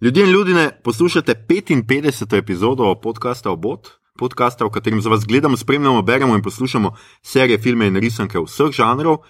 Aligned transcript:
Ljudje 0.00 0.24
in 0.24 0.30
ljudje, 0.30 0.80
poslušate 0.84 1.46
55. 1.48 2.38
epizodo 2.38 2.94
podcasta 3.02 3.50
Obot, 3.50 3.88
podcasta, 4.18 4.64
v 4.64 4.70
katerem 4.70 5.00
za 5.00 5.08
vas 5.08 5.24
gledamo, 5.24 5.56
spremljamo, 5.56 6.02
beremo 6.02 6.34
in 6.36 6.42
poslušamo 6.42 6.90
serije, 7.22 7.58
filme 7.58 7.86
in 7.86 7.96
risanke 7.96 8.38
vseh 8.38 8.70
žanrov, 8.76 9.14
uh, 9.14 9.20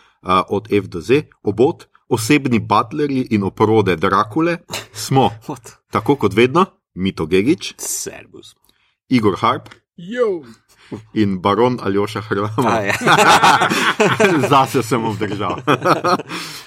od 0.48 0.72
F 0.72 0.86
do 0.86 1.00
Z, 1.00 1.22
Obot, 1.42 1.86
osebni 2.08 2.58
butlerji 2.58 3.28
in 3.30 3.42
oporode 3.42 3.96
Drakule, 3.96 4.58
smo, 4.92 5.30
tako 5.94 6.16
kot 6.16 6.34
vedno, 6.34 6.66
Mito 6.94 7.26
Gigič, 7.26 7.74
Servus. 7.78 8.56
Igor 9.08 9.36
Harp 9.38 9.68
Jo, 9.96 10.42
in 11.14 11.38
baron 11.42 11.78
Aljoša 11.82 12.20
Hrvama. 12.20 12.80
Ja. 12.80 12.94
Zase 14.52 14.82
sem 14.82 15.04
obdržal. 15.04 15.60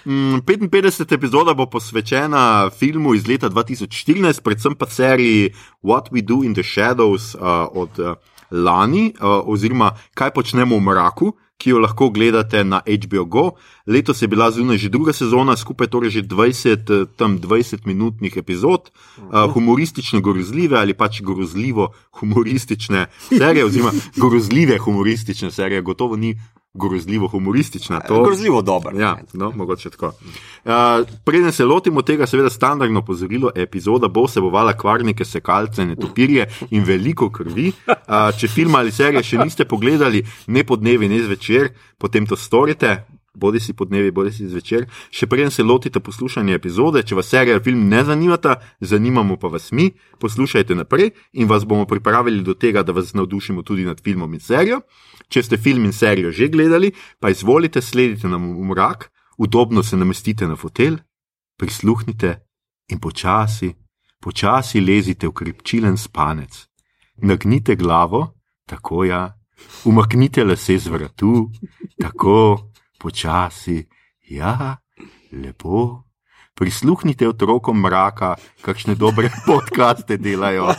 Mm, 0.06 0.42
55. 0.48 1.14
epizoda 1.14 1.54
bo 1.54 1.66
posvečena 1.70 2.70
filmu 2.70 3.14
iz 3.14 3.28
leta 3.28 3.50
2014, 3.50 4.42
predvsem 4.42 4.76
pa 4.76 4.88
seriji 4.88 5.54
What 5.84 6.10
We 6.12 6.24
Do 6.24 6.40
in 6.44 6.54
the 6.56 6.64
Shadows 6.64 7.36
uh, 7.36 7.68
od 7.72 8.00
uh, 8.00 8.16
lani, 8.52 9.14
uh, 9.20 9.44
oziroma 9.46 9.92
Kaj 10.16 10.32
počnemo 10.34 10.78
v 10.78 10.82
mraku. 10.82 11.34
Ki 11.60 11.74
jo 11.74 11.80
lahko 11.84 12.08
gledate 12.10 12.64
na 12.64 12.80
HBO 12.88 13.26
Go. 13.26 13.46
Letos 13.88 14.22
je 14.22 14.28
bila 14.32 14.48
zunaj 14.52 14.78
že 14.80 14.90
druga 14.90 15.12
sezona, 15.14 15.58
skupaj 15.60 15.92
torej 15.92 16.10
že 16.10 16.22
20, 16.24 16.90
eh, 16.90 17.06
tam 17.20 17.36
20 17.38 17.84
minutnih 17.86 18.38
epizod, 18.38 18.92
uh, 19.18 19.52
humoristično 19.52 20.22
grozljive 20.22 20.80
ali 20.80 20.94
pač 20.94 21.22
grozljivo 21.22 21.92
humoristične 22.20 23.06
serije, 23.28 23.66
oziroma 23.66 23.92
grozljive 24.16 24.78
humoristične 24.78 25.52
serije, 25.52 25.82
gotovo 25.82 26.16
ni 26.16 26.38
grozljivo 26.74 27.28
humoristična. 27.28 28.00
To, 28.00 28.24
Grozljivo 28.24 28.62
dober. 28.62 28.96
Ja, 28.96 29.18
no, 29.34 29.52
mogoče 29.56 29.90
tako. 29.90 30.08
Uh, 30.08 30.72
preden 31.26 31.52
se 31.52 31.66
lotimo 31.66 32.02
tega, 32.02 32.28
seveda, 32.28 32.50
standardno 32.50 33.06
pozorilo, 33.06 33.52
epizoda 33.56 34.08
bo 34.08 34.24
vsebovala 34.24 34.74
kvarnike, 34.78 35.26
sekalce, 35.26 35.86
netopirje 35.86 36.50
in 36.70 36.84
veliko 36.84 37.30
krvi. 37.30 37.72
Uh, 37.88 37.96
če 38.40 38.48
film 38.48 38.76
ali 38.76 38.92
serije 38.92 39.24
še 39.24 39.38
niste 39.44 39.66
pogledali, 39.66 40.24
ne 40.48 40.64
po 40.64 40.78
dnevi, 40.78 41.10
ne 41.10 41.24
zvečer, 41.24 41.74
potem 41.98 42.28
to 42.28 42.38
storite. 42.38 43.00
Bodi 43.40 43.60
si 43.60 43.74
po 43.74 43.86
dnevi, 43.86 44.12
bodi 44.12 44.34
si 44.36 44.48
zvečer. 44.50 44.88
Še 45.16 45.28
preden 45.30 45.52
se 45.54 45.64
lotite 45.64 46.02
poslušanja 46.04 46.58
epizode, 46.58 47.04
če 47.08 47.16
vas 47.16 47.30
serija 47.30 47.56
ali 47.56 47.64
film 47.64 47.86
ne 47.90 48.02
zanimata, 48.04 48.58
zanimamo 48.82 49.38
pa 49.40 49.48
vas 49.48 49.70
mi, 49.72 49.92
poslušajte 50.20 50.76
naprej 50.76 51.14
in 51.34 51.48
vas 51.48 51.64
bomo 51.64 51.86
pripravili 51.88 52.44
do 52.44 52.54
tega, 52.54 52.84
da 52.84 52.92
vas 52.92 53.14
navdušimo 53.14 53.64
tudi 53.64 53.86
nad 53.88 54.02
filmom 54.04 54.34
in 54.34 54.44
serijo. 54.44 54.82
Če 55.30 55.44
ste 55.46 55.58
film 55.62 55.86
in 55.86 55.94
serijo 55.94 56.32
že 56.34 56.50
gledali, 56.50 56.92
pa 57.20 57.30
izvolite, 57.30 57.82
sledite 57.82 58.28
nam 58.28 58.50
v 58.58 58.66
mrak, 58.72 59.10
udobno 59.38 59.84
se 59.84 59.98
namestite 59.98 60.48
na 60.48 60.56
fotelj, 60.56 60.98
prisluhnite 61.58 62.36
in 62.90 63.00
počasi, 63.00 63.70
počasi 64.20 64.82
lezite 64.82 65.28
v 65.28 65.34
krepčilen 65.34 65.98
spanec. 65.98 66.66
Nagnite 67.22 67.76
glavo, 67.76 68.34
tako 68.66 69.04
ja, 69.06 69.28
umaknite 69.86 70.44
lase 70.44 70.80
z 70.80 70.88
vratu, 70.88 71.50
tako 72.02 72.72
počasi, 73.00 73.86
ja, 74.30 74.78
lepo. 75.32 76.04
Prisluhnite 76.56 77.28
otrokom 77.28 77.80
mraka, 77.80 78.36
kakšne 78.62 78.96
dobre 79.00 79.30
podcaste 79.48 80.18
delajo. 80.18 80.74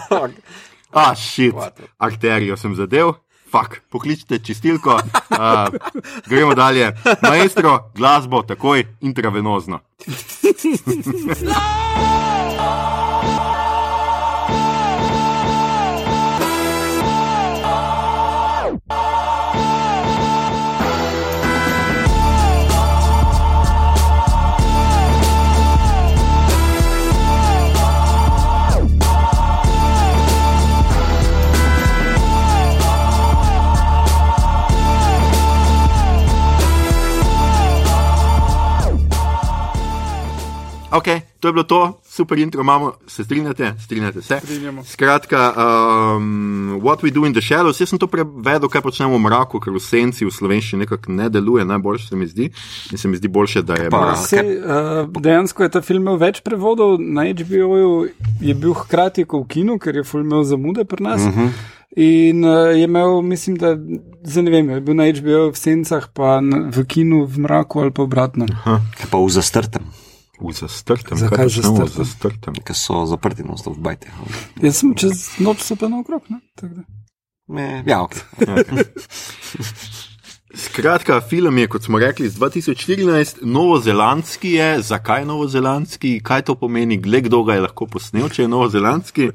A, 0.93 1.15
šit, 1.15 1.57
arterijo 1.97 2.57
sem 2.61 2.75
zadev. 2.75 3.15
Fak, 3.51 3.83
pokličite 3.91 4.39
čistilko, 4.39 4.95
uh, 4.95 5.01
gremo 6.27 6.55
dalje. 6.55 6.97
Maestro, 7.23 7.91
glasbo, 7.95 8.43
takoj 8.43 8.87
intravenozno. 9.01 9.81
Ok, 40.93 41.05
to 41.41 41.49
je 41.49 41.53
bilo 41.53 41.65
to, 41.65 42.01
super 42.05 42.39
intro 42.39 42.61
imamo, 42.61 42.93
se 43.07 43.25
strinjate, 43.25 43.75
strinjate 43.85 44.23
se. 44.23 44.41
Strinjamo. 44.45 44.85
Skratka, 44.85 45.55
um, 45.57 46.81
What 46.83 46.97
We 46.97 47.13
Do 47.13 47.27
in 47.27 47.33
the 47.33 47.41
Shadows, 47.41 47.81
jaz 47.81 47.89
sem 47.89 47.99
to 47.99 48.07
prevedel, 48.07 48.67
kaj 48.69 48.83
počnemo 48.83 49.15
v 49.15 49.23
mraku, 49.23 49.61
ker 49.63 49.71
v 49.71 49.79
senci 49.79 50.27
v 50.27 50.35
slovenščini 50.35 50.83
nekako 50.83 51.15
ne 51.15 51.29
deluje, 51.31 51.65
najboljše 51.65 52.09
se 52.09 52.17
mi 52.17 52.27
zdi. 52.27 52.51
In 52.91 52.99
se 52.99 53.09
mi 53.09 53.21
zdi 53.23 53.29
boljše, 53.29 53.63
da 53.63 53.79
je 53.79 53.91
Pa, 53.91 54.01
mrak. 54.03 54.27
Se, 54.27 54.43
uh, 54.43 55.23
dejansko 55.23 55.63
je 55.63 55.71
ta 55.79 55.81
film 55.81 56.03
imel 56.03 56.19
več 56.19 56.43
prevodov, 56.43 56.99
na 56.99 57.29
HBO-ju 57.31 58.11
je 58.43 58.55
bil 58.55 58.75
hkrati 58.75 59.25
kot 59.31 59.47
v 59.47 59.49
kinu, 59.55 59.79
ker 59.79 60.03
je 60.03 60.05
film 60.05 60.27
imel 60.27 60.43
zamude 60.43 60.85
pri 60.85 61.07
nas. 61.07 61.23
Uh 61.23 61.39
-huh. 61.39 61.51
In 61.97 62.45
uh, 62.45 62.75
je 62.75 62.83
imel, 62.85 63.23
mislim, 63.23 63.57
da 63.57 63.77
zdaj 64.25 64.43
ne 64.43 64.51
vem, 64.51 64.71
je 64.71 64.81
bil 64.81 64.95
na 64.95 65.07
HBO 65.07 65.51
v 65.51 65.57
sencah, 65.57 66.11
pa 66.15 66.41
na, 66.41 66.67
v 66.71 66.85
kinu 66.85 67.25
v 67.27 67.39
mraku 67.39 67.81
ali 67.81 67.91
pa 67.91 68.03
obratno. 68.03 68.47
Pa 69.11 69.19
v 69.19 69.31
zastrtem, 69.31 69.83
V 70.41 70.53
zastrtem, 70.53 71.19
Zakaj 71.19 71.47
v 71.47 71.53
zastrtem? 71.53 71.89
zastrtem? 71.95 72.55
ki 72.57 72.73
so 72.73 73.05
zaprti 73.07 73.45
na 73.45 73.57
stov 73.57 73.77
v 73.77 73.83
bajte. 73.83 74.09
Jaz 74.59 74.81
sem 74.81 74.95
čez 74.95 75.37
noč 75.39 75.61
se 75.61 75.77
pa 75.77 75.89
naokrog. 75.89 76.23
ne, 77.49 77.85
Ja, 77.87 78.03
ok. 78.03 78.15
Skratka, 80.51 81.21
film 81.21 81.59
je, 81.59 81.69
kot 81.69 81.85
smo 81.85 81.99
rekli, 81.99 82.27
iz 82.27 82.35
2014, 82.35 83.39
novozelandski 83.43 84.51
je. 84.51 84.83
Zakaj 84.83 85.25
novozelandski, 85.25 86.21
kaj 86.21 86.43
to 86.43 86.55
pomeni, 86.55 86.97
gled 86.97 87.25
kdo 87.25 87.45
ga 87.45 87.55
je 87.55 87.61
lahko 87.61 87.87
posnel, 87.87 88.27
če 88.29 88.43
je 88.43 88.49
novozelandski. 88.49 89.29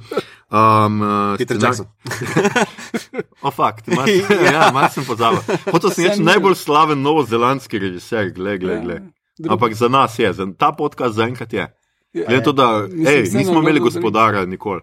Um, 0.46 1.00
uh, 1.02 1.38
Peter 1.38 1.56
scenar- 1.58 1.72
Jackson. 1.72 1.88
O, 3.42 3.52
fakt, 3.52 3.88
malo 3.88 4.10
ja, 4.52 4.72
mal 4.74 4.90
sem 4.90 5.06
pozabil. 5.06 5.40
Hotel 5.70 5.92
sem 5.92 6.06
reči 6.06 6.24
najbolj 6.24 6.56
slaven 6.58 7.00
novozelandski 7.00 7.80
režiser, 7.80 8.32
gled, 8.34 8.60
gled, 8.60 8.84
gled. 8.84 9.04
Drugi. 9.38 9.54
Ampak 9.54 9.74
za 9.74 9.88
nas 9.88 10.20
je, 10.20 10.34
za 10.34 10.48
ta 10.58 10.72
podcast 10.72 11.16
zaenkrat 11.16 11.54
je. 11.54 11.68
Ja, 12.14 12.26
Glede 12.28 12.44
to, 12.44 12.52
da 12.52 12.82
Mislim, 12.82 13.08
ej, 13.08 13.22
nismo 13.34 13.54
imeli 13.54 13.80
novozeland- 13.80 13.84
gospodara 13.84 14.46
nikoli. 14.46 14.82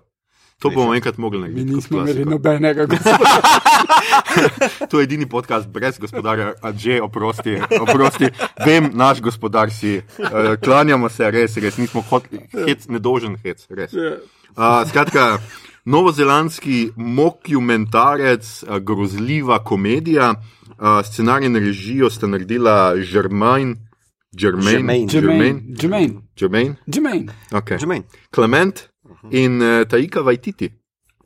To 0.58 0.70
bomo 0.70 0.94
enkrat 0.94 1.18
mogli 1.18 1.38
Mi 1.38 1.44
narediti. 1.44 1.66
kot 1.66 1.74
nismo 1.76 1.98
imeli 1.98 2.24
nobenega 2.24 2.86
gospoda. 2.86 3.40
To 4.90 5.00
je 5.00 5.04
edini 5.04 5.28
podcast 5.28 5.68
brez 5.68 5.98
gospodarja, 5.98 6.52
a 6.62 6.72
že 6.72 7.00
oprosti, 7.02 7.58
oprosti. 7.80 8.28
Vem, 8.66 8.90
naš 8.94 9.20
gospodar 9.20 9.70
si, 9.70 9.98
uh, 10.18 10.24
klanjamo 10.56 11.08
se, 11.08 11.30
res, 11.30 11.56
res, 11.56 11.76
nismo 11.78 12.00
hoteli, 12.00 12.42
hec, 12.66 12.86
nedožen 12.88 13.36
hec, 13.36 13.66
res. 13.70 13.92
Ja. 13.92 14.16
Uh, 14.56 14.88
skratka, 14.88 15.38
novozelandski 15.84 16.90
mockumentarec, 16.96 18.62
uh, 18.62 18.76
grozljiva 18.78 19.64
komedija, 19.64 20.34
uh, 20.34 21.02
scenarij 21.04 21.46
in 21.46 21.56
režijo 21.56 22.10
sta 22.10 22.26
naredila 22.26 22.94
Germain, 23.12 23.76
Jermaine. 24.32 25.06
Jermaine. 25.12 25.62
Jermaine. 25.76 26.22
Germain, 26.86 27.30
Jermaine. 27.68 28.04
Clement 28.30 28.90
in 29.30 29.60
uh, 29.60 29.84
Taika 29.84 30.22
Vajtiti. 30.22 30.72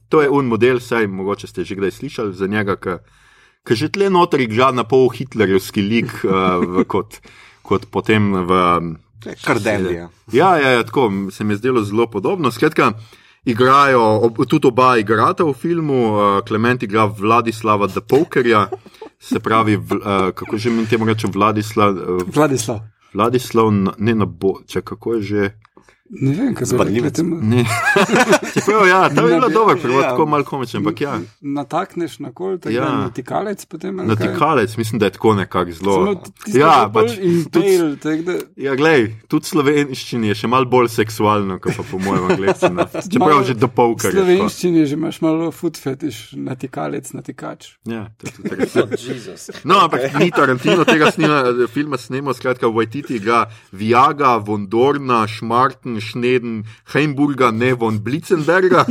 To 0.08 0.22
je 0.22 0.30
un 0.30 0.46
model, 0.46 0.80
saj 0.80 1.06
mogoče 1.06 1.46
ste 1.46 1.64
že 1.64 1.74
kdaj 1.74 1.90
slišali 1.90 2.34
za 2.34 2.46
njega, 2.46 2.76
ki 3.66 3.74
že 3.74 3.90
tle 3.90 4.10
noter 4.10 4.40
igra 4.40 4.70
na 4.72 4.84
pol 4.84 5.08
hitlerjevski 5.10 5.82
lik, 5.82 6.10
uh, 6.24 6.62
v, 6.62 6.84
kot, 6.92 7.20
kot 7.62 7.86
potem 7.90 8.34
v. 8.46 8.50
Kar 9.42 9.58
delija. 9.62 10.10
Ja, 10.32 10.54
ja, 10.58 10.70
ja, 10.78 10.82
tako 10.86 11.30
se 11.30 11.44
mi 11.44 11.54
je 11.54 11.62
zdelo 11.62 11.82
zelo 11.82 12.06
podobno. 12.10 12.50
Skratka, 12.50 12.92
igrajo, 13.44 14.02
ob, 14.02 14.42
tudi 14.46 14.66
oba 14.66 14.98
igrata 14.98 15.46
v 15.46 15.54
filmu, 15.54 16.02
uh, 16.10 16.42
Klement 16.46 16.82
igra 16.82 17.06
Vladislava 17.06 17.86
The 17.86 18.02
Pokerja, 18.02 18.66
se 19.18 19.40
pravi, 19.40 19.76
v, 19.76 19.98
uh, 19.98 20.30
kako 20.34 20.58
že 20.58 20.70
mi 20.70 20.86
temu 20.86 21.06
rečem, 21.06 21.30
Vladislav. 21.30 21.94
Uh, 21.94 22.22
Vladislav. 22.34 22.95
Vladislav, 23.16 23.70
ne 23.98 24.14
na 24.14 24.26
bo, 24.28 24.58
če 24.68 24.82
kako 24.84 25.16
je 25.16 25.22
že. 25.30 25.44
Ne 26.10 26.32
vem, 26.36 26.54
kaj 26.54 26.66
se. 26.66 26.76
Ne. 27.24 27.64
Čeprav, 28.54 28.86
ja, 28.88 29.08
to 29.14 29.26
je 29.26 29.34
bilo 29.34 29.48
dobro, 29.48 29.76
prvo 29.82 30.00
ja. 30.00 30.10
tako 30.10 30.26
malo 30.26 30.44
komično, 30.44 30.78
ampak 30.78 31.00
ja. 31.00 31.18
Natakneš 31.40 32.18
na 32.18 32.32
kol, 32.32 32.58
tako 32.58 32.74
Ja. 32.74 32.84
ja. 32.84 32.96
na 32.96 33.10
tikalec 33.10 33.64
potem. 33.64 33.96
Natikalec, 33.96 34.76
mislim, 34.76 34.98
da 34.98 35.06
je 35.06 35.10
tako 35.10 35.34
nekako 35.34 35.72
zelo. 35.72 36.22
Ja, 36.46 36.90
pač 36.94 37.18
impale, 37.20 37.96
tako 37.96 38.22
da. 38.22 38.38
ja, 38.56 38.74
glej, 38.74 39.08
tudi 39.28 39.50
slovenščini 39.50 40.30
je 40.30 40.34
še 40.34 40.50
malo 40.50 40.70
bolj 40.70 40.88
seksualno, 40.94 41.58
kot 41.62 41.76
pa 41.76 41.86
po 41.90 41.98
mojem 41.98 42.30
angliščini. 42.30 42.86
Čeprav 43.12 43.26
Malo 43.26 43.44
že 43.44 43.54
do 43.58 43.68
polka. 43.68 44.08
V 44.08 44.16
slovenščini 44.16 44.86
že 44.86 44.94
imaš 44.98 45.20
malo 45.24 45.50
food 45.50 45.80
fetiš, 45.80 46.36
natikalec, 46.38 47.10
natikač. 47.16 47.72
Ja, 47.88 48.06
to 48.18 48.30
je 48.30 48.36
tudi 48.38 48.54
res. 48.62 48.76
Jezus. 49.06 49.48
No, 49.64 49.80
ampak 49.86 50.14
ni 50.20 50.30
Tarantino 50.30 50.86
tega 50.86 51.10
snima, 51.10 51.42
filma 51.72 51.98
snema, 51.98 52.34
skratka, 52.36 52.68
v 52.70 52.82
Waititi 52.82 53.18
igra 53.18 53.46
Viaga, 53.72 54.36
Vondorna, 54.38 55.24
Šmartn, 55.30 55.95
Kaiserschneden, 55.96 56.64
Heimburga, 56.94 57.50
ne 57.50 57.74
von 57.74 58.02
Blitzenberga. 58.02 58.86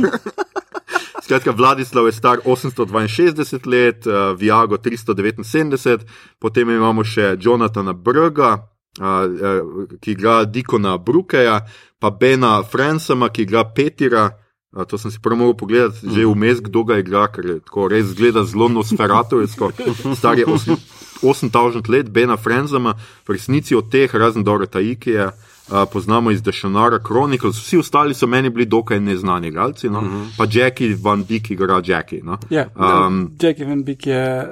Skratka, 1.22 1.50
Vladislav 1.50 2.06
je 2.06 2.12
star 2.12 2.38
862 2.44 3.66
let, 3.66 4.06
uh, 4.06 4.38
Viago 4.38 4.76
379, 4.76 6.06
potem 6.38 6.70
imamo 6.70 7.04
še 7.04 7.36
Jonathana 7.40 7.92
Brga, 7.92 8.68
uh, 9.00 9.96
ki 10.00 10.12
igra 10.12 10.44
Dikona 10.44 10.98
Brukeja, 10.98 11.60
pa 11.98 12.10
Bena 12.10 12.62
Fransama, 12.62 13.28
ki 13.28 13.42
igra 13.42 13.64
Petira. 13.74 14.28
Uh, 14.76 14.84
to 14.84 14.98
sem 14.98 15.10
si 15.10 15.18
prvo 15.22 15.40
mogel 15.40 15.56
pogledati, 15.58 16.06
že 16.14 16.28
vmes, 16.28 16.62
kdo 16.62 16.84
ga 16.84 17.00
igra, 17.02 17.26
ker 17.32 17.46
je 17.46 17.58
tako 17.64 17.88
res 17.90 18.12
zgleda 18.12 18.44
zelo 18.46 18.68
nosferatovsko. 18.68 19.72
Star 20.14 20.38
je 20.38 20.46
8000 20.46 21.90
let, 21.90 22.12
Bena 22.12 22.36
Fransama, 22.36 22.94
v 23.26 23.34
resnici 23.34 23.74
od 23.74 23.90
teh, 23.90 24.14
razen 24.14 24.46
Dora 24.46 24.70
Taikija. 24.70 25.32
Uh, 25.32 25.55
poznamo 25.92 26.30
iz 26.30 26.42
Dešonara 26.42 26.98
Chronicles, 27.06 27.56
vsi 27.56 27.78
ostali 27.78 28.14
so 28.14 28.26
meni 28.26 28.50
bili 28.50 28.66
dokaj 28.66 29.00
neznani 29.00 29.48
igralci, 29.48 29.90
no? 29.90 29.98
uh 29.98 30.04
-huh. 30.04 30.26
pa 30.38 30.46
Jackie 30.52 30.96
Van 31.02 31.24
Dyke 31.24 31.54
igra 31.54 31.82
Jackie. 31.84 32.22
No? 32.22 32.38
Ja, 32.50 32.68
um, 33.06 33.30
Jackie 33.40 33.66
Van 33.66 33.84
Dyke 33.84 34.10
je 34.10 34.48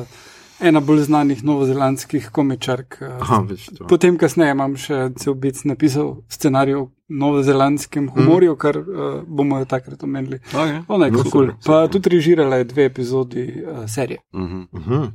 uh, 0.00 0.06
ena 0.60 0.80
bolj 0.80 1.00
znanih 1.00 1.44
novozelandskih 1.44 2.28
komičark. 2.30 2.98
Uh, 3.04 3.22
aha, 3.22 3.44
potem, 3.88 4.16
kasneje, 4.18 4.50
imam 4.50 4.76
še 4.76 5.10
cel 5.18 5.34
bic 5.34 5.64
napisal 5.64 6.16
scenarij 6.28 6.74
o 6.74 6.90
novozelandskem 7.08 8.08
humorju, 8.08 8.52
-huh. 8.52 8.58
kar 8.58 8.78
uh, 8.78 9.22
bomo 9.26 9.58
jo 9.58 9.64
takrat 9.64 10.02
omenili. 10.02 10.38
Okay. 10.52 10.82
Ona 10.88 11.06
je 11.06 11.12
no, 11.12 11.24
cool. 11.32 11.50
Pa 11.66 11.88
tudi 11.88 12.08
režirala 12.08 12.56
je 12.56 12.64
dve 12.64 12.84
epizodi 12.84 13.62
uh, 13.62 13.88
serije. 13.88 14.18
Uh 14.32 14.40
-huh. 14.40 14.66
Uh 14.72 14.86
-huh. 14.86 15.10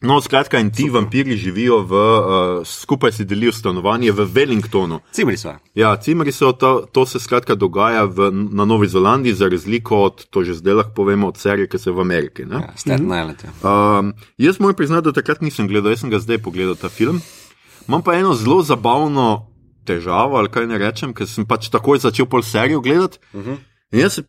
No, 0.00 0.20
skratka, 0.20 0.58
in 0.58 0.70
ti 0.70 0.86
Super. 0.86 1.00
vampiri 1.00 1.36
živijo 1.36 1.82
v, 1.84 1.92
uh, 1.92 2.66
skupaj 2.66 3.12
si 3.12 3.24
delijo 3.24 3.52
stanovanje 3.52 4.12
v 4.12 4.24
Wellingtonu. 4.24 5.00
Cimri 5.12 5.36
so. 5.36 5.52
Ja, 5.74 5.96
cimri 5.96 6.32
so, 6.32 6.52
to, 6.52 6.86
to 6.92 7.06
se 7.06 7.20
skratka 7.20 7.54
dogaja 7.54 8.04
v, 8.04 8.30
na 8.32 8.64
Novi 8.64 8.88
Zelandiji, 8.88 9.34
za 9.34 9.48
razliko 9.48 9.98
od, 10.08 10.24
to 10.30 10.44
že 10.44 10.54
zdaj 10.54 10.74
lahko 10.74 10.94
povemo, 10.94 11.28
od 11.28 11.36
serije, 11.36 11.68
ki 11.68 11.78
se 11.78 11.90
v 11.90 12.00
Ameriki. 12.00 12.42
Ja, 12.42 12.72
Staten 12.76 13.08
-hmm. 13.08 13.20
Island. 13.20 13.44
Um, 13.44 14.14
jaz 14.38 14.60
moram 14.60 14.76
priznati, 14.76 15.04
da 15.04 15.12
takrat 15.12 15.40
nisem 15.40 15.68
gledal, 15.68 15.92
jaz 15.92 16.00
sem 16.00 16.10
ga 16.10 16.18
zdaj 16.18 16.38
pogledal 16.38 16.74
ta 16.74 16.88
film. 16.88 17.20
Imam 17.88 18.02
pa 18.02 18.14
eno 18.14 18.34
zelo 18.34 18.62
zabavno 18.62 19.46
težavo, 19.84 20.36
ali 20.36 20.48
kaj 20.48 20.66
ne 20.66 20.78
rečem, 20.78 21.14
ker 21.14 21.26
sem 21.26 21.46
pač 21.46 21.68
takoj 21.68 21.98
začel 21.98 22.26
pol 22.26 22.42
serijo 22.42 22.80
gledati. 22.80 23.18
Uh 23.32 23.44
-huh. 23.44 23.56
In 23.92 24.00
jaz 24.00 24.12
se 24.12 24.22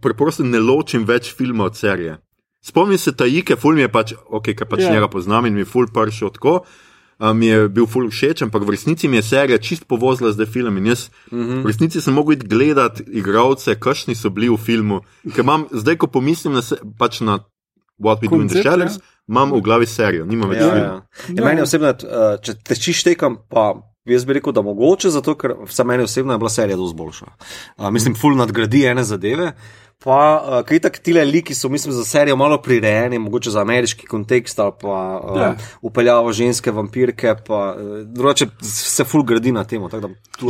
preprosto 0.00 0.44
ne 0.44 0.58
ločim 0.58 1.04
več 1.04 1.34
filmov 1.34 1.66
od 1.66 1.76
serije. 1.76 2.18
Spomnim 2.64 2.98
se 2.98 3.12
Tajike, 3.16 3.56
ful 3.56 3.74
mi 3.74 3.84
je 3.84 3.88
pač, 3.92 4.12
ok, 4.26 4.52
ker 4.52 4.68
pač 4.68 4.82
yeah. 4.84 4.98
njega 4.98 5.08
poznam 5.08 5.46
in 5.46 5.54
mi 5.54 5.64
je 5.64 5.70
ful 5.70 5.86
pršel 5.94 6.32
tako. 6.34 6.60
Mi 7.34 7.46
je 7.46 7.68
bil 7.74 7.86
ful 7.90 8.06
všeč, 8.10 8.44
ampak 8.46 8.62
v 8.62 8.76
resnici 8.76 9.08
mi 9.10 9.18
je 9.18 9.24
serija 9.26 9.58
čist 9.58 9.88
povozila 9.90 10.30
zdaj 10.30 10.46
film. 10.46 10.76
In 10.78 10.86
jaz 10.86 11.08
mm 11.32 11.38
-hmm. 11.38 11.62
v 11.62 11.66
resnici 11.66 12.00
sem 12.00 12.14
mogel 12.14 12.36
gledati 12.44 13.02
igralce, 13.08 13.74
kakšni 13.74 14.14
so 14.14 14.30
bili 14.30 14.48
v 14.48 14.56
filmu. 14.56 15.00
Ker 15.34 15.44
imam, 15.44 15.66
zdaj, 15.70 15.96
ko 15.96 16.06
pomislim 16.06 16.54
na, 16.54 16.62
se, 16.62 16.76
pač 16.98 17.20
na 17.20 17.38
What 17.98 18.22
We 18.22 18.30
Do 18.30 18.42
in 18.42 18.48
the 18.48 18.62
Shadows, 18.62 18.96
ja. 18.96 19.02
imam 19.28 19.52
v 19.52 19.60
glavi 19.60 19.86
serijo, 19.86 20.24
nimam 20.24 20.50
več 20.50 20.60
ja, 20.60 20.70
filma. 20.70 20.86
Ja. 20.86 21.34
Ja, 21.34 21.44
meni 21.44 21.62
osebno, 21.62 21.92
če 22.42 22.54
te 22.64 22.74
čiš 22.78 23.02
tekam, 23.02 23.36
pa 23.50 23.74
jaz 24.06 24.24
bi 24.24 24.38
rekel, 24.38 24.52
da 24.52 24.62
mogoče, 24.62 25.10
zato 25.10 25.34
ker 25.38 25.54
za 25.70 25.84
mene 25.84 26.06
osebno 26.06 26.32
je 26.32 26.38
bila 26.38 26.50
serija 26.50 26.76
dosti 26.76 26.96
boljša. 26.96 27.26
Uh, 27.76 27.90
mislim, 27.90 28.14
ful 28.14 28.36
nadgradi 28.38 28.84
ene 28.86 29.04
zadeve. 29.04 29.52
Pa, 30.04 30.18
uh, 30.38 30.60
kaj 30.66 30.78
tako 30.78 31.00
ti 31.02 31.12
liki 31.12 31.54
so, 31.54 31.68
mislim, 31.68 31.92
za 31.92 32.04
serijo 32.04 32.36
malo 32.36 32.60
prirejeni, 32.62 33.18
mogoče 33.18 33.50
za 33.50 33.60
ameriški 33.60 34.06
kontekst 34.06 34.58
ali 34.58 34.72
pa 34.80 35.20
uh. 35.24 35.40
Ja. 35.40 35.56
upeljavo 35.82 36.32
ženske 36.32 36.70
vampirke, 36.70 37.34
pa 37.46 37.74
uh, 37.74 37.98
drugače 38.06 38.46
se 38.62 39.04
ful 39.04 39.22
gradi 39.22 39.52
na 39.52 39.64
tem. 39.64 39.82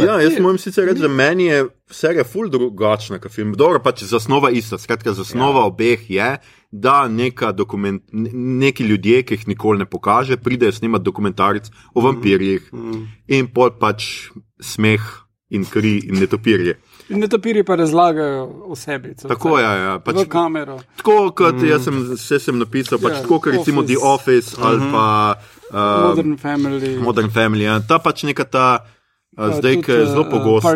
Ja, 0.05 0.21
jaz 0.21 0.41
moram 0.41 0.59
sicer 0.59 0.85
reči, 0.85 1.01
da 1.01 1.09
meni 1.09 1.47
je 1.47 1.65
serija 1.91 2.25
ful 2.25 2.51
drugačna 2.51 3.19
kot 3.19 3.33
film. 3.33 3.55
Dobro, 3.57 3.81
pač 3.81 4.05
zasnova 4.05 4.51
ista, 4.51 4.79
skratka, 4.79 5.13
zasnova. 5.13 5.61
Ja. 5.61 5.67
obeh 5.67 6.11
je, 6.11 6.37
da 6.71 7.09
dokument, 7.53 8.03
neki 8.13 8.85
ljudje, 8.85 9.23
ki 9.23 9.35
jih 9.35 9.49
nikoli 9.49 9.79
ne 9.79 9.87
pokaže, 9.87 10.37
pridejo 10.37 10.73
snimati 10.73 11.05
dokumentarc 11.05 11.71
o 11.95 12.01
vampirjih 12.01 12.69
mm 12.73 12.93
-hmm. 12.93 13.07
in 13.29 13.47
pol 13.47 13.71
pač 13.81 14.29
smeh 14.61 15.01
in 15.51 15.65
kri 15.65 15.99
in 16.05 16.21
netopirje. 16.21 16.77
In 17.09 17.21
netopiri 17.21 17.63
pa 17.65 17.77
razlagajo 17.77 18.43
o 18.65 18.77
sebi. 18.77 19.15
Tako 19.29 19.59
je, 19.59 19.65
ja, 19.65 19.75
ja. 19.75 19.99
pač, 19.99 20.17
kamero. 20.29 20.79
Tako 20.97 21.31
kot 21.37 21.55
mm. 21.55 21.69
jaz 21.69 21.85
sem, 21.89 22.17
sem 22.41 22.59
napisal, 22.59 22.99
pač, 22.99 23.13
yeah, 23.13 23.17
ja, 23.17 23.23
tako 23.25 23.39
kot 23.41 23.55
recimo 23.57 23.83
The 23.83 23.97
Office 23.97 24.57
uh 24.57 24.63
-huh. 24.63 24.69
ali 24.69 24.79
mhm. 24.79 24.93
pa 24.93 25.35
uh, 25.71 26.09
Modern 26.09 26.37
Family. 26.37 26.99
Modern 26.99 27.31
Family 27.31 27.65
ja. 27.65 27.81
Ta 27.81 27.99
pač 27.99 28.23
neka 28.23 28.45
ta. 28.45 28.85
Zdaj, 29.39 29.77
ki 29.83 29.93
je 29.93 30.07
zelo 30.07 30.25
pogosto. 30.31 30.71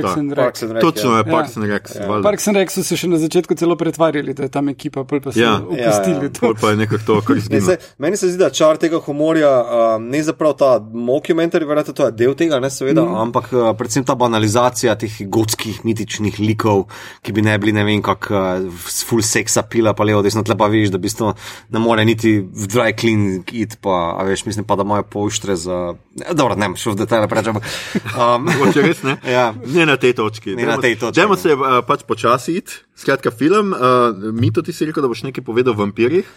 Točno 0.80 1.16
je, 1.16 1.24
Parks 1.24 1.56
and 1.56 1.64
Rec. 1.64 1.94
Ja. 2.00 2.20
Parks 2.22 2.48
and 2.48 2.56
Rec 2.56 2.70
so 2.70 2.84
se 2.86 2.96
še 2.96 3.08
na 3.10 3.18
začetku 3.18 3.56
celo 3.58 3.74
pretvarjali, 3.76 4.34
da 4.38 4.46
je 4.46 4.52
tam 4.54 4.70
ekipa, 4.70 5.02
pa 5.04 5.18
so 5.24 5.40
ja. 5.40 5.56
opustili. 5.58 6.30
Ja, 6.30 6.30
ja. 6.30 6.54
Pa 6.60 6.70
je 6.70 6.78
nekako 6.84 7.02
to, 7.06 7.16
kar 7.26 7.40
izgleda. 7.40 7.76
Meni 7.98 8.16
se 8.16 8.30
zdi, 8.30 8.38
da 8.38 8.52
čar 8.54 8.78
tega 8.78 9.00
humorja, 9.02 9.50
uh, 9.50 9.96
ne 10.02 10.22
zaprav 10.22 10.54
ta 10.60 10.76
mockumentary, 10.78 11.66
verjete, 11.66 11.94
to 11.98 12.06
je 12.06 12.14
del 12.22 12.36
tega, 12.38 12.60
ne 12.62 12.70
seveda, 12.70 13.02
mm. 13.02 13.18
ampak 13.26 13.50
uh, 13.50 13.72
predvsem 13.78 14.06
ta 14.06 14.14
banalizacija 14.18 14.94
teh 15.00 15.18
gotskih 15.26 15.82
mitičnih 15.88 16.38
likov, 16.38 16.86
ki 17.26 17.34
bi 17.34 17.42
ne 17.42 17.56
bili 17.58 17.74
ne 17.74 17.86
vem 17.88 18.04
kak 18.04 18.30
uh, 18.30 18.86
full 19.08 19.26
seksa 19.26 19.66
pila, 19.66 19.96
pa 19.98 20.06
levo, 20.06 20.22
desno 20.22 20.44
tle 20.46 20.54
pa 20.58 20.70
veš, 20.70 20.94
da 20.94 21.02
bistvo 21.02 21.34
ne 21.74 21.82
more 21.82 22.06
niti 22.06 22.38
v 22.38 22.70
dry 22.70 22.94
clean 22.94 23.42
it, 23.50 23.80
pa, 23.82 24.14
a 24.20 24.28
veš, 24.28 24.46
mislim 24.46 24.68
pa, 24.68 24.78
da 24.78 24.86
imajo 24.86 25.08
poštre 25.10 25.58
za, 25.58 25.82
dobro, 26.30 26.54
ne, 26.54 26.70
šel 26.78 26.94
v 26.94 27.02
detajle 27.02 27.30
prečem. 27.32 27.58
Um, 28.12 28.51
Če 28.74 28.84
res 28.84 29.02
ne. 29.06 29.16
ja. 29.26 29.50
Ne 29.74 29.86
na 29.88 29.96
tej 30.00 30.14
točki. 30.18 30.54
Ne 30.58 30.66
na 30.68 30.78
tej 30.82 30.96
točki. 31.00 31.18
Dajmo 31.20 31.36
se 31.40 31.54
uh, 31.54 31.80
pač 31.86 32.04
počasi 32.08 32.56
iti. 32.60 32.82
Skratka, 32.98 33.32
film, 33.34 33.74
uh, 33.74 34.14
mi 34.32 34.52
to 34.54 34.64
ti 34.64 34.74
si 34.74 34.88
rekel, 34.88 35.04
da 35.04 35.10
boš 35.10 35.24
nekaj 35.28 35.44
povedal 35.44 35.76
o 35.76 35.80
vampirjih. 35.82 36.28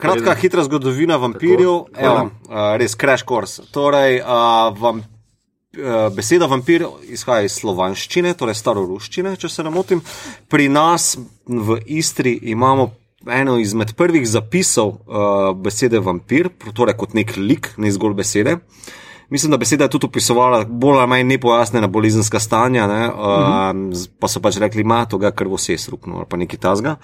Kratka, 0.00 0.34
hitra 0.40 0.64
zgodovina 0.64 1.18
vampirjev, 1.20 1.90
Evo, 1.92 2.30
uh, 2.48 2.74
res 2.80 2.96
crash 2.96 3.26
course. 3.28 3.66
Torej, 3.74 4.22
uh, 4.24 4.70
vam, 4.80 5.02
uh, 5.04 6.06
beseda 6.16 6.48
vampir 6.48 6.86
izhaja 7.12 7.44
iz 7.44 7.58
slovanščine, 7.60 8.32
torej 8.40 8.56
staroruščine, 8.56 9.34
če 9.40 9.52
se 9.52 9.66
ne 9.66 9.74
motim. 9.74 10.00
Pri 10.48 10.70
nas 10.72 11.12
v 11.44 11.76
Istri 12.00 12.32
imamo 12.54 12.88
eno 13.28 13.58
izmed 13.60 13.92
prvih 13.98 14.24
zapisov 14.24 14.96
uh, 14.96 15.52
besede 15.52 16.00
vampir, 16.00 16.48
torej 16.72 16.96
kot 16.96 17.12
nek 17.18 17.36
lik, 17.36 17.74
ne 17.76 17.92
zgolj 17.92 18.16
besede. 18.22 18.56
Uh, 18.56 18.96
Mislim, 19.30 19.50
da 19.50 19.56
beseda 19.56 19.84
je 19.84 19.90
tudi 19.90 20.06
opisovala 20.06 20.64
bolj 20.64 20.98
ali 20.98 21.08
manj 21.08 21.24
nepojasnjena 21.26 21.86
bolezenska 21.86 22.40
stanja, 22.40 22.86
ne? 22.86 23.08
uh, 23.08 23.14
uh, 23.14 24.08
pa 24.18 24.28
so 24.28 24.40
pač 24.42 24.58
rekli, 24.58 24.82
ima 24.82 25.04
to 25.04 25.18
ga 25.18 25.30
krvo 25.30 25.58
se 25.58 25.78
srukno 25.78 26.16
ali 26.16 26.26
pa 26.28 26.36
nekaj 26.36 26.58
tasga. 26.58 26.96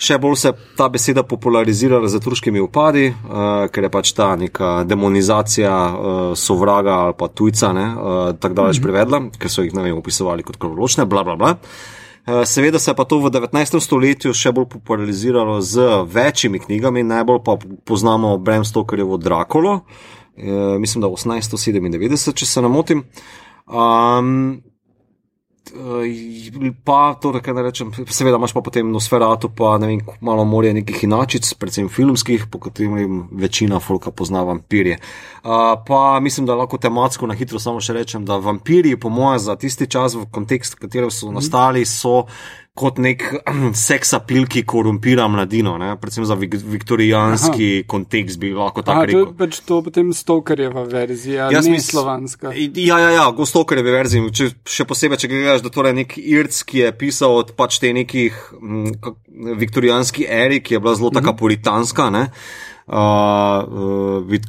Še 0.00 0.16
bolj 0.18 0.36
se 0.40 0.52
ta 0.76 0.88
beseda 0.88 1.22
popularizirala 1.22 2.08
z 2.08 2.18
turškimi 2.24 2.60
upadi, 2.60 3.06
uh, 3.12 3.68
ker 3.70 3.86
je 3.86 3.92
pač 3.92 4.12
ta 4.16 4.32
neka 4.36 4.72
demonizacija 4.88 5.70
uh, 5.70 6.18
sovraga 6.34 6.98
ali 7.04 7.14
pa 7.18 7.28
tujca 7.28 7.70
uh, 7.70 8.34
tako 8.34 8.54
daleč 8.54 8.80
mhm. 8.80 8.88
privedla, 8.88 9.24
ker 9.38 9.50
so 9.50 9.62
jih 9.62 9.76
vem, 9.76 9.94
opisovali 9.94 10.42
kot 10.42 10.58
krvoločne, 10.58 11.06
bla 11.06 11.24
bla 11.24 11.36
bla. 11.36 11.56
Seveda 12.44 12.78
se 12.78 12.90
je 12.90 12.94
pa 12.94 13.04
to 13.08 13.16
v 13.18 13.30
19. 13.32 13.80
stoletju 13.80 14.34
še 14.36 14.50
bolj 14.52 14.66
populariziralo 14.74 15.56
z 15.64 15.86
večjimi 16.04 16.60
knjigami, 16.60 17.02
najbolj 17.02 17.40
pa 17.42 17.56
poznamo 17.88 18.36
Bram 18.38 18.64
Stokerjevo 18.64 19.16
Drakolo, 19.16 19.72
uh, 19.80 20.19
Eh, 20.40 20.78
mislim, 20.78 21.02
da 21.02 21.08
1897, 21.08 22.32
če 22.32 22.46
se 22.46 22.62
ne 22.62 22.68
motim. 22.68 23.04
Um, 23.68 24.62
pa, 26.84 27.00
torej, 27.20 27.42
kaj 27.44 27.54
ne 27.54 27.62
rečem, 27.62 27.90
seveda 28.08 28.40
imaš 28.40 28.54
pa 28.56 28.62
potem 28.64 28.88
nosferato, 28.90 29.50
pa 29.54 29.74
ne 29.78 29.90
vem, 29.90 30.00
malo 30.24 30.46
morja 30.48 30.72
nekih 30.74 31.04
inačic, 31.04 31.52
predvsem 31.60 31.90
filmskih, 31.92 32.46
po 32.50 32.58
katerih 32.58 33.04
večina 33.30 33.82
folka 33.84 34.10
pozna 34.10 34.42
vampirje. 34.48 34.96
Uh, 35.44 35.76
pa 35.86 36.18
mislim, 36.24 36.48
da 36.48 36.56
lahko 36.56 36.80
tematsko 36.80 37.28
na 37.28 37.36
hitro 37.36 37.60
samo 37.60 37.84
še 37.84 37.98
rečem, 38.00 38.24
da 38.24 38.40
vampirji, 38.40 38.96
po 38.96 39.12
mojem, 39.12 39.44
za 39.44 39.58
tisti 39.60 39.86
čas, 39.92 40.16
v 40.16 40.24
kontekstu, 40.32 40.80
v 40.80 40.88
katerem 40.88 41.12
so 41.14 41.30
nastali, 41.34 41.84
so 41.84 42.24
kot 42.80 43.00
nek 43.02 43.22
seksapil, 43.86 44.46
ki 44.50 44.62
korumpira 44.68 45.26
mladino, 45.30 45.76
ne? 45.80 45.92
predvsem 46.00 46.26
za 46.28 46.36
vik 46.40 46.56
viktorijanski 46.60 47.68
Aha. 47.80 47.86
kontekst 47.90 48.40
bi 48.40 48.52
lahko 48.56 48.84
tako 48.86 49.04
rekel. 49.08 49.24
To 49.24 49.32
je 49.32 49.38
pač 49.42 49.60
to 49.66 49.80
potem 49.86 50.12
stokarjeva 50.16 50.84
verzija, 50.88 51.50
ja, 51.52 51.62
ne 51.64 51.80
slovanska. 51.84 52.54
Ja, 52.54 53.00
ja, 53.02 53.10
ja, 53.18 53.26
stokarjeva 53.52 53.98
verzija, 53.98 54.30
če, 54.34 54.50
še 54.68 54.88
posebej, 54.88 55.20
če 55.20 55.30
gledaš, 55.32 55.66
da 55.66 55.74
torej 55.74 55.96
nek 56.00 56.16
irc, 56.20 56.62
ki 56.66 56.84
je 56.84 56.94
pisal 57.02 57.36
od 57.42 57.52
pač 57.58 57.80
te 57.82 57.92
nekih 57.96 58.38
viktorijanski 59.60 60.26
eri, 60.28 60.62
ki 60.64 60.76
je 60.76 60.82
bila 60.82 60.96
zelo 60.98 61.12
taka 61.14 61.32
mhm. 61.32 61.38
puritanska, 61.42 62.10
ne? 62.14 62.26
Uh, 62.90 62.96
uh, 62.96 64.16
vid, 64.26 64.48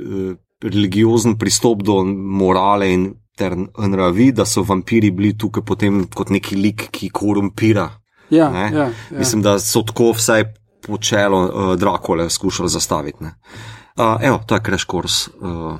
uh, 0.00 0.34
religiozen 0.64 1.36
pristop 1.38 1.84
do 1.86 2.00
morale 2.04 2.90
in 2.90 3.06
ter 3.36 3.56
nravi, 3.78 4.30
da 4.32 4.44
so 4.48 4.64
vampiri 4.66 5.10
bili 5.12 5.34
tukaj 5.38 5.64
potem 5.64 6.06
kot 6.14 6.32
neki 6.32 6.56
lik, 6.56 6.88
ki 6.90 7.10
korumpira. 7.12 7.90
Ja, 8.30 8.50
ja, 8.50 8.68
ja. 8.78 8.90
Mislim, 9.10 9.42
da 9.42 9.58
so 9.62 9.84
tako 9.86 10.10
vsaj 10.16 10.44
počelo 10.86 11.42
uh, 11.44 11.74
Drakole 11.78 12.30
skušali 12.30 12.68
zastaviti. 12.68 13.24
Uh, 13.24 14.16
evo, 14.20 14.40
to 14.46 14.54
je 14.54 14.60
crash 14.66 14.86
course 14.90 15.30
uh, 15.40 15.78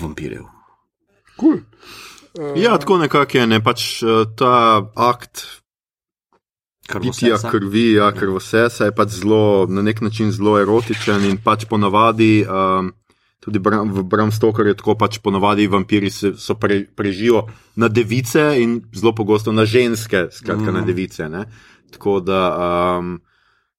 vampirjev. 0.00 0.44
Cool. 1.40 1.54
Uh, 1.54 1.62
Ja, 2.56 2.78
tako 2.78 2.98
nekako 2.98 3.38
je, 3.38 3.46
ne 3.46 3.58
pač 3.64 4.02
eh, 4.02 4.24
ta 4.36 4.82
akt 4.94 5.44
pitja 6.88 7.36
Krvosesa. 7.36 7.50
krvi, 7.50 7.92
ja, 7.92 8.12
krvosesa 8.12 8.84
je 8.88 8.94
pač 8.96 9.18
zelo, 9.20 9.66
na 9.68 9.82
nek 9.82 10.00
način 10.00 10.30
zelo 10.32 10.58
erotičen 10.60 11.24
in 11.28 11.36
pač 11.44 11.66
ponavadi. 11.68 12.46
Um, 12.46 12.92
Tudi 13.48 13.62
Bram, 13.64 13.88
v 13.96 14.04
Bram 14.04 14.28
Stokerju 14.28 14.74
je 14.74 14.76
tako, 14.76 14.92
pač 15.00 15.16
ponavadi 15.24 15.64
vampiri 15.72 16.10
se, 16.12 16.34
so 16.36 16.58
pre, 16.60 16.82
prežijo 16.84 17.46
na 17.80 17.88
device 17.88 18.60
in 18.60 18.82
zelo 18.92 19.14
pogosto 19.16 19.54
na 19.56 19.64
ženske, 19.64 20.28
skratka 20.28 20.68
mm. 20.68 20.74
na 20.76 20.82
device. 20.84 21.28
Ne? 21.32 21.46
Tako 21.88 22.20
da 22.20 22.42
um, 23.00 23.16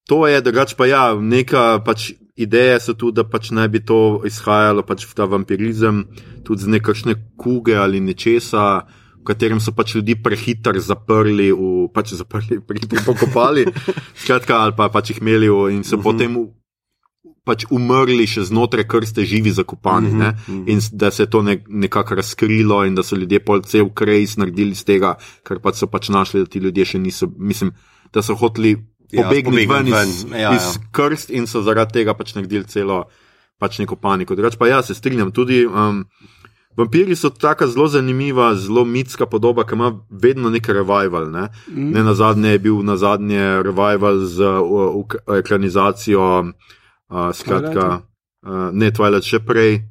to 0.09 0.25
je, 0.25 0.41
drugač 0.41 0.73
pa 0.73 0.89
ja, 0.89 1.13
neka 1.13 1.85
pač 1.85 2.09
ideje 2.33 2.79
so 2.81 2.95
tu, 2.97 3.11
da 3.13 3.27
pač 3.27 3.51
naj 3.53 3.69
bi 3.69 3.83
to 3.85 4.23
izhajalo 4.25 4.81
pač 4.87 5.05
v 5.05 5.13
ta 5.13 5.29
vampirizem, 5.29 6.07
tudi 6.47 6.65
z 6.65 6.73
nekakšne 6.79 7.13
kuge 7.37 7.77
ali 7.77 8.01
nečesa, 8.01 8.87
v 9.19 9.23
katerem 9.27 9.61
so 9.61 9.75
pač 9.75 9.93
ljudi 9.99 10.15
prehitro 10.17 10.81
zaprli, 10.81 11.51
v, 11.53 11.91
pač 11.93 12.15
zaprli, 12.17 12.57
prehitro 12.67 13.05
pokopali, 13.05 13.69
skratka, 14.23 14.63
ali 14.63 14.73
pa 14.73 14.89
pač 14.89 15.13
jih 15.13 15.21
imeli 15.21 15.51
in 15.75 15.83
so 15.85 15.97
mm 15.97 15.99
-hmm. 15.99 16.03
potem. 16.03 16.31
V- 17.49 17.51
Pač 17.51 17.65
umrli 17.69 18.27
še 18.27 18.43
znotraj 18.43 18.85
krste, 18.85 19.25
živi 19.25 19.51
zakopani. 19.51 20.09
Mm 20.09 20.21
-hmm. 20.21 20.63
In 20.67 20.81
s- 20.81 20.91
da 20.91 21.11
se 21.11 21.23
je 21.23 21.29
to 21.29 21.41
ne, 21.41 21.63
nekako 21.67 22.15
razkrilo, 22.15 22.85
in 22.85 22.95
da 22.95 23.03
so 23.03 23.15
ljudje 23.15 23.39
pol 23.39 23.61
cel 23.61 23.89
krajs 23.89 24.37
naredili 24.37 24.71
iz 24.71 24.83
tega, 24.83 25.15
ker 25.43 25.59
pač 25.59 25.75
so 25.75 25.87
pač 25.87 26.09
našli, 26.09 26.39
da 26.39 26.45
ti 26.45 26.59
ljudje 26.59 26.85
še 26.85 26.99
niso, 26.99 27.27
mislim, 27.37 27.71
da 28.13 28.21
so 28.21 28.35
hoteli 28.35 28.77
Ja, 29.11 29.23
pobegniti 29.23 29.57
ven 29.57 29.67
pobegniti 29.67 30.09
iz, 30.09 30.23
ven, 30.23 30.41
ja, 30.41 30.55
iz 30.55 30.61
ja. 30.61 30.81
krst 30.91 31.29
in 31.29 31.47
so 31.47 31.61
zaradi 31.61 31.93
tega 31.93 32.13
pač 32.13 32.35
naredili 32.35 32.63
celo 32.63 33.03
pač 33.59 33.79
neko 33.79 33.95
paniko. 33.95 34.35
Drugač 34.35 34.55
pa 34.55 34.67
ja, 34.67 34.81
se 34.81 34.93
strinjam. 34.93 35.31
Tudi 35.31 35.65
um, 35.65 36.05
vampiri 36.77 37.15
so 37.15 37.29
tako 37.29 37.67
zelo 37.67 37.87
zanimiva, 37.87 38.55
zelo 38.55 38.85
mitska 38.85 39.25
podoba, 39.25 39.63
ki 39.63 39.73
ima 39.73 39.89
vedno 40.11 40.49
nek 40.49 40.67
revival. 40.69 41.31
Ne, 41.31 41.49
mm. 41.67 41.91
ne 41.91 42.03
na 42.03 42.13
zadnje 42.13 42.49
je 42.49 42.59
bil 42.59 42.83
na 42.83 42.97
zadnje 42.97 43.63
revival 43.63 44.17
z 44.19 44.39
uh, 44.39 45.05
ekranizacijo, 45.39 46.39
uh, 46.39 46.47
skratka, 47.33 48.01
uh, 48.45 48.69
ne 48.73 48.91
Twilight 48.91 49.25
še 49.25 49.39
prej. 49.39 49.81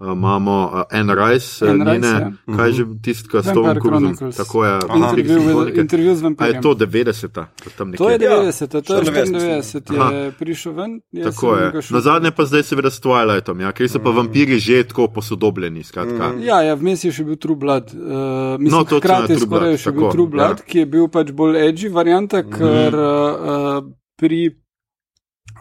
Uh, 0.00 0.12
imamo 0.16 0.70
uh, 0.72 0.82
Anne 0.90 1.12
Anne 1.12 1.14
Rice, 1.14 1.66
Rice 1.66 2.08
ja. 2.08 2.32
kaj 2.56 2.68
je 2.68 2.72
že 2.72 2.84
tistka 3.04 3.42
s 3.42 3.52
Tom 3.52 3.68
Vampire 3.68 3.80
Cruisom. 3.80 4.14
Chronicles. 4.16 4.36
Tako 4.36 4.64
je. 4.64 4.74
Intervju, 4.96 5.38
v, 5.40 5.78
intervju 5.78 6.14
z 6.14 6.20
A 6.20 6.24
vampirjem. 6.24 6.54
je 6.56 6.60
to 6.60 6.70
90-ta? 6.74 7.42
Tam 7.76 7.92
To 7.92 8.08
je 8.08 8.18
nekje? 8.18 8.36
90, 8.36 8.68
to 8.70 8.76
je 8.96 9.02
94, 9.04 9.84
94, 9.84 10.14
je 10.14 10.32
prišel 10.32 10.72
ven. 10.72 11.00
jaz 11.12 11.34
Tako 11.34 11.56
je. 11.56 11.66
Na 11.90 12.00
zadnje 12.00 12.30
pa 12.32 12.44
zdaj 12.48 12.62
seveda 12.62 12.90
s 12.90 12.96
Twilightom, 12.96 13.60
ja, 13.60 13.72
ker 13.76 13.88
so 13.92 14.00
pa 14.00 14.10
vampiri 14.10 14.56
že 14.56 14.88
tako 14.88 15.12
posodobljeni. 15.12 15.84
Skratka. 15.84 16.32
Ja, 16.40 16.64
ja 16.64 16.80
vmes 16.80 17.04
je 17.04 17.12
še 17.12 17.24
bil 17.28 17.36
True 17.36 17.60
Blood. 17.60 17.92
Uh, 17.92 18.56
mislim, 18.56 18.80
No, 18.80 18.88
hkrati 18.88 19.36
je 19.36 19.36
True 19.36 19.46
skoraj 19.52 19.68
Blood, 19.68 19.84
še 19.84 19.92
bil 19.92 20.00
tako, 20.00 20.12
True 20.16 20.30
Blood, 20.32 20.56
ja. 20.56 20.64
ki 20.64 20.78
je 20.78 20.86
bil 20.96 21.12
pač 21.12 21.28
bolj 21.36 21.60
edgy 21.60 21.92
varianta, 21.92 22.40
ker 22.40 22.96
uh, 22.96 23.04
uh, 23.04 23.84
pri 24.16 24.56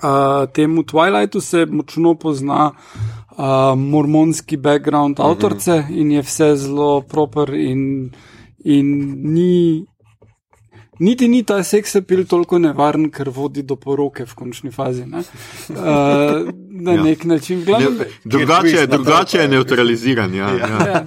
uh, 0.03 0.47
temu 0.53 0.83
Twilightu 0.83 1.41
se 1.41 1.65
močno 1.65 2.15
pozna 2.15 2.71
uh, 2.71 3.75
mormonski 3.77 4.57
background 4.57 5.19
avtorce 5.19 5.83
in 5.89 6.11
je 6.11 6.21
vse 6.21 6.55
zelo 6.55 7.01
proper 7.01 7.53
in, 7.53 8.11
in 8.63 8.87
ni. 9.33 9.85
Niti 10.99 11.27
ni 11.31 11.43
ta 11.47 11.63
seks 11.63 11.95
apil 11.95 12.25
toliko 12.27 12.57
nevaren, 12.59 13.05
ker 13.09 13.29
vodi 13.31 13.61
do 13.63 13.77
poroke 13.79 14.25
v 14.27 14.33
končni 14.35 14.71
fazi. 14.71 15.05
Ne? 15.07 15.21
Uh, 15.69 16.49
na 16.67 16.93
Ja. 16.93 17.03
nek 17.03 17.23
način. 17.23 17.61
V 17.61 17.65
Glavnem, 17.65 17.93
Ne, 17.97 18.05
drugače, 18.25 18.87
drugače 18.87 19.37
je 19.37 19.47
neutraliziran. 19.47 20.33
Ja, 20.35 20.49
ja. 20.49 20.67
Ja. 20.67 21.05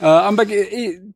Uh, 0.00 0.28
ampak 0.28 0.48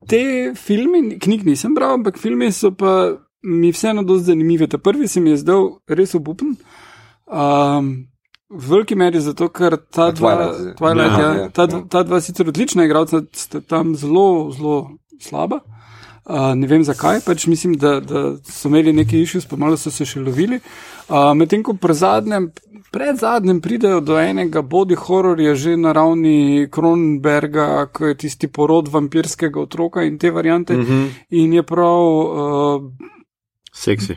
te 0.08 0.52
filme, 0.56 1.18
knjig 1.20 1.44
nisem 1.44 1.74
bral, 1.74 1.92
ampak 2.00 2.16
filme 2.18 2.48
so 2.52 2.70
pa 2.72 3.12
mi 3.42 3.68
vseeno 3.72 4.02
dosti 4.02 4.24
zanimive. 4.32 4.66
Ta 4.66 4.78
prvi 4.78 5.08
se 5.08 5.20
mi 5.20 5.30
je 5.30 5.36
zdel 5.36 5.68
res 5.88 6.14
obupen. 6.14 6.56
Um, 7.26 8.08
v 8.48 8.68
veliki 8.68 8.94
meri 8.94 9.20
zato, 9.20 9.48
ker 9.48 9.76
ta 9.90 10.10
dva, 10.14 10.34
Twilight, 10.36 10.76
Twilight, 10.78 11.18
ja, 11.18 11.22
ja, 11.22 11.32
ja, 11.42 11.48
ta, 11.50 11.66
ja. 11.70 11.80
ta 11.90 12.02
dva 12.06 12.20
sicer 12.22 12.48
odlična 12.48 12.86
igralca, 12.86 13.24
sta 13.34 13.60
tam 13.60 13.96
zelo, 13.98 14.52
zelo 14.54 14.76
slaba. 15.20 15.60
Uh, 16.26 16.54
ne 16.58 16.66
vem 16.66 16.82
zakaj, 16.82 17.20
pač 17.22 17.46
mislim, 17.46 17.76
da, 17.78 18.00
da 18.02 18.22
so 18.50 18.66
imeli 18.66 18.92
neki 18.92 19.20
išus, 19.22 19.44
pa 19.46 19.58
malo 19.58 19.78
so 19.78 19.90
se 19.94 20.06
še 20.06 20.22
lovili. 20.22 20.58
Uh, 21.06 21.30
Medtem 21.38 21.62
ko 21.66 21.76
pri 21.78 21.94
zadnjem, 21.94 22.48
pred 22.90 23.18
zadnjem 23.22 23.60
pridejo 23.62 24.00
do 24.02 24.18
enega 24.18 24.62
body 24.62 24.98
horrorja 24.98 25.54
že 25.54 25.76
na 25.78 25.94
ravni 25.94 26.66
Kronberga, 26.70 27.86
ko 27.94 28.10
je 28.10 28.18
tisti 28.26 28.50
porod 28.50 28.90
vampirskega 28.90 29.60
otroka 29.62 30.02
in 30.02 30.18
te 30.18 30.30
variante. 30.30 30.74
Mm 30.74 30.86
-hmm. 30.86 31.10
In 31.30 31.52
je 31.52 31.62
prav, 31.62 32.02
uh, 32.02 32.82
Seksi. 33.72 34.16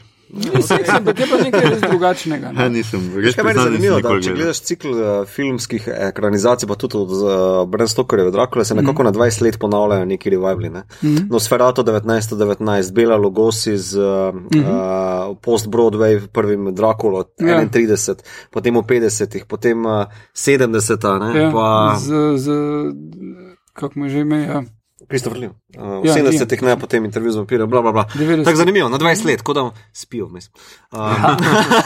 Seks, 0.62 0.89
je 0.89 1.27
pa 1.29 1.38
nekaj 1.43 1.65
res 1.69 1.81
drugačnega. 1.81 2.48
Ja, 2.48 2.53
Ne? 2.53 2.69
nisem, 2.69 3.01
res 3.17 3.36
Kaj 3.36 3.43
meni 3.43 3.59
zanimivo, 3.59 4.00
da 4.01 4.13
če 4.21 4.33
gledaš 4.33 4.62
cikl 4.62 4.93
uh, 4.93 5.25
filmskih 5.25 5.88
ekranizacij, 5.88 6.69
pa 6.69 6.75
tudi 6.75 6.98
od 6.98 7.12
uh, 7.12 7.31
Bram 7.69 7.88
Stokerjeve 7.88 8.31
Drakule, 8.31 8.65
se 8.65 8.75
nekako 8.75 9.03
na 9.03 9.12
20 9.12 9.41
let 9.41 9.59
ponavljajo 9.59 10.05
neki 10.05 10.29
revivali. 10.29 10.69
Ne? 10.69 10.83
Nosferatu 11.29 11.83
1919, 11.83 12.93
Bela 12.93 13.17
Lugosi 13.17 13.77
z 13.77 13.98
uh, 14.00 14.36
uh, 14.36 15.38
post-Broadway 15.41 16.27
prvim 16.27 16.75
Drakulo 16.75 17.25
Ja. 17.39 17.62
31, 17.65 18.21
potem 18.51 18.75
v 18.75 18.81
50-ih, 18.81 19.45
potem 19.45 19.86
uh, 19.86 20.05
70-ta, 20.36 21.17
ne? 21.19 21.29
Ja, 21.39 21.51
pa 21.51 21.95
z, 22.00 22.38
z, 22.38 22.45
kako 23.74 24.00
mu 24.00 24.09
že 24.09 24.19
ime, 24.19 24.43
ja. 24.43 24.63
Christopher 25.10 25.39
Lee. 25.39 25.50
Uh, 25.74 26.01
v 26.01 26.06
Ja, 26.06 26.13
70-ih 26.16 26.62
ne, 26.62 26.78
potem 26.78 27.01
intervju 27.04 27.32
z 27.32 27.38
vampirjem, 27.38 27.66
bla 27.66 27.82
bla 27.82 27.92
bla. 27.92 28.06
90. 28.08 28.44
Tako 28.44 28.58
zanimivo, 28.58 28.89
na 28.89 28.98
20 28.98 29.25
let, 29.25 29.42
kot 29.42 29.56
da 29.56 29.63
spijo 29.92 30.28
vmes. 30.28 30.50
Um, 30.92 31.01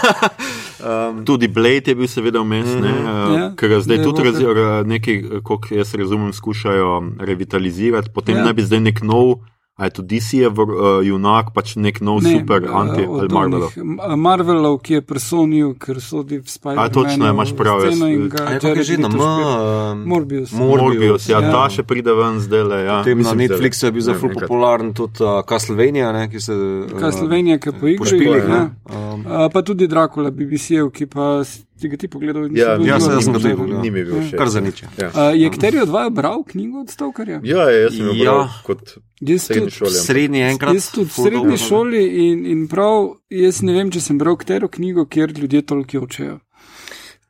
um, 0.82 1.26
Tudi 1.26 1.48
Blade 1.48 1.88
je 1.88 1.96
bil 1.96 2.08
seveda 2.08 2.40
vmes, 2.40 2.66
mm 2.68 2.82
-hmm. 2.82 3.40
Ja. 3.40 3.54
ker 3.56 3.70
ga 3.70 3.80
zdaj 3.80 3.98
Ne, 3.98 4.04
tudi 4.04 4.22
Walker. 4.22 4.26
razi, 4.26 4.46
ra- 4.46 4.84
nekaj, 4.84 5.16
kot 5.44 5.72
jaz 5.72 5.96
razumem, 5.96 6.34
skušajo 6.34 6.90
revitalizirati. 7.20 8.10
Potem 8.10 8.36
Ja. 8.36 8.40
ja. 8.40 8.46
naj 8.46 8.54
bi 8.54 8.62
zdaj 8.64 8.80
nek 8.82 9.02
nov, 9.02 9.40
a 9.74 9.86
je 9.86 9.90
to 9.90 10.02
DC-jev 10.04 10.54
uh, 10.54 11.02
junak, 11.02 11.50
pač 11.50 11.74
nek 11.76 11.98
nov 11.98 12.22
ne, 12.22 12.30
super 12.32 12.62
eh, 12.62 12.70
anti 12.70 13.02
od 13.02 13.20
ali 13.20 13.34
Marvelov. 13.34 13.74
onih, 13.74 13.78
M- 13.78 14.20
Marvelov, 14.22 14.78
ki 14.78 14.94
je 14.94 15.02
presonil, 15.02 15.74
ker 15.74 15.98
sodi 15.98 16.38
v 16.38 16.46
Spider-Man. 16.46 16.86
A, 16.86 16.94
točno 16.94 17.26
je, 17.26 17.32
imaš 17.32 17.52
prav, 17.58 17.82
jaz- 17.82 17.98
a 17.98 18.70
je 18.70 18.76
je 18.76 18.84
že 18.84 18.98
na 18.98 19.10
M? 19.10 19.18
um, 19.18 20.04
Morbius. 20.06 20.52
Morbius, 20.52 21.26
ja, 21.26 21.42
ja. 21.42 21.50
ta 21.50 21.70
še 21.70 21.82
pride 21.84 22.14
ven 22.14 22.38
zdaj 22.38 22.64
le. 22.64 22.80
Ja. 22.86 23.02
Potem 23.02 23.18
na 23.20 23.34
Netflixu 23.34 23.86
je 23.86 23.92
bil 23.92 24.02
zelo 24.02 24.30
popularen 24.30 24.94
tudi 24.94 25.26
uh, 25.26 25.42
Castlevania, 25.42 26.12
ne, 26.12 26.30
ki 26.30 26.38
se. 26.40 26.54
Uh, 26.54 26.94
Castlevania, 26.94 27.58
ki 27.58 27.74
po 27.74 27.88
igri. 27.88 28.22
ja. 28.30 28.70
Um, 28.86 29.26
A, 29.26 29.50
pa 29.50 29.66
tudi 29.66 29.88
Dracula, 29.88 30.30
BBC-jev, 30.30 30.94
ki 30.94 31.10
pa 31.10 31.42
si 31.84 31.90
ga 31.90 31.98
ti 31.98 32.08
pogledal. 32.08 32.46
in 32.46 32.56
Ja, 32.56 32.80
ja, 32.80 32.96
se- 32.98 33.12
jaz 33.12 33.24
sem 33.24 33.34
ga 33.34 33.40
tudi 33.40 33.56
pogledal. 33.56 33.82
Ni 33.82 33.92
mi 33.92 34.04
bil 34.04 34.16
všeč. 34.22 34.38
kar 34.38 34.48
za 34.50 34.62
nič. 34.62 34.84
Ja. 34.96 35.12
A, 35.14 35.32
Je 35.34 35.50
Kterijo 35.50 35.84
2 35.86 36.10
bral 36.12 36.44
knjigo 36.44 36.80
od 36.80 36.90
Stavkarja? 36.90 37.42
Ja, 37.44 37.68
ja, 37.68 37.80
jaz 37.82 37.94
sem 37.94 38.06
jo 38.06 38.14
Ja. 38.14 38.24
bral 38.24 38.42
kot 38.64 38.82
Jaz 39.22 39.42
srednji 39.44 39.70
tudi. 39.70 39.84
ampak- 39.84 40.02
Srednji 40.02 40.42
enkrat. 40.44 40.74
Jaz 40.74 40.88
tudi 40.90 41.06
v 41.06 41.14
srednji 41.14 41.58
šoli 41.60 42.04
in, 42.22 42.46
in 42.46 42.68
prav, 42.68 42.96
jaz 43.30 43.62
ne 43.62 43.74
vem, 43.74 43.90
če 43.90 44.00
sem 44.02 44.18
bral 44.18 44.36
katero 44.36 44.68
knjigo, 44.68 45.06
kjer 45.06 45.30
ljudje 45.32 45.62
toliko 45.64 45.98
jočejo. 45.98 46.40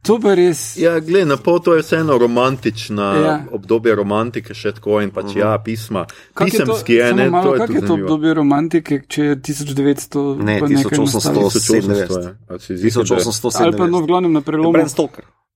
To 0.03 0.19
pa 0.19 0.33
res. 0.33 0.75
Ja, 0.75 0.99
gled, 0.99 1.23
na 1.23 1.37
pol 1.37 1.59
to 1.59 1.73
je 1.73 1.81
vseeno 1.81 2.17
romantična 2.17 3.05
Ja. 3.13 3.21
ja. 3.21 3.35
obdobje 3.49 3.95
romantike, 3.95 4.53
še 4.53 4.73
tako 4.73 4.99
in 4.99 5.09
pač 5.09 5.31
ja, 5.33 5.55
pisma. 5.57 6.03
Kak 6.33 6.47
je 6.47 6.59
to- 6.59 6.65
Pisemski 6.65 6.93
je, 6.93 7.13
ne, 7.13 7.29
malo, 7.29 7.43
to 7.45 7.53
je 7.53 7.59
kak 7.59 7.69
je 7.69 7.73
to 7.73 7.87
zanimivo. 7.87 8.03
obdobje 8.05 8.33
romantike, 8.33 9.01
če 9.07 9.23
je 9.23 9.35
1900, 9.37 10.35
Ne, 10.37 10.59
pa 10.59 10.67
nekaj 10.67 10.91
1800. 10.91 11.13
nastalo? 11.15 11.47
1800 11.47 12.19
je. 12.19 12.35
A 12.45 12.59
si 12.59 12.77
ziher, 12.77 13.03
da 13.03 13.15
je? 13.15 13.21
1807. 13.21 13.63
Ali 13.63 13.77
pa 13.77 13.87
no, 13.87 13.97
v 13.97 14.05
glavnem 14.05 14.33
na 14.33 14.41
prelomu. 14.41 14.75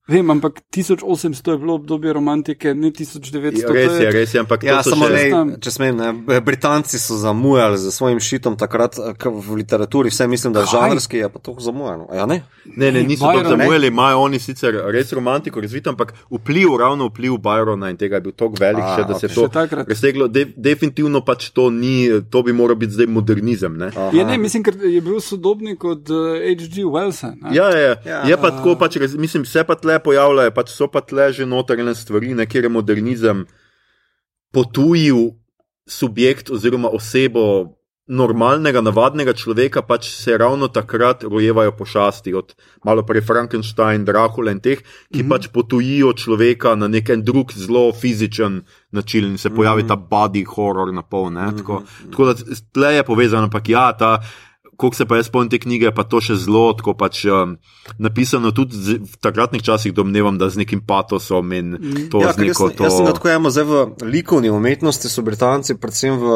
Vem, 0.08 0.30
ampak 0.30 0.60
1800 0.72 1.04
je 1.50 1.58
bilo 1.58 1.74
obdobje 1.74 2.12
romantike, 2.12 2.74
ne 2.74 2.88
1900. 2.88 3.60
Ja, 3.60 3.68
res 3.68 3.92
je, 3.94 4.10
res 4.10 4.34
je, 4.34 4.40
ampak 4.40 4.62
Ja, 4.62 4.78
samo 4.82 5.04
še... 5.04 5.28
ne, 5.28 5.56
če 5.58 5.70
smem, 5.70 5.92
ne, 5.92 6.40
Britanci 6.40 6.96
so 6.96 7.16
zamujali 7.16 7.76
za 7.76 7.90
svojim 7.90 8.16
šitom 8.18 8.56
takrat 8.56 8.96
eh, 8.96 9.12
v 9.20 9.54
literaturi, 9.54 10.08
vse 10.08 10.24
mislim, 10.26 10.52
da 10.52 10.64
žanrski, 10.64 11.16
je 11.18 11.28
pa 11.28 11.38
to 11.38 11.56
zamujano. 11.60 12.06
A 12.08 12.16
Ja, 12.16 12.26
ne? 12.26 12.40
Ne, 12.66 12.88
ne, 12.90 13.02
niso 13.02 13.24
Byron, 13.24 13.42
to 13.42 13.48
zamujali, 13.50 13.86
imajo 13.86 14.18
oni 14.20 14.38
sicer 14.38 14.74
res 14.88 15.12
romantiko 15.12 15.60
razvit, 15.60 15.86
ampak 15.86 16.14
vpliv, 16.30 16.76
ravno 16.76 17.06
vpliv 17.06 17.36
Byrona 17.38 17.90
in 17.90 17.96
tega 17.96 18.16
je 18.16 18.20
bil 18.22 18.32
tako 18.32 18.56
velik, 18.58 18.82
A, 18.82 18.96
še, 18.96 19.04
da 19.04 19.14
se 19.14 19.26
okej. 19.26 19.36
je 19.36 19.68
to 19.68 19.84
razteglo. 19.84 20.28
De, 20.28 20.46
definitivno 20.56 21.20
pač 21.20 21.50
to 21.50 21.68
ni, 21.70 21.94
to 22.24 22.42
bi 22.42 22.52
moral 22.52 22.76
biti 22.76 22.92
zdaj 22.92 23.06
modernizem. 23.08 23.76
Ne? 23.76 23.92
Je, 24.12 24.24
ne, 24.24 24.38
mislim, 24.38 24.64
ker 24.64 24.72
je 24.74 25.00
bil 25.00 25.20
sodobnik 25.20 25.84
od 25.84 26.08
uh, 26.08 26.40
H.G. 26.40 26.82
Wellsa. 26.86 27.34
ne. 27.36 27.52
Ja, 27.52 27.68
je, 27.68 27.84
Ja. 27.84 27.94
ja, 28.06 28.22
je 28.24 28.36
pa 28.36 28.50
tako, 28.50 28.74
pač, 28.74 28.96
mislim, 29.14 29.44
se 29.44 29.64
pa 29.64 29.74
tle 29.74 29.97
pojavljajo, 30.02 30.54
pač 30.54 30.70
so 30.74 30.88
pa 30.88 31.00
tle 31.00 31.32
že 31.32 31.46
notranje 31.46 31.94
stvari, 31.94 32.34
na 32.34 32.46
kjer 32.46 32.64
je 32.64 32.70
modernizem 32.70 33.46
potujil 34.52 35.38
subjekt 35.88 36.50
oziroma 36.50 36.88
osebo 36.88 37.78
normalnega, 38.08 38.80
navadnega 38.80 39.34
človeka 39.36 39.82
pač 39.84 40.08
se 40.08 40.36
ravno 40.40 40.68
takrat 40.72 41.26
rojevajo 41.28 41.74
pošasti, 41.76 42.32
od 42.34 42.54
malo 42.84 43.04
prej 43.04 43.20
Frankenstein, 43.28 44.04
Dracula 44.08 44.52
in 44.52 44.60
teh, 44.64 44.80
ki 44.80 45.22
mm 45.22 45.26
-hmm. 45.26 45.28
pač 45.28 45.48
potujijo 45.52 46.12
človeka 46.12 46.74
na 46.74 46.88
nek 46.88 47.10
drug, 47.20 47.52
zelo 47.52 47.92
fizičen 47.92 48.62
način 48.92 49.24
in 49.24 49.38
se 49.38 49.50
pojavi 49.50 49.82
mm 49.82 49.88
-hmm. 49.88 49.88
ta 49.88 50.16
body 50.16 50.44
horror 50.44 50.94
na 50.94 51.02
pol. 51.02 51.30
Mm 51.30 51.36
-hmm. 51.36 51.56
Tako, 51.56 51.82
tako 52.10 52.24
da 52.24 52.34
tle 52.72 52.94
je 52.94 53.02
povezano, 53.02 53.42
ampak 53.42 53.68
ja, 53.68 53.92
ta 53.92 54.20
koliko 54.78 54.96
se 54.96 55.06
pa 55.06 55.16
jaz 55.16 55.26
spomnim 55.26 55.50
te 55.50 55.58
knjige, 55.58 55.90
pa 55.90 56.04
to 56.06 56.20
še 56.22 56.36
zelo 56.38 56.68
tako 56.78 56.92
pač 56.94 57.24
um, 57.26 57.56
napisano, 57.98 58.52
tudi 58.54 58.78
z, 58.78 58.98
v 59.02 59.18
takratnih 59.18 59.62
časih, 59.66 59.90
domnevam, 59.90 60.38
da 60.38 60.46
z 60.54 60.62
nekim 60.62 60.84
patosom 60.86 61.50
in 61.56 61.72
mm. 61.74 62.04
to 62.14 62.22
ja, 62.22 62.30
z 62.30 62.46
neko. 62.46 62.68
Jaz, 62.70 62.76
to... 62.78 62.86
jaz 62.86 62.94
sem 62.94 63.08
tako 63.10 63.32
emo, 63.32 63.50
zdaj 63.50 63.66
v 63.66 63.80
likovni 64.06 64.52
umetnosti 64.54 65.10
so 65.10 65.26
Britanci, 65.26 65.74
predvsem 65.82 66.14
v 66.22 66.28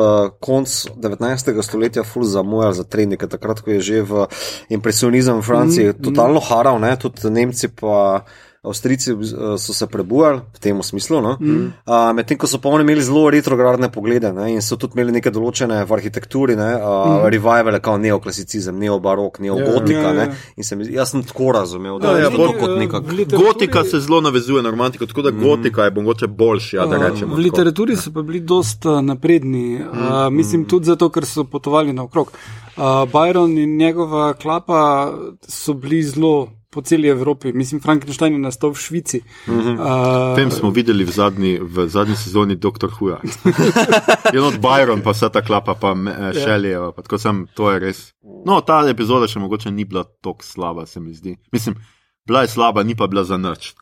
koncu 0.43 0.91
19. 0.99 1.55
stoletja, 1.63 2.03
ful 2.03 2.27
zamujali 2.27 2.81
za 2.83 2.83
trenike, 2.83 3.31
takrat, 3.31 3.63
ko 3.63 3.79
je 3.79 3.81
že 3.81 4.03
v 4.03 4.27
impresionizem 4.75 5.39
v 5.39 5.47
Franciji 5.47 5.87
mm. 5.95 6.03
totalno 6.03 6.43
haral, 6.43 6.83
ne, 6.83 6.99
tudi 6.99 7.31
Nemci 7.31 7.71
pa. 7.71 8.27
Avstrijci 8.64 9.11
eh, 9.11 9.59
so 9.59 9.75
se 9.75 9.87
prebujali 9.87 10.38
v 10.54 10.59
tem 10.59 10.83
smislu, 10.83 11.21
no? 11.21 11.37
mm. 11.40 12.14
medtem 12.14 12.38
ko 12.38 12.47
so 12.47 12.61
pa 12.62 12.69
oni 12.69 12.85
imeli 12.87 13.02
zelo 13.02 13.31
retrogradne 13.31 13.88
poglede 13.90 14.31
ne? 14.33 14.52
in 14.54 14.62
so 14.62 14.76
tudi 14.78 14.95
imeli 14.95 15.16
neke 15.16 15.33
določene 15.35 15.81
v 15.83 15.97
arhitekturi, 15.97 16.54
ne? 16.54 16.69
mm. 16.78 17.26
revivale, 17.26 17.81
kot 17.83 17.99
neoklasicizem, 17.99 18.78
neobarok, 18.78 19.40
neogotika. 19.42 20.04
Ja, 20.04 20.12
ja, 20.14 20.28
ja. 20.31 20.62
Sem, 20.62 20.87
jaz 20.95 21.11
sem 21.11 21.26
tako 21.26 21.50
razumel, 21.59 21.99
da 21.99 22.14
ja, 22.14 22.28
je 22.28 22.38
to 22.38 22.49
kot 22.61 22.76
neka. 22.78 23.02
Gotika 23.35 23.83
se 23.83 23.99
zelo 24.07 24.23
navezuje 24.23 24.62
na 24.62 24.71
romantiko, 24.71 25.11
tako 25.11 25.26
da 25.26 25.35
mm. 25.35 25.42
gotika 25.42 25.90
je 25.90 25.97
mogoče 25.99 26.31
boljša. 26.31 26.87
Ja, 26.87 27.12
v 27.19 27.42
literaturi 27.42 27.99
so 27.99 28.14
pa 28.14 28.23
bili 28.23 28.47
dosta 28.47 29.00
napredni, 29.02 29.83
mm. 29.83 30.07
uh, 30.07 30.31
mislim 30.31 30.69
tudi 30.71 30.95
zato, 30.95 31.11
ker 31.11 31.26
so 31.26 31.49
potovali 31.50 31.90
naokrog. 31.90 32.31
Uh, 32.31 33.02
Byron 33.11 33.59
in 33.59 33.75
njegova 33.76 34.35
klapa 34.38 35.11
so 35.50 35.75
bili 35.75 36.04
zelo 36.07 36.62
po 36.73 36.81
celi 36.83 37.09
Evropi, 37.09 37.52
mislim, 37.52 37.81
Frankenstein 37.81 38.33
je 38.33 38.38
nastal 38.41 38.73
v 38.73 38.81
Švici. 38.81 39.21
Mm 39.47 39.61
-hmm. 39.61 39.76
uh, 39.81 40.37
Tem 40.37 40.50
smo 40.50 40.71
videli 40.71 41.05
v 41.05 41.11
zadnji, 41.11 41.59
v 41.62 41.88
zadnji 41.88 42.17
sezoni 42.17 42.57
Dr. 42.57 42.91
Huja. 42.99 43.21
Eno 44.35 44.47
od 44.47 44.55
Byron, 44.55 45.02
pa 45.05 45.11
vse 45.11 45.29
ta 45.29 45.43
klapa, 45.43 45.75
pa 45.75 45.95
šelje. 46.33 46.71
Ja. 46.71 46.93
To 47.55 47.73
je 47.73 47.79
res. 47.79 48.12
No, 48.47 48.61
ta 48.61 48.88
epizoda 48.88 49.29
še 49.29 49.38
mogoče 49.38 49.71
ni 49.71 49.85
bila 49.85 50.05
tako 50.05 50.45
slaba, 50.45 50.87
se 50.87 51.00
mi 51.00 51.14
zdi. 51.14 51.37
Mislim, 51.52 51.76
bila 52.26 52.43
je 52.43 52.49
slaba, 52.49 52.83
ni 52.83 52.95
pa 52.95 53.07
bila 53.07 53.25
za 53.25 53.37
nič. 53.37 53.75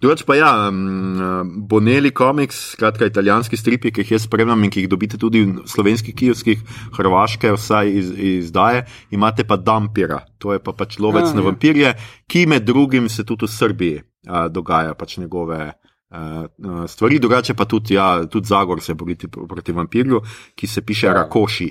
Drugič 0.00 0.22
pa 0.26 0.34
ja, 0.34 0.68
um, 0.68 1.66
Bonelli 1.68 2.10
Comics, 2.10 2.74
skratka 2.74 3.06
italijanski 3.06 3.56
stripi, 3.56 3.92
ki 3.92 4.02
jih 4.02 4.12
jaz 4.16 4.26
spremljam 4.26 4.64
in 4.64 4.70
ki 4.70 4.82
jih 4.82 4.90
dobite 4.90 5.18
tudi 5.18 5.44
v 5.46 5.66
slovenskih, 5.66 6.14
kijevskih, 6.14 6.62
hrvaške, 6.98 7.52
vsaj 7.54 7.90
iz, 7.90 8.10
izdaje, 8.42 8.86
imate 9.14 9.46
pa 9.46 9.56
Dampira, 9.56 10.24
to 10.38 10.52
je 10.52 10.62
pa 10.62 10.74
pač 10.74 10.98
lovec 10.98 11.30
ja, 11.30 11.34
na 11.38 11.42
ja. 11.42 11.46
vampirje, 11.46 11.94
ki 12.26 12.46
med 12.50 12.66
drugim 12.66 13.08
se 13.08 13.24
tudi 13.24 13.46
v 13.46 13.52
Srbiji 13.54 14.00
uh, 14.02 14.48
dogaja 14.50 14.94
pač 14.98 15.18
njegove. 15.22 15.72
Uh, 16.08 16.88
stvari, 16.88 17.18
drugače 17.20 17.54
pa 17.54 17.68
tudi, 17.68 17.94
ja, 17.94 18.24
tudi 18.26 18.48
Zagor 18.48 18.80
se 18.80 18.94
bori 18.94 19.14
proti 19.28 19.72
vampirju, 19.76 20.22
ki 20.56 20.66
se 20.66 20.82
piše 20.82 21.06
ja. 21.06 21.12
Rakoši. 21.12 21.68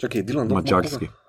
Čakaj, 0.00 0.22
Dilan, 0.22 0.52
mačarski. 0.52 1.08
Dobro. 1.08 1.21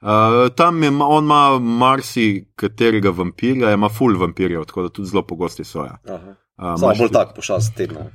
Uh, 0.00 0.48
tam 0.56 0.82
je, 0.82 0.90
on 1.02 1.24
ima 1.24 1.58
marsikaterega 1.58 3.10
vampirja, 3.10 3.72
ima 3.72 3.88
full 3.88 4.16
vampirjev, 4.18 4.64
tako 4.64 4.82
da 4.82 4.88
tudi 4.88 5.08
zelo 5.08 5.22
pogosti 5.22 5.64
so. 5.64 5.84
Ja. 5.84 5.98
Uh, 6.06 6.80
Samo 6.80 6.94
bolj 6.98 7.08
tako 7.12 7.34
pošast 7.36 7.74
tedna. 7.76 8.06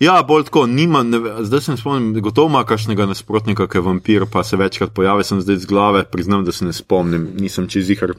Ja, 0.00 0.22
bolj 0.22 0.44
tako, 0.44 0.66
nima, 0.66 1.02
ne, 1.02 1.18
zdaj 1.40 1.60
sem 1.60 1.76
spomnil, 1.76 2.20
gotovo 2.22 2.48
ima 2.48 2.64
kakšnega 2.64 3.06
nasprotnika, 3.06 3.68
ki 3.70 3.78
je 3.78 3.82
vampir, 3.82 4.26
pa 4.32 4.42
se 4.44 4.56
večkrat 4.56 4.94
pojavi, 4.94 5.24
sem 5.24 5.40
zdaj 5.40 5.56
z 5.56 5.66
glave, 5.66 6.04
priznam, 6.04 6.44
da 6.44 6.52
se 6.52 6.64
ne 6.64 6.72
spomnim, 6.72 7.30
nisem 7.38 7.68
čez 7.68 7.90
jihar. 7.90 8.14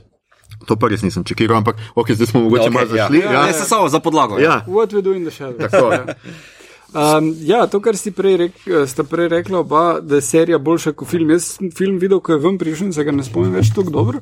To 0.67 0.75
pa 0.75 0.87
res 0.91 1.01
nisem 1.01 1.23
čekiral, 1.23 1.57
ampak 1.57 1.79
okay, 1.95 2.15
zdaj 2.15 2.31
smo 2.31 2.43
mogoče 2.45 2.69
okay, 2.69 2.73
malo 2.73 2.85
ja. 2.85 3.07
zašli. 3.07 3.19
Ja, 3.19 3.31
ja, 3.31 3.41
ja, 3.41 3.47
ja. 3.47 3.53
samo 3.65 3.89
za 3.89 3.99
podlago. 3.99 4.39
Ja. 4.39 4.61
What 4.67 4.93
we 4.93 5.01
do 5.01 5.15
in 5.17 5.25
the 5.25 5.31
shadow. 5.31 5.57
Tako 5.67 5.91
je. 5.91 6.15
Um, 6.91 7.35
ja, 7.47 7.67
to, 7.71 7.79
kar 7.79 7.95
prej 8.15 8.35
rek, 8.37 8.57
sta 8.87 9.03
prej 9.07 9.29
rekla, 9.31 9.59
oba, 9.59 9.99
da 10.03 10.17
je 10.19 10.21
serija 10.21 10.57
boljša 10.59 10.91
kot 10.91 11.07
film. 11.07 11.29
Jaz 11.31 11.45
sem 11.55 11.71
film 11.71 11.97
videl, 11.99 12.19
ko 12.19 12.33
je 12.33 12.39
ven 12.43 12.57
prišel, 12.57 12.91
se 12.91 13.03
ga 13.03 13.11
ne 13.15 13.23
spomnim 13.23 13.53
več 13.55 13.71
tako 13.75 13.93
dobro. 13.95 14.19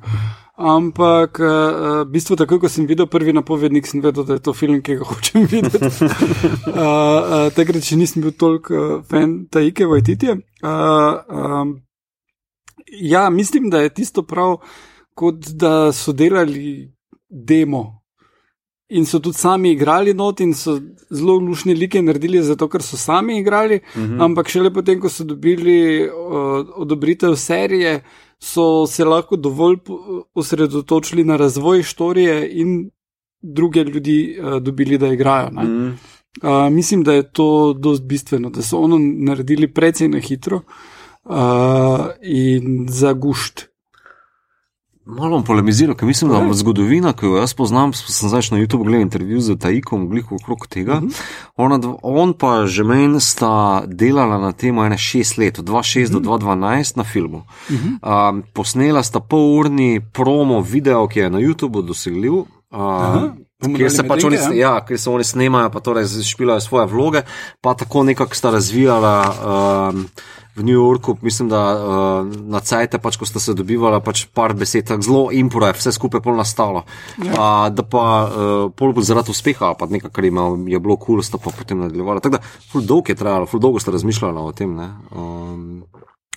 Ampak, 0.59 1.39
uh, 1.41 2.03
v 2.03 2.12
bistvu, 2.13 2.38
takoj, 2.38 2.60
ko 2.62 2.69
sem 2.69 2.86
videl 2.86 3.08
prvi 3.10 3.34
napovednik, 3.34 3.88
sem 3.88 4.03
vedel, 4.03 4.25
da 4.27 4.38
je 4.38 4.43
to 4.45 4.53
film, 4.53 4.82
ki 4.86 4.99
ga 4.99 5.08
hočem 5.10 5.47
videti. 5.49 5.82
uh, 5.82 5.97
uh, 6.77 7.49
takrat 7.58 7.82
še 7.86 7.97
nisem 7.97 8.25
bil 8.25 8.36
toliko 8.38 8.75
uh, 8.75 8.95
fan 9.10 9.47
Taike 9.49 9.89
Vajtitije. 9.89 10.38
Uh, 10.62 11.21
um, 11.34 11.77
ja, 13.01 13.29
mislim, 13.34 13.71
da 13.73 13.82
je 13.82 13.95
tisto 14.01 14.25
prav, 14.27 14.60
kot 15.17 15.49
da 15.58 15.93
so 15.95 16.13
delali 16.13 16.91
demo 17.29 17.98
in 18.89 19.06
so 19.06 19.19
tudi 19.19 19.38
sami 19.38 19.71
igrali 19.71 20.13
not 20.13 20.39
in 20.39 20.54
so 20.54 20.80
zelo 21.10 21.36
lušni 21.39 21.73
like 21.73 22.02
naredili, 22.02 22.41
zato 22.43 22.67
ker 22.67 22.82
so 22.82 22.97
sami 22.97 23.39
igrali, 23.39 23.75
uh 23.75 24.02
mhm. 24.02 24.13
-huh. 24.13 24.25
ampak 24.25 24.49
šele 24.49 24.73
potem, 24.73 24.99
ko 24.99 25.10
so 25.10 25.23
dobili 25.23 26.10
uh, 26.10 26.65
odobritev 26.75 27.36
serije, 27.36 28.02
so 28.39 28.88
se 28.88 29.06
lahko 29.06 29.36
dovolj 29.36 29.78
osredotočili 30.34 31.23
na 31.23 31.36
razvoj 31.36 31.84
storije 31.84 32.49
in 32.52 32.89
druge 33.41 33.84
ljudi 33.84 34.38
uh, 34.41 34.62
dobili, 34.62 34.97
da 34.97 35.08
igrajo. 35.08 35.47
Uh 35.47 35.54
-huh. 35.54 35.93
uh, 36.43 36.73
mislim, 36.73 37.04
da 37.04 37.13
je 37.13 37.32
to 37.32 37.73
dost 37.73 38.04
bistveno, 38.04 38.49
da 38.49 38.62
so 38.62 38.78
ono 38.78 38.97
naredili 38.99 39.73
precej 39.73 40.08
na 40.08 40.19
hitro 40.19 40.62
uh, 41.23 41.36
in 42.21 42.86
za 42.89 43.13
gušt. 43.13 43.68
Malo 45.10 45.39
bom 45.39 45.43
polemiziral, 45.43 45.95
ker 45.98 46.06
mislim, 46.06 46.30
da 46.30 46.54
zgodovina, 46.54 47.15
ki 47.17 47.26
jo 47.26 47.39
jaz 47.39 47.56
poznam, 47.58 47.93
sem 47.98 48.30
zdaj 48.30 48.52
na 48.52 48.60
YouTubu 48.60 48.86
gledal 48.86 49.02
intervju 49.08 49.41
z 49.41 49.56
Taikom, 49.58 50.06
gliko 50.10 50.38
okrog 50.38 50.67
tega. 50.69 51.00
Uh 51.00 51.04
mhm. 51.04 51.08
-huh. 51.08 51.22
Ona, 51.56 51.80
on 52.04 52.34
pa 52.34 52.67
že 52.67 52.84
meni 52.84 53.22
sta 53.22 53.84
delala 53.88 54.38
na 54.38 54.52
tem 54.52 54.78
ene 54.78 54.98
šest 54.98 55.38
let, 55.38 55.60
od 55.60 55.65
2006 55.65 56.04
uh 56.04 56.10
-huh. 56.10 56.22
do 56.22 56.30
2012 56.30 56.98
na 56.98 57.04
filmu. 57.04 57.38
Uh 57.38 57.76
-huh. 57.76 58.30
um, 58.30 58.43
posnela 58.54 59.04
sta 59.04 59.19
pol 59.19 59.60
urni 59.60 60.02
promo 60.13 60.62
video, 60.62 61.08
ki 61.08 61.19
je 61.19 61.30
na 61.30 61.39
YouTubu 61.39 61.82
dosegljiv. 61.82 62.34
Uh, 62.34 62.45
-huh. 62.72 63.32
Ker 63.78 63.91
se 63.91 64.04
pač 64.08 64.24
oni, 64.24 64.36
ja. 64.36 64.54
ja, 64.54 64.86
ker 64.86 65.00
se 65.00 65.10
oni 65.10 65.24
snemajo, 65.24 65.69
pa 65.69 65.80
torej 65.80 66.06
špilajo 66.24 66.60
svoje 66.60 66.86
vloge, 66.88 67.22
pa 67.62 67.74
tako 67.74 68.04
nekako 68.04 68.36
sta 68.36 68.52
razvijala. 68.52 69.36
Um, 69.93 70.08
v 70.55 70.63
New 70.63 70.73
Yorku, 70.73 71.17
mislim, 71.21 71.49
da 71.49 71.62
uh, 71.75 72.27
na 72.49 72.59
cajte, 72.59 72.99
pač, 72.99 73.17
ko 73.17 73.25
ste 73.25 73.39
se 73.39 73.53
dobivali, 73.53 74.01
pač 74.03 74.25
par 74.33 74.53
besed, 74.57 74.88
tako 74.89 75.05
zelo 75.05 75.21
impro 75.35 75.67
je, 75.69 75.77
vse 75.77 75.93
skupaj 75.95 76.23
pol 76.25 76.35
nastalo. 76.39 76.83
Ja. 77.21 77.31
Uh, 77.31 77.67
da 77.73 77.85
pa 77.85 78.03
uh, 78.25 78.65
pol 78.75 78.93
zaradi 79.05 79.31
uspeha, 79.31 79.73
pa 79.79 79.88
nekaj, 79.89 80.12
kar 80.15 80.25
ima, 80.25 80.49
je 80.67 80.81
bilo 80.81 80.97
kul, 80.97 81.19
cool, 81.19 81.23
sta 81.25 81.39
pa 81.41 81.53
potem 81.55 81.79
nadaljevali. 81.79 82.23
Tako 82.25 82.38
da, 82.38 82.43
ful 82.71 82.83
dolgo 82.83 83.13
je 83.13 83.19
trajalo, 83.19 83.49
ful 83.49 83.63
dolgo 83.63 83.79
ste 83.79 83.95
razmišljali 83.95 84.41
o 84.41 84.51
tem. 84.51 84.75
Um, 85.13 85.83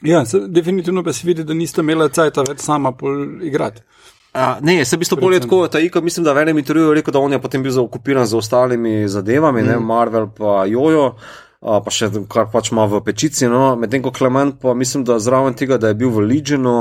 ja, 0.02 0.24
se, 0.26 0.44
definitivno 0.48 1.02
pa 1.02 1.12
se 1.12 1.26
vidi, 1.26 1.44
da 1.44 1.54
niste 1.54 1.82
imeli 1.82 2.10
cajta 2.12 2.44
več 2.48 2.62
sama 2.62 2.92
pol 2.92 3.42
igrati. 3.42 3.82
A, 4.32 4.56
ne, 4.64 4.84
se 4.84 4.96
bi 4.96 5.04
to 5.04 5.16
bolje 5.20 5.42
tako, 5.44 5.66
ta 5.68 5.80
Iko, 5.80 6.00
mislim, 6.00 6.24
da 6.24 6.32
v 6.32 6.46
enem 6.46 6.58
intervjuju 6.62 6.94
rekel, 6.96 7.12
da 7.12 7.20
on 7.20 7.32
je 7.32 7.40
potem 7.42 7.62
bil 7.62 7.72
zaokupiran 7.72 8.26
z 8.26 8.36
ostalimi 8.38 9.08
zadevami, 9.08 9.62
mm. 9.62 9.66
ne, 9.66 9.80
Marvel 9.80 10.30
pa 10.36 10.62
Jojo 10.64 11.10
pa 11.62 11.92
še 11.94 12.08
kar 12.30 12.48
pač 12.50 12.72
ima 12.72 12.88
v 12.90 12.98
pečici. 13.06 13.46
No. 13.50 13.76
Medtem 13.78 14.02
ko 14.02 14.10
Klement, 14.10 14.56
pa 14.62 14.74
mislim, 14.74 15.04
da 15.06 15.20
zraven 15.22 15.54
tega, 15.54 15.78
da 15.78 15.92
je 15.92 15.98
bil 16.00 16.10
v 16.10 16.24
Legionu, 16.26 16.74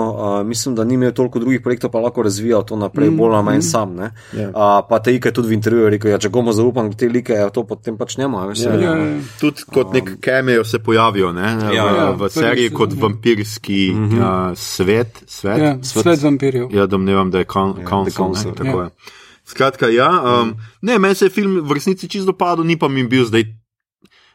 mislim, 0.48 0.76
da 0.76 0.84
ni 0.84 0.98
imel 0.98 1.14
toliko 1.14 1.40
drugih 1.44 1.62
projektov, 1.62 1.92
pa 1.94 2.02
lahko 2.02 2.26
razvijal 2.26 2.66
to 2.66 2.80
naprej, 2.82 3.12
mm, 3.12 3.18
bolj 3.18 3.36
ali 3.38 3.46
manj 3.46 3.62
mm. 3.62 3.68
sam. 3.68 3.94
Yeah. 4.02 4.12
Ja. 4.34 4.50
A, 4.56 4.70
pa 4.90 5.00
te 5.00 5.14
ike 5.14 5.32
tudi 5.36 5.54
v 5.54 5.58
intervjuju 5.60 5.94
rekel, 5.96 6.12
ja, 6.16 6.18
če 6.22 6.32
gomo 6.34 6.56
zaupam, 6.58 6.90
te 6.98 7.10
like, 7.12 7.38
ja, 7.38 7.52
to 7.54 7.66
potem 7.68 8.00
pač. 8.00 8.18
Veš, 8.18 8.66
yeah, 8.66 8.76
yeah, 8.76 8.98
yeah. 8.98 9.30
Tudi 9.40 9.68
kot 9.72 9.94
nek 9.94 10.16
cameo 10.24 10.66
se 10.68 10.82
pojavijo 10.84 11.32
ne, 11.36 11.54
ja, 11.72 11.86
v, 11.86 11.96
ja, 12.02 12.10
v 12.18 12.30
seriji 12.34 12.74
kot 12.76 12.98
vampirski 12.98 13.92
mm 13.94 14.10
-hmm. 14.10 14.20
uh, 14.20 14.58
svet. 14.58 15.24
Svet, 15.28 15.62
ja, 15.62 15.78
svet, 15.82 16.04
svet 16.04 16.24
vampirjev. 16.24 16.68
Ja, 16.74 16.86
domnevam, 16.86 17.32
da 17.32 17.38
je 17.38 17.46
council. 17.46 18.54
Ja, 18.66 18.90
Skratka, 19.46 19.88
ja, 19.88 20.10
um, 20.42 20.56
ne, 20.82 21.00
meni 21.00 21.16
se 21.16 21.26
je 21.26 21.30
film 21.30 21.60
v 21.62 21.74
resnici 21.74 22.08
čisto 22.08 22.32
dopadel, 22.32 22.66
ni 22.66 22.78
pa 22.80 22.88
mi 22.88 23.04
bil 23.08 23.26
zdaj 23.26 23.61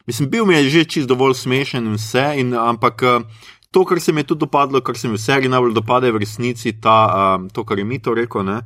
Mislim, 0.07 0.29
bil 0.29 0.45
mi 0.45 0.55
je 0.55 0.69
že 0.69 0.85
čist 0.85 1.07
dovolj 1.07 1.35
smešen 1.35 1.85
in 1.85 1.99
vse, 1.99 2.25
in, 2.39 2.53
ampak 2.55 3.03
eh, 3.03 3.19
to, 3.71 3.85
kar 3.85 3.99
se 3.99 4.13
mi 4.13 4.23
je 4.23 4.31
tudi 4.31 4.39
dopadlo, 4.39 4.81
kar 4.81 4.97
se 4.97 5.07
mi 5.07 5.17
v 5.17 5.21
seriji 5.21 5.51
najbolj 5.51 5.73
dopade, 5.73 6.07
je 6.07 6.15
v 6.15 6.23
resnici 6.23 6.77
ta, 6.81 7.35
um, 7.35 7.49
to, 7.49 7.65
kar 7.67 7.77
je 7.77 7.85
mi 7.85 7.99
to 7.99 8.13
rekel. 8.15 8.45
Ne? 8.47 8.61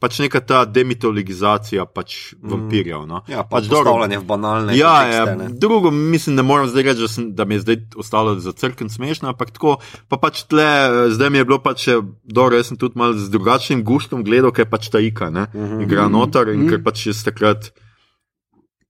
Pač 0.00 0.18
neka 0.20 0.40
ta 0.40 0.64
demitologizacija 0.64 1.86
pač 1.88 2.16
mm. 2.32 2.48
vampirjev. 2.48 3.04
No. 3.08 3.22
Ja, 3.28 3.44
pač 3.48 3.68
dovoljanje 3.68 4.18
v 4.20 4.26
banalne. 4.28 4.76
Ja, 4.76 5.04
tekste, 5.04 5.36
ja 5.44 5.52
drugo, 5.52 5.92
mislim, 5.92 6.36
ne 6.40 6.44
morem 6.44 6.68
zdaj 6.72 6.88
reči, 6.88 7.04
da, 7.04 7.12
sem, 7.12 7.30
da 7.36 7.44
mi 7.44 7.56
je 7.56 7.64
zdaj 7.64 7.80
ostalo 8.00 8.34
za 8.40 8.56
crkven 8.56 8.92
smešno, 8.92 9.32
ampak 9.32 9.52
tako, 9.56 9.78
pa 10.08 10.16
pač 10.20 10.46
tle, 10.48 10.64
eh, 10.64 11.00
zdaj 11.12 11.32
mi 11.32 11.44
je 11.44 11.48
bilo 11.48 11.60
pač 11.60 11.90
dobro, 12.24 12.56
jaz 12.56 12.72
sem 12.72 12.80
tudi 12.80 12.96
mal 12.96 13.12
z 13.16 13.28
drugačnim 13.32 13.84
guštom 13.84 14.24
gledal, 14.24 14.52
ker 14.56 14.68
pač 14.68 14.88
ta 14.88 15.00
ika, 15.00 15.28
ne, 15.28 15.48
mm 15.52 15.60
-hmm. 15.60 15.82
igra 15.84 16.08
noter 16.08 16.48
in 16.48 16.60
mm 16.60 16.64
-hmm. 16.64 16.70
ker 16.70 16.84
pač 16.84 17.06
jaz 17.12 17.24
takrat 17.24 17.72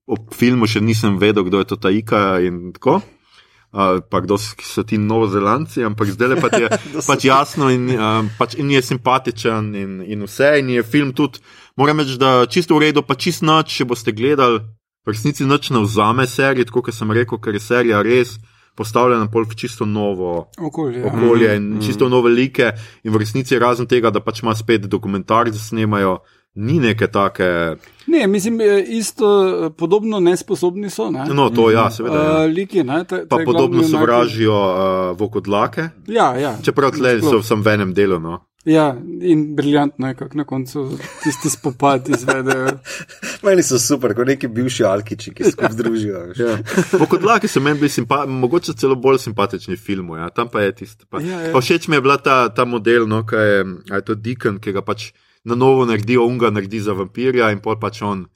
ob 0.06 0.32
filmu 0.34 0.68
še 0.70 0.80
nisem 0.80 1.18
vedel, 1.18 1.46
kdo 1.46 1.62
je 1.62 1.68
to 1.72 1.76
ta 1.76 1.90
Ika 1.90 2.40
in 2.46 2.72
tako. 2.76 3.00
Uh, 3.76 3.98
pa 4.08 4.22
kdo 4.24 4.38
so 4.38 4.86
ti 4.88 4.96
novozelandci, 4.96 5.82
ampak 5.84 6.08
zdaj 6.14 6.28
le 6.30 6.36
pa 6.40 6.48
ti 6.48 6.62
je 6.64 6.68
pač 7.10 7.26
jasno 7.26 7.66
in, 7.68 7.90
uh, 7.92 8.22
pač 8.38 8.54
in 8.56 8.70
je 8.72 8.80
simpatičen 8.80 9.74
in, 9.76 9.98
in 10.06 10.22
vse. 10.24 10.54
In 10.62 10.70
je 10.78 10.86
film 10.86 11.12
tudi, 11.12 11.42
moram 11.76 12.00
reči, 12.00 12.16
da 12.16 12.46
čisto 12.48 12.78
v 12.78 12.86
redu, 12.86 13.02
pa 13.04 13.18
čist 13.18 13.44
noč, 13.44 13.74
če 13.76 13.88
boste 13.90 14.14
gledali, 14.16 14.62
v 15.04 15.12
resnici 15.12 15.44
noč 15.44 15.68
ne 15.74 15.82
vzame 15.84 16.24
serije, 16.30 16.70
tako 16.70 16.86
kot 16.86 16.96
sem 16.96 17.12
rekel, 17.12 17.42
ker 17.42 17.58
je 17.58 17.62
serija 17.62 18.00
res 18.06 18.38
postavljena 18.76 19.28
pol 19.32 19.46
v 19.48 19.56
čisto 19.56 19.86
novo 19.88 20.50
Okolje. 20.60 21.04
okolje 21.04 21.56
in 21.56 21.68
čisto 21.80 22.08
nove 22.08 22.30
like. 22.30 22.72
In 23.04 23.12
v 23.12 23.20
resnici 23.22 23.58
razen 23.58 23.88
tega, 23.88 24.10
da 24.10 24.20
pač 24.20 24.42
ima 24.42 24.54
spet 24.54 24.84
dokumentarce 24.86 25.58
snemajo, 25.58 26.18
ni 26.54 26.78
neke 26.80 27.08
take. 27.08 27.76
Ne, 28.06 28.26
mislim, 28.26 28.60
eh, 28.60 28.84
isto 28.88 29.26
eh, 29.66 29.70
podobno 29.70 30.20
nesposobni 30.20 30.90
so. 30.90 31.10
Ne? 31.10 31.24
No, 31.34 31.50
to 31.50 31.70
ja, 31.70 31.90
seveda. 31.90 32.16
Ja. 32.16 32.44
Uh, 32.46 32.52
liki, 32.54 32.84
ne, 32.84 33.04
ta, 33.04 33.18
Pa 33.28 33.38
ta 33.38 33.44
podobno 33.44 33.82
sovražijo 33.82 34.54
uh, 34.54 35.18
vokodlake, 35.20 35.88
Ja, 36.06 36.36
ja. 36.38 36.56
čeprav 36.62 36.90
tle 36.90 37.20
so 37.20 37.42
sem 37.42 37.62
v 37.62 37.74
enem 37.74 37.94
delu. 37.94 38.20
No. 38.20 38.44
Ja, 38.66 38.96
in 39.22 39.54
briljantno 39.56 40.08
je, 40.08 40.14
kako 40.14 40.36
na 40.36 40.44
koncu 40.44 40.98
tisti 41.22 41.50
spopad 41.50 42.08
izvedejo. 42.08 42.66
Meni 43.46 43.62
so 43.62 43.78
super, 43.78 44.14
kot 44.14 44.26
neki 44.26 44.48
bivši 44.48 44.84
alkiči, 44.84 45.34
ki 45.34 45.44
se 45.44 45.50
skupaj 45.54 45.72
združijo. 45.72 46.22
veš. 46.28 46.38
Ja. 46.38 46.56
Vokodlake 47.00 47.48
so 47.48 47.60
meni 47.60 47.78
bili 47.78 47.88
simpatični, 47.88 48.38
mogoče 48.40 48.74
celo 48.74 48.94
bolj 48.94 49.18
simpatični 49.18 49.76
filmu. 49.76 50.16
Ja. 50.16 50.30
Tam 50.30 50.48
pa 50.48 50.60
je 50.60 50.74
tisto. 50.74 51.06
Pa. 51.10 51.20
Ja, 51.22 51.40
ja. 51.40 51.52
Pa 51.52 51.60
všeč 51.62 51.86
mi 51.88 51.96
je 51.96 52.00
bila 52.00 52.16
ta, 52.18 52.48
ta 52.48 52.64
model, 52.64 53.06
no, 53.06 53.22
kaj 53.26 53.46
je, 53.46 53.64
je 53.92 54.02
to 54.02 54.14
Deacon, 54.14 54.58
ki 54.58 54.74
ga 54.74 54.82
pač 54.82 55.12
na 55.46 55.54
novo 55.54 55.86
naredi, 55.86 56.18
unga 56.18 56.50
naredi 56.50 56.80
za 56.82 56.92
vampirja 56.92 57.52
in 57.54 57.62
pol 57.62 57.78
pač 57.78 58.02
on. 58.02 58.26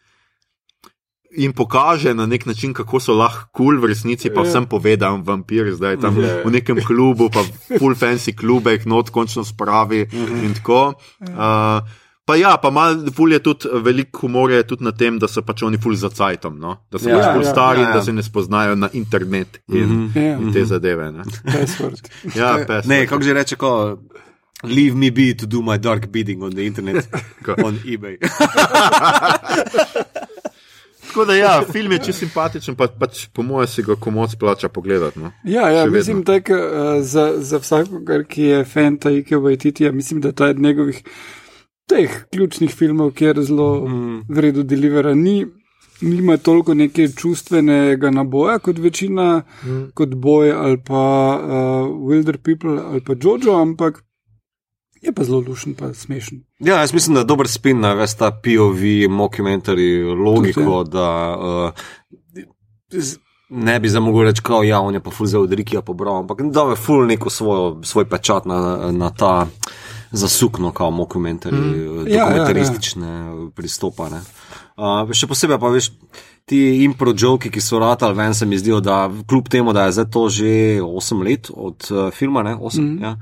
In 1.32 1.52
pokaže 1.54 2.10
na 2.10 2.26
nek 2.26 2.42
način, 2.46 2.72
kako 2.74 2.98
so 3.00 3.14
lahko 3.14 3.52
kul, 3.52 3.66
cool, 3.66 3.80
v 3.80 3.92
resnici 3.92 4.30
pa 4.30 4.42
Ja. 4.42 4.48
vsem 4.48 4.66
pove, 4.66 4.96
da 4.98 5.06
je 5.08 5.22
vampir 5.22 5.68
zdaj 5.74 6.00
tam 6.00 6.18
Ja. 6.18 6.42
v 6.42 6.50
nekem 6.50 6.80
klubu, 6.82 7.30
pa 7.30 7.44
full 7.78 7.94
fancy 7.94 8.34
klubek, 8.34 8.82
not 8.84 9.10
končno 9.10 9.44
spravi 9.44 10.08
in 10.42 10.54
tako. 10.58 10.94
Uh, 11.22 11.86
pa 12.26 12.34
ja, 12.34 12.56
pa 12.58 12.70
mal, 12.70 12.98
ful 13.14 13.30
je 13.30 13.38
tudi 13.38 13.70
veliko 13.78 14.26
humorja 14.26 14.62
tudi 14.62 14.82
na 14.84 14.90
tem, 14.92 15.18
da 15.18 15.28
so 15.28 15.42
pač 15.42 15.62
oni 15.62 15.78
full 15.78 15.94
za 15.94 16.10
cajtom, 16.10 16.58
no? 16.58 16.76
da 16.90 16.98
so 16.98 17.06
Ja, 17.08 17.16
pač 17.22 17.30
full 17.34 17.46
ja, 17.46 17.50
stari 17.50 17.80
ja, 17.80 17.86
in 17.86 17.90
ja. 17.90 17.94
da 17.94 18.02
se 18.02 18.12
ne 18.12 18.22
spoznajo 18.22 18.74
na 18.74 18.90
internet 18.92 19.62
in, 19.68 20.10
Ja. 20.14 20.34
in 20.34 20.50
te 20.52 20.64
zadeve. 20.66 21.12
Ne? 21.12 21.22
Password. 21.46 22.10
Ja, 22.34 22.58
pes. 22.66 22.86
Ne, 22.86 23.06
kako 23.06 23.22
že 23.22 23.32
reče, 23.34 23.54
ko 23.56 23.98
leave 24.62 24.94
me 24.94 25.10
be 25.10 25.34
to 25.34 25.46
do 25.46 25.62
my 25.62 25.76
dark 25.76 26.10
bidding 26.12 26.42
on 26.42 26.50
the 26.50 26.66
internet, 26.66 27.06
on 27.64 27.78
eBay. 27.84 28.18
Tako 31.10 31.24
da 31.24 31.34
ja, 31.34 31.62
film 31.72 31.92
je 31.92 31.98
čisto 31.98 32.18
simpatičen, 32.18 32.76
pa, 32.76 32.86
pač 32.86 33.26
po 33.34 33.42
mojem 33.42 33.66
si 33.66 33.82
ga 33.82 33.96
komod 33.96 34.30
splača 34.30 34.68
pogledati. 34.68 35.18
No. 35.18 35.32
Ja, 35.44 35.68
ja 35.68 35.86
mislim, 35.90 36.22
tak, 36.24 36.50
uh, 36.50 37.02
za, 37.02 37.32
za 37.36 37.58
vsakogar, 37.58 38.24
ki 38.24 38.42
je 38.42 38.64
fan 38.64 38.96
Taike 38.96 39.36
Waititija, 39.36 39.92
mislim, 39.92 40.20
da 40.20 40.32
ta 40.32 40.46
je 40.46 40.54
njegovih 40.54 41.02
teh 41.90 42.10
ključnih 42.32 42.70
filmov, 42.70 43.10
kjer 43.10 43.42
zelo 43.42 43.88
mm. 43.88 44.24
vredno 44.28 44.62
delivera. 44.62 45.14
Ni, 45.14 45.46
nima 46.00 46.36
toliko 46.36 46.74
neke 46.74 47.08
čustvenega 47.08 48.10
naboja 48.10 48.58
kot 48.58 48.78
večina, 48.78 49.42
mm. 49.64 49.90
kot 49.94 50.08
Boy 50.08 50.54
ali 50.54 50.78
pa 50.86 51.02
uh, 51.42 51.50
Wilder 52.06 52.36
People 52.36 52.78
ali 52.86 53.02
pa 53.04 53.18
Jojo, 53.22 53.58
ampak 53.62 54.04
je 55.00 55.12
pa 55.12 55.24
zelo 55.24 55.40
lušen, 55.48 55.74
pa 55.74 55.94
smešen. 55.94 56.42
Ja, 56.58 56.80
jaz 56.80 56.92
mislim, 56.92 57.14
da 57.14 57.20
je 57.20 57.24
dober 57.24 57.48
spin 57.48 57.80
na 57.80 57.92
ves 57.92 58.14
ta 58.16 58.30
POV, 58.30 58.82
mockumentary 59.08 60.04
logiko, 60.24 60.84
da 60.84 61.36
uh, 61.38 61.72
ne 63.50 63.80
bi 63.80 63.88
zdaj 63.88 64.00
mogel 64.00 64.22
reči, 64.22 64.42
kao, 64.42 64.62
ja, 64.62 64.80
on 64.80 64.94
je 64.94 65.00
pa 65.00 65.10
ful 65.10 65.26
za 65.26 65.40
odrikija 65.40 65.82
pobral, 65.82 66.18
ampak 66.18 66.42
da 66.42 66.60
je 66.70 66.76
ful 66.76 67.06
neko 67.06 67.30
svojo, 67.30 67.80
svoj 67.82 68.08
pečat 68.08 68.44
na, 68.44 68.90
na 68.92 69.10
ta 69.10 69.46
zasukno, 70.10 70.72
kao 70.72 70.90
mockumentary, 70.90 71.56
mm. 71.56 72.08
Ja, 72.08 72.16
ja, 72.16 72.24
dokumentaristične 72.24 73.08
ja, 73.08 73.24
ja. 73.24 73.50
pristopa. 73.54 74.08
Ne. 74.10 74.20
Uh, 74.76 75.10
še 75.14 75.26
posebej 75.30 75.58
pa 75.60 75.70
veš. 75.70 75.92
Ti 76.50 76.58
impro 76.82 77.12
joki, 77.14 77.50
ki 77.52 77.60
so 77.62 77.78
ratali 77.78 78.16
ven, 78.18 78.32
se 78.34 78.46
mi 78.46 78.58
zdijo, 78.58 78.80
da 78.82 79.04
kljub 79.28 79.48
temu, 79.52 79.72
da 79.72 79.84
je 79.86 79.92
zdaj 80.00 80.06
to 80.10 80.22
že 80.28 80.48
8 80.82 81.22
let 81.22 81.50
od 81.54 81.86
uh, 81.90 82.08
filma, 82.10 82.42
ne, 82.42 82.56
8, 82.56 82.80
mm 82.80 82.88
-hmm. 82.88 83.02
ja, 83.02 83.16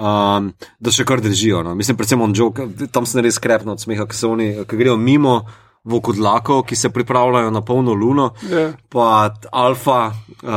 um, 0.00 0.52
da 0.80 0.90
še 0.90 1.04
kar 1.04 1.20
držijo. 1.20 1.60
No. 1.66 1.74
Mislim, 1.76 1.98
predvsem 2.00 2.20
on 2.24 2.32
joke, 2.36 2.64
tam 2.92 3.06
sem 3.06 3.20
res 3.20 3.38
krepno 3.38 3.76
od 3.76 3.82
smeha, 3.84 4.08
ki 4.08 4.16
se 4.16 4.26
oni, 4.26 4.52
ki 4.64 4.80
grejo 4.80 4.96
mimo 4.96 5.42
vokodlakov, 5.84 6.66
ki 6.68 6.76
se 6.76 6.90
pripravljajo 6.92 7.50
na 7.50 7.60
polno 7.64 7.94
luno, 7.94 8.30
Ja. 8.50 8.72
pa 8.88 9.32
alfa 9.52 10.12
uh, 10.12 10.50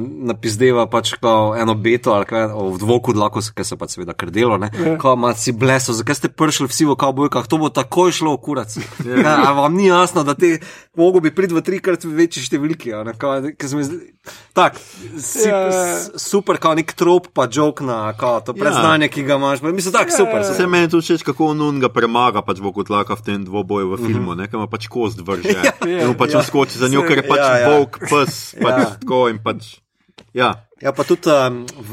napizdeva 0.00 0.86
pač 0.86 1.14
eno 1.60 1.74
beto 1.74 2.12
ali 2.12 2.24
kaj, 2.28 2.46
v 2.52 2.78
dvokodlaku, 2.78 3.40
ki 3.56 3.64
se 3.64 3.76
pa 3.76 3.88
seveda 3.88 4.12
krdelo, 4.12 4.58
ne, 4.58 4.70
Ja. 4.76 4.98
kao 4.98 5.16
maci 5.16 5.52
bleso, 5.52 5.92
zakaj 5.96 6.14
ste 6.14 6.28
prišli 6.28 6.68
vsi 6.68 6.84
v 6.84 6.96
kavbojkah, 6.96 7.46
to 7.48 7.56
bo 7.58 7.68
takoj 7.72 8.12
šlo 8.12 8.36
v 8.36 8.40
kurac. 8.44 8.76
Ja. 9.06 9.48
A 9.48 9.52
vam 9.56 9.74
ni 9.74 9.86
jasno, 9.88 10.24
da 10.24 10.34
te 10.34 10.58
mogo 10.96 11.20
bi 11.20 11.32
priti 11.32 11.54
v 11.54 11.62
trikrat 11.64 12.04
večji 12.04 12.44
številki, 12.44 12.92
a 12.92 13.00
ne, 13.04 13.16
se 13.56 13.76
mi 13.76 13.84
zdi, 13.84 13.96
tak, 14.52 14.76
si, 15.16 15.44
Ja. 15.44 15.70
super, 16.16 16.56
kao 16.56 16.74
nek 16.74 16.92
trop 16.92 17.28
pa 17.28 17.46
jok 17.46 17.80
na, 17.80 18.12
kao 18.12 18.40
to 18.40 18.52
predznanje, 18.52 19.08
ki 19.08 19.22
ga 19.22 19.34
imaš, 19.34 19.60
pa 19.60 19.68
mislim, 19.68 19.92
tak, 19.92 20.10
super. 20.10 20.34
Ja. 20.36 20.40
Vse 20.42 20.52
super. 20.54 20.66
meni 20.66 20.84
je 20.84 20.88
tudi 20.90 21.04
všeč, 21.04 21.22
kako 21.22 21.46
on 21.46 21.78
ga 21.78 21.88
premaga 21.88 22.42
pač 22.42 22.58
v 22.58 22.72
kotlaka 22.72 23.14
v 23.14 23.22
tem 23.22 23.40
dvoboju 23.42 23.92
v 23.92 24.00
filmu, 24.02 24.34
ne, 24.34 24.46
ker 24.46 24.56
ima 24.56 24.66
pač 24.66 24.88
kost 24.88 25.20
vrže. 25.20 25.56
In 25.86 26.08
on 26.08 26.16
pač 26.16 26.34
ja. 26.34 26.42
skoči 26.42 26.76
za 26.76 26.88
njo, 26.88 27.02
ker 27.02 27.20
je 27.20 27.26
pač 27.26 27.38
Ja, 27.38 27.52
ja. 27.56 27.68
volk, 27.70 28.00
pes, 28.00 28.56
pač 28.56 28.74
Ja. 28.76 28.86
tako 28.98 29.28
in 29.28 29.38
pač. 29.38 29.78
Ja, 30.32 30.65
Ja, 30.76 30.92
pa 30.92 31.04
tudi 31.04 31.24
um, 31.26 31.62
v, 31.64 31.92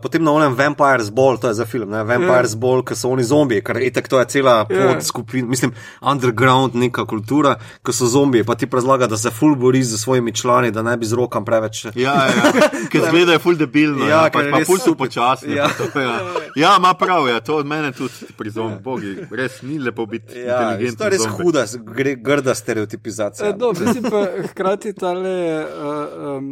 potem 0.00 0.24
na 0.24 0.32
onem 0.32 0.54
Vampire's 0.54 1.10
Ball, 1.10 1.36
to 1.36 1.48
je 1.48 1.54
za 1.54 1.66
film, 1.66 1.90
ne? 1.90 2.00
Vampire's 2.02 2.54
Ball, 2.54 2.80
ker 2.80 2.96
so 2.96 3.10
oni 3.10 3.20
zombiji, 3.22 3.60
ker 3.60 3.76
etek 3.78 4.08
to 4.08 4.16
je 4.16 4.24
cela 4.26 4.64
Ja. 4.64 4.86
podskupina, 4.88 5.44
mislim, 5.46 5.74
underground 6.02 6.72
neka 6.74 7.04
kultura, 7.04 7.52
ko 7.82 7.92
so 7.92 8.06
zombiji, 8.06 8.44
pa 8.44 8.54
ti 8.54 8.64
razlaga, 8.66 9.04
da 9.06 9.18
se 9.18 9.30
full 9.30 9.52
bori 9.54 9.82
z 9.82 9.98
svojimi 9.98 10.32
člani, 10.32 10.70
da 10.70 10.80
ne 10.82 10.96
bi 10.96 11.04
z 11.04 11.12
rokam 11.12 11.44
preveč. 11.44 11.84
ja, 11.94 12.14
ja. 12.24 12.52
ker 12.88 13.04
zgleda 13.08 13.32
je 13.32 13.38
full 13.38 13.54
debilno, 13.54 14.04
Ja, 14.04 14.22
ja, 14.22 14.30
ker 14.30 14.48
pa 14.48 14.58
res 14.58 14.66
full 14.66 14.80
so 14.80 14.94
počasni. 14.94 15.52
Ja. 15.52 15.68
pa 15.68 15.84
to, 15.84 16.00
Ja, 16.00 16.16
ja 16.62 16.76
ima 16.78 16.94
prav, 16.94 17.28
ja, 17.28 17.40
to 17.40 17.56
od 17.56 17.66
mene 17.66 17.92
tudi 17.92 18.32
prizom, 18.32 18.78
bogi, 18.80 19.12
res 19.30 19.60
ni 19.62 19.76
lepo 19.78 20.06
biti 20.06 20.38
Ja, 20.38 20.72
inteligenten. 20.72 20.96
to 20.96 21.04
je 21.04 21.10
res 21.10 21.20
zombi. 21.20 21.36
huda, 21.36 21.66
gre, 21.92 22.16
grda 22.16 22.54
stereotipizacija. 22.54 23.48
E, 23.48 23.52
dobro, 23.52 23.84
mislim 23.84 24.08
pa 24.08 24.24
hkrati 24.48 24.92
tale, 24.94 25.36
uh, 25.60 26.08
um, 26.32 26.50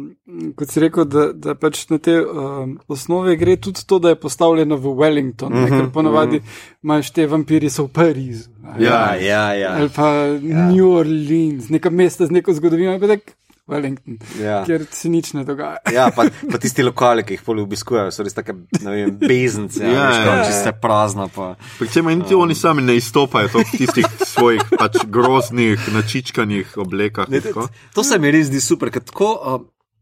kot 0.53 0.69
si 0.69 0.79
rekel, 0.79 1.05
da, 1.07 1.31
da 1.33 1.55
pač 1.55 1.70
na 1.89 1.97
te 1.97 2.15
um, 2.21 2.79
osnove 2.87 3.35
gre 3.35 3.55
tudi 3.57 3.85
to, 3.85 3.99
da 3.99 4.09
je 4.09 4.19
postavljeno 4.19 4.75
v 4.75 4.95
Wellington, 4.95 5.53
uh 5.53 5.59
-huh, 5.59 5.69
ker 5.69 5.91
ponavadi 5.93 6.41
imaš 6.83 7.11
te 7.11 7.27
vampiri 7.27 7.69
so 7.69 7.83
v 7.83 7.87
Parizu. 7.93 8.49
ja, 8.79 9.15
ja. 9.15 9.53
ja. 9.53 9.71
Ali 9.79 9.89
pa 9.89 10.07
ja. 10.41 10.71
New 10.71 10.89
Orleans, 10.91 11.69
neka 11.69 11.89
mesta 11.89 12.25
z 12.25 12.31
neko 12.31 12.53
zgodovino, 12.53 12.99
pa 12.99 13.07
tak 13.07 13.21
Wellington, 13.67 14.17
Ja. 14.41 14.63
kjer 14.65 14.85
se 14.91 15.09
nič 15.09 15.33
ne 15.33 15.43
dogaja. 15.43 15.77
Ja, 15.93 16.09
pa, 16.15 16.25
pa 16.51 16.57
tisti 16.57 16.83
lokali, 16.83 17.23
ki 17.23 17.33
jih 17.33 17.43
poli 17.45 17.61
obiskujejo, 17.61 18.11
so 18.11 18.23
res 18.23 18.33
take, 18.33 18.53
ne 18.81 18.91
vem, 18.91 19.17
beznice, 19.21 19.83
Ja, 19.83 19.91
ja, 20.11 20.25
ja. 20.25 20.45
če 20.45 20.51
ste 20.51 20.71
prazna. 20.71 21.27
Pa. 21.27 21.55
Pričem 21.79 22.05
niti 22.05 22.35
oni 22.35 22.55
sami 22.55 22.81
ne 22.81 22.95
izstopajo 22.99 23.47
to 23.53 23.59
v 23.59 23.77
tistih 23.77 24.07
svojih 24.25 24.61
pač 24.77 24.97
groznih, 25.07 25.79
načičkanih 25.93 26.77
oblekah. 26.77 27.29
Ne, 27.29 27.39
to, 27.41 27.47
tako. 27.47 27.67
to 27.93 28.03
se 28.03 28.19
mi 28.19 28.31
res 28.31 28.47
zdi 28.47 28.59
super, 28.59 28.91
ker 28.91 29.03
tako, 29.03 29.31
uh, 29.39 29.61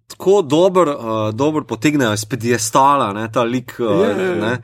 tako 0.09 0.41
dobro 0.41 0.95
uh, 0.97 1.35
dober 1.35 1.63
potegnejo 1.63 2.13
iz 2.13 2.25
pedestala, 2.25 3.13
ne, 3.13 3.27
ta 3.31 3.43
lik. 3.43 3.75
Uh, 3.79 4.01
Ja, 4.01 4.09
ja, 4.09 4.35
ja. 4.35 4.57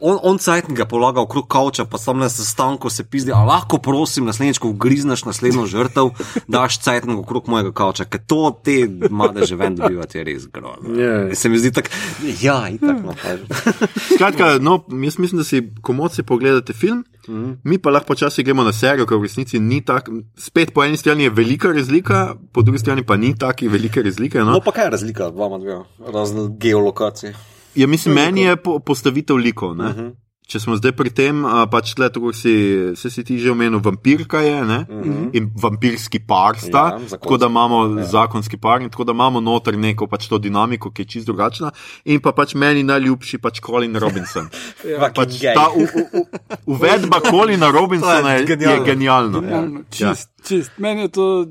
On, 0.00 0.18
on 0.22 0.38
cajtnik 0.38 0.78
ga 0.78 0.86
polaga 0.88 1.20
okrog 1.20 1.46
kavča, 1.48 1.84
pa 1.84 1.98
sam 1.98 2.18
na 2.18 2.28
sestanku 2.28 2.90
se 2.90 3.04
pizdi, 3.04 3.32
a 3.32 3.42
lahko 3.46 3.78
prosim, 3.78 4.26
naslednjič, 4.26 4.58
ko 4.62 4.72
grizneš 4.72 5.24
naslednjo 5.24 5.66
žrtev, 5.70 6.10
daš 6.48 6.78
cajtnik 6.82 7.18
okrog 7.18 7.48
mojega 7.52 7.72
kavča, 7.72 8.06
ker 8.10 8.22
to 8.26 8.50
te 8.64 8.86
madeže 9.10 9.56
ven 9.56 9.76
dobivati 9.78 10.18
je 10.18 10.24
res 10.24 10.48
grozno. 10.52 10.96
Ja. 10.98 11.34
Se 11.34 11.48
mi 11.48 11.58
zdi 11.58 11.72
tako, 11.72 11.94
ja, 12.42 12.58
itak, 12.72 13.02
no, 13.04 13.14
pač. 13.22 13.46
Skratka, 14.14 14.56
no, 14.60 14.80
jaz 15.04 15.18
mislim, 15.18 15.42
da 15.42 15.46
si 15.46 15.62
komod 15.82 16.18
pogledate 16.26 16.72
film, 16.72 17.04
mm. 17.28 17.34
-hmm. 17.34 17.56
mi 17.64 17.78
pa 17.78 17.90
lahko 17.90 18.06
počasi 18.06 18.42
gremo 18.42 18.62
na 18.62 18.72
serijo, 18.72 19.06
ker 19.06 19.18
v 19.18 19.22
resnici 19.22 19.60
ni 19.60 19.80
tako. 19.84 20.12
Spet 20.36 20.74
po 20.74 20.84
eni 20.84 20.96
strani 20.96 21.24
je 21.24 21.30
velika 21.30 21.72
razlika, 21.72 22.34
po 22.52 22.62
drugi 22.62 22.78
strani 22.78 23.06
pa 23.06 23.16
ni 23.16 23.38
tako 23.38 23.68
velike 23.68 24.02
razlike. 24.02 24.38
No? 24.38 24.52
No, 24.52 24.60
pa 24.60 24.72
kaj 24.72 24.84
je 24.84 24.90
razlika, 24.90 25.28
vama 25.28 25.58
dve, 25.58 25.80
razne 26.12 26.48
geolokacije. 26.58 27.34
Ja, 27.74 27.86
mislim, 27.86 28.14
meni 28.14 28.42
je 28.42 28.56
po, 28.56 28.78
postavitev 28.78 29.36
likov. 29.36 29.70
Uh 29.70 29.76
-huh. 29.76 29.92
Mhm. 29.92 30.08
Če 30.42 30.60
smo 30.60 30.76
zdaj 30.76 30.92
pri 30.92 31.10
tem, 31.10 31.38
pač 31.70 31.94
tle, 31.94 32.10
tako 32.12 32.32
si, 32.32 32.52
se 32.94 33.10
si 33.10 33.24
ti 33.24 33.38
že 33.38 33.50
omenil, 33.50 33.78
vampirka 33.78 34.40
je 34.40 34.64
ne? 34.64 34.78
uh 34.80 34.96
-huh. 34.96 35.30
in 35.32 35.50
vampirski 35.56 36.18
par 36.18 36.58
sta, 36.58 36.68
Mhm. 36.68 36.90
Ja, 36.90 36.92
ja, 36.92 36.98
zakonski. 36.98 37.18
tako 37.20 37.36
da 37.36 37.46
imamo 37.46 37.98
ja. 37.98 38.04
zakonski 38.04 38.56
par 38.56 38.82
in 38.82 38.90
tako 38.90 39.04
da 39.04 39.12
imamo 39.12 39.40
noter 39.40 39.78
neko 39.78 40.06
pač 40.06 40.28
to 40.28 40.38
dinamiko, 40.38 40.90
ki 40.90 41.02
je 41.02 41.06
čisto 41.06 41.32
drugačna. 41.32 41.70
In 42.04 42.20
pa 42.20 42.32
pač 42.32 42.54
meni 42.54 42.82
najljubši 42.82 43.38
pač 43.38 43.60
Colin 43.60 43.96
Robinson. 43.96 44.48
Fucking 44.82 45.14
pač 45.14 45.40
ta 45.54 45.68
u, 45.70 45.80
u, 45.80 46.18
u, 46.18 46.26
uvedba 46.66 47.20
Colina 47.30 47.70
Robinsona 47.70 48.30
je, 48.30 48.40
je 48.40 48.46
genialno. 48.46 48.84
genialna. 48.84 49.40
Genialno, 49.40 49.80
Ja. 49.98 50.14
čist, 50.14 50.30
čist. 50.48 50.70
Meni 50.78 51.00
je 51.00 51.08
to 51.08 51.46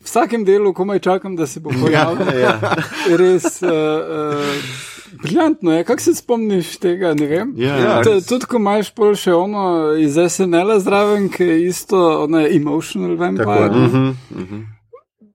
vsakem 0.00 0.44
delu, 0.44 0.72
komaj 0.74 0.98
čakam, 0.98 1.36
da 1.36 1.46
se 1.46 1.60
bo 1.60 1.70
pojavil. 1.82 2.40
Ja. 2.40 2.60
Res. 3.08 3.62
Uh, 3.62 3.68
uh, 3.68 4.91
Briljantno 5.14 5.72
je, 5.72 5.84
kako 5.84 6.00
se 6.00 6.14
spomniš 6.14 6.76
tega, 6.76 7.14
ne 7.14 7.26
vem. 7.26 7.54
Ja, 7.56 7.68
Ja, 7.68 7.76
ja. 7.78 8.02
T- 8.02 8.20
Tudi, 8.22 8.46
ko 8.46 8.56
imaš 8.56 8.90
pol 8.90 9.14
še 9.14 9.32
ono 9.34 9.64
iz 9.94 10.16
SNL-a 10.28 10.78
zraven, 10.78 11.28
ki 11.28 11.44
je 11.44 11.66
isto, 11.66 11.96
ono 12.20 12.40
je 12.40 12.56
emotional 12.56 13.16
vampire. 13.16 13.44
Tako 13.44 13.64
je. 13.64 13.70
ne. 13.70 13.86
Mhm, 13.88 14.10
mhm. 14.34 14.62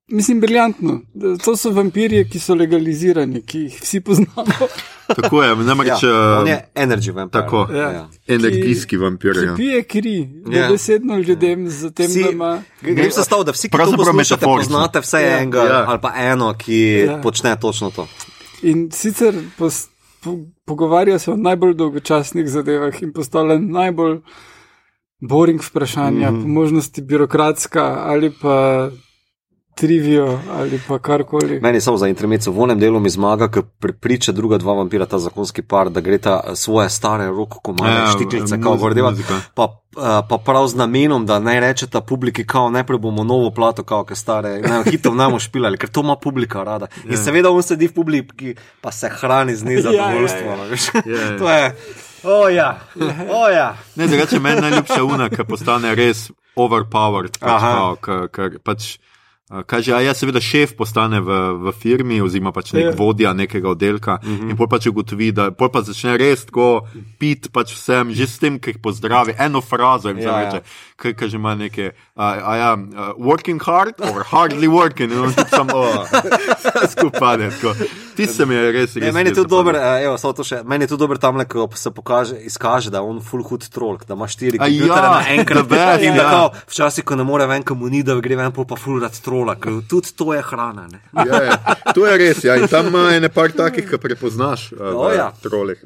Mislim, 0.10 0.40
briljantno. 0.40 1.02
To 1.38 1.56
so 1.56 1.70
vampirje, 1.70 2.24
ki 2.26 2.40
so 2.40 2.56
legalizirani, 2.56 3.42
ki 3.42 3.60
jih 3.60 3.80
vsi 3.82 4.00
poznamo. 4.02 4.46
Tako 5.16 5.44
je, 5.44 5.56
namreč 5.58 6.04
Ja, 6.04 6.12
on 6.38 6.44
uh, 6.44 6.50
je 6.50 6.56
energy 6.76 7.12
vampire. 7.12 7.42
tako. 7.42 7.68
Ja. 7.70 7.92
Ja. 7.92 8.08
energijski 8.28 8.98
vampir. 8.98 9.34
Ki 9.34 9.46
Ja. 9.46 9.56
pije 9.56 9.84
kri, 9.86 10.16
Ja. 10.48 10.64
dobesedno 10.64 11.18
ljudem, 11.18 11.70
z 11.70 11.92
tem, 11.92 12.08
Vsi- 12.08 12.24
da 12.24 12.30
ima. 12.30 12.62
Grem 12.82 13.12
se 13.12 13.24
stav, 13.24 13.44
da 13.44 13.52
vsi, 13.52 13.70
ki 13.70 13.78
to 13.78 14.14
metaforično. 14.14 14.48
poznate 14.48 15.00
vsaj 15.02 15.24
Ja. 15.24 15.38
enega 15.38 15.60
Ja. 15.60 15.84
ali 15.88 16.00
pa 16.02 16.12
eno, 16.18 16.54
ki 16.56 16.80
Ja. 17.06 17.18
počne 17.18 17.56
točno 17.58 17.92
to. 17.92 18.08
In 18.62 18.90
sicer 18.92 19.36
pos, 19.58 19.88
po, 20.24 20.38
pogovarja 20.66 21.20
se 21.20 21.32
o 21.32 21.38
najbolj 21.38 21.74
dolgočasnih 21.74 22.48
zadevah 22.50 23.02
in 23.02 23.14
postavlja 23.14 23.60
najbolj 23.60 24.22
boring 25.22 25.62
vprašanja, 25.64 26.32
mm. 26.32 26.42
po 26.42 26.48
možnosti 26.48 27.02
birokratska 27.02 27.84
ali 27.84 28.32
pa 28.42 28.90
trivijo 29.78 30.26
ali 30.52 30.82
pa 30.88 31.00
karkoli. 31.00 31.60
Meni 31.62 31.82
samo 31.82 31.98
za 31.98 32.08
intermezzo 32.08 32.52
v 32.52 32.62
onem 32.62 32.80
delu 32.80 33.00
mi 33.00 33.10
zmaga, 33.10 33.48
ker 33.48 33.64
prepriča 33.80 34.32
druga 34.32 34.58
dva 34.58 34.74
vampira, 34.74 35.06
ta 35.06 35.20
zakonski 35.20 35.62
par, 35.64 35.90
da 35.90 36.02
gre 36.02 36.18
ta 36.18 36.56
svoje 36.56 36.90
stare 36.90 37.28
roko 37.28 37.60
komade, 37.62 37.92
Ja, 37.92 38.00
ja, 38.00 38.08
štiklice, 38.08 38.44
muzi- 38.48 38.64
kao 38.64 38.76
gordeva. 38.76 39.14
Pa, 39.54 39.64
eh, 39.64 40.02
pa 40.30 40.38
prav 40.40 40.68
z 40.68 40.76
namenom, 40.76 41.26
da 41.26 41.40
naj 41.40 41.60
rečeta 41.60 42.02
publiki, 42.02 42.46
kao 42.46 42.70
najprej 42.70 43.00
bomo 43.00 43.24
novo 43.24 43.52
plato, 43.52 43.84
kao 43.84 44.04
ke 44.04 44.16
stare, 44.16 44.60
ne, 44.60 44.84
hitov 44.84 45.16
ne 45.16 45.26
bomo 45.26 45.40
špilali, 45.40 45.78
ker 45.78 45.90
to 45.90 46.02
ima 46.02 46.16
publika 46.16 46.64
rada. 46.64 46.88
In 47.06 47.18
seveda 47.18 47.50
on 47.50 47.64
sedi 47.64 47.88
v 47.88 47.94
publiki, 47.94 48.56
pa 48.82 48.92
se 48.92 49.10
hrani 49.12 49.56
z 49.56 49.64
nezadovoljstvom. 49.70 50.50
Ja, 50.50 50.60
a 50.60 50.66
veš. 50.66 50.90
Ja, 50.96 51.02
ja. 51.22 51.38
To 51.40 51.50
je. 51.50 51.76
O 52.24 52.50
ja, 52.50 52.80
o 53.32 53.50
ja. 53.50 53.76
Ne, 53.96 54.08
drugače 54.08 54.40
meni 54.40 54.62
najljubša 54.62 55.04
una, 55.06 55.30
ki 55.30 55.44
postane 55.46 55.96
res 55.96 56.32
overpowered. 56.58 57.38
Pač, 57.38 57.62
kao, 57.62 57.96
ker, 57.98 58.28
ker 58.28 58.58
pač, 58.60 58.98
a, 59.50 59.64
kaže, 59.64 59.94
a 59.94 60.02
ja, 60.02 60.14
seveda 60.14 60.42
šef 60.44 60.76
postane 60.76 61.22
v, 61.22 61.30
v 61.56 61.72
firmi, 61.72 62.22
oziroma 62.22 62.52
pač 62.52 62.74
nek 62.74 62.84
Ja. 62.84 62.92
vodja 62.92 63.34
nekega 63.34 63.70
oddelka 63.70 64.20
Mhm. 64.24 64.32
mm 64.32 64.40
-hmm. 64.40 64.50
in 64.50 64.58
pol 64.58 64.68
pač 64.68 64.86
ugotovi, 64.86 65.32
da 65.32 65.52
pol 65.52 65.70
pa 65.70 65.82
začne 65.82 66.18
res 66.18 66.46
tako 66.46 66.88
pit 67.20 67.48
pač 67.52 67.72
vsem, 67.74 68.12
že 68.14 68.28
s 68.28 68.40
tem, 68.40 68.60
ki 68.60 68.70
jih 68.70 68.80
pozdravi, 68.84 69.36
eno 69.40 69.62
frazo 69.62 70.10
in 70.10 70.18
Ja, 70.18 70.42
ja, 70.42 70.54
ja. 70.54 70.62
kaj 70.96 71.14
kaže 71.14 71.38
ima 71.38 71.56
neke, 71.56 71.92
a, 72.16 72.26
a 72.44 72.56
ja, 72.58 72.72
uh, 72.76 73.16
working 73.18 73.62
hard 73.64 73.94
or 74.02 74.24
hardly 74.24 74.68
working, 74.68 75.12
in 75.12 75.20
on 75.20 75.34
tudi 75.34 75.50
samo, 75.50 75.86
skupaj. 76.92 77.38
Ti 78.18 78.28
se 78.28 78.46
mi 78.46 78.56
je 78.56 78.72
res, 78.72 78.96
res. 78.98 79.14
meni 79.14 79.30
je 79.30 79.36
tudi 79.36 79.50
dober, 79.50 79.76
eh, 79.76 80.06
evo, 80.08 80.18
samo 80.18 80.34
to 80.34 80.44
še, 80.48 80.64
meni 80.66 80.88
je 80.88 80.92
tudi 80.94 81.04
dober 81.06 81.20
tam, 81.22 81.38
ko 81.46 81.68
se 81.78 81.92
pokaže, 81.94 82.40
izkaže, 82.50 82.90
da 82.94 82.98
je 82.98 83.10
on 83.12 83.22
full 83.22 83.46
hood 83.46 83.68
troll, 83.70 84.00
da 84.08 84.18
ima 84.18 84.28
štiri 84.28 84.58
A 84.58 84.66
kompjuterje 84.66 85.04
ja, 85.06 85.14
naenkrat. 85.14 85.70
best, 85.70 86.04
in 86.04 86.18
ja. 86.18 86.24
da 86.24 86.26
kao, 86.30 86.52
včasih, 86.74 87.06
ko 87.06 87.16
ne 87.16 87.28
more 87.28 87.46
ven, 87.48 87.64
ko 87.64 87.78
mu 87.78 87.90
ni, 87.94 88.04
da 88.04 88.18
gre 88.22 88.40
ven, 88.40 88.52
pa 88.52 88.80
full 88.80 89.02
rad 89.04 89.16
trola, 89.24 89.56
ker 89.62 89.80
tudi 89.90 90.14
to 90.18 90.34
je 90.34 90.42
hrana. 90.42 90.88
Ne? 90.92 91.02
Ja, 91.14 91.42
ja. 91.52 91.58
To 91.94 92.06
je 92.10 92.18
res, 92.18 92.44
ja. 92.44 92.58
in 92.58 92.68
tam 92.72 92.90
ima 92.92 93.08
ene 93.16 93.30
par 93.30 93.54
takih, 93.54 93.86
ki 93.88 94.02
prepoznaš 94.02 94.72
uh, 94.74 94.92
O, 94.92 95.10
v 95.10 95.18
ja. 95.18 95.32
trolih. 95.42 95.82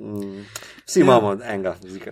Vsi 0.87 1.03
imamo 1.05 1.37
enega, 1.43 1.75
zikr. 1.87 2.11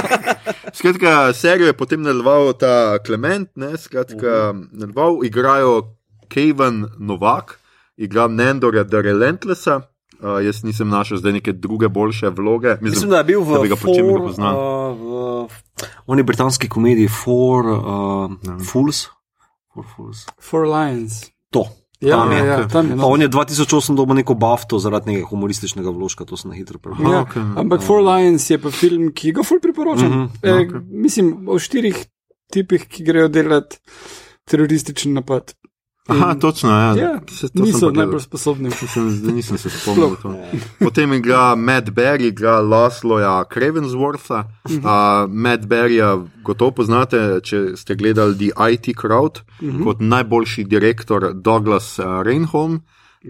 Skratka, 0.78 1.32
serijo 1.32 1.66
je 1.66 1.76
potem 1.76 2.02
nadaljeval 2.02 2.52
ta 2.58 2.98
Klement, 3.06 3.50
ne, 3.54 3.76
skratka, 3.78 4.54
nadaljeval, 4.72 5.20
igrajo 5.24 5.74
Kevin 6.28 6.86
Novak, 6.98 7.59
igra 8.00 8.28
Nendorja 8.28 8.84
The 8.84 9.02
Relentlessa. 9.02 9.80
Uh, 10.20 10.36
jaz 10.44 10.60
nisem 10.64 10.88
našel 10.88 11.16
zdaj 11.16 11.32
neke 11.32 11.52
druge 11.52 11.88
boljše 11.88 12.28
vloge. 12.36 12.76
Mislim, 12.80 13.10
da 13.10 13.22
je 13.22 13.24
bil 13.24 13.40
v 13.40 13.64
po 13.70 13.76
Four, 13.76 14.20
poznal. 14.20 14.56
uh, 14.56 14.96
v, 15.00 15.84
oni 16.06 16.22
britanski 16.22 16.68
komediji 16.68 17.08
Four 17.08 17.64
uh, 17.64 17.80
Fools. 18.72 19.06
Four 19.72 19.86
Fools. 19.96 20.26
For 20.40 20.68
Lions. 20.68 21.30
To. 21.50 21.64
Ja, 22.00 22.16
Tam 22.16 22.32
je. 22.32 22.38
ja, 22.38 22.44
ja, 22.44 22.68
tam 22.68 22.90
je. 22.90 22.96
Pa 22.96 23.02
No. 23.02 23.08
on 23.08 23.20
je 23.22 23.28
2008 23.28 23.96
dobil 23.96 24.16
neko 24.16 24.34
bafto 24.34 24.78
zaradi 24.80 25.12
nekega 25.12 25.28
humorističnega 25.28 25.90
vložka, 25.92 26.24
to 26.24 26.36
sem 26.36 26.50
na 26.50 26.56
hitro 26.56 26.78
prebral. 26.80 27.12
Ja, 27.12 27.20
okej. 27.28 27.42
ampak 27.56 27.84
For 27.84 28.00
Lions 28.00 28.50
je 28.50 28.56
pa 28.58 28.70
film, 28.72 29.12
ki 29.12 29.32
ga 29.36 29.44
ful 29.44 29.60
priporočam. 29.60 30.08
Mm 30.08 30.28
-hmm, 30.28 30.28
e, 30.42 30.52
okay. 30.52 30.80
Mislim 30.88 31.48
o 31.48 31.58
štirih 31.58 31.96
tipih, 32.52 32.88
ki 32.88 33.04
grejo 33.04 33.28
delati 33.28 33.76
terorističen 34.44 35.12
napad. 35.12 35.52
Aha, 36.08 36.34
točno, 36.34 36.70
ja. 36.70 36.94
Ja, 36.96 37.20
Se- 37.30 37.48
to 37.48 37.62
niso 37.62 37.90
najbolj 37.90 38.20
sposobni. 38.20 38.68
Nisem, 38.68 39.10
zdaj 39.10 39.34
nisem 39.34 39.58
se 39.58 39.70
spomnil. 39.70 40.16
to. 40.22 40.34
Potem 40.78 41.12
igra 41.12 41.54
Matt 41.54 41.90
Berry, 41.90 42.26
igra 42.28 42.60
Lasloja 42.60 43.44
Cravenswortha. 43.44 44.44
Uh, 44.64 44.80
Matt 45.28 45.66
Berryja 45.66 46.26
gotovo 46.44 46.70
poznate, 46.70 47.40
če 47.42 47.76
ste 47.76 47.94
gledali 47.94 48.34
The 48.36 48.72
IT 48.72 48.96
Crowd, 49.00 49.40
uh 49.40 49.68
-huh. 49.68 49.84
kot 49.84 50.00
najboljši 50.00 50.64
direktor 50.64 51.32
Douglas 51.34 51.98
uh, 51.98 52.04
Reinholm. 52.22 52.80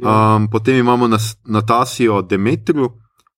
Um, 0.02 0.48
potem 0.50 0.76
imamo 0.76 1.08
nas, 1.08 1.36
Natasijo 1.44 2.22
Demetru, 2.22 2.90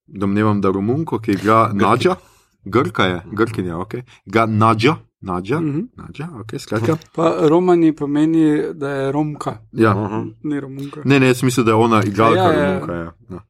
domnevam, 0.06 0.60
da 0.60 0.70
Romunko, 0.70 1.18
ki 1.18 1.32
igra 1.32 1.70
Nadja. 1.72 2.16
Grka 2.64 3.04
je, 3.04 3.22
Grkinja, 3.32 3.78
ok. 3.78 3.94
Ga 4.26 4.46
Nadja, 4.46 4.96
Nadja, 5.22 5.56
uh 5.58 5.62
-huh. 5.64 5.86
Nadja, 5.96 6.28
ok, 6.40 6.58
skratka. 6.58 6.96
Pa 7.16 7.34
Romani 7.40 7.92
pomeni, 7.92 8.62
da 8.74 8.88
je 8.90 9.12
Romka, 9.12 9.58
Ja. 9.72 9.94
Mhm. 9.94 10.28
ne 10.42 10.60
Romunka. 10.60 11.00
Ne, 11.04 11.20
ne, 11.20 11.26
jaz 11.26 11.42
mislim, 11.42 11.66
da 11.66 11.72
je 11.72 11.76
ona 11.76 12.02
igralka 12.04 12.38
Ja, 12.38 12.52
ja, 12.52 12.52
ja, 12.52 12.64
ja. 12.64 12.72
Romunka. 12.78 12.92
Ja. 12.94 13.12
Ja. 13.30 13.40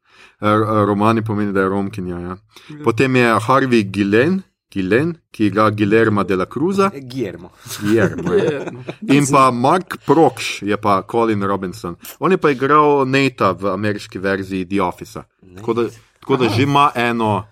R- 0.40 0.86
Romani 0.86 1.22
pomeni, 1.22 1.52
da 1.52 1.60
je 1.60 1.68
Romkinja. 1.68 2.18
Ja. 2.18 2.36
Potem 2.84 3.16
je 3.16 3.34
Harvey 3.38 3.90
Gilen, 3.92 4.42
Gilen 4.70 5.14
ki 5.30 5.46
igra 5.46 5.70
Guillerma 5.70 6.22
de 6.22 6.36
la 6.36 6.44
Cruza. 6.46 6.90
Guillermo. 7.02 7.50
Guillermo, 7.80 8.32
ja. 8.34 8.60
In 9.02 9.24
pa 9.30 9.50
Mark 9.50 9.96
Prokš 10.06 10.62
je 10.62 10.76
pa 10.76 11.02
Colin 11.10 11.42
Robinson. 11.42 11.96
On 12.18 12.30
je 12.30 12.36
pa 12.38 12.50
igral 12.50 13.04
Nata 13.06 13.52
v 13.52 13.66
ameriški 13.66 14.18
verziji 14.18 14.68
The 14.68 14.82
Office. 14.82 15.22
Tako 15.56 15.72
da, 15.74 15.88
tako 16.20 16.36
da 16.36 16.48
že 16.48 16.62
ima 16.62 16.90
eno. 16.94 17.44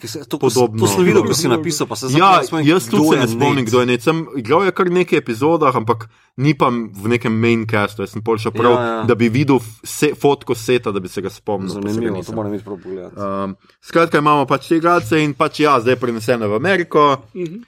Se- 0.00 0.24
To, 0.24 0.38
Podobno. 0.38 0.78
to 0.78 0.86
sem 0.86 1.04
videl, 1.04 1.22
ko 1.22 1.34
si 1.34 1.44
napisal, 1.46 1.84
pa 1.84 1.94
se 1.94 2.08
Ja, 2.10 2.40
spomnim, 2.40 2.66
jaz 2.66 2.86
tudi 2.86 3.04
se 3.06 3.16
ne 3.16 3.28
spomnim, 3.28 3.64
kdo 3.64 3.80
je 3.80 3.86
Nate. 3.86 4.00
Sem 4.00 4.26
igral 4.34 4.64
je 4.64 4.72
kar 4.72 4.86
v 4.86 4.94
nekaj 4.94 5.18
epizodah, 5.18 5.72
ampak 5.72 6.08
ni 6.36 6.54
pa 6.54 6.68
v 6.68 7.06
nekem 7.06 7.28
main 7.30 7.64
castu. 7.64 8.00
Jaz 8.00 8.10
sem 8.10 8.22
pol 8.22 8.36
šel 8.36 8.50
prav, 8.50 8.72
Ja, 8.72 8.80
ja. 8.80 9.02
da 9.04 9.14
bi 9.14 9.28
videl 9.28 9.58
se, 9.82 10.14
fotko 10.14 10.54
seta, 10.54 10.88
da 10.88 10.98
bi 10.98 11.06
se 11.06 11.20
ga 11.20 11.28
spomnil. 11.28 11.68
Zanimivo, 11.68 12.22
to 12.22 12.32
moram 12.32 12.54
iti 12.54 12.64
prav 12.64 12.78
pogledati. 12.78 13.16
Um, 13.16 13.56
skratka, 13.78 14.18
imamo 14.18 14.46
pač 14.46 14.68
te 14.68 14.76
igralce 14.76 15.18
in 15.18 15.34
pač 15.34 15.60
ja, 15.60 15.76
zdaj 15.76 15.92
je 15.92 15.98
preneseno 15.98 16.48
v 16.48 16.54
Ameriko, 16.54 17.04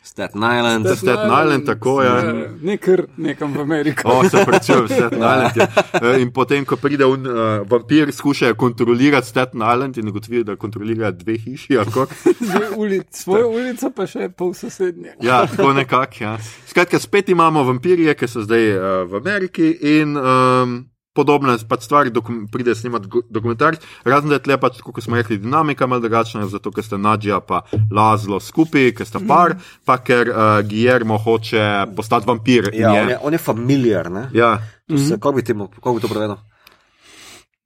Staten 0.00 0.40
Island. 0.40 0.86
Staten 0.88 1.28
Island, 1.28 1.66
tako 1.66 2.00
je. 2.00 2.08
Ja, 2.08 2.32
Ne 2.60 2.76
kar 2.78 3.04
nekam 3.18 3.52
v 3.52 3.60
Ameriko. 3.60 4.08
O, 4.08 4.24
se 4.24 4.40
prečujem, 4.40 4.88
Staten 4.94 5.18
Island. 5.18 5.52
Je. 5.54 5.66
E, 5.94 6.20
In 6.20 6.30
potem, 6.30 6.64
ko 6.64 6.76
pride 6.76 7.04
un, 7.04 7.20
uh, 7.22 7.34
vampir, 7.64 8.08
skuša 8.08 8.54
kontrolirati 8.54 9.26
Staten 9.26 9.60
Island 9.60 9.96
in 9.96 10.08
ugotovi, 10.08 10.44
da 10.44 10.56
kontrolira 10.56 11.10
dve 11.12 11.36
hiši. 11.36 11.76
Dve 12.40 12.70
ulic, 12.76 13.08
svojo 13.22 13.48
ulico 13.50 13.90
pa 13.90 14.06
še 14.06 14.28
pol 14.30 14.54
sosednje. 14.54 15.16
Ja, 15.20 15.46
tako 15.46 15.72
nekako. 15.72 16.16
Ja. 16.20 16.36
Skratka, 16.66 16.98
spet 16.98 17.28
imamo 17.28 17.64
vampirje, 17.64 18.14
ki 18.14 18.28
so 18.28 18.42
zdaj 18.42 18.64
uh, 18.70 18.80
v 19.04 19.16
Ameriki 19.16 19.70
in 19.92 20.14
um, 20.14 20.78
podobne 21.10 21.56
pač 21.66 21.82
stvari, 21.82 22.10
dokum, 22.10 22.46
pride 22.46 22.70
snimati 22.72 23.08
dokumentarc. 23.28 23.82
Razen 24.04 24.28
da 24.28 24.36
je 24.36 24.42
tle 24.42 24.56
pač, 24.56 24.76
tako 24.76 24.92
kot 24.92 25.02
smo 25.02 25.16
rekli, 25.16 25.38
dinamika 25.38 25.86
malo 25.86 26.00
drugačna, 26.00 26.46
zato 26.46 26.70
ker 26.70 26.82
sta 26.82 26.96
Nadja 26.96 27.40
pa 27.40 27.62
Lazlo 27.90 28.38
skupaj, 28.40 28.92
ker 28.92 29.04
sta 29.04 29.18
par, 29.20 29.56
pa 29.84 29.98
ker 29.98 30.30
uh, 30.30 30.36
Guillermo 30.62 31.18
hoče 31.18 31.64
postati 31.92 32.26
vampir. 32.26 32.70
in 32.72 32.80
Ja, 32.80 32.92
je- 32.92 33.02
on 33.02 33.08
je, 33.08 33.18
on 33.22 33.32
je 33.32 33.38
familiar, 33.40 34.10
ne? 34.10 34.28
ja. 34.32 34.54
To 34.86 34.98
se, 34.98 35.14
kako 35.14 35.32
bi, 35.32 35.42
temu, 35.44 35.68
kako 35.68 35.94
bi 35.94 36.00
to 36.00 36.08
prevedel? 36.08 36.38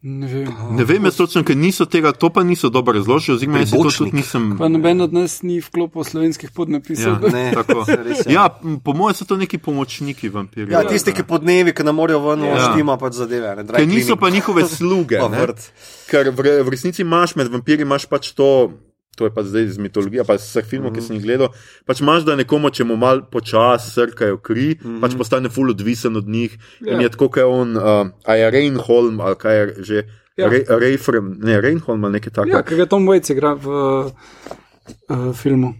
Ne 0.06 0.26
vem. 0.28 0.48
Ne 0.70 0.84
vem, 0.84 1.04
jaz 1.04 1.16
točno, 1.16 1.40
ker 1.40 1.56
niso 1.56 1.86
tega, 1.88 2.10
to 2.12 2.28
pa 2.28 2.42
niso 2.44 2.68
dobro 2.68 2.92
razložili, 2.92 3.38
oziroma 3.38 3.62
jaz 3.62 3.70
si 3.70 3.78
to 3.78 3.90
tudi 3.90 4.12
nisem. 4.12 4.50
Pa 4.58 4.68
noben 4.68 5.00
od 5.00 5.16
nas 5.16 5.38
ni 5.42 5.62
vklopil 5.64 6.04
slovenskih 6.04 6.50
podnapisov. 6.52 7.24
Ja, 7.24 7.32
Ne, 7.32 7.44
tako. 7.54 7.86
res. 7.88 8.20
Ja, 8.28 8.44
m, 8.60 8.80
po 8.84 8.92
mojem 8.92 9.16
so 9.16 9.24
to 9.24 9.40
neki 9.40 9.56
pomočniki 9.58 10.28
vampirjev. 10.28 10.70
Ja, 10.70 10.84
tisti, 10.84 11.08
ki 11.08 11.24
po 11.24 11.40
dnevi, 11.40 11.72
ki 11.72 11.88
ne 11.88 11.96
morejo 11.96 12.20
ven, 12.20 12.44
Ja. 12.44 12.52
ja. 12.52 12.66
štima 12.68 12.98
pač 13.00 13.16
zadeve. 13.16 13.56
Ne, 13.56 13.64
Ker 13.64 13.88
niso 13.88 14.20
pa 14.20 14.28
njihove 14.28 14.68
sluge. 14.68 15.16
Pa. 15.24 15.46
Ker 16.06 16.28
v, 16.30 16.60
v 16.60 16.68
resnici 16.68 17.00
imaš 17.00 17.32
med 17.34 17.48
vampiri 17.48 17.82
imaš 17.82 18.04
pač 18.04 18.34
to. 18.36 18.76
To 19.14 19.29
je 19.29 19.35
pa 19.35 19.42
zdaj 19.42 19.64
iz 19.64 19.79
mitologije, 19.79 20.24
pa 20.24 20.35
iz 20.35 20.46
vseh 20.48 20.66
filmov, 20.66 20.90
mm 20.90 20.94
-hmm. 20.94 21.00
ki 21.00 21.07
sem 21.07 21.16
jih 21.16 21.24
gledal. 21.24 21.48
Pač 21.87 22.00
imaš, 22.00 22.24
da 22.24 22.37
nekomu, 22.37 22.70
če 22.70 22.85
mu 22.85 22.96
mal 22.96 23.22
počasi 23.31 23.90
srkajo 23.90 24.38
kri, 24.38 24.77
mm 24.81 24.88
-hmm. 24.88 25.00
pač 25.00 25.16
postane 25.18 25.48
ful 25.48 25.70
odvisen 25.70 26.16
od 26.16 26.29
njih. 26.29 26.59
Ja. 26.81 26.92
In 26.92 27.00
Ja. 27.00 27.03
je 27.03 27.09
tako, 27.09 27.29
kot 27.29 27.37
je 27.37 27.44
on, 27.44 27.77
uh, 27.77 28.07
a 28.24 28.35
je 28.35 28.50
Reinholm 28.50 29.20
ali 29.20 29.37
kaj 29.37 29.57
je 29.57 29.74
že. 29.79 30.05
Ja. 30.37 30.48
Re, 30.48 30.64
Reifrem, 30.68 31.38
ne, 31.42 31.61
Reinholm 31.61 32.05
ali 32.05 32.12
nekaj 32.12 32.33
takega. 32.33 32.57
Ja, 32.57 32.62
ki 32.62 32.77
ga 32.77 32.87
Tom 32.87 33.07
Waits 33.07 33.31
igra 33.31 33.55
v 33.55 33.68
uh, 33.68 35.35
filmu. 35.35 35.74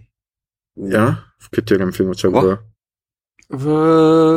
Ja, 0.75 1.15
v 1.43 1.49
katerem 1.51 1.91
filmu 1.91 2.15
če 2.15 2.31
Ko? 2.31 2.41
bo? 2.41 2.57
v 3.49 3.65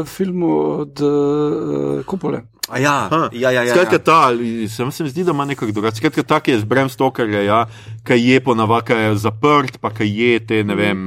filmu 0.05 0.51
od 0.85 1.01
uh, 1.01 2.05
Kupole. 2.05 2.43
A 2.69 2.79
Ja, 2.79 3.09
Ha, 3.11 3.29
ja, 3.33 3.51
ja, 3.51 3.63
ja, 3.65 3.75
Skratka, 3.75 3.97
ja. 3.97 4.05
ta, 4.05 4.19
ali 4.29 4.69
se 4.69 4.85
mi 4.85 5.11
zdi, 5.11 5.25
da 5.25 5.33
ima 5.33 5.45
nekako 5.45 5.73
drugače. 5.73 5.97
Skratka, 5.97 6.23
ta, 6.23 6.41
ki 6.41 6.51
je 6.51 6.61
z 6.61 6.65
Bram 6.65 6.89
Stokerja, 6.89 7.43
ja, 7.43 7.61
ki 8.05 8.19
je 8.21 8.41
ponavadi 8.45 8.93
ki 8.93 9.17
zaprt, 9.17 9.81
pa 9.81 9.91
ki 9.91 10.05
je 10.05 10.41
te, 10.47 10.63
ne 10.65 10.77
vem, 10.77 10.99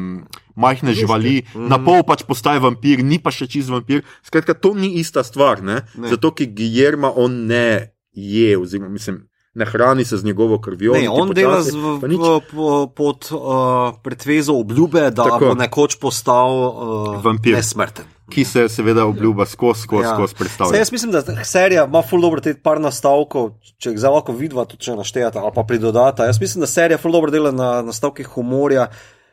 majhne 0.55 0.93
živali, 0.97 1.41
na 1.55 1.79
pol 1.81 2.03
pač 2.07 2.25
postaje 2.27 2.61
vampir, 2.63 3.03
ni 3.05 3.21
pa 3.21 3.33
še 3.33 3.47
čist 3.49 3.71
vampir. 3.71 4.05
Skratka, 4.25 4.57
to 4.57 4.73
ni 4.77 4.97
ista 5.01 5.23
stvar, 5.23 5.61
ne? 5.61 5.83
Ne. 5.95 6.11
Zato, 6.11 6.33
ker 6.35 6.49
Guillermo 6.49 7.13
on 7.15 7.45
ne 7.51 7.93
je, 8.13 8.57
oziroma 8.57 8.91
mislim. 8.91 9.27
Ne 9.53 9.65
hrani 9.67 10.05
se 10.07 10.15
z 10.17 10.23
njegovo 10.23 10.61
krvjo. 10.63 10.93
Ne, 10.95 11.09
on 11.09 11.33
dela 11.35 11.59
z, 11.59 11.75
v, 11.75 11.97
v, 11.99 12.37
po, 12.51 12.87
pod 12.95 13.27
uh, 13.35 13.91
pretvezo 13.99 14.55
obljube, 14.55 15.09
da. 15.11 15.25
Tako. 15.27 15.51
bo 15.51 15.55
nekoč 15.59 15.97
postal 15.99 16.55
uh, 16.55 17.17
Vampir. 17.23 17.57
nesmrten. 17.59 18.07
Ki 18.31 18.45
se 18.47 18.65
seveda 18.69 19.05
obljuba 19.05 19.45
skozi, 19.45 19.85
skozi, 19.85 20.07
ja. 20.07 20.15
skozi 20.15 20.35
predstavljanje. 20.39 20.81
jaz 20.81 20.91
mislim, 20.91 21.11
da 21.11 21.21
ta 21.21 21.43
serija 21.43 21.85
ima 21.85 22.01
ful 22.01 22.21
dobro 22.21 22.41
te 22.41 22.53
par 22.55 22.81
nastavkov, 22.81 23.53
če 23.77 23.93
jih 23.93 23.99
zelo 24.01 24.19
lahko 24.19 24.35
vidva, 24.37 24.65
tudi 24.65 24.87
če 24.87 24.95
naštejete 24.99 25.39
ali 25.39 25.55
pa 25.55 25.63
pridodata. 25.67 26.29
Jaz 26.29 26.41
mislim, 26.41 26.65
da 26.65 26.69
serija 26.71 26.99
ful 27.01 27.11
dobro 27.11 27.31
dela 27.31 27.51
na 27.51 27.73
nastavkih 27.85 28.27
humorja. 28.35 28.87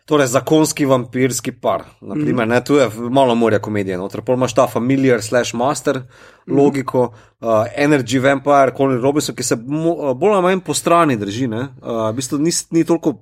Torej, 0.09 0.31
zakonski 0.33 0.87
vampirski 0.89 1.53
par. 1.53 1.83
Naprimer, 2.01 2.47
mm. 2.47 2.51
ne, 2.51 2.63
tu 2.65 2.79
je 2.79 2.87
malo 3.13 3.35
morja 3.37 3.59
komedije. 3.61 3.99
Noter 4.01 4.23
pol 4.25 4.39
imaš 4.39 4.55
ta 4.57 4.65
familiar 4.67 5.21
slash 5.23 5.53
master 5.55 6.01
logiko, 6.49 7.11
uh, 7.41 7.67
energy 7.77 8.23
vampire, 8.25 8.73
Colin 8.77 9.03
Robinson, 9.03 9.37
ki 9.37 9.45
se 9.45 9.59
mo, 9.61 9.93
uh, 9.93 10.15
bolj 10.17 10.39
ali 10.39 10.47
manj 10.47 10.63
po 10.65 10.75
strani 10.75 11.19
drži. 11.21 11.51
Ne? 11.53 11.67
Uh, 11.83 12.07
v 12.09 12.15
bistvu 12.23 12.41
ni, 12.41 12.55
ni 12.73 12.87
toliko 12.89 13.19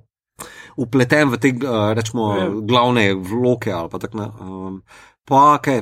upleten 0.77 1.33
v 1.33 1.41
te 1.41 1.51
uh, 1.57 1.91
rečemo, 1.97 2.29
Ja. 2.37 2.47
glavne 2.71 3.09
vloke 3.15 3.73
ali 3.73 3.89
pa 3.89 3.99
tako. 3.99 4.31
Um, 4.39 4.81
pa 5.27 5.57
kaj, 5.61 5.81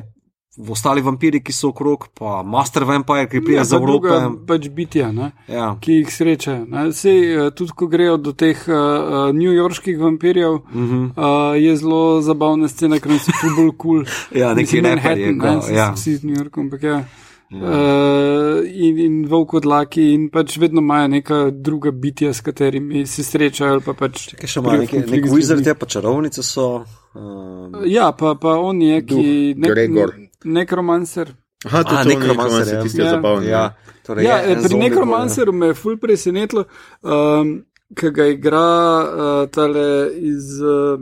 v 0.56 0.70
ostali 0.72 1.02
vampiri, 1.04 1.42
ki 1.44 1.52
so 1.52 1.68
okrog, 1.68 2.06
pa 2.16 2.40
Master 2.42 2.84
Vampire, 2.88 3.26
ki 3.28 3.42
prija 3.44 3.60
Ja, 3.60 3.64
za 3.64 3.76
Evropo. 3.76 4.08
Pač 4.48 4.68
bitja, 4.72 5.10
ne, 5.12 5.32
Ja. 5.48 5.76
ki 5.80 5.92
jih 6.00 6.08
srečajo. 6.12 6.64
ne. 6.64 6.92
Sej, 6.92 7.20
eh, 7.46 7.50
tudi 7.50 7.72
ko 7.76 7.86
grejo 7.86 8.16
do 8.16 8.32
teh 8.32 8.56
uh, 8.68 9.28
newyorških 9.36 10.00
vampirjev, 10.00 10.52
uh. 10.52 10.62
-huh. 10.72 11.10
uh, 11.16 11.62
je 11.62 11.76
zelo 11.76 12.20
zabavna 12.22 12.68
scena, 12.68 12.98
ker 12.98 13.18
so 13.18 13.32
tu 13.40 13.52
bolj 13.56 13.76
kul. 13.76 14.04
Ja, 14.32 14.54
neki 14.54 14.80
reper 14.80 15.18
je 15.18 15.32
ga, 15.34 15.60
ja. 15.74 15.92
Vsi 15.92 16.10
iz 16.10 16.24
New 16.24 16.36
Yorka, 16.36 16.60
ampak 16.60 16.82
ja. 16.82 17.04
Uh, 17.50 18.58
in, 18.66 18.98
in 18.98 19.26
volk 19.26 19.52
odlaki, 19.54 20.12
in 20.14 20.28
pač 20.30 20.56
vedno 20.58 20.80
imajo 20.80 21.08
neka 21.08 21.50
druga 21.52 21.90
bitja, 21.90 22.32
s 22.34 22.40
katerimi 22.40 23.06
se 23.06 23.22
srečajo. 23.24 23.72
ali 23.72 23.80
Pa 23.80 23.92
pač 23.94 24.34
Kaj 24.34 24.48
še 24.48 24.60
konflikt 24.90 25.10
nek 25.10 25.26
z 25.26 25.32
wizard 25.32 25.66
je, 25.66 25.74
pa 25.74 25.86
čarovnice 25.86 26.42
so. 26.42 26.84
Um, 27.14 27.84
Ja, 27.86 28.12
pa, 28.12 28.34
pa 28.34 28.56
on 28.58 28.82
je, 28.82 28.98
ki 29.02 29.22
Duh, 29.54 29.70
Gregor. 29.70 30.14
nekromancer. 30.44 31.34
Aha, 31.64 31.82
to 31.82 31.94
A, 31.94 32.00
je 32.00 32.16
nekromancer, 32.16 32.74
ja. 32.74 32.82
tisti 32.82 33.00
je 33.00 33.04
Ja. 33.04 33.10
zabaven. 33.10 33.44
ja, 33.44 33.74
torej 34.02 34.24
Ja, 34.24 34.36
je 34.38 34.56
pri 34.62 34.74
nekromanceru 34.76 35.52
me 35.52 35.66
je 35.66 35.74
ful 35.74 35.96
presenetilo, 35.96 36.64
um, 37.02 37.64
ki 37.94 38.10
ga 38.10 38.26
igra 38.26 38.66
uh, 39.00 39.46
tale 39.48 39.86
iz 40.16 40.60
uh, 40.60 40.98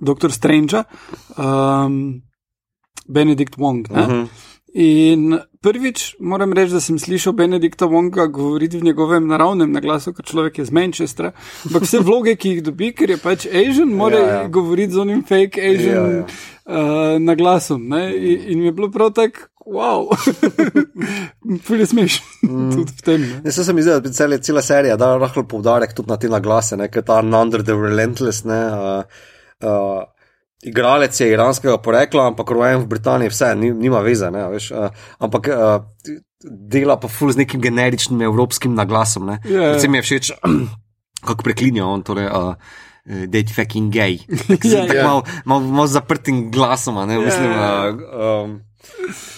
Dr. 0.00 0.30
Strange, 0.30 0.82
um, 1.38 2.22
Benedikt 3.08 3.56
Wong. 3.56 3.86
bolj, 3.88 4.02
Uh 4.02 4.08
ne. 4.08 4.14
-huh. 4.14 4.28
In 4.72 5.36
prvič 5.60 6.14
moram 6.20 6.52
reči, 6.56 6.72
da 6.72 6.80
sem 6.80 6.96
slišal 6.98 7.34
Benedikta 7.36 7.84
Wonga 7.86 8.24
govoriti 8.32 8.78
v 8.80 8.86
njegovem 8.88 9.26
naravnem 9.28 9.72
naglasu, 9.72 10.14
ker 10.16 10.24
človek 10.24 10.58
je 10.58 10.64
z 10.64 10.72
Manchestra. 10.72 11.32
Ampak 11.66 11.84
vse 11.84 12.00
vloge, 12.00 12.36
ki 12.40 12.54
jih 12.54 12.62
dobi, 12.64 12.88
ker 12.96 13.12
je 13.12 13.18
pač 13.20 13.46
Asian, 13.46 13.92
mora 13.92 14.16
Ja, 14.16 14.26
ja, 14.26 14.32
ja. 14.32 14.40
ja. 14.42 14.48
govoriti 14.48 14.96
z 14.96 15.02
onim 15.04 15.24
fake 15.28 15.60
Asian 15.60 15.92
Ja, 15.92 16.00
ja, 16.00 16.08
ja. 16.08 16.24
ja. 16.24 16.24
uh, 16.24 17.18
naglasom. 17.20 17.84
Ne? 17.88 18.00
In, 18.16 18.46
in 18.48 18.60
mi 18.60 18.70
je 18.70 18.72
bilo 18.72 18.88
prav 18.90 19.12
tako, 19.12 19.52
wow, 19.66 20.08
fulje 21.66 21.86
smešno 21.86 22.26
mm. 22.48 22.70
tudi 22.76 22.92
v 22.96 23.02
tem. 23.02 23.20
Ne? 23.20 23.42
Ne, 23.44 23.52
se 23.52 23.72
mi 23.72 23.82
zdi, 23.82 23.90
da 23.90 24.08
je 24.08 24.12
cela, 24.12 24.38
cela 24.38 24.62
serija 24.62 24.96
da 24.96 25.16
rahlo 25.18 25.44
poudarek 25.44 25.92
tudi 25.92 26.08
na 26.08 26.16
te 26.16 26.32
naglase, 26.32 26.80
ne, 26.80 26.88
ker 26.88 27.04
ta 27.04 27.20
Under 27.20 27.62
the 27.62 27.76
Relentless. 27.76 28.44
Ne, 28.44 28.62
uh, 28.72 29.04
uh, 29.60 30.02
igralec 30.62 31.20
je 31.20 31.30
iranskega 31.32 31.78
porekla, 31.82 32.28
ampak 32.32 32.50
rojen 32.50 32.84
v 32.84 32.90
Britaniji, 32.94 33.32
vse, 33.32 33.54
ni, 33.58 33.72
nima 33.74 34.02
veze. 34.04 34.30
Ne, 34.30 34.46
veš, 34.52 34.70
uh, 34.74 35.08
ampak 35.18 35.50
uh, 35.50 35.82
dela 36.46 36.96
pa 37.00 37.10
ful 37.10 37.32
z 37.34 37.42
nekim 37.42 37.62
generičnim 37.62 38.22
evropskim 38.22 38.74
naglasom. 38.78 39.26
Ne. 39.26 39.40
Ja, 39.44 39.50
ja. 39.50 39.68
Predvsem 39.74 39.92
mi 39.92 40.00
je 40.00 40.06
všeč, 40.08 40.32
kako 41.28 41.50
preklinja 41.50 41.86
on. 41.86 42.06
Torej, 42.06 42.30
uh, 42.30 42.54
Dead 43.02 43.50
fucking 43.50 43.90
gay. 43.90 44.22
Ja, 44.62 44.86
ja. 44.86 45.02
Malo 45.02 45.24
mal, 45.42 45.64
mal 45.82 45.86
zaprtim 45.90 46.52
glasom, 46.54 47.02
ne 47.02 47.18
Ja, 47.18 47.20
mislim. 47.20 47.50
Uh, 47.50 47.64
um, 48.14 48.60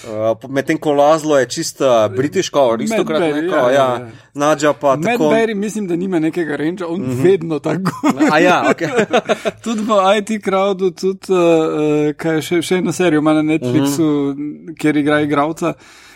Uh, 0.05 0.51
Medtem 0.51 0.79
ko 0.79 0.93
Lazlo 0.93 1.39
je 1.39 1.49
čista 1.49 2.09
britiška, 2.09 2.61
aristokrat, 2.73 3.21
Madberry, 3.21 3.43
neka, 3.43 3.57
ja, 3.57 3.71
ja, 3.71 3.73
ja, 3.73 3.99
ja. 3.99 4.11
Nadja 4.35 4.73
pa 4.73 4.97
Matt 4.97 5.05
tako. 5.05 5.25
Berry, 5.25 5.55
mislim, 5.55 5.87
da 5.87 5.97
nima 5.97 6.19
nekega 6.19 6.57
renča, 6.57 6.87
on 6.87 7.01
mm 7.01 7.11
-hmm. 7.11 7.23
vedno 7.23 7.59
tako. 7.59 7.91
A 8.33 8.39
ja, 8.39 8.65
ok. 8.71 8.81
tudi 9.65 9.83
v 9.83 10.19
IT 10.19 10.45
crowdu, 10.45 10.91
tudi 10.91 11.33
uh, 11.33 12.15
kaj 12.17 12.41
še, 12.41 12.63
še 12.63 12.77
eno 12.77 12.93
serijo 12.93 13.19
ima 13.19 13.33
na 13.33 13.43
Netflixu, 13.43 14.03
mm 14.03 14.37
-hmm. 14.37 14.77
kjer 14.79 14.97
igra 14.97 15.21
igralca, 15.21 15.75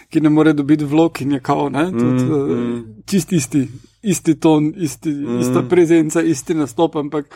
ki 0.08 0.20
ne 0.20 0.28
more 0.28 0.52
dobiti 0.52 0.84
vlog 0.84 1.22
in 1.22 1.32
je 1.32 1.40
kao, 1.40 1.68
ne, 1.68 1.90
tudi 1.90 2.24
Mhm, 2.24 2.72
uh, 2.72 2.80
čist 3.06 3.32
isti, 3.32 3.68
isti 4.02 4.40
ton, 4.40 4.74
isti, 4.76 5.08
mm 5.08 5.26
-hmm. 5.26 5.40
ista 5.40 5.62
prezenca, 5.62 6.22
isti 6.22 6.54
nastop, 6.54 6.96
ampak 6.96 7.34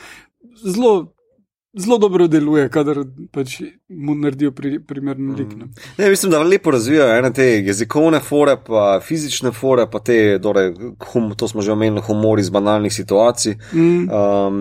zelo. 0.65 1.13
Zelo 1.75 1.97
dobro 1.99 2.27
deluje, 2.29 2.67
kadar 2.69 2.99
pač 3.33 3.55
mu 3.89 4.13
naredijo 4.15 4.51
pri, 4.53 4.75
primeren 4.85 5.31
lik. 5.39 5.55
ne. 5.57 5.71
Ne, 5.99 6.11
mislim, 6.11 6.33
da 6.33 6.43
lepo 6.43 6.71
razvijajo 6.71 7.15
ene 7.19 7.33
te 7.33 7.47
jezikovne 7.65 8.21
fore, 8.21 8.59
pa 8.67 9.01
fizične 9.05 9.53
fore, 9.57 9.87
pa 9.91 10.01
te, 10.05 10.39
torej, 10.43 10.75
hum, 11.13 11.31
to 11.37 11.49
smo 11.49 11.63
že 11.63 11.73
omenili, 11.73 12.03
humor 12.07 12.41
iz 12.41 12.51
banalnih 12.51 12.93
situacij. 12.93 13.57
Mm. 13.73 14.09
Um, 14.11 14.61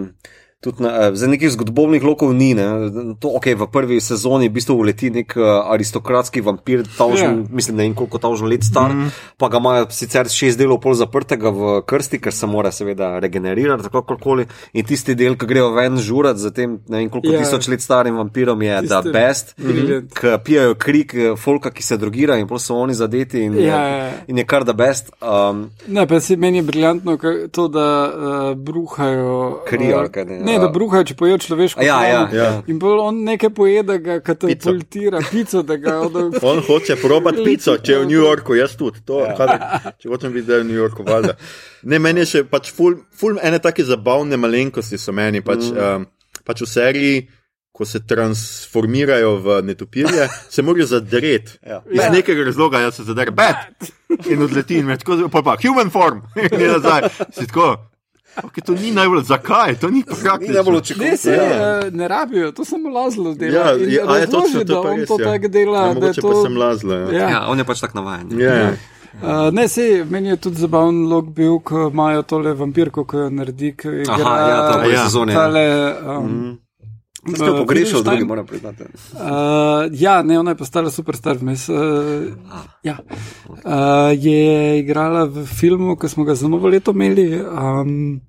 Tudi 0.62 0.84
na, 0.84 0.89
eh, 1.08 1.15
za 1.15 1.26
nekih 1.28 1.50
zgodobnih 1.50 2.04
lokov 2.04 2.34
ni. 2.38 2.54
Ne. 2.54 2.63
To, 3.19 3.34
okay, 3.34 3.56
v 3.58 3.65
prvi 3.65 3.97
sezoni 4.02 4.45
v 4.50 4.54
bistvu 4.54 4.76
uleti 4.78 5.10
nek 5.10 5.34
uh, 5.34 5.65
aristokratski 5.74 6.41
vampir, 6.41 6.84
tavžen, 6.97 7.17
Ja. 7.26 7.32
yeah. 7.34 7.50
mislim, 7.52 7.78
da 7.78 7.84
je 7.84 7.93
koliko 7.97 8.17
tavžen 8.17 8.47
let 8.47 8.63
star, 8.63 8.93
mm. 8.93 9.10
pa 9.38 9.50
ga 9.50 9.58
imajo 9.58 9.88
sicer 9.89 10.30
šest 10.30 10.60
delov 10.62 10.78
pol 10.82 10.93
zaprtega 10.93 11.50
v 11.50 11.82
krsti, 11.82 12.19
ker 12.21 12.34
se 12.34 12.45
mora 12.47 12.69
seveda 12.71 13.19
regenerirati, 13.19 13.84
tako 13.84 14.04
kakoli. 14.04 14.45
In 14.74 14.86
tisti 14.86 15.15
del, 15.15 15.34
ki 15.36 15.45
grejo 15.50 15.71
ven 15.74 15.97
žurat 15.97 16.38
za 16.38 16.52
tem 16.54 16.78
ne 16.88 16.97
vem 16.97 17.10
koliko 17.10 17.34
Ja. 17.34 17.39
yeah. 17.39 17.50
tisoč 17.50 17.67
let 17.67 17.82
starim 17.82 18.15
vampirom, 18.21 18.62
je 18.62 18.82
the 18.86 19.02
best, 19.12 19.56
Brilliant. 19.58 20.13
ki 20.13 20.28
pijajo 20.45 20.76
krik 20.76 21.13
eh, 21.15 21.34
folka, 21.38 21.71
ki 21.71 21.84
se 21.84 21.97
drogira 21.97 22.38
in 22.38 22.45
pol 22.47 22.60
so 22.60 22.76
oni 22.78 22.93
zadeti 22.93 23.41
in, 23.41 23.54
Ja, 23.54 23.60
je, 23.60 23.67
ja, 23.67 24.06
ja. 24.06 24.12
in 24.28 24.38
je 24.38 24.45
kar 24.45 24.63
the 24.63 24.74
best. 24.74 25.10
Um, 25.21 25.71
Ne, 25.88 26.06
pa 26.08 26.19
se 26.19 26.36
meni 26.38 26.58
je 26.58 26.63
briljantno 26.63 27.17
to, 27.52 27.67
da 27.67 28.12
uh, 28.13 28.58
bruhajo. 28.58 29.63
Kri 29.65 29.93
ali 29.93 30.10
kaj 30.12 30.26
ne, 30.26 30.39
Ne, 30.51 30.51
ja. 30.54 30.62
da 30.64 30.70
bruhajo, 30.74 31.06
če 31.10 31.16
pojejo 31.20 31.38
človeško. 31.46 31.84
Ja, 31.86 31.98
ja, 32.08 32.22
ja. 32.36 32.48
In 32.72 32.80
bolj 32.82 33.02
on 33.04 33.24
nekaj 33.28 33.52
poje, 33.58 33.84
da 33.88 33.98
ga 34.02 34.20
katapultira, 34.26 35.22
pico, 35.32 35.64
da 35.68 35.78
ga 35.82 35.98
da, 36.14 36.26
On 36.48 36.62
hoče 36.68 36.98
probati 37.02 37.44
pico, 37.46 37.78
če 37.78 37.94
je 37.96 38.00
v 38.04 38.08
New 38.10 38.22
Yorku, 38.22 38.56
jaz 38.60 38.78
tudi. 38.80 39.04
To, 39.08 39.24
ja. 39.26 39.36
kadar, 39.38 39.94
če 40.02 40.12
hočem 40.12 40.34
biti, 40.36 40.48
da 40.50 40.60
je 40.60 40.66
v 40.66 40.70
New 40.70 40.80
Yorku, 40.80 41.06
valjda. 41.08 41.38
Ne, 41.84 42.00
meni 42.00 42.26
je 42.26 42.32
še 42.32 42.46
pač 42.50 42.72
ful, 42.76 43.00
ful 43.18 43.40
ene 43.42 43.62
take 43.64 43.86
zabavne 43.88 44.40
malenkosti 44.40 45.00
so 45.02 45.16
meni. 45.16 45.44
Pač, 45.46 45.70
mm. 45.72 46.02
um, 46.02 46.42
pač 46.48 46.66
v 46.66 46.70
seriji, 46.70 47.22
ko 47.72 47.86
se 47.88 48.02
transformirajo 48.08 49.38
v 49.42 49.62
netopirje, 49.64 50.28
se 50.50 50.62
morajo 50.62 50.86
zadreti. 50.86 51.58
Ja. 51.68 51.84
Iz 51.92 52.02
Ja. 52.04 52.10
nekega 52.12 52.44
razloga, 52.44 52.80
jaz 52.80 53.00
se 53.00 53.04
zadrem, 53.04 53.36
bat! 53.36 53.72
In 54.30 54.44
odleti 54.44 54.78
in 54.78 54.92
tako, 54.98 55.30
pa 55.32 55.42
pa 55.42 55.56
human 55.62 55.90
form, 55.90 56.22
in 56.52 56.68
nazaj. 56.68 57.10
Si 57.32 57.48
tako. 57.48 57.90
Okay, 58.36 58.62
to 58.65 58.72
ni 58.74 58.91
najbolj, 58.91 59.24
zakaj? 59.24 59.76
To 59.76 59.89
ni 59.89 59.96
ni 59.96 60.04
praktično. 60.04 60.54
najbolj 60.54 60.74
Ne, 60.74 60.80
učinkovito. 60.80 61.17
se 61.17 61.32
Ja. 61.32 61.44
ja. 61.44 61.89
ne 61.91 62.08
rabijo, 62.08 62.52
to 62.52 62.65
samo 62.65 62.89
lazlo 62.89 63.34
dela. 63.34 63.58
Ja, 63.58 63.72
ja, 63.72 64.06
a 64.08 64.17
je 64.17 64.28
točno 64.28 64.63
da 64.63 64.74
to 64.74 64.84
pa 64.84 64.89
on 64.89 65.00
res, 65.00 65.08
to 65.08 65.17
ja. 65.20 65.32
tako 65.32 65.48
dela. 65.48 65.78
Ja, 65.78 65.88
je 65.88 65.94
mogoče 65.94 66.22
to, 66.22 66.30
pa 66.30 66.41
sem 66.44 66.58
lazla. 66.58 66.96
Ja. 66.96 67.12
Ja. 67.12 67.30
Ja, 67.30 67.46
on 67.48 67.58
je 67.58 67.63
pač 67.63 67.80
tak 67.80 67.94
navajen. 67.94 68.39
Ja. 68.39 68.72
Uh, 69.13 69.52
ne, 69.52 69.67
se 69.67 70.06
meni 70.10 70.30
je 70.30 70.36
tudi 70.38 70.56
zabaven 70.56 71.04
log 71.04 71.34
bil, 71.34 71.60
ko 71.60 71.89
imajo 71.89 72.22
tole 72.24 72.54
vampirko, 72.54 73.04
ko 73.06 73.17
jo 73.17 73.30
naredi, 73.30 73.76
ki 73.76 73.88
igra. 73.88 74.13
Aha, 74.15 74.38
ja, 74.39 74.72
to 74.72 74.80
je 74.80 74.88
v 74.88 74.94
Ja. 74.94 75.04
sezoni. 75.04 75.34
Tale, 75.34 75.96
um, 76.08 76.58
Mm. 77.24 77.36
Ste 77.36 77.46
jo 77.46 77.54
eh, 77.54 77.58
pogrešali, 77.58 78.04
drugi 78.04 78.17
Finkelstein. 78.17 78.28
moram 78.28 78.46
priznati. 78.46 78.84
Uh, 79.13 79.20
ja, 79.91 80.24
ne, 80.24 80.39
ona 80.39 80.52
je 80.52 80.56
postala 80.56 80.89
superstar 80.89 81.38
vmes. 81.38 81.70
Uh, 81.70 81.78
ja. 82.84 82.97
uh, 83.47 83.53
je 84.16 84.80
igrala 84.80 85.26
v 85.26 85.45
filmu, 85.45 85.95
ki 85.95 86.10
smo 86.10 86.24
ga 86.24 86.36
za 86.36 86.47
novo 86.47 86.68
leto 86.68 86.91
imeli. 86.91 87.41
Um, 87.41 88.22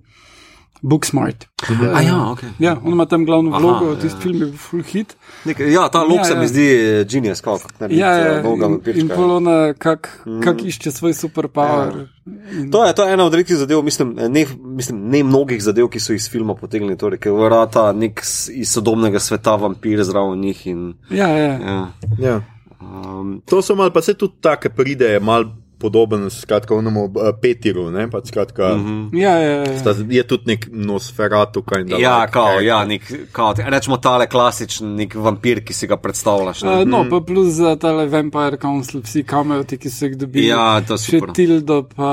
Booksmart. 0.83 1.47
A 1.95 2.03
ja, 2.03 2.31
ok. 2.31 2.39
Ja, 2.59 2.81
on 2.85 2.93
ima 2.93 3.07
tam 3.07 3.25
glavno 3.25 3.51
Aha, 3.51 3.59
vlogo, 3.59 3.91
ja. 3.93 4.01
tisti 4.01 4.21
film 4.21 4.43
je 4.43 4.53
full 4.53 4.83
hit. 4.83 5.17
Nekaj, 5.45 5.73
ja, 5.73 5.89
ta 5.89 6.03
lok 6.03 6.17
Ja, 6.17 6.25
se 6.25 6.33
ja. 6.33 6.41
mi 6.41 6.49
zdi 6.49 6.67
eh, 6.75 7.05
genius, 7.11 7.41
kako 7.41 7.69
narediti 7.79 8.01
Ja, 8.01 8.11
ja, 8.11 8.39
eh, 8.39 8.43
dolga 8.43 8.67
in, 8.67 8.81
in 8.95 9.09
polona, 9.09 9.75
kak, 9.79 10.11
kak 10.45 10.65
išče 10.65 10.91
svoj 10.91 11.15
superpower. 11.15 12.07
In, 12.53 12.71
To 12.71 12.85
je, 12.85 12.95
to 12.95 13.07
je 13.07 13.15
ena 13.15 13.25
od 13.25 13.35
redkih 13.35 13.57
zadev, 13.57 13.83
mislim 13.83 14.17
ne, 14.29 14.47
mislim, 14.59 15.09
ne 15.09 15.25
mnogih 15.25 15.63
zadev, 15.63 15.89
ki 15.89 16.01
so 16.01 16.13
iz 16.13 16.31
filma 16.31 16.55
potegnili, 16.55 16.99
torej, 16.99 17.19
ker 17.23 17.33
vrata 17.33 17.93
nek 17.93 18.21
iz 18.51 18.73
sodobnega 18.73 19.21
sveta 19.21 19.55
vampir 19.57 20.03
zraven 20.05 20.41
njih. 20.41 20.67
In, 20.67 20.95
ja, 21.11 21.29
ja. 21.29 21.53
ja. 21.59 21.89
Ja. 22.19 22.41
um, 22.81 23.41
To 23.47 23.63
so 23.63 23.75
malo, 23.75 23.91
pa 23.91 24.03
se 24.03 24.15
tudi 24.15 24.35
take 24.41 24.69
pride, 24.71 25.21
malo 25.21 25.62
podoben, 25.83 26.31
skratka, 26.31 26.75
onemu 26.75 27.05
uh, 27.05 27.31
Petiru, 27.43 27.89
ne, 27.91 28.07
pa 28.11 28.21
skratka, 28.25 28.75
mm 28.77 28.87
-hmm. 28.87 29.21
ja, 29.21 29.35
ja, 29.39 29.57
ja. 29.59 29.79
sta, 29.79 29.95
je 30.09 30.23
tudi 30.23 30.43
nek 30.47 30.69
nosferatu, 30.71 31.63
kaj 31.63 31.85
da. 31.85 31.97
ja, 31.97 32.27
kao, 32.27 32.61
ja, 32.61 32.85
nek, 32.85 33.13
kao, 33.33 33.55
rečemo 33.59 33.97
tale 33.97 34.27
klasičen 34.27 34.95
nek 34.97 35.15
vampir, 35.15 35.65
ki 35.65 35.73
si 35.73 35.87
ga 35.87 35.97
predstavljaš. 35.97 36.63
ne. 36.63 36.83
Uh, 36.83 36.89
no, 36.89 37.05
pa 37.11 37.21
plus 37.27 37.49
za 37.49 37.77
tale 37.77 38.07
Vampire 38.07 38.57
Council, 38.63 39.01
vsi 39.01 39.23
kameo, 39.23 39.65
ti, 39.65 39.79
ki 39.79 39.91
so 39.91 40.07
jih 40.07 40.17
dobili. 40.17 40.47
Ja, 40.47 40.81
to 40.87 40.95
je 40.95 40.99
Še. 40.99 41.21
Tildo, 41.35 41.83
pa 41.97 42.13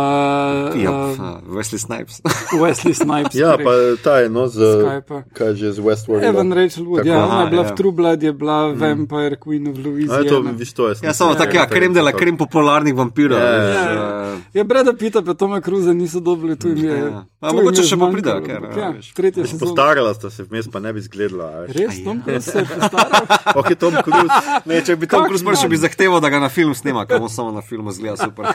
Ja, 0.76 0.92
uh, 0.92 1.56
Wesley 1.56 1.78
Snipes. 1.78 2.22
Wesley 2.62 2.94
Snipes. 2.94 3.36
Ja, 3.36 3.58
pa 3.58 3.72
ta 4.04 4.20
je, 4.20 4.30
no, 4.30 4.48
z, 4.48 4.58
Skypa. 4.60 5.24
kaj 5.34 5.54
že 5.56 5.72
z 5.72 5.80
Westworld. 5.80 6.24
Evan 6.24 6.54
Rachel 6.54 6.86
Wood, 6.86 7.04
Tako. 7.04 7.10
ja, 7.10 7.26
ona 7.26 7.42
je 7.44 7.50
bila 7.50 7.64
ja. 7.64 7.70
v 7.70 7.76
True 7.76 7.92
Blood, 7.92 8.24
je 8.24 8.34
bila 8.34 8.58
Vampire 8.74 9.36
Queen 9.36 9.70
of 9.70 9.78
A 9.78 9.80
je 9.80 9.84
to, 9.84 9.90
Louisiana. 9.90 10.52
viš, 10.58 10.74
to 10.74 10.90
je. 10.90 10.96
Ja, 11.04 11.14
samo 11.14 11.36
tako, 11.36 11.56
ja, 11.58 11.66
krem 11.68 11.94
dela, 11.94 12.12
krem 12.12 12.38
popularnih 12.38 12.96
vampirov. 12.96 13.40
Ja, 13.40 13.46
veš, 13.52 13.59
ja, 13.62 14.34
eh, 14.36 14.40
Ja, 14.54 14.64
Breda 14.64 14.94
Pita, 14.94 15.22
pa 15.22 15.34
Toma 15.34 15.62
Cruza 15.62 15.94
niso 15.94 16.20
dobili, 16.20 16.56
tu 16.60 16.68
jim 16.68 16.78
je. 16.86 16.98
Ja. 16.98 17.26
A 17.40 17.50
tu 17.50 17.56
jim 17.56 17.64
mogoče 17.64 17.82
je 17.82 17.88
še 17.88 17.96
bo 17.96 18.10
zmanjkalo, 18.10 18.42
pridejo, 18.42 18.46
ker, 18.46 18.56
ampak 18.58 18.78
ja, 18.78 18.84
Ja, 18.84 18.90
veš. 18.90 19.14
tretja 19.14 19.46
sezona. 19.46 19.60
Postarala 19.60 20.14
sta 20.14 20.30
se 20.30 20.44
vmes, 20.44 20.68
pa 20.72 20.80
ne 20.80 20.94
bi 20.94 21.02
zgledala. 21.02 21.46
a 21.46 21.60
veš. 21.60 21.76
Res, 21.76 22.04
Tom 22.04 22.22
Cruise 22.24 22.52
se 22.52 22.60
je 22.60 22.66
postaral. 22.66 23.26
Ok, 23.60 23.70
Tom 23.80 23.94
Cruise. 24.04 24.34
Ne, 24.66 24.82
če 24.86 24.96
bi 24.96 25.08
Tom 25.08 25.26
Cruise 25.26 25.46
prišel, 25.46 25.70
dan? 25.70 25.70
bi 25.70 25.78
zahteval, 25.78 26.20
da 26.22 26.30
ga 26.30 26.40
na 26.40 26.50
film 26.50 26.74
snema, 26.76 27.06
ker 27.06 27.22
on 27.22 27.30
samo 27.30 27.52
na 27.52 27.62
filmu 27.62 27.92
zgleda 27.92 28.18
super. 28.18 28.46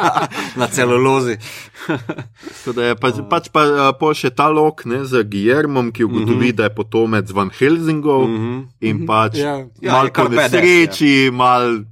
na 0.60 0.66
celulozi. 0.66 1.36
Tako 2.64 2.80
je 2.80 2.94
pa, 2.96 3.08
pač 3.30 3.48
pa 3.52 3.62
uh, 3.66 3.90
pol 3.98 4.14
še 4.14 4.30
ta 4.30 4.48
lok 4.48 4.84
ne, 4.86 5.04
z 5.04 5.22
Guillermom, 5.24 5.92
ki 5.92 6.04
ugotovi, 6.04 6.34
mm 6.34 6.42
-hmm. 6.52 6.56
da 6.56 6.62
je 6.64 6.74
potomec 6.74 7.30
Van 7.30 7.50
Helsingov 7.58 8.28
mm 8.28 8.36
-hmm. 8.38 8.58
in 8.80 9.06
pač 9.06 9.36
Ja. 9.36 9.56
ja. 9.56 9.66
Ja, 9.80 9.92
mal 9.92 10.06
je 10.06 10.10
kar 10.10 10.26
po 10.26 10.36
badass, 10.36 10.52
nesreči, 10.52 11.30
mal 11.32 11.84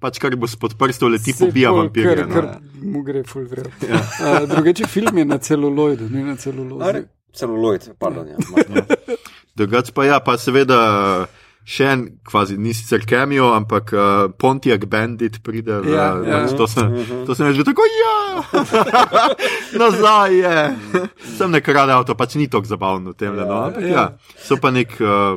pač 0.00 0.18
kar 0.18 0.34
bo 0.36 0.48
spod 0.48 0.74
prstov 0.80 1.12
leti, 1.12 1.34
pobija 1.36 1.72
vampirje. 1.76 2.24
Kar, 2.24 2.26
no. 2.26 2.34
kar 2.34 2.84
mu 2.84 3.02
gre 3.06 3.22
full 3.28 3.44
vrel. 3.50 3.68
Ja. 3.84 4.00
Uh, 4.00 4.48
drugače 4.50 4.88
film 4.88 5.18
je 5.20 5.24
na 5.28 5.38
celuloidu, 5.38 6.08
ne 6.10 6.24
na 6.24 6.36
celulozi. 6.40 7.04
Celuloid, 7.36 7.90
pardon. 8.00 8.26
Ja. 8.26 8.40
Drugač 9.60 9.92
pa 9.94 10.08
ja, 10.08 10.18
pa 10.24 10.34
seveda. 10.40 10.80
Še 11.70 11.84
en, 11.92 12.00
kvazi, 12.24 12.56
ni 12.58 12.72
sicer 12.74 13.04
cameo, 13.06 13.50
ampak 13.54 13.90
uh, 13.92 14.32
Pontiac 14.32 14.80
Bandit 14.90 15.36
pride. 15.44 15.76
v- 15.84 15.92
Ja, 15.92 16.06
ja. 16.24 16.38
To 16.56 16.64
sem, 16.66 16.88
to 17.28 17.36
sem 17.36 17.52
že 17.54 17.62
tako, 17.68 17.84
ja, 17.84 18.16
nazaj 19.82 20.34
je. 20.40 20.56
Sem 21.36 21.52
ne 21.52 21.60
krade 21.60 21.92
avto, 21.92 22.16
pač 22.16 22.34
ni 22.40 22.48
tako 22.48 22.66
zabavno 22.66 23.12
v 23.12 23.18
tem, 23.20 23.36
ja, 23.36 23.44
no, 23.44 23.60
ampak 23.68 23.84
ja. 23.84 23.92
ja. 23.92 24.04
So 24.40 24.56
pa 24.56 24.72
nek, 24.74 24.96
uh, 25.04 25.36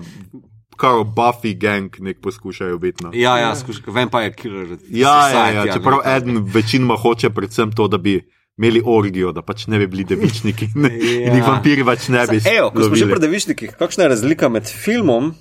kar 0.74 1.04
Buffy 1.06 1.54
gang 1.54 1.96
nek 2.00 2.20
poskušajo 2.20 2.78
biti. 2.78 3.04
No. 3.04 3.12
Ja, 3.14 3.38
ja, 3.38 3.56
skušaj, 3.56 3.84
Vampire 3.88 4.34
Killer. 4.34 4.68
Ja, 4.68 4.78
ja, 4.90 5.14
Society, 5.24 5.56
ja, 5.56 5.66
ne, 5.66 5.74
čeprav 5.74 5.98
tako. 5.98 6.10
eden 6.12 6.44
večinoma 6.46 6.96
hoče 6.96 7.30
predvsem 7.30 7.72
to, 7.72 7.88
da 7.88 7.98
bi 7.98 8.20
imeli 8.58 8.82
orgijo, 8.86 9.32
da 9.32 9.42
pač 9.42 9.68
ne 9.68 9.80
bi 9.80 9.88
bili 9.88 10.04
devičniki 10.06 10.68
ne, 10.76 10.90
Ja. 10.94 11.22
in 11.28 11.36
jih 11.36 11.44
vampiri 11.44 11.84
pač 11.84 12.08
ne 12.08 12.28
bi. 12.28 12.38
Evo, 12.50 12.70
ko 12.70 12.84
smo 12.84 12.96
že 12.96 13.08
pri 13.08 13.20
devičnikih, 13.20 13.72
kakšna 13.74 14.04
je 14.04 14.10
razlika 14.10 14.50
med 14.50 14.64
filmom, 14.66 15.34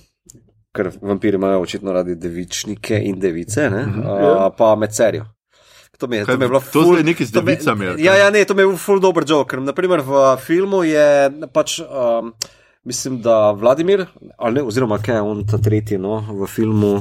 ker 0.71 0.89
vampiri 1.01 1.37
imajo 1.37 1.61
očitno 1.61 1.93
radi 1.93 2.15
devičnike 2.15 2.97
in 2.99 3.19
device, 3.19 3.69
ne, 3.69 3.83
uh, 3.85 4.47
pa 4.57 4.75
med 4.75 4.89
serijo. 4.91 5.25
To 5.99 6.07
mi 6.07 6.17
je, 6.17 6.25
to 6.25 6.37
mi 6.37 6.43
je 6.43 6.49
bilo 6.49 6.59
to 6.61 6.81
ful- 6.81 6.91
zdaj 6.91 7.03
nekaj 7.03 7.25
z 7.25 7.31
devicami, 7.31 7.87
ali 7.87 8.03
Ja, 8.03 8.15
ja, 8.15 8.29
ne, 8.29 8.41
to 8.45 8.53
mi 8.53 8.61
je 8.61 8.67
bil 8.67 8.77
full 8.77 8.99
dober 8.99 9.23
joke, 9.23 9.49
ker 9.49 9.61
naprimer 9.61 10.01
v 10.01 10.11
filmu 10.37 10.81
je 10.83 11.05
pač. 11.47 11.79
Um, 11.79 12.33
Mislim, 12.83 13.21
da 13.21 13.51
Vladimir, 13.51 14.05
ali 14.37 14.55
ne, 14.55 14.63
oziroma 14.63 14.97
kaj 14.97 15.15
je 15.15 15.21
on 15.21 15.45
ta 15.47 15.57
tretji, 15.57 15.97
no, 15.97 16.19
v 16.41 16.47
filmu. 16.47 16.97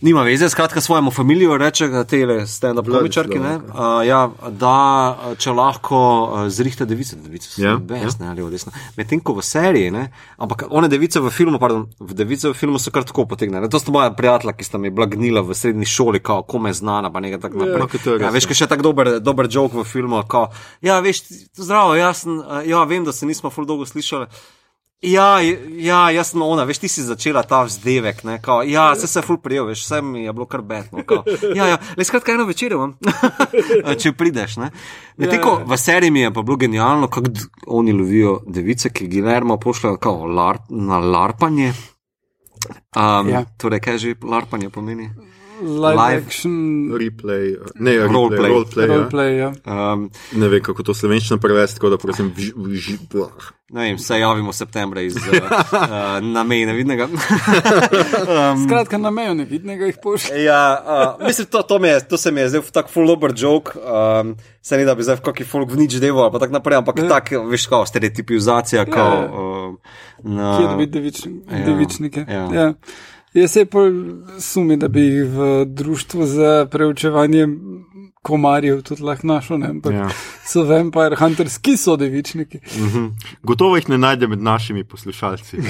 Nima 0.00 0.22
veze, 0.22 0.48
skratka, 0.48 0.80
svojemu 0.80 1.10
familiju 1.10 1.56
reče, 1.58 1.88
da 1.88 2.04
te 2.04 2.16
stand-up 2.46 2.90
komičarki, 2.98 3.38
ne, 3.38 3.56
uh, 3.56 4.06
ja, 4.06 4.30
da 4.50 5.34
če 5.38 5.50
lahko 5.50 5.98
zrihte 6.48 6.86
device, 6.86 7.16
device 7.16 7.50
so 7.50 7.62
Ja, 7.62 7.72
yeah, 7.72 7.80
best, 7.82 8.20
ne, 8.20 8.28
ali 8.30 8.44
desno. 8.50 8.72
Medtem 8.96 9.18
ko 9.20 9.34
v 9.34 9.42
seriji, 9.42 9.90
ne, 9.90 10.04
ampak 10.38 10.68
one 10.70 10.88
device 10.88 11.18
v 11.20 11.32
filmu, 11.34 11.58
pardon, 11.58 11.88
v 11.98 12.14
device 12.14 12.52
v 12.52 12.54
filmu 12.54 12.78
so 12.78 12.92
kar 12.94 13.06
tako 13.08 13.24
potegnjene. 13.26 13.70
To 13.72 13.80
sta 13.82 13.94
moja 13.94 14.12
prijatelja, 14.14 14.54
ki 14.54 14.68
sta 14.68 14.78
mi 14.78 14.92
bila 14.94 15.08
gnila 15.10 15.42
v 15.42 15.56
srednji 15.58 15.88
šoli, 15.90 16.22
kao, 16.22 16.44
kome 16.46 16.72
znana, 16.72 17.10
pa 17.10 17.24
nekaj 17.24 17.50
no, 17.58 17.66
to 17.90 18.14
je 18.14 18.20
Ja, 18.20 18.30
res, 18.30 18.36
veš, 18.38 18.48
kaj 18.52 18.60
še 18.62 18.70
tak 18.70 18.86
dober, 18.86 19.16
dober 19.18 19.50
joke 19.50 19.80
v 19.80 19.86
filmu, 19.88 20.22
kao, 20.30 20.52
ja, 20.84 21.00
veš, 21.02 21.24
zdravo, 21.58 21.98
jaz 21.98 22.22
ja, 22.70 22.84
vem, 22.86 23.02
da 23.02 23.12
se 23.12 23.26
nismo 23.26 23.50
ful 23.50 23.66
dolgo 23.66 23.86
slišali. 23.86 24.30
Ja, 25.02 25.38
ja, 25.78 25.98
jaz 26.10 26.32
sem 26.32 26.42
ona, 26.42 26.64
veš, 26.66 26.80
ti 26.82 26.88
si 26.90 27.04
začela 27.06 27.44
ta 27.46 27.60
vzdevek, 27.62 28.24
ne, 28.26 28.40
kao, 28.42 28.64
ja, 28.66 28.88
se 28.98 29.06
se 29.06 29.22
ful 29.22 29.38
prijel, 29.38 29.68
veš, 29.68 29.84
vse 29.84 30.00
mi 30.02 30.24
je 30.24 30.32
bilo 30.32 30.46
kar 30.50 30.62
betno, 30.66 31.04
kao, 31.06 31.22
ja, 31.54 31.68
ja, 31.68 31.76
le 31.96 32.04
skratka 32.04 32.34
eno 32.34 32.44
večer 32.48 32.74
imam, 32.74 32.96
če 34.02 34.12
prideš, 34.18 34.56
ne. 34.58 34.72
Medtem 35.16 35.38
ko 35.42 35.60
v 35.62 35.78
seriji 35.78 36.10
mi 36.10 36.24
je 36.26 36.32
pa 36.34 36.42
bilo 36.42 36.56
genialno, 36.58 37.06
kako 37.06 37.30
oni 37.78 37.94
lovijo 37.94 38.40
device, 38.46 38.90
ki 38.90 39.06
Gilermo 39.06 39.56
pošljajo 39.62 40.00
kao 40.02 40.26
lar, 40.26 40.58
na 40.68 40.98
larpanje. 40.98 41.72
Um, 42.96 43.28
Ja. 43.28 43.38
ja. 43.38 43.44
Torej, 43.56 43.80
kaj 43.80 43.98
že 43.98 44.14
larpanje 44.22 44.70
pomeni? 44.70 45.10
Live, 45.60 45.96
Live. 45.96 46.22
action 46.22 46.52
Replay, 46.92 47.56
ne, 47.74 47.90
replay, 47.92 48.08
Roleplay. 48.08 48.48
roleplay. 48.48 48.86
ja. 48.86 48.94
roleplay. 48.94 49.30
Ja. 49.36 49.52
Um, 49.92 50.10
Ne 50.32 50.48
vem, 50.48 50.62
kako 50.62 50.82
to 50.82 50.94
slovenčno 50.94 51.38
prevesti, 51.38 51.76
tako 51.76 51.88
da 51.88 51.98
prosim. 51.98 52.32
Vž, 52.36 52.52
vž. 52.56 52.90
Ne 53.68 53.82
vem, 53.82 53.98
se 53.98 54.18
javimo 54.18 54.52
septembra 54.52 55.00
iz 55.00 55.16
uh, 55.16 55.22
uh, 55.22 55.40
namena 56.22 56.72
vidnega. 56.72 57.04
um, 57.08 58.64
Skratka, 58.64 58.98
na 58.98 59.10
meju 59.10 59.34
nevidnega 59.34 59.86
jih 59.86 59.96
pošlje. 60.02 60.44
ja, 60.44 60.82
uh, 61.18 61.26
mislim, 61.26 61.46
to, 61.46 61.62
to, 61.62 61.84
je, 61.84 62.08
to 62.08 62.16
se 62.16 62.30
mi 62.32 62.40
je 62.40 62.48
zdel 62.48 62.62
tako 62.62 62.88
full 62.88 63.10
over 63.10 63.32
joke. 63.36 63.72
Um, 63.74 64.36
se 64.62 64.76
ne 64.76 64.84
da 64.84 64.94
bi 64.94 65.02
zdaj 65.02 65.16
v 65.16 65.20
kakšni 65.20 65.46
folk 65.46 65.70
v 65.70 65.76
nič 65.76 65.94
devo, 65.94 66.22
ali 66.22 66.32
pa 66.32 66.38
tako 66.38 66.52
naprej, 66.52 66.76
ampak 66.76 66.98
Ja. 66.98 67.08
tak, 67.10 67.30
veš, 67.44 67.66
kao 67.66 67.86
stereotipizacija, 67.86 68.84
kao. 68.86 69.14
Uh, 69.20 69.76
na, 70.24 70.56
Kje 70.56 70.66
dobi 70.68 70.86
devič, 70.88 71.26
ja, 71.26 71.64
devičnike. 71.64 72.24
ja. 72.28 72.72
Ja. 73.34 73.40
Jaz 73.40 73.50
se 73.50 73.64
pol 73.64 73.92
sumi, 74.40 74.76
da 74.76 74.88
bi 74.88 75.00
jih 75.02 75.24
v 75.26 75.38
društvu 75.66 76.26
za 76.26 76.66
preučevanje 76.66 77.46
komarjev 78.20 78.82
tudi 78.82 79.02
lahko 79.02 79.26
našel, 79.26 79.58
ne? 79.58 79.68
ampak 79.68 79.92
Ja. 79.92 79.98
ja. 79.98 80.08
so 80.44 80.64
vampire 80.64 81.16
hunters, 81.16 81.58
ki 81.58 81.76
so 81.76 81.96
devičniki. 81.96 82.58
Gotovo 83.42 83.76
jih 83.76 83.88
ne 83.88 83.98
najde 83.98 84.26
med 84.26 84.42
našimi 84.42 84.84
poslušalci. 84.84 85.56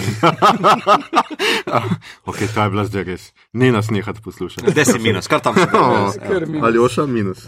ok, 2.24 2.36
ta 2.54 2.64
je 2.64 2.70
bila 2.70 2.84
zdaj 2.84 3.04
res. 3.04 3.32
Ne 3.52 3.72
nas 3.72 3.90
nehati 3.90 4.22
poslušati. 4.22 4.72
Deset 4.72 5.02
minus, 5.02 5.26
kar 5.26 5.40
tam 5.40 5.54
še 5.54 5.68
Oh, 5.74 6.12
mi- 6.48 6.60
Ali 6.60 6.78
oša 6.78 7.06
minus. 7.06 7.46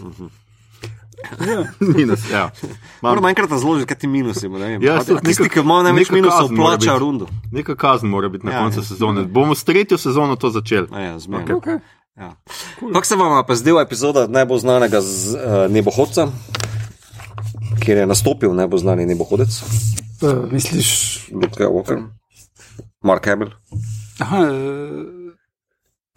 Ja. 1.41 1.63
minus, 1.97 2.29
ja. 2.31 2.49
Mam, 3.01 3.09
Moramo 3.11 3.29
enkrat 3.29 3.51
razložiti, 3.51 3.87
kaj 3.87 3.97
ti 3.97 4.07
minusi 4.07 4.45
imajo. 4.45 4.79
Ja, 4.81 4.93
Ja, 4.93 4.99
tisti, 5.19 5.49
ki 5.49 5.59
imajo 5.59 5.83
največ 5.83 6.09
minusov, 6.09 6.49
plača 6.49 6.77
biti. 6.87 6.99
rundo. 6.99 7.27
neka 7.51 7.75
kazen 7.75 8.09
mora 8.09 8.29
biti 8.29 8.45
na 8.45 8.51
Ja, 8.51 8.59
koncu 8.59 8.79
ja. 8.79 8.83
sezone. 8.83 9.23
Bomo 9.23 9.55
s 9.55 9.63
tretjo 9.63 9.97
sezono 9.97 10.35
to 10.35 10.49
začeli. 10.49 10.87
Ja, 10.93 11.19
zmerno. 11.19 11.57
Ok. 11.57 11.65
Okay. 11.65 11.79
Ja. 12.17 12.35
Kako 12.93 13.05
se 13.05 13.15
vam 13.15 13.45
pa 13.47 13.55
zdela 13.55 13.81
epizoda 13.81 14.27
najbolj 14.27 14.59
znanega 14.59 15.01
z, 15.01 15.33
uh, 15.33 15.39
nebohodca, 15.69 16.27
kjer 17.79 17.97
je 17.97 18.07
nastopil 18.07 18.53
najbolj 18.53 18.79
znani 18.79 19.05
nebohodec, 19.05 19.63
Uh, 20.21 20.51
misliš, 20.51 20.89
Luke 21.31 21.65
Walker, 21.65 21.97
Mark 23.03 23.25
Hamill? 23.25 23.49
aha, 24.19 24.37
uh, 24.37 25.33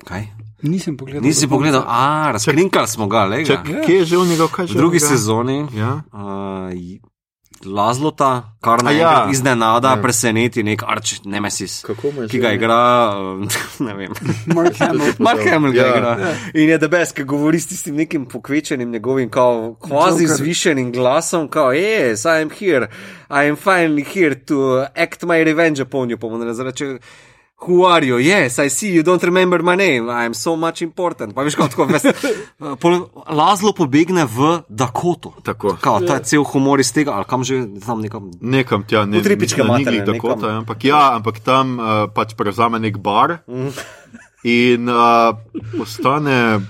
Kaj? 0.04 0.26
Nisem 0.64 0.96
pogledal. 0.96 1.22
Nisi 1.22 1.48
pogledal, 1.48 1.84
a 1.86 2.30
razkrinkali 2.32 2.88
smo 2.88 3.06
ga, 3.06 3.24
le 3.24 3.44
Čak, 3.44 3.68
ga. 3.68 3.80
kje 3.80 3.96
je 3.96 4.04
že 4.04 4.16
v 4.16 4.26
njega, 4.26 4.48
kaj 4.48 4.66
že 4.66 4.74
V 4.74 4.76
drugi 4.76 4.96
on 4.96 5.04
igra? 5.04 5.08
sezoni. 5.08 5.58
Ja. 5.74 6.02
Uh, 6.12 6.72
Lazlota, 7.64 8.42
kar 8.60 8.82
naj 8.84 8.96
ja. 8.96 9.00
ja. 9.00 9.28
iznenada 9.30 9.88
Ja. 9.88 9.96
ja. 9.96 10.02
preseneti 10.02 10.62
nek 10.62 10.82
arč 10.82 11.20
nemesis, 11.24 11.82
Kako 11.82 12.10
mu 12.12 12.22
je 12.22 12.28
ki 12.28 12.38
ga 12.38 12.52
igra, 12.52 12.80
uh, 13.16 13.48
ne 13.86 13.94
vem. 13.94 14.12
Mark 14.46 14.76
Hamill. 14.76 15.12
Mark 15.26 15.40
Hamill 15.48 15.72
ga 15.72 15.80
Ja. 15.80 15.86
ja. 15.86 15.96
igra. 15.96 16.34
In 16.54 16.68
je 16.68 16.78
debes, 16.78 17.12
ki 17.12 17.24
govori 17.24 17.60
s 17.60 17.66
tistim 17.66 17.96
nekim 17.96 18.26
pokvečenim 18.26 18.90
njegovim, 18.90 19.30
kao, 19.30 19.76
kvazi 19.80 20.26
zvišenim 20.26 20.92
glasom, 20.92 21.48
kao, 21.48 21.72
yes, 21.72 22.26
I 22.28 22.42
am 22.42 22.50
here, 22.50 22.88
I 23.30 23.48
am 23.48 23.56
finally 23.56 24.04
here 24.04 24.34
to 24.34 24.80
act 24.96 25.22
my 25.22 25.44
revenge 25.44 25.82
upon 25.82 26.10
you, 26.10 26.38
ne 26.38 26.64
reče. 26.64 26.98
Who 27.62 27.84
are 27.86 28.04
you? 28.04 28.18
Yes, 28.18 28.58
I 28.58 28.68
see 28.68 28.92
you 28.92 29.02
don't 29.02 29.22
remember 29.22 29.62
my 29.62 29.76
name. 29.76 30.10
I 30.10 30.24
am 30.26 30.34
so 30.34 30.56
much 30.56 30.82
important. 30.82 31.34
Pa 31.34 31.42
veš, 31.46 31.54
kako 31.54 31.86
veš. 31.86 32.02
Lazlo 33.30 33.72
pobegne 33.72 34.26
v 34.26 34.62
Dakoto. 34.68 35.32
Tako. 35.42 35.76
Kao, 35.80 36.00
ta 36.00 36.18
cel 36.18 36.44
humor 36.44 36.80
iz 36.80 36.92
tega, 36.92 37.14
ali 37.14 37.24
kam 37.24 37.44
že 37.44 37.62
tam 37.86 38.02
nekam. 38.02 38.30
Nekam 38.40 38.84
tja, 38.84 39.04
ne 39.06 39.22
Tripičke 39.22 39.62
da 39.62 39.78
ni 39.78 39.84
matere, 39.84 40.04
Dakota, 40.04 40.34
nekam. 40.36 40.58
ampak 40.58 40.84
ja, 40.84 41.14
ampak 41.16 41.40
tam 41.40 41.78
uh, 41.78 41.86
pač 42.14 42.34
prevzame 42.36 42.82
nek 42.82 42.98
bar 42.98 43.38
in 44.44 44.88
uh, 44.90 45.32
postane 45.78 46.60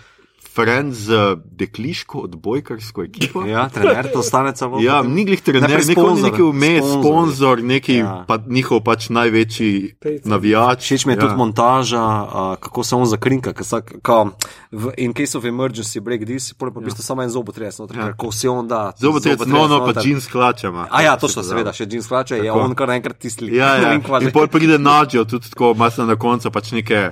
friend 0.55 0.94
z 0.94 1.11
dekliško 1.46 2.18
odbojkarsko 2.20 3.02
ekipo. 3.02 3.42
Ja, 3.46 3.68
trener 3.68 4.12
to 4.12 4.22
stane 4.22 4.52
celo. 4.52 4.80
Ja, 4.80 5.02
ni 5.02 5.24
glih 5.24 5.42
trener, 5.42 5.70
neko 5.86 6.14
neki 6.14 6.42
vmes, 6.42 6.84
Sponzor. 6.94 7.62
neki 7.62 7.94
Ja. 7.94 7.98
ja. 7.98 8.24
pa, 8.28 8.38
njihov 8.46 8.80
pač 8.80 9.09
največji 9.09 9.94
Pejce. 10.00 10.28
navijač. 10.28 10.78
Všeč 10.80 11.07
mi 11.07 11.12
je 11.12 11.16
ja. 11.16 11.18
ja. 11.18 11.26
tudi 11.26 11.36
montaža, 11.36 12.05
uh, 12.22 12.57
kako 12.57 12.84
se 12.84 12.94
on 12.94 13.07
zakrinka. 13.07 13.52
ka 13.52 13.64
sak- 13.64 13.92
Ka, 14.02 14.24
v 14.72 14.92
in 14.96 15.14
case 15.14 15.38
of 15.38 15.44
emergency 15.44 16.00
break 16.00 16.24
this, 16.24 16.52
pa 16.52 16.66
v 16.66 16.80
bistvu 16.80 17.02
samo 17.02 17.22
en 17.22 17.30
zobotres, 17.30 17.78
noter, 17.78 17.96
Ja. 17.98 18.07
ja. 18.07 18.12
ko 18.12 18.32
si 18.32 18.48
on 18.48 18.68
da. 18.68 18.92
Zobotrec, 18.98 19.38
zobotres 19.38 19.52
no, 19.52 19.68
no, 19.68 19.84
pa 19.84 20.00
jeans 20.00 20.26
hlačama. 20.26 20.86
A 20.90 21.02
ja, 21.02 21.16
točno, 21.16 21.42
seveda, 21.42 21.72
še 21.72 21.86
jeans 21.86 22.07
hlače, 22.09 22.38
je 22.38 22.52
on 22.52 22.74
kar 22.74 22.88
naenkrat 22.88 23.18
tisti. 23.18 23.50
Ja, 23.50 23.74
ja. 23.82 23.94
In 23.94 24.30
pol 24.32 24.46
pride 24.46 24.78
nađo, 24.78 25.24
tudi 25.24 25.50
tako, 25.50 25.74
masno 25.74 26.07
na 26.07 26.16
koncu 26.16 26.50
pač 26.50 26.72
neke. 26.72 27.11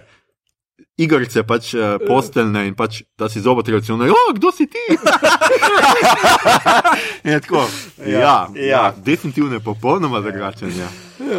Igrice 0.97 1.43
pač 1.43 1.75
uh, 1.75 1.97
posteljne 2.07 2.66
in 2.68 2.75
pač, 2.77 3.03
da 3.18 3.29
si 3.33 3.41
zobotrec, 3.41 3.89
in 3.89 4.03
ono, 4.03 4.35
kdo 4.37 4.53
si 4.53 4.66
ti? 4.66 4.83
je 7.31 7.41
tako. 7.41 7.64
Ja, 8.07 8.07
ja, 8.07 8.49
ja. 8.55 8.66
ja. 8.66 8.95
definitivno 8.97 9.57
je 9.57 9.61
popolnoma 9.61 10.20
drugačen. 10.20 10.73
Ja. 10.79 10.89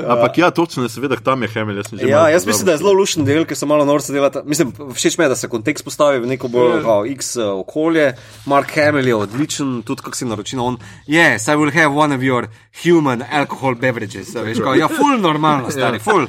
Ampak 0.07 0.37
ja, 0.37 0.51
točno, 0.51 0.89
seveda, 0.89 1.15
tam 1.15 1.41
je 1.41 1.47
Hemel. 1.47 1.77
Jaz, 1.77 1.85
Ja, 2.07 2.29
jaz 2.29 2.45
mislim, 2.45 2.65
da 2.65 2.71
je 2.71 2.77
zelo 2.77 2.93
lušen 2.93 3.25
del, 3.25 3.45
ker 3.45 3.57
se 3.57 3.65
malo 3.65 3.85
norce 3.85 4.13
delata. 4.13 4.43
Mislim, 4.45 4.71
všeč 4.93 5.17
mi 5.17 5.25
je, 5.25 5.29
da 5.29 5.35
se 5.35 5.49
kontekst 5.49 5.85
postavi 5.85 6.19
v 6.19 6.27
neko 6.27 6.47
bolj 6.47 6.81
kao, 6.83 7.05
X 7.05 7.35
uh, 7.35 7.59
okolje. 7.59 8.13
Mark 8.45 8.71
Hamill 8.75 9.07
je 9.07 9.15
odličen, 9.15 9.81
tudi 9.83 10.01
kako 10.01 10.17
si 10.17 10.25
naročil. 10.25 10.61
On, 10.61 10.77
yes, 11.07 11.49
I 11.49 11.55
will 11.57 11.73
have 11.73 11.95
one 11.95 12.15
of 12.15 12.21
your 12.21 12.47
human 12.83 13.23
alcohol 13.31 13.75
beverages. 13.75 14.35
Veš, 14.35 14.59
kao, 14.63 14.73
ja, 14.75 14.87
full 14.87 15.17
normalno, 15.19 15.71
stari, 15.71 15.99
full. 15.99 16.23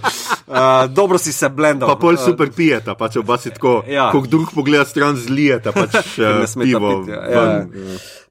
Uh, 0.47 0.91
dobro 0.91 1.19
si 1.19 1.33
se 1.33 1.49
blendal. 1.49 1.89
Pa 1.89 1.97
pol 1.97 2.17
super 2.17 2.51
pijeta, 2.51 2.95
pač 2.95 3.17
oba 3.17 3.39
si 3.39 3.51
tako, 3.51 3.83
Ja. 3.87 3.93
ja. 3.95 4.11
ko 4.13 4.25
drug 4.27 4.51
pogleda 4.55 4.85
stran 4.85 5.17
zlijeta, 5.17 5.73
pač 5.73 5.95
ne 6.19 6.31
uh, 6.41 6.47
smeta 6.49 6.79
pivo. 6.79 7.01
piti, 7.01 7.11
ja. 7.13 7.43
Ja. 7.45 7.67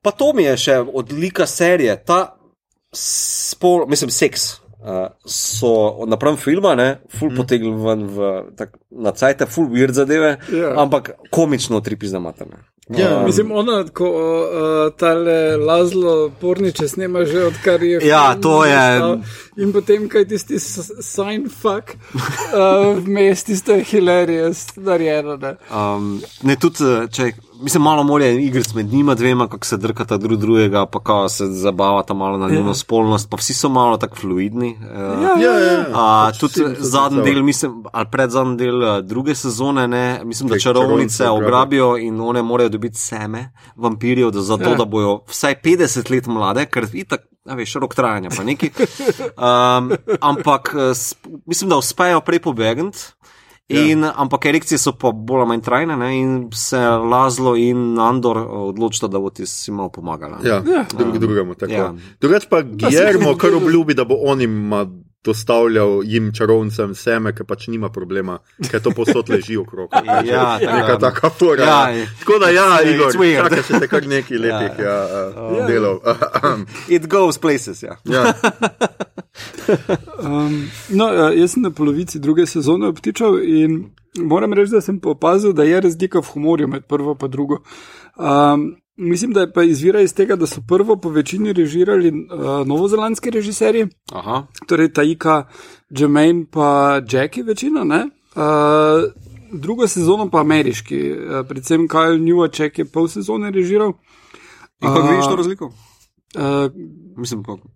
Pa 0.02 0.12
to 0.12 0.34
mi 0.34 0.44
je 0.44 0.58
še 0.58 0.80
odlika 0.94 1.46
serije, 1.48 1.96
ta 2.06 2.36
spol, 2.94 3.86
mislim, 3.88 4.10
seks. 4.10 4.63
Uh, 4.84 5.08
so 5.26 6.04
napram 6.08 6.36
filma, 6.38 6.76
ne, 6.76 6.98
full 7.20 7.32
mm. 7.32 7.38
potegnili 7.38 7.78
ven 7.86 8.02
v, 8.08 8.32
tak, 8.58 8.74
na 8.92 9.12
cajt, 9.16 9.46
full 9.48 9.70
weird 9.72 9.96
zadeve, 9.96 10.38
Ja. 10.52 10.74
ampak 10.82 11.12
komično 11.32 11.80
tripi 11.80 12.08
za 12.08 12.20
materne. 12.20 12.60
Ja, 12.90 13.20
Um, 13.20 13.26
Mislim, 13.26 13.52
ona, 13.52 13.86
ko 13.94 14.10
uh, 14.12 14.92
tale 15.00 15.56
Lazlo 15.58 16.32
Porniče 16.42 16.88
snema 16.88 17.24
že 17.26 17.46
odkar 17.46 17.84
je. 17.84 18.00
Ja, 18.08 18.32
film 18.32 18.42
to 18.42 18.66
je- 18.66 18.76
nastal. 18.76 19.20
In 19.58 19.72
potem, 19.74 20.10
kaj 20.10 20.26
tisti 20.28 20.60
sign 20.60 21.48
fuck, 21.50 21.96
uh, 22.14 22.98
vmes 23.00 23.44
tisto 23.44 23.72
je 23.72 23.84
hilarious, 23.84 24.76
narejeno. 24.76 25.38
Ne? 25.38 25.56
Um, 25.72 26.22
ne, 26.44 26.56
tudi, 26.56 26.84
eh, 26.84 27.08
če, 27.08 27.32
mislim, 27.64 27.84
malo 27.84 28.04
more 28.04 28.36
igric 28.36 28.74
med 28.74 28.94
njima 28.94 29.16
dvema, 29.16 29.48
kako 29.48 29.66
se 29.66 29.78
drkata 29.78 30.18
drug 30.18 30.40
drugega, 30.40 30.86
pa 30.86 31.00
kako 31.00 31.30
se 31.30 31.46
zabavata 31.46 32.14
malo 32.14 32.38
na 32.38 32.50
njeno 32.50 32.74
spolnost, 32.74 33.30
pa 33.30 33.38
vsi 33.38 33.54
so 33.54 33.70
malo 33.70 33.98
tako 33.98 34.16
fluidni. 34.16 34.78
Uh, 34.82 35.24
Ja, 35.24 35.34
Ja, 35.40 35.60
ja. 35.60 35.86
A, 35.94 36.26
Pač 36.28 36.40
tudi 36.40 36.76
zadnji 36.80 37.22
del, 37.24 37.44
mislim, 37.44 37.84
ali 37.92 38.08
predzadnji 38.12 38.58
del 38.58 38.84
eh, 38.84 39.02
druge 39.02 39.36
sezone, 39.36 39.88
ne, 39.88 40.22
mislim, 40.24 40.50
da 40.50 40.60
čarovnice 40.60 41.30
ograbijo 41.30 41.98
in 41.98 42.22
one 42.22 42.42
morajo 42.42 42.70
dobiti 42.70 42.98
seme 42.98 43.52
vampirjev, 43.76 44.32
da, 44.32 44.42
zato, 44.42 44.70
Ja. 44.70 44.76
da 44.76 44.86
bojo 44.86 45.22
vsaj 45.28 45.56
50 45.64 46.12
let 46.12 46.28
mlade, 46.28 46.66
ker 46.66 46.88
itak, 46.94 47.22
a 47.46 47.56
veš, 47.56 47.74
rok 47.76 47.96
trajanja 47.96 48.30
pa 48.38 48.44
neki. 48.44 48.70
Um, 49.38 49.92
ampak 50.30 50.76
eh, 50.76 50.94
mislim, 51.46 51.70
da 51.70 51.78
uspejo 51.78 52.22
prej 52.22 52.40
pobegniti. 52.40 53.00
In, 53.70 54.04
ja. 54.04 54.14
Ampak 54.16 54.46
erekcije 54.46 54.78
so 54.78 54.92
pa 54.92 55.12
bolj 55.12 55.40
ali 55.40 55.48
manj 55.48 55.62
trajne 55.64 55.96
ne, 55.98 56.10
in 56.20 56.34
se 56.54 56.78
Lazlo 56.78 57.56
in 57.56 58.00
Andor 58.00 58.38
eh, 58.38 58.50
odločita, 58.74 59.08
da 59.08 59.20
bo 59.20 59.30
ti 59.30 59.46
si 59.46 59.72
malo 59.72 59.90
pomagala. 59.90 60.40
Ja, 60.44 60.60
drug 60.98 61.18
drugemu. 61.18 61.56
tako. 61.56 61.72
Ja. 61.74 61.94
Drugač 62.22 62.46
pa 62.50 62.62
Guillermo 62.62 63.38
kar 63.38 63.56
obljubi, 63.56 63.94
da 63.94 64.04
bo 64.04 64.20
on 64.28 64.42
jim 64.42 64.72
dostavljal 65.24 66.02
jim 66.04 66.32
čarovnicam 66.36 66.96
seme, 66.96 67.32
ker 67.36 67.46
pač 67.48 67.68
nima 67.72 67.90
problema, 67.90 68.38
ker 68.72 68.82
to 68.84 68.92
posod 68.92 69.30
leži 69.30 69.58
okrog. 69.58 69.90
Ja, 70.28 70.58
Neka 70.60 70.88
tako. 70.88 71.00
taka 71.00 71.30
fora. 71.30 71.64
Ja, 71.64 71.90
Ja, 71.90 72.06
Tako 72.20 72.40
da 72.40 72.50
ja, 72.50 72.82
Igor, 72.84 73.12
čaka 73.14 73.64
še 73.64 73.80
te 73.80 73.88
kar 73.88 74.08
nekaj 74.08 74.38
letih 74.44 74.80
ja. 74.80 74.86
Ja, 74.86 75.28
uh, 75.32 75.68
delov. 75.68 76.00
It 76.96 77.08
goes 77.08 77.38
places, 77.38 77.84
ja. 77.84 77.96
ja. 78.04 78.34
Um, 80.24 80.70
no, 80.90 81.06
uh, 81.06 81.34
jaz 81.38 81.52
sem 81.52 81.62
na 81.64 81.70
polovici 81.72 82.20
druge 82.20 82.46
sezone 82.46 82.88
obtičal 82.88 83.40
in 83.44 83.92
moram 84.20 84.54
reči, 84.54 84.72
da 84.72 84.82
sem 84.82 85.00
pa 85.00 85.10
opazil, 85.10 85.54
da 85.54 85.64
je 85.64 85.82
razlika 85.82 86.20
v 86.22 86.32
humorju 86.34 86.68
med 86.68 86.86
prvo 86.86 87.16
in 87.16 87.28
drugo. 87.28 87.58
Um, 88.16 88.76
mislim, 88.98 89.32
da 89.34 89.42
je 89.42 89.54
pa 89.54 89.64
izvira 89.64 90.02
iz 90.02 90.14
tega, 90.14 90.36
da 90.36 90.48
so 90.48 90.62
prvo 90.68 90.96
po 90.96 91.10
večini 91.10 91.54
režirali 91.54 92.10
uh, 92.10 92.68
novozelandski 92.68 93.30
režiserji, 93.30 93.88
Aha. 94.14 94.48
torej 94.68 94.94
Taika, 94.94 95.48
Jermaine 95.90 96.46
pa 96.52 97.02
Jackie 97.12 97.44
večina, 97.44 97.84
ne? 97.84 98.06
Uh, 98.36 99.12
drugo 99.52 99.88
sezono 99.88 100.30
pa 100.30 100.40
ameriški, 100.40 101.12
uh, 101.12 101.48
predvsem 101.48 101.88
Kyle 101.88 102.20
Newacek 102.22 102.80
je 102.80 102.86
pol 102.86 103.08
sezone 103.08 103.52
režiral. 103.52 103.94
In 104.82 104.88
kako 104.88 105.08
A- 105.08 105.12
vidiš 105.12 105.26
to 105.26 105.36
razliko? 105.36 105.66
Uh, 105.66 106.72
Mislim, 107.18 107.44
kako. 107.44 107.68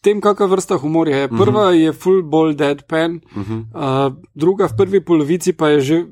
Tem, 0.00 0.20
kakšna 0.20 0.46
vrsta 0.46 0.76
humorja 0.76 1.16
je. 1.16 1.28
Prva 1.28 1.68
uh 1.68 1.74
-huh. 1.74 1.80
je 1.84 1.92
full 1.92 2.22
ball 2.22 2.54
deadpan, 2.54 3.20
uh 3.36 3.42
-huh. 3.48 3.62
uh, 4.08 4.14
druga 4.34 4.68
v 4.68 4.76
prvi 4.76 5.04
polovici 5.04 5.52
pa 5.52 5.68
je 5.68 5.80
že 5.80 6.06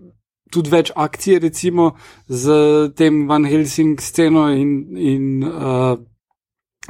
tudi 0.50 0.70
več 0.70 0.92
akcije, 0.96 1.38
recimo 1.38 1.92
z 2.28 2.52
tem 2.96 3.28
Van 3.28 3.44
Helsing 3.44 4.00
sceno 4.00 4.48
in, 4.54 4.96
in 4.96 5.44
uh, 5.44 5.98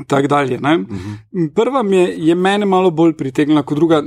tako 0.07 0.29
dalje. 0.29 0.57
Uh 0.57 0.63
-huh. 0.63 1.55
Prva 1.55 1.83
mi 1.83 1.97
je, 1.97 2.15
je 2.19 2.35
mene 2.35 2.67
malo 2.67 2.91
bolj 2.91 3.13
pritegnila 3.13 3.63
kot 3.63 3.77
druga. 3.77 4.03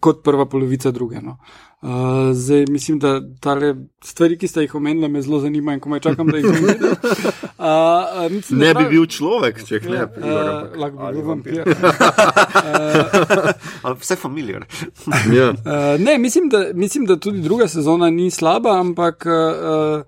Kot 0.00 0.22
prva 0.24 0.46
polovica 0.46 0.90
druge. 0.90 1.20
No. 1.22 1.38
Uh, 1.82 2.32
zdaj 2.32 2.64
mislim, 2.68 2.98
da 2.98 3.20
tale 3.40 3.74
stvari, 4.04 4.38
ki 4.38 4.48
ste 4.48 4.60
jih 4.64 4.74
omenili, 4.74 5.08
me 5.08 5.22
zelo 5.22 5.40
zanimajo 5.40 5.74
in 5.76 5.80
komaj 5.80 6.00
čakam, 6.00 6.26
da 6.26 6.36
jih 6.36 6.46
videl. 6.46 6.94
Uh, 7.56 7.64
uh, 7.64 8.32
mislim, 8.32 8.58
Ne 8.58 8.66
bi 8.74 8.80
prav- 8.80 8.90
bil 8.90 9.06
človek, 9.06 9.62
če 9.64 9.78
ne 9.88 10.06
bi 10.06 10.20
bil. 10.20 10.32
uh, 10.32 10.74
lahko 10.76 11.06
bi 11.06 11.12
bil 11.12 11.24
vampir. 11.24 11.62
Ali 13.84 13.96
vse 14.00 14.16
familiar. 14.16 14.66
Ja. 15.32 15.48
Uh, 15.50 15.96
ne, 15.98 16.18
mislim 16.18 16.48
da, 16.48 16.66
mislim, 16.74 17.06
da 17.06 17.16
tudi 17.16 17.40
druga 17.40 17.68
sezona 17.68 18.10
ni 18.10 18.30
slaba, 18.30 18.76
ampak 18.80 19.26
uh, 19.26 20.02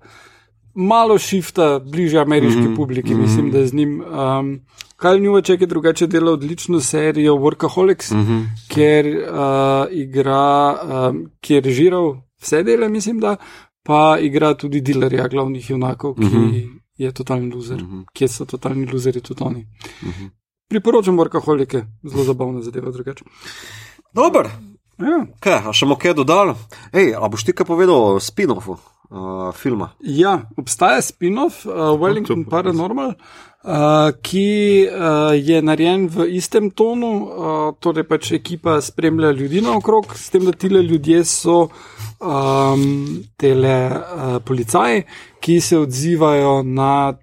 malo 0.73 1.17
šifta 1.17 1.79
bliže 1.79 2.19
ameriški 2.19 2.59
mm 2.59 2.67
-hmm. 2.67 2.75
publiki, 2.75 3.15
mislim, 3.15 3.51
da 3.51 3.57
je 3.59 3.67
z 3.67 3.73
njim. 3.73 4.01
Um, 4.01 4.59
Kaj 4.99 5.19
Njuvaček 5.19 5.61
je 5.61 5.67
drugače 5.67 6.07
delal 6.07 6.33
odlično 6.33 6.81
serijo 6.81 7.33
Workaholics, 7.33 8.13
mm 8.13 8.25
-hmm. 8.25 8.45
kjer 8.67 9.05
uh, 9.07 9.87
igra, 9.91 10.77
um, 11.09 11.31
kjer 11.41 11.65
je 11.65 11.69
režiral 11.69 12.15
vse 12.41 12.63
dele, 12.63 12.89
mislim, 12.89 13.19
da 13.19 13.35
pa 13.83 14.17
igra 14.21 14.53
tudi 14.53 14.81
dilerja 14.81 15.27
glavnih 15.27 15.69
junakov, 15.69 16.15
ki 16.15 16.25
mm 16.25 16.29
-hmm. 16.29 16.79
je 16.97 17.11
totalni 17.11 17.55
loser, 17.55 17.83
mm 17.83 17.87
-hmm. 17.87 18.05
kjer 18.13 18.29
so 18.29 18.45
totalni 18.45 18.85
luzeri 18.85 19.21
tudi 19.21 19.43
oni. 19.43 19.67
Mm 20.01 20.09
-hmm. 20.09 20.29
Priporočam 20.69 21.17
Workaholike, 21.17 21.85
zelo 22.03 22.23
zabavna 22.23 22.61
zadeva 22.61 22.91
drugače. 22.91 23.25
Dober. 24.13 24.45
Ja. 24.97 25.25
Kaj, 25.39 25.53
a 25.53 25.73
še 25.73 25.85
bomo 25.85 25.95
kaj 25.95 26.13
dodali? 26.13 26.53
Ej, 26.93 27.13
a 27.15 27.27
boš 27.27 27.43
ti 27.43 27.53
kaj 27.53 27.65
povedal 27.65 27.95
o 27.95 28.19
spin-offu 28.19 28.71
uh, 28.71 29.53
filma? 29.55 29.89
Ja, 29.99 30.49
obstaja 30.57 31.01
spin-off 31.01 31.65
uh, 31.65 31.73
Wellington 32.01 32.45
Paranormal, 32.49 33.07
uh, 33.07 33.15
ki 34.21 34.87
uh, 34.87 35.35
je 35.35 35.61
narejen 35.61 36.07
v 36.07 36.29
istem 36.39 36.69
tonu, 36.71 37.11
uh, 37.27 37.75
torej 37.79 38.05
pač 38.07 38.31
ekipa 38.31 38.77
spremlja 38.81 39.31
ljudi 39.35 39.61
naokrog, 39.61 40.15
s 40.15 40.29
tem, 40.31 40.45
da 40.47 40.55
tile 40.55 40.79
ljudje 40.83 41.25
so 41.27 41.67
um, 41.67 43.19
tele 43.37 43.75
uh, 43.91 44.37
policaji, 44.45 45.03
ki 45.43 45.59
se 45.61 45.77
odzivajo 45.77 46.63
na 46.63 47.17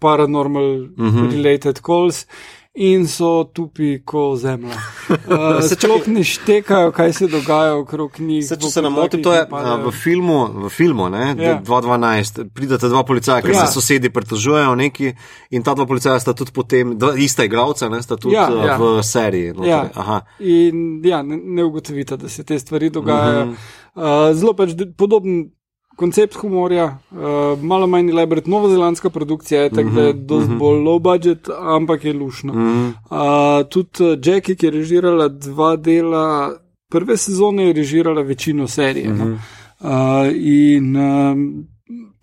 paranormal 0.00 0.80
uh 0.80 0.88
-huh. 0.96 1.30
related 1.32 1.80
calls. 1.80 2.26
In 2.74 3.06
so 3.06 3.44
tupi 3.46 4.02
kot 4.04 4.38
zemlja. 4.38 4.74
Uh, 5.04 5.60
Sploh 5.60 6.06
ne 6.08 6.24
štekajo, 6.24 6.88
kaj 6.92 7.12
se 7.12 7.26
dogaja 7.28 7.74
okrog 7.76 8.16
njih. 8.18 8.40
Se, 8.48 8.56
če 8.56 8.70
se 8.70 8.82
ne 8.82 8.88
motim, 8.88 9.20
to 9.22 9.32
je 9.32 9.42
a, 9.42 9.74
v 9.76 9.90
filmu, 9.92 10.38
v 10.64 10.70
filmu 10.70 11.08
ne, 11.08 11.34
Ja. 11.38 11.58
2012, 11.60 12.48
pridete 12.48 12.88
dva 12.88 13.02
policaja, 13.04 13.42
ker 13.42 13.52
Ja. 13.52 13.66
se 13.66 13.72
sosedi 13.72 14.10
pritožujejo 14.10 14.74
neki 14.74 15.12
in 15.50 15.62
ta 15.62 15.74
dva 15.74 15.86
policaja 15.86 16.16
sta 16.18 16.32
tudi 16.32 16.52
potem, 16.52 16.96
dva, 16.98 17.12
ista 17.16 17.44
igralca, 17.44 17.88
ne, 17.88 18.00
sta 18.02 18.16
tudi 18.16 18.34
Ja, 18.34 18.48
ja, 18.50 18.66
ja. 18.66 18.76
v 18.76 19.02
seriji. 19.02 19.52
noter. 19.52 19.68
Ja. 19.68 19.82
Aha. 19.94 20.20
In 20.40 21.04
ja, 21.04 21.22
ne, 21.22 21.36
ne 21.36 21.64
ugotovite, 21.64 22.16
da 22.16 22.28
se 22.28 22.44
te 22.44 22.58
stvari 22.58 22.90
dogajajo. 22.90 23.44
Mhm. 23.44 23.54
Uh, 23.94 24.32
zelo 24.32 24.54
pač 24.54 24.70
podoben 24.96 25.50
koncept 25.96 26.34
humorja, 26.34 26.98
uh, 27.10 27.62
malo 27.62 27.86
manj 27.86 28.10
elaborat, 28.10 28.46
novozelandska 28.46 29.10
produkcija 29.10 29.62
je 29.62 29.70
tako, 29.70 29.90
da 29.90 30.02
je 30.02 30.12
Mhm, 30.12 30.26
dosti 30.26 30.54
bolj 30.58 30.78
low 30.82 30.98
budget, 30.98 31.48
ampak 31.48 32.04
je 32.04 32.12
lušno. 32.12 32.52
Uh, 32.52 33.68
tudi 33.70 34.04
uh, 34.04 34.18
Jackie, 34.24 34.56
ki 34.56 34.66
je 34.66 34.70
režirala 34.70 35.28
dva 35.28 35.76
dela 35.76 36.56
prve 36.90 37.16
sezone, 37.16 37.66
je 37.66 37.72
režirala 37.72 38.22
večino 38.22 38.68
serije. 38.68 39.14
No? 39.14 39.38
Uh, 39.80 40.32
in 40.34 40.96
um, 40.96 41.66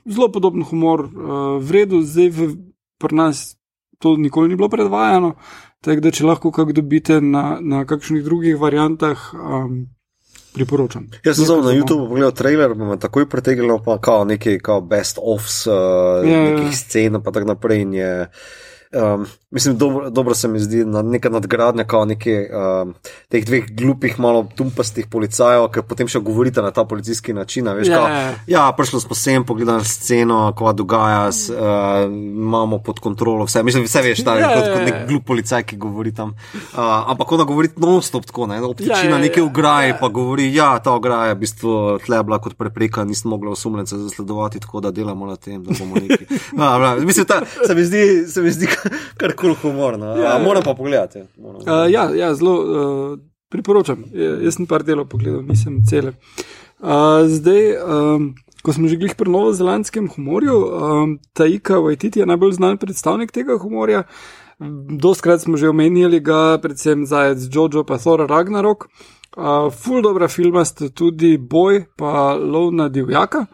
zelo 0.05 0.31
podoben 0.31 0.63
humor, 0.63 0.99
uh, 0.99 1.63
vredno, 1.63 2.01
zdaj 2.01 2.29
v, 2.29 2.55
pri 2.99 3.15
nas 3.15 3.57
to 3.99 4.17
nikoli 4.17 4.49
ni 4.49 4.55
bilo 4.55 4.69
predvajano. 4.69 5.35
Tako 5.81 6.01
da, 6.01 6.11
če 6.11 6.25
lahko 6.25 6.51
kako 6.51 6.73
dobite 6.77 7.21
na, 7.21 7.57
na 7.61 7.85
kakšnih 7.85 8.23
drugih 8.23 8.57
variantah, 8.59 9.31
um, 9.33 9.87
priporočam. 10.53 11.07
Jaz 11.23 11.35
sem 11.35 11.45
samo 11.45 11.61
na 11.61 11.71
YouTubu 11.71 12.07
pogledal 12.07 12.31
trailer, 12.31 12.75
me 12.75 12.99
takoj 12.99 13.29
pritegnilo 13.29 13.79
pa 13.85 13.97
kao 14.01 14.25
nekaj 14.25 14.59
kao 14.59 14.81
best 14.81 15.19
offs, 15.21 15.67
uh, 15.67 15.73
Ja, 15.73 16.31
ja, 16.31 16.43
ja. 16.43 16.49
nekih 16.49 16.77
scen 16.77 17.15
in 17.15 17.23
tako 17.23 17.45
naprej. 17.47 17.81
In 17.81 17.93
je, 17.93 18.27
um, 18.93 19.25
mislim, 19.51 19.77
dobro, 19.77 20.09
dobro 20.09 20.33
se 20.33 20.47
mi 20.47 20.59
zdi, 20.59 20.85
na 20.85 21.01
neka 21.01 21.29
nadgradnja, 21.29 21.83
kao 21.83 22.05
nekaj 22.05 22.45
um, 22.81 22.93
teh 23.29 23.45
dveh 23.45 23.65
glupih, 23.71 24.19
malo 24.19 24.47
tumpastih 24.55 25.07
policajev, 25.07 25.67
ki 25.71 25.83
potem 25.87 26.07
še 26.07 26.19
govorite 26.19 26.61
na 26.61 26.71
ta 26.71 26.85
policijski 26.85 27.33
način. 27.33 27.69
Veš, 27.71 27.87
Ja, 27.87 27.97
kao, 27.97 28.07
ja, 28.07 28.19
ja. 28.19 28.35
ja, 28.47 28.63
prišli 28.77 29.01
smo 29.01 29.15
sem, 29.15 29.45
pogledali 29.45 29.85
sceno, 29.85 30.53
ko 30.57 30.73
dogaja, 30.73 31.31
s, 31.31 31.49
uh, 31.49 31.57
imamo 32.11 32.79
pod 32.79 32.99
kontrolo 32.99 33.45
vse. 33.45 33.63
Mislim, 33.63 33.83
vse 33.83 34.01
veš, 34.01 34.23
ta, 34.23 34.35
Ja, 34.35 34.51
ja, 34.51 34.55
kot, 34.57 34.69
kot 34.73 34.85
nek 34.87 35.07
glup 35.09 35.25
policaj, 35.27 35.63
ki 35.63 35.77
govori 35.77 36.13
tam. 36.15 36.35
Uh, 36.53 36.79
ampak 37.11 37.31
ona 37.31 37.43
govori 37.43 37.69
non-stop 37.77 38.25
tako, 38.25 38.47
ne, 38.47 38.61
obtiči 38.61 38.89
Ja, 38.89 39.03
ja, 39.03 39.11
na 39.11 39.17
neke 39.21 39.43
ograje, 39.43 39.97
pa 39.99 40.07
govori, 40.07 40.47
ja, 40.55 40.73
ta 40.79 40.95
ograja 40.97 41.31
je 41.31 41.35
v 41.35 41.41
bistvu 41.43 41.73
tle 42.05 42.23
bila 42.23 42.39
kot 42.41 42.55
prepreka, 42.57 43.03
nisem 43.07 43.29
mogla 43.31 43.51
osumljence 43.51 43.97
zasledovati, 43.97 44.59
tako 44.59 44.81
da 44.81 44.91
delamo 44.91 45.27
na 45.27 45.35
tem, 45.35 45.63
da 45.63 45.75
bomo 45.79 45.95
neki. 45.95 46.25
No, 46.57 46.67
bra, 46.79 46.95
mislim, 46.95 47.25
ta, 47.25 47.41
se 47.67 47.75
mi 47.75 47.83
zdi, 47.85 48.25
se 48.27 48.41
mi 48.41 48.51
zdi 48.51 48.67
kar 49.19 49.33
kul 49.37 49.55
humor. 49.63 49.97
No. 49.97 50.15
Ja, 50.15 50.23
Ja, 50.23 50.31
ja. 50.37 50.39
moram 50.43 50.63
pa 50.63 50.73
pogledati. 50.75 51.25
Moram. 51.37 51.61
Uh, 51.61 51.87
ja, 51.91 52.09
ja, 52.15 52.33
zelo 52.35 52.55
uh, 52.61 53.19
priporočam. 53.51 54.05
Ja, 54.13 54.37
Jaz 54.45 54.57
sem 54.59 54.67
par 54.67 54.83
delov 54.87 55.09
pogledal, 55.11 55.43
nisem 55.47 55.81
cele. 55.87 56.13
Uh, 56.81 57.27
zdaj, 57.29 57.75
um, 57.85 58.31
ko 58.65 58.73
smo 58.73 58.89
že 58.89 58.97
glih 58.97 59.13
pri 59.17 59.29
novozelandskem 59.29 60.09
humorju, 60.15 60.57
um, 60.57 61.17
Taika 61.37 61.77
Waititi 61.83 62.21
je 62.21 62.25
najbolj 62.25 62.57
znan 62.57 62.77
predstavnik 62.81 63.31
tega 63.31 63.57
humorja. 63.61 64.03
Doskrat 65.01 65.41
smo 65.41 65.57
že 65.57 65.69
omenjali 65.69 66.19
ga, 66.21 66.57
predvsem 66.61 67.05
zajec 67.05 67.49
Jojo 67.49 67.83
pa 67.85 67.97
Thor 67.97 68.25
Ragnarok. 68.29 68.87
Uh, 69.37 69.69
ful 69.71 70.01
dobra 70.03 70.27
filma 70.27 70.65
sta 70.65 70.89
tudi 70.89 71.37
Boj 71.37 71.85
pa 71.97 72.35
Lov 72.35 72.73
na 72.75 72.89
divjaka, 72.89 73.45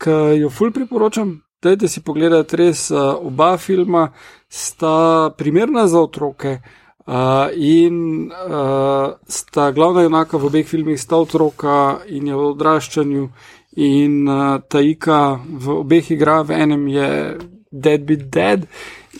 ki 0.00 0.40
jo 0.40 0.50
ful 0.50 0.72
priporočam. 0.74 1.38
Dajte 1.60 1.88
si 1.92 2.00
pogledati, 2.00 2.56
res 2.56 2.86
uh, 2.88 3.20
oba 3.20 3.58
filma 3.60 4.06
sta 4.48 5.28
primerna 5.36 5.86
za 5.86 6.00
otroke. 6.00 6.60
Uh, 7.04 7.52
in 7.52 8.30
uh, 8.32 9.12
sta 9.28 9.70
glavna 9.70 10.06
junaka 10.06 10.38
v 10.38 10.48
obeh 10.48 10.64
filmih, 10.64 10.96
sta 11.00 11.18
otroka 11.20 12.00
in 12.08 12.30
je 12.30 12.38
v 12.38 12.46
odraščanju, 12.54 13.24
in 13.76 14.14
uh, 14.24 14.62
Taika 14.72 15.36
v 15.36 15.76
obeh 15.82 16.10
igra, 16.16 16.40
v 16.48 16.56
enem 16.64 16.88
je 16.88 17.10
Dead 17.68 18.08
Beat 18.08 18.24
Dead, 18.32 18.64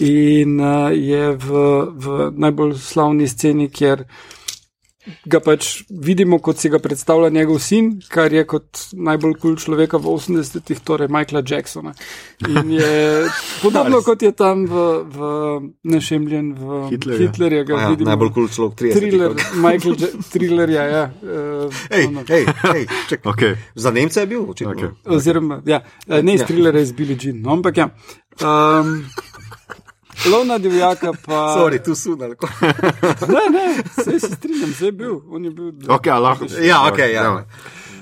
in 0.01 0.57
uh, 0.61 0.89
je 0.97 1.37
v, 1.37 1.65
v 1.93 2.31
najbolj 2.41 2.79
slavni 2.81 3.29
sceni, 3.29 3.69
kjer 3.69 4.07
ga 5.25 5.41
pač 5.41 5.83
vidimo, 5.89 6.39
kot 6.45 6.61
si 6.61 6.69
ga 6.69 6.79
predstavlja 6.83 7.31
njegov 7.33 7.61
sin, 7.65 7.93
kar 8.13 8.33
je 8.33 8.43
kot 8.49 8.83
najbolj 8.93 9.35
kul 9.41 9.55
cool 9.55 9.57
človeka 9.61 10.01
v 10.01 10.13
80-ih, 10.13 10.81
torej 10.85 11.09
Michaela 11.09 11.43
Jacksona. 11.47 11.95
In 12.49 12.73
je 12.75 12.91
podobno 13.65 14.03
kot 14.05 14.23
je 14.23 14.33
tam 14.37 14.67
v, 14.69 14.85
v 15.09 15.19
Nešemljen, 15.89 16.53
v 16.59 16.83
Hitlerja. 16.93 17.21
Hitlerja, 17.27 17.65
ja, 17.65 17.89
vidimo. 17.89 18.11
najbolj 18.13 18.33
kul 18.37 18.49
človek 18.53 18.77
30. 18.93 18.99
Thriller, 18.99 19.37
Michael 19.57 19.97
J. 19.97 20.13
Thriller, 20.29 20.75
ja. 20.77 20.85
ja 20.85 21.05
uh, 21.09 21.83
Hej, 21.91 22.05
ono. 22.13 22.25
hej, 22.29 22.45
hej, 22.47 22.83
ček. 23.09 23.25
Okay. 23.25 23.57
Za 23.75 23.91
Nemce 23.91 24.21
je 24.21 24.29
bil, 24.29 24.45
očitno. 24.45 24.77
Okej. 24.77 24.91
Oziroma, 25.09 25.63
ja, 25.65 25.81
eh, 26.09 26.21
ne 26.23 26.37
iz 26.37 26.45
Thrillera, 26.45 26.81
iz 26.81 26.93
Billy 26.93 27.17
Jean, 27.17 27.41
no, 27.41 27.57
ampak 27.57 27.81
ja. 27.81 27.89
Um, 28.41 29.09
Lovna 30.27 30.59
divjaka 30.59 31.13
pa. 31.27 31.55
Sorry, 31.55 31.83
tu 31.83 31.95
sunal. 31.95 32.35
Ne, 33.29 33.45
ne, 33.51 33.83
vse 33.97 34.21
se 34.21 34.35
strinjam, 34.35 34.71
vse 34.71 34.85
je 34.85 34.93
bil. 34.93 35.21
On 35.31 35.45
je 35.45 35.51
bil. 35.51 35.73
Okay, 35.89 36.21
lahko. 36.21 36.45
Ja, 36.63 36.83
ok, 36.89 36.99
ja. 36.99 37.45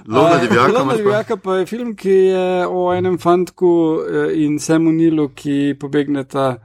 Lovna 0.09 0.39
divjaka. 0.39 0.73
Lovna 0.73 0.97
divjaka 0.97 1.37
pa 1.37 1.57
je 1.57 1.67
film, 1.67 1.95
ki 1.97 2.11
je 2.11 2.67
o 2.67 2.89
enem 2.95 3.19
fantku 3.19 3.71
eh, 4.03 4.35
in 4.45 4.59
Samu 4.59 4.93
Nilu, 4.93 5.29
ki 5.35 5.77
pobegneta, 5.81 6.57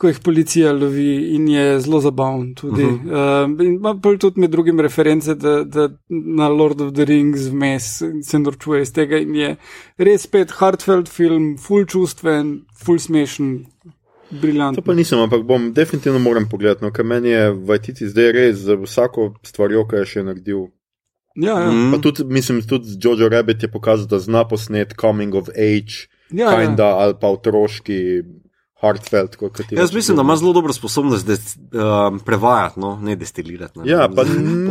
ko 0.00 0.08
jih 0.08 0.20
policija 0.24 0.72
lovi 0.72 1.34
in 1.36 1.48
je 1.48 1.80
zelo 1.80 2.00
zabaven 2.00 2.54
tudi. 2.54 2.84
Uh 2.84 2.90
-huh. 2.90 3.44
uh, 3.44 3.66
in 3.66 3.74
ima 3.74 3.94
tudi 4.18 4.40
med 4.40 4.50
drugim 4.50 4.80
reference, 4.80 5.34
da, 5.34 5.64
da 5.64 5.88
na 6.08 6.48
Lord 6.48 6.80
of 6.80 6.92
the 6.92 7.04
Rings 7.04 7.48
vmes 7.50 8.02
se 8.22 8.38
norčuje 8.38 8.82
iz 8.82 8.92
tega 8.92 9.18
in 9.18 9.34
je 9.34 9.56
res 9.98 10.22
spet 10.22 10.50
heartfelt 10.50 11.08
film, 11.08 11.58
full 11.58 11.84
čustven, 11.84 12.60
full 12.84 12.98
smešen. 12.98 13.64
To 14.30 14.36
Briljantno. 14.42 14.82
pa 14.82 14.94
nisem, 14.94 15.18
ampak 15.18 15.42
bom 15.42 15.72
definitivno 15.74 16.18
moram 16.18 16.48
pogledati, 16.48 16.84
no, 16.84 16.92
ker 16.92 17.04
meni 17.04 17.28
je 17.28 17.50
Vajtiti 17.50 18.08
zdaj 18.08 18.32
res 18.32 18.56
za 18.62 18.76
vsako 18.78 19.34
stvarjo, 19.42 19.82
ki 19.90 19.96
je 19.96 20.06
še 20.06 20.22
naredil. 20.22 20.68
Ja, 21.34 21.56
ja. 21.60 21.70
Pa 21.92 21.98
tudi, 22.02 22.24
mislim, 22.24 22.62
tudi 22.62 22.90
z 22.90 22.98
Jojo 23.02 23.28
Rabbit 23.28 23.62
je 23.62 23.70
pokazal, 23.70 24.06
da 24.06 24.18
zna 24.18 24.44
posnet 24.48 24.94
coming 25.00 25.34
of 25.34 25.48
age, 25.54 26.06
Ja, 26.30 26.52
ja. 26.52 26.60
kinda, 26.62 26.84
ali 27.02 27.14
pa 27.20 27.26
otroški 27.26 28.22
heartfelt. 28.80 29.36
kot 29.36 29.60
ti 29.68 29.74
Jaz 29.74 29.92
mislim, 29.94 30.16
da 30.16 30.22
ima 30.22 30.36
zelo 30.36 30.52
dobro 30.52 30.72
sposobnost 30.72 31.26
de, 31.26 31.36
um, 31.78 32.20
prevajati, 32.20 32.80
no, 32.80 32.96
ne 33.02 33.16
destilirati. 33.16 33.78
Ne. 33.78 33.90
Ja, 33.90 34.08
pa 34.16 34.24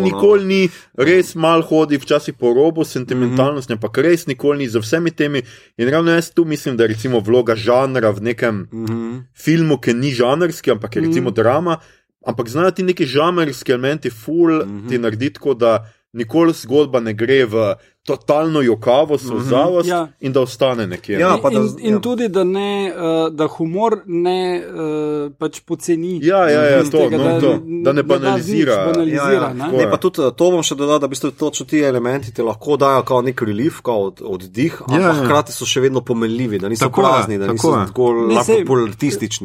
nikoli 0.04 0.46
ni, 0.46 0.70
res 0.98 1.36
mal 1.36 1.62
hodi, 1.62 1.98
včasih 1.98 2.34
po 2.34 2.54
robu 2.54 2.84
sentimentalnosti, 2.84 3.74
ampak 3.74 3.98
res 3.98 4.26
nikoli 4.28 4.58
ni 4.60 4.68
z 4.70 4.80
vsemi 4.80 5.12
temi. 5.12 5.42
In 5.78 5.90
ravno 5.90 6.12
jaz 6.12 6.32
tu 6.32 6.46
mislim, 6.46 6.78
da 6.78 6.84
je 6.84 6.88
recimo 6.88 7.20
vloga 7.20 7.56
žanra 7.56 8.10
v 8.10 8.22
nekem 8.22 8.68
Mhm. 8.74 9.18
filmu, 9.36 9.78
ki 9.78 9.94
ni 9.94 10.12
žanrski, 10.12 10.72
ampak 10.72 10.96
je 10.96 11.02
recimo 11.02 11.32
drama, 11.32 11.78
ampak 12.26 12.50
znajo 12.50 12.72
ti 12.72 12.84
neki 12.84 13.06
žanrski 13.06 13.72
elementi, 13.72 14.10
ful 14.10 14.64
ti 14.90 14.98
narediti 14.98 15.34
tako, 15.34 15.54
da 15.54 15.86
nikoli 16.14 16.54
zgodba 16.54 17.00
ne 17.00 17.14
gre 17.14 17.46
v 17.46 17.76
totalno 18.10 18.62
jokavo, 18.62 19.18
solzavost 19.20 19.88
Ja. 19.88 20.08
in 20.20 20.34
da 20.34 20.42
ostane 20.42 20.88
nekje. 20.88 21.18
Ja, 21.18 21.38
pa 21.38 21.50
da- 21.50 21.60
in, 21.60 21.70
in 21.80 21.94
ja. 21.94 22.00
tudi, 22.00 22.28
da, 22.30 22.44
ne, 22.44 22.70
uh, 22.90 23.02
da 23.32 23.48
humor 23.50 24.00
ne 24.06 24.40
uh, 24.60 24.80
pač 25.34 25.60
poceni. 25.62 26.20
Ja, 26.24 26.42
ja, 26.46 26.64
ja, 26.66 26.84
to, 26.84 27.10
no, 27.10 27.40
to, 27.40 27.52
da 27.84 27.92
ne 27.92 28.02
da 28.02 28.04
banalizira. 28.06 28.76
nič 28.76 28.86
banalizira 28.88 29.32
Ja, 29.32 29.42
ja. 29.44 29.54
ne? 29.54 29.78
Ne, 29.78 29.86
pa 29.86 29.98
tudi 29.98 30.22
eh, 30.22 30.32
to 30.32 30.50
bom 30.50 30.64
še 30.64 30.76
dodal, 30.76 30.98
da 30.98 31.06
v 31.06 31.10
bistvu 31.10 31.32
točno 31.34 31.66
ti 31.66 31.80
elementi 31.82 32.34
ti 32.34 32.42
lahko 32.42 32.78
dajo 32.78 33.04
kao 33.04 33.22
nek 33.22 33.42
relief, 33.42 33.82
kao 33.82 34.04
od, 34.06 34.22
oddih, 34.24 34.82
ampak 34.82 35.00
Ja, 35.00 35.08
ja. 35.08 35.14
hkrati 35.22 35.52
so 35.52 35.66
še 35.66 35.82
vedno 35.82 36.02
pomenljivi, 36.02 36.60
da 36.60 36.70
niso 36.70 36.86
Tako 36.86 37.02
prazni, 37.02 37.38
da 37.38 37.46
tako 37.46 37.54
niso 37.54 37.76
je. 37.76 37.86
tako 37.88 38.06
Ne, 38.14 38.36
lahko 38.36 38.54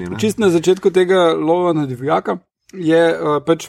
ne. 0.08 0.18
Čist 0.18 0.38
na 0.38 0.50
začetku 0.50 0.90
tega 0.90 1.34
lova 1.34 1.72
na 1.72 1.86
divjaka 1.86 2.38
je 2.72 3.02
uh, 3.12 3.38
pač 3.40 3.68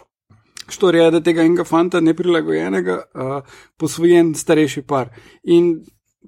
štorija, 0.70 1.12
da 1.12 1.22
tega 1.24 1.44
enega 1.44 1.64
fanta 1.64 2.02
neprilagojenega 2.02 2.96
uh, 3.14 3.60
posvojen 3.78 4.34
starejši 4.36 4.82
par. 4.82 5.10
In 5.44 5.76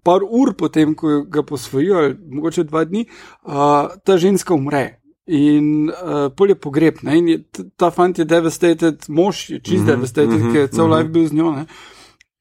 par 0.03 0.23
ur 0.23 0.53
potem, 0.57 0.93
ko 0.95 1.23
ga 1.23 1.43
posvojijo, 1.43 1.97
ali 1.97 2.15
mogoče 2.37 2.63
dva 2.63 2.85
dni, 2.85 3.05
uh, 3.43 3.97
ta 4.05 4.17
ženska 4.17 4.53
umre. 4.53 5.01
In 5.27 5.89
uh, 5.89 6.29
pol 6.31 6.53
je 6.53 6.55
pogreb, 6.55 7.01
ne? 7.03 7.17
in 7.19 7.27
je, 7.27 7.37
ta 7.75 7.89
fant 7.91 8.19
je 8.19 8.25
devastated, 8.25 9.09
mož 9.09 9.49
je 9.49 9.59
čist 9.59 9.81
mm 9.81 9.83
-hmm, 9.83 9.95
devastated, 9.95 10.39
mm 10.39 10.43
-hmm, 10.43 10.53
ker 10.53 10.61
je 10.61 10.67
cel 10.67 10.87
mm 10.87 10.91
-hmm. 10.91 10.97
life 10.97 11.09
bil 11.09 11.27
z 11.27 11.33
njo. 11.33 11.51
Ne? 11.51 11.65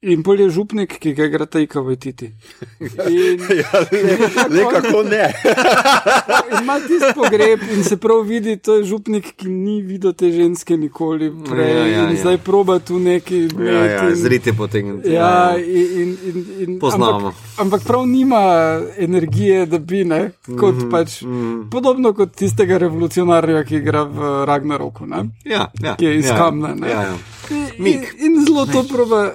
In 0.05 0.21
bolj 0.23 0.43
je 0.43 0.51
župnik, 0.51 0.99
ki 1.01 1.15
ga 1.17 1.25
igra 1.25 1.47
Tajka 1.49 1.81
v 1.81 1.95
Titi. 1.97 2.27
In, 3.09 3.41
Ja, 3.49 3.81
ne, 4.53 4.65
kako 4.69 5.03
ne. 5.09 5.33
ima 6.61 6.77
tisti 6.81 7.15
pogreb 7.15 7.61
in 7.73 7.85
se 7.85 7.97
prav 7.97 8.21
vidi, 8.21 8.57
to 8.57 8.75
je 8.77 8.85
župnik, 8.85 9.31
ki 9.41 9.49
ni 9.49 9.81
videl 9.83 10.13
te 10.13 10.29
ženske 10.33 10.77
nikoli 10.77 11.31
prej. 11.49 11.71
Ja, 11.73 11.87
ja, 11.87 12.03
in 12.05 12.13
ja. 12.17 12.21
zdaj 12.21 12.39
proba 12.45 12.79
tu 12.79 12.99
neki. 12.99 13.49
Ja, 13.57 13.73
ja, 13.73 13.87
imeti 13.87 14.13
in- 14.13 14.21
Zrite 14.21 14.53
potegniti. 14.53 15.13
Ja, 15.17 15.57
in, 15.57 16.13
in, 16.29 16.45
in, 16.61 16.79
Poznamo. 16.79 17.33
Ampak, 17.33 17.35
ampak 17.57 17.89
prav 17.89 18.05
nima 18.07 18.45
energije, 18.99 19.65
da 19.67 19.79
bi 19.79 20.05
ne. 20.05 20.31
Kot 20.61 20.75
mm 20.75 20.81
-hmm, 20.81 20.91
pač, 20.91 21.23
mm. 21.23 21.71
Podobno 21.71 22.13
kot 22.13 22.37
tistega 22.37 22.79
revolucionarja, 22.79 23.65
ki 23.65 23.77
igra 23.77 24.05
v 24.05 24.45
Ragnaroku, 24.45 25.07
ne? 25.07 25.25
ja, 25.45 25.73
ja, 25.83 25.97
ki 25.97 26.05
je 26.05 26.19
iz 26.19 26.27
ja, 26.27 26.37
kamna. 26.37 26.75
ne. 26.75 26.91
Ja, 26.91 27.03
ja. 27.03 27.17
In, 27.79 27.87
in, 27.87 28.05
in 28.19 28.45
zelo 28.45 28.67
to 28.67 28.83
proba. 28.83 29.33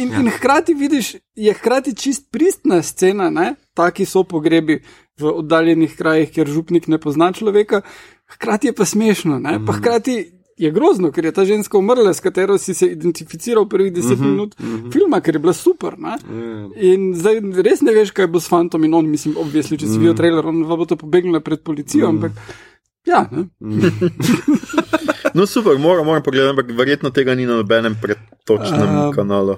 In, 0.00 0.12
ja. 0.12 0.20
in 0.20 0.30
hkrati 0.32 0.74
vidiš, 0.74 1.14
je 1.36 1.52
hkrati 1.54 1.94
čist 1.96 2.30
pristna 2.32 2.82
scena, 2.82 3.30
ne? 3.30 3.54
taki 3.74 4.04
so 4.04 4.24
pogrebi 4.24 4.80
v 5.20 5.32
oddaljenih 5.42 5.96
krajih, 5.96 6.30
kjer 6.32 6.48
župnik 6.48 6.88
ne 6.88 6.98
pozna 6.98 7.32
človeka, 7.32 7.82
hkrati 8.36 8.70
je 8.70 8.74
pa 8.76 8.84
smešno, 8.84 9.38
ne? 9.38 9.58
pa 9.66 9.76
hkrati 9.76 10.16
je 10.60 10.70
grozno, 10.70 11.08
ker 11.12 11.24
je 11.24 11.32
ta 11.32 11.44
ženska 11.48 11.78
umrla, 11.78 12.12
s 12.14 12.20
katero 12.20 12.58
si 12.58 12.74
se 12.74 12.86
identificiral 12.92 13.68
prvih 13.68 13.92
deset 13.92 14.18
uh 14.18 14.18
-huh, 14.18 14.30
minut 14.30 14.54
uh 14.60 14.66
-huh. 14.66 14.92
filma, 14.92 15.20
ker 15.20 15.34
je 15.34 15.38
bila 15.38 15.52
super. 15.52 15.98
Ne? 15.98 16.16
In 16.76 17.14
zdaj 17.14 17.40
res 17.64 17.80
ne 17.80 17.92
veš, 17.92 18.10
kaj 18.10 18.26
bo 18.26 18.40
s 18.40 18.48
fantom 18.48 18.84
in 18.84 18.94
on, 18.94 19.08
mislim, 19.08 19.36
obvisli, 19.36 19.78
če 19.78 19.86
si 19.86 19.98
videl 19.98 20.14
trailer, 20.14 20.46
on 20.46 20.62
bo 20.66 20.84
to 20.84 20.96
pobegnila 20.96 21.40
pred 21.40 21.60
policijo, 21.62 22.08
ampak 22.08 22.32
ja. 23.06 23.28
Ne? 23.32 23.48
No, 25.34 25.46
super, 25.46 25.78
moram, 25.78 26.06
moram 26.06 26.22
pogledati, 26.22 26.50
ampak 26.50 26.76
verjetno 26.76 27.10
tega 27.10 27.34
ni 27.34 27.46
na 27.46 27.56
nobenem 27.56 27.96
predtočnem 28.02 28.88
A, 28.88 29.08
uh, 29.08 29.14
kanalu. 29.14 29.56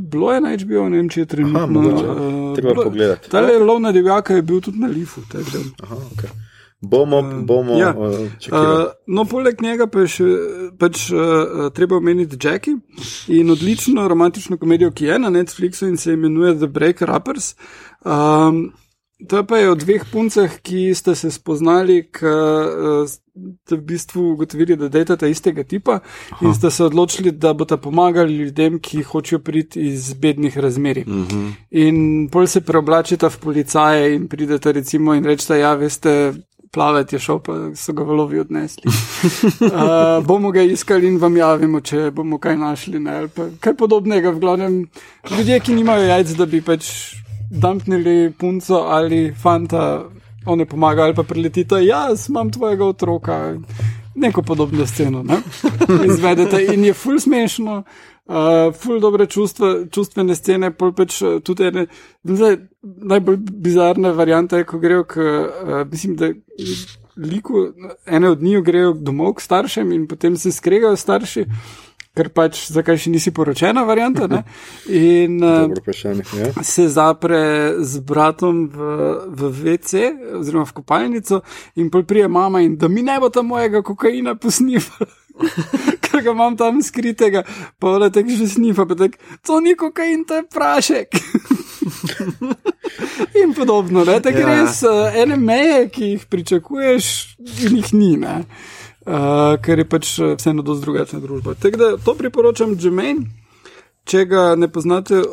Bilo 0.00 0.32
je 0.32 0.40
na 0.40 0.56
HBO, 0.56 0.88
ne 0.88 0.96
vem, 0.96 1.08
če 1.08 1.20
je 1.20 1.26
trenutno. 1.26 1.66
mogoče. 1.66 2.04
eh, 2.04 2.54
Treba 2.54 2.70
bilo- 2.70 2.84
pogledati. 2.84 3.30
Tale 3.30 3.58
lov 3.58 3.80
na 3.80 3.92
divjaka 3.92 4.34
je 4.34 4.42
bil 4.42 4.60
tudi 4.60 4.78
na 4.78 4.86
Lifu. 4.86 5.20
Aha, 5.82 5.96
okay. 5.96 6.30
Bomo, 6.80 7.22
bomo 7.42 7.78
ja. 7.78 7.94
uh, 7.98 8.10
čakali. 8.38 8.76
Uh, 8.76 8.90
no, 9.06 9.24
poleg 9.24 9.62
njega 9.62 9.86
pa 9.86 10.00
je 10.00 10.08
še 10.08 10.24
pač, 10.78 11.10
uh, 11.10 11.70
treba 11.70 11.96
omeniti 11.96 12.36
Jackie 12.42 12.74
in 13.28 13.50
odlično 13.50 14.08
romantično 14.08 14.56
komedijo, 14.56 14.90
ki 14.90 15.04
je 15.04 15.18
na 15.18 15.30
Netflixu 15.30 15.86
in 15.86 15.96
se 15.96 16.12
imenuje 16.12 16.56
The 16.58 16.66
Break 16.66 17.02
Rappers. 17.02 17.54
Um, 18.04 18.72
to 19.28 19.44
pa 19.46 19.58
je 19.58 19.70
o 19.70 19.74
dveh 19.74 20.04
puncah, 20.12 20.50
ki 20.62 20.94
sta 20.94 21.14
se 21.14 21.30
spoznali, 21.30 22.02
ki 22.12 22.26
uh, 22.26 23.06
sta 23.06 23.76
v 23.76 23.80
bistvu 23.80 24.32
ugotovili, 24.32 24.76
da 24.76 24.88
dejata 24.88 25.26
istega 25.26 25.64
tipa 25.64 26.00
Aha. 26.00 26.46
in 26.46 26.54
sta 26.54 26.70
se 26.70 26.84
odločili, 26.84 27.32
da 27.32 27.52
bosta 27.54 27.76
pomagali 27.76 28.36
ljudem, 28.36 28.78
ki 28.78 29.02
hočejo 29.02 29.38
priti 29.38 29.80
iz 29.88 30.14
bednih 30.14 30.58
razmerij. 30.58 31.04
Uh 31.06 31.14
-huh. 31.14 31.52
In 31.70 32.28
pol 32.28 32.46
se 32.46 32.60
preoblačita 32.60 33.30
v 33.30 33.38
policaje 33.38 34.14
in 34.14 34.28
prideta 34.28 34.72
recimo 34.72 35.14
in 35.14 35.24
rečeta, 35.24 35.56
ja, 35.56 35.74
veste, 35.74 36.32
plavati 36.72 37.14
je 37.14 37.20
šel, 37.20 37.38
pa 37.38 37.54
so 37.76 37.92
ga 37.92 38.02
valovi 38.02 38.38
odnesli. 38.40 38.82
Uh, 38.86 40.24
bomo 40.26 40.50
ga 40.50 40.62
iskali 40.62 41.08
in 41.08 41.18
vam 41.18 41.36
javimo, 41.36 41.80
če 41.80 42.10
bomo 42.10 42.38
kaj 42.38 42.56
našli. 42.56 43.00
Ne, 43.00 43.28
kaj 43.60 43.76
podobnega, 43.76 44.30
v 44.30 44.38
glavnem, 44.38 44.86
ljudje, 45.30 45.60
ki 45.60 45.74
nimajo 45.74 46.02
jajc, 46.02 46.28
da 46.36 46.46
bi 46.46 46.60
pač 46.60 46.88
dumpnili 47.52 48.32
punco 48.38 48.74
ali 48.74 49.34
fanta, 49.42 50.04
one 50.46 50.66
pomagajo 50.66 51.04
ali 51.04 51.14
pa 51.14 51.22
preletita, 51.22 51.78
jaz 51.78 52.28
imam 52.28 52.52
tvojega 52.52 52.86
otroka. 52.86 53.54
Neko 54.14 54.42
podobno 54.42 54.86
sceno, 54.86 55.22
ne? 55.22 55.36
izvedete 56.10 56.66
in 56.74 56.84
je 56.84 56.92
ful 56.94 57.18
smešno, 57.18 57.82
uh, 58.26 58.34
ful 58.82 59.00
dobre 59.00 59.26
čustva, 59.26 59.74
čustvene 59.90 60.34
scene, 60.34 60.70
pol 60.70 60.92
pač 60.92 61.22
uh, 61.22 61.38
tudi 61.44 61.64
ene, 61.70 61.86
zdaj, 62.24 62.58
najbolj 62.82 63.38
bizarne 63.40 64.12
variante 64.12 64.64
ko 64.64 64.78
grejo 64.78 65.04
k, 65.04 65.16
uh, 65.16 65.88
mislim, 65.90 66.16
da 66.16 66.28
liku, 67.16 67.66
ene 68.06 68.30
od 68.30 68.42
njih 68.42 68.62
grejo 68.64 68.92
domov 68.92 69.34
k 69.34 69.40
staršem 69.40 69.92
in 69.92 70.06
potem 70.08 70.36
se 70.36 70.52
skregajo 70.52 70.96
starši, 70.96 71.46
ker 72.12 72.28
pač 72.28 72.66
zakaj 72.68 72.98
še 73.00 73.10
nisi 73.14 73.30
poročena 73.32 73.86
varianta, 73.88 74.26
ne? 74.28 74.42
In, 74.92 75.38
Dobro 75.40 75.80
vprašanje. 75.80 76.24
Ja. 76.36 76.50
se 76.62 76.84
zapre 76.92 77.40
z 77.80 78.02
bratom 78.04 78.66
v, 78.68 78.90
v 79.32 79.48
WC, 79.62 80.10
oziroma 80.40 80.66
v 80.68 80.76
kopalnico, 80.76 81.40
in 81.80 81.88
pol 81.88 82.04
prije 82.04 82.28
mama 82.28 82.60
in 82.60 82.76
da 82.76 82.88
mi 82.88 83.00
ne 83.02 83.16
bo 83.20 83.30
tam 83.32 83.48
mojega 83.48 83.80
kokaina 83.82 84.34
posnivala. 84.36 85.08
Ker 86.04 86.20
ga 86.20 86.34
imam 86.34 86.56
tam 86.60 86.82
skritega, 86.84 87.40
pa 87.80 87.94
vole 87.94 88.10
tek 88.12 88.28
že 88.28 88.44
snifa, 88.52 88.84
pa 88.84 88.92
tek, 88.94 89.16
to 89.40 89.60
ni 89.64 89.72
kokain, 89.72 90.26
to 90.28 90.36
je 90.36 90.44
prašek. 90.52 91.16
in 93.42 93.56
podobno, 93.56 94.04
ne, 94.04 94.20
tako 94.20 94.38
Ja. 94.38 94.46
res 94.52 94.82
uh, 94.84 95.08
ene 95.16 95.40
meje, 95.40 95.88
ki 95.88 96.04
jih 96.12 96.28
pričakuješ, 96.28 97.06
in 97.64 97.80
jih 97.80 97.90
ni, 97.96 98.12
ne. 98.20 98.42
Uh, 99.02 99.56
ker 99.58 99.80
je 99.82 99.84
pač 99.88 100.08
eh, 100.22 100.36
vseeno 100.38 100.62
dosti 100.62 100.84
drugačna 100.84 101.18
družba. 101.18 101.56
Tako 101.58 101.78
da 101.80 101.86
to 101.98 102.14
priporočam 102.14 102.76
Džemain, 102.78 103.24
če 104.06 104.24
ga 104.30 104.42
ne 104.54 104.68
poznate, 104.70 105.24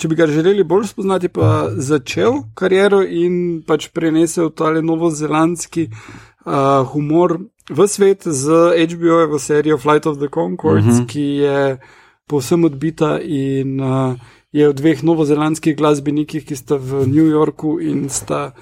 če 0.00 0.08
bi 0.08 0.16
ga 0.16 0.28
želeli 0.30 0.64
bolj 0.64 0.86
spoznati, 0.88 1.28
pa 1.28 1.68
začel 1.76 2.40
kariero 2.56 3.02
in 3.04 3.60
pač 3.68 3.90
prenesel 3.92 4.48
tale 4.56 4.80
novozelandski 4.80 5.90
uh, 5.90 6.80
humor 6.94 7.36
v 7.68 7.88
svet 7.92 8.24
z 8.24 8.56
HBO-jevo 8.88 9.38
serijo 9.38 9.76
Flight 9.76 10.08
of 10.08 10.16
the 10.16 10.32
Concords, 10.32 10.86
uh 10.86 10.92
-huh. 11.02 11.06
ki 11.06 11.26
je 11.44 11.78
povsem 12.26 12.64
odbita 12.64 13.18
in 13.20 13.80
uh, 13.80 14.16
je 14.52 14.68
o 14.68 14.72
dveh 14.72 15.02
novozelandskih 15.02 15.76
glasbenikih, 15.76 16.46
ki 16.46 16.56
sta 16.56 16.76
v 16.76 17.06
New 17.06 17.28
Yorku 17.28 17.78
in 17.80 18.08
sta 18.08 18.52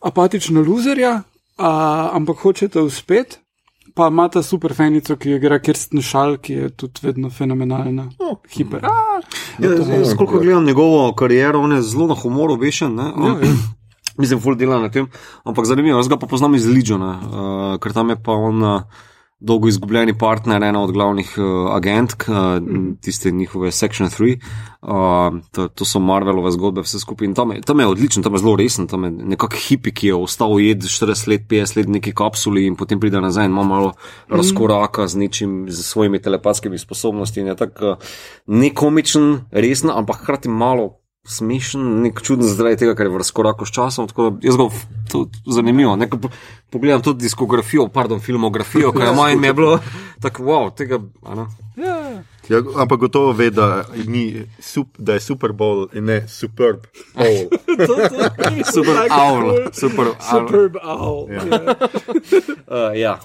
apatična 0.00 0.60
luzerja, 0.60 1.22
a, 1.58 2.10
ampak 2.12 2.36
hočete 2.38 2.80
uspeti. 2.80 3.38
Pa 3.96 4.08
imata 4.08 4.42
super 4.42 4.74
fenico, 4.74 5.16
ki 5.16 5.30
jo 5.30 5.36
igra 5.36 5.56
Kirsten 5.58 6.02
Šal, 6.04 6.36
ki 6.36 6.52
je 6.52 6.68
tudi 6.68 7.00
vedno 7.02 7.30
fenomenalna. 7.30 8.10
Oh. 8.18 8.36
Hiper. 8.52 8.84
A, 8.84 9.20
Ja, 9.58 9.70
jaz, 9.70 10.12
koliko 10.16 10.38
gledam 10.38 10.64
njegovo 10.64 11.14
kariero, 11.14 11.60
on 11.60 11.72
je 11.72 11.82
zelo 11.82 12.06
na 12.06 12.14
humor 12.14 12.50
obešen. 12.50 12.94
ne. 12.94 13.02
Ja, 13.02 13.28
ja. 13.40 13.52
Mislim, 14.18 14.40
ful 14.40 14.54
dela 14.54 14.78
na 14.80 14.90
tem. 14.90 15.06
Ampak 15.44 15.64
zanimivo, 15.64 15.98
jaz 15.98 16.08
ga 16.08 16.16
pa 16.16 16.26
poznam 16.26 16.54
iz 16.54 16.66
Legiona, 16.68 17.10
uh, 17.20 17.78
ker 17.80 17.92
tam 17.92 18.10
je 18.10 18.16
pa 18.22 18.32
on 18.32 18.62
uh, 18.62 18.82
dolgo 19.38 19.68
izgubljeni 19.68 20.18
partner, 20.18 20.62
ena 20.62 20.80
od 20.82 20.92
glavnih 20.92 21.34
uh, 21.38 21.74
agentk, 21.74 22.24
uh, 22.28 22.36
tiste 23.00 23.30
njihove 23.30 23.72
Section 23.72 24.08
3. 24.08 24.38
Uh, 24.82 25.40
to, 25.52 25.68
to 25.68 25.84
so 25.84 26.00
Marvelove 26.00 26.50
zgodbe, 26.50 26.80
vse 26.80 27.00
skupaj. 27.00 27.26
In 27.26 27.34
tam 27.34 27.52
je, 27.52 27.60
tam 27.60 27.80
je 27.80 27.86
odličen, 27.86 28.22
tam 28.22 28.34
je 28.34 28.38
zelo 28.38 28.56
resen, 28.56 28.86
tam 28.88 29.04
je 29.04 29.10
nekak 29.10 29.56
hipi, 29.68 29.92
ki 29.92 30.06
je 30.06 30.14
ostal 30.14 30.56
ujet 30.56 30.84
40 30.88 31.28
let, 31.28 31.46
50 31.50 31.76
let 31.76 31.86
v 31.86 31.96
neki 31.98 32.14
kapsuli 32.16 32.66
in 32.66 32.76
potem 32.76 33.00
pride 33.00 33.20
nazaj 33.20 33.44
in 33.44 33.52
ima 33.52 33.64
malo 33.64 33.92
mm. 33.92 34.36
razkoraka 34.36 35.06
z 35.06 35.16
nečim, 35.16 35.66
z 35.68 35.84
svojimi 35.84 36.22
telepatskimi 36.22 36.78
sposobnostmi. 36.78 37.42
Je 37.42 37.56
tako 37.56 37.90
uh, 37.90 37.96
nekomičen, 38.46 39.44
resen, 39.52 39.90
ampak 39.92 40.22
hkrati 40.22 40.48
malo 40.48 41.05
smešen, 41.26 42.02
nek 42.02 42.22
čuden 42.22 42.46
zaradi 42.48 42.76
tega, 42.84 42.94
ker 42.94 43.06
je 43.06 43.14
v 43.14 43.20
razkoraku 43.22 43.66
s 43.66 43.74
časom. 43.74 44.08
Tako 44.08 44.30
da 44.30 44.46
jaz 44.46 44.56
ga 44.56 44.68
to 45.10 45.26
zanimivo. 45.46 45.96
Nekaj 45.96 46.20
po- 46.20 46.30
pogledam 46.70 47.02
tudi 47.02 47.26
diskografijo, 47.26 47.88
pardon, 47.88 48.20
filmografijo, 48.20 48.92
ki 48.92 49.02
je 49.02 49.12
moja 49.12 49.34
in 49.34 49.44
je 49.44 49.54
bilo 49.54 49.78
tako, 50.20 50.42
wow, 50.42 50.70
tega. 50.74 51.00
a 51.26 51.34
ne. 51.34 51.46
ja. 51.76 52.22
Ja, 52.48 52.60
ampak 52.78 53.00
gotovo 53.00 53.32
ve, 53.32 53.50
da, 53.50 53.84
ni, 54.06 54.46
sup, 54.62 54.88
da 54.98 55.12
je 55.12 55.20
Super 55.20 55.52
Bowl 55.52 55.88
in 55.92 56.04
ne 56.04 56.28
Superb 56.28 56.86
Bowl. 57.14 57.48
Super 58.74 58.94
owl, 59.10 59.66
super 59.72 60.06
owl. 60.06 60.46
Superb 60.46 60.76
owl. 60.82 61.26
Ja. 61.32 61.42
Ja. 61.42 61.74
Uh, 62.66 62.98
ja. 62.98 63.18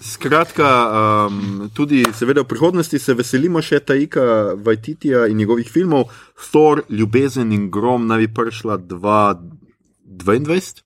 Skratka, 0.00 1.26
um, 1.26 1.70
tudi 1.74 2.04
seveda 2.12 2.42
v 2.44 2.48
prihodnosti 2.50 2.98
se 3.00 3.14
veselimo 3.16 3.62
še 3.64 3.80
Taika 3.80 4.52
Vajtitija 4.60 5.26
in 5.30 5.36
njegovih 5.40 5.70
filmov. 5.72 6.04
Thor, 6.50 6.82
Ljubezen 6.92 7.52
in 7.52 7.70
grom 7.72 8.06
naj 8.06 8.18
bi 8.26 8.34
prišla 8.34 8.78
2022. 8.78 10.82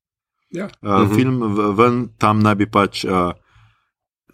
Ja. 0.50 0.64
Uh, 0.64 0.70
uh 0.90 0.92
-huh. 1.00 1.14
Film 1.14 1.56
ven, 1.76 2.08
tam 2.18 2.42
naj 2.42 2.54
bi 2.54 2.66
pač 2.66 3.04
uh, 3.04 3.32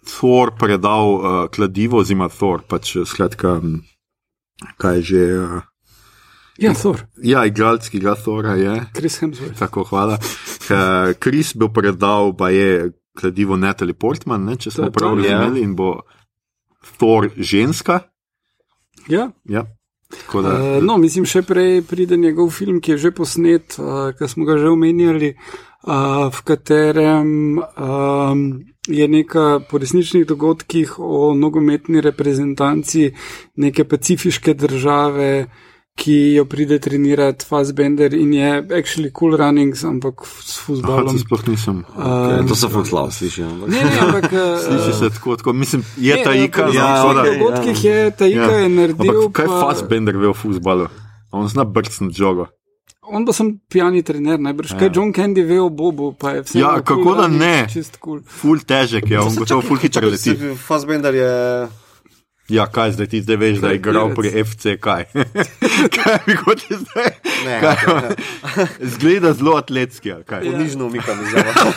Thor 0.05 0.51
predal 0.59 1.13
uh, 1.13 1.49
kladivo, 1.49 1.97
oziroma 1.97 2.29
Thor, 2.29 2.61
pač 2.67 2.95
uh, 2.95 3.07
skratka, 3.07 3.53
um, 3.53 3.81
kaj 4.77 4.95
je 4.95 5.01
že. 5.01 5.39
Uh, 5.39 5.61
ja, 6.57 6.73
Thor, 6.73 7.05
ja, 7.23 7.45
igralec, 7.45 7.89
ki 7.89 7.99
ga 7.99 8.15
Thora 8.15 8.55
je. 8.55 8.85
Chris 8.93 9.21
Hemsworth. 9.21 9.59
Tako, 9.59 9.83
hvala. 9.83 10.17
Kris 11.19 11.55
bo 11.55 11.69
predal, 11.69 12.37
pa 12.37 12.49
je 12.49 12.91
kladivo 13.17 13.57
Natalie 13.57 13.97
Portman, 13.97 14.45
ne, 14.45 14.55
če 14.55 14.71
smo 14.71 14.85
To 14.85 14.91
je 14.91 14.95
prav 14.99 15.17
to, 15.17 15.25
ja. 15.25 15.39
razumeli, 15.39 15.63
in 15.65 15.73
bo 15.75 15.89
Thor 16.97 17.29
ženska. 17.37 17.99
Ja. 19.09 19.31
Ja. 19.49 19.65
Tako 20.09 20.41
Da, 20.41 20.53
Uh, 20.53 20.83
no, 20.83 20.97
mislim, 20.97 21.25
še 21.27 21.41
prej 21.43 21.81
pride 21.83 22.17
njegov 22.17 22.53
film, 22.55 22.79
ki 22.79 22.95
je 22.95 22.97
že 22.97 23.11
posnet, 23.11 23.75
uh, 23.79 24.13
ki 24.15 24.29
smo 24.31 24.45
ga 24.47 24.57
že 24.57 24.69
omenjali. 24.71 25.35
uh, 25.83 26.31
v 26.31 26.39
katerem 26.43 27.59
um, 27.59 28.43
je 28.87 29.07
neka 29.07 29.59
po 29.69 29.77
resničnih 29.77 30.25
dogodkih 30.27 30.99
o 30.99 31.33
nogometni 31.35 32.01
reprezentanci 32.01 33.11
neke 33.55 33.83
pacifiške 33.83 34.53
države, 34.53 35.47
ki 35.97 36.35
jo 36.35 36.45
pride 36.45 36.77
trenirati 36.77 37.41
Fassbender 37.41 38.13
in 38.13 38.33
je 38.33 38.49
actually 38.71 39.09
cool 39.11 39.33
runnings, 39.33 39.81
ampak 39.83 40.21
s 40.21 40.53
Aha, 40.53 40.63
futbolom. 40.63 41.09
to 41.09 41.17
sploh 41.17 41.41
nisem. 41.47 41.77
Ja, 41.97 42.45
to 42.45 42.55
so 42.55 42.69
fucklav, 42.69 43.09
slišiš. 43.09 43.41
ampak- 43.43 43.67
Ne, 43.67 43.81
ne, 43.83 43.97
ampak. 43.99 44.25
uh, 44.25 44.59
Sliši 44.63 44.93
se 44.93 45.09
tako, 45.09 45.35
tako. 45.35 45.53
mislim, 45.53 45.81
je 45.97 46.15
ne, 46.15 46.23
ta 46.23 46.33
ika. 46.33 46.69
ja, 46.69 47.01
okej. 47.03 47.33
dogodkih 47.33 47.77
je 47.83 48.11
ta 48.11 48.25
ika 48.25 48.51
je 48.53 48.69
naredil. 48.69 49.09
Ampak 49.11 49.31
kaj 49.33 49.45
pa- 49.47 49.61
Fassbender 49.63 50.15
ve 50.15 50.27
o 50.27 50.33
futbalu? 50.33 50.85
On 51.31 51.47
zna 51.47 51.65
brcniti 51.65 52.15
žogo. 52.15 52.45
On 53.03 53.25
pa 53.25 53.33
sem 53.33 53.57
pijani 53.65 54.03
trener, 54.03 54.37
najbrž 54.37 54.75
kaj 54.75 54.91
John 54.93 55.09
Candy 55.11 55.41
ve 55.41 55.57
o 55.57 55.69
Bobu, 55.69 56.13
pa 56.13 56.31
je 56.31 56.41
vse. 56.43 56.59
Ja, 56.59 56.77
kako 56.77 57.15
da 57.15 57.27
ne? 57.27 57.65
Čist 57.65 57.97
cool. 57.97 58.19
Ful 58.21 58.59
težek 58.59 59.09
je, 59.09 59.17
on 59.17 59.31
gotovo 59.33 59.61
ful 59.61 59.77
hitro 59.77 60.05
leti. 60.05 60.35
Fassbender 60.57 61.15
je. 61.15 61.31
Ja, 62.49 62.67
kaj 62.71 62.91
zdaj 62.91 63.07
ti 63.07 63.21
zdaj 63.21 63.35
veš, 63.35 63.57
da 63.59 63.67
je 63.67 63.75
igral 63.75 64.13
pri 64.15 64.29
FC, 64.43 64.77
kaj? 64.79 65.05
kaj 65.95 66.17
bi 66.25 66.35
hoče 66.35 66.77
zdaj? 66.79 67.09
Ne, 67.45 67.59
Kaj, 67.61 67.75
ne, 68.01 68.15
Zgleda 68.93 69.33
zelo 69.33 69.57
atletski, 69.57 70.11
kaj? 70.25 70.47
Nižno 70.57 70.85
umikam 70.85 71.17
iz 71.23 71.31
zava. 71.31 71.71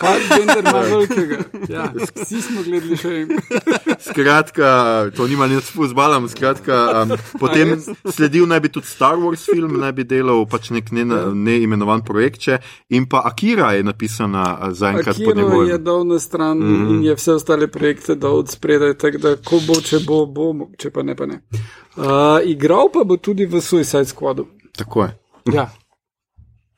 Fassbender 0.00 0.64
ima 0.70 0.80
velikega. 0.80 1.36
Ja, 1.68 1.92
vsi 2.24 2.42
smo 2.42 2.62
gledali 2.62 2.96
še 2.96 3.08
en. 3.08 3.28
Skratka, 4.04 4.68
to 5.16 5.26
nima 5.26 5.46
nič 5.48 5.64
s 5.64 5.72
futbalom. 5.72 6.28
Skratka, 6.28 6.80
um, 7.02 7.16
potem 7.40 7.78
sledil 8.12 8.44
naj 8.50 8.60
bi 8.60 8.72
tudi 8.74 8.86
Star 8.86 9.16
Wars 9.16 9.48
film, 9.48 9.78
naj 9.80 9.96
bi 9.96 10.04
delal 10.04 10.44
pač 10.50 10.70
nek 10.76 10.92
neimenovan 10.92 12.04
ne 12.04 12.06
projekt, 12.06 12.44
če, 12.44 12.60
in 12.92 13.08
pa 13.08 13.24
Akira 13.24 13.72
je 13.78 13.88
napisana 13.88 14.44
uh, 14.58 14.76
zaenkrat 14.76 15.16
pod 15.16 15.24
Akiro 15.24 15.40
je 15.40 15.48
njegovim. 15.48 15.84
dal 15.84 16.04
na 16.04 16.18
stran 16.18 16.58
mm. 16.58 16.76
-hmm. 16.76 16.90
in 16.90 17.02
je 17.08 17.14
vse 17.14 17.32
ostale 17.32 17.66
projekte 17.68 18.14
dal 18.14 18.38
od 18.44 18.50
spredaj, 18.50 18.94
tako 19.00 19.18
da 19.18 19.36
ko 19.54 19.62
bo, 19.68 19.78
če 19.80 20.02
bo, 20.02 20.18
bo, 20.26 20.50
če 20.74 20.90
pa 20.90 21.06
ne, 21.06 21.14
pa 21.14 21.30
ne. 21.30 21.38
Uh, 21.94 22.42
igral 22.50 22.90
pa 22.90 23.06
bo 23.06 23.16
tudi 23.16 23.46
v 23.46 23.62
Suicide 23.62 24.10
Squadu. 24.10 24.48
Tako 24.74 25.06
je. 25.06 25.10
Ja, 25.54 25.70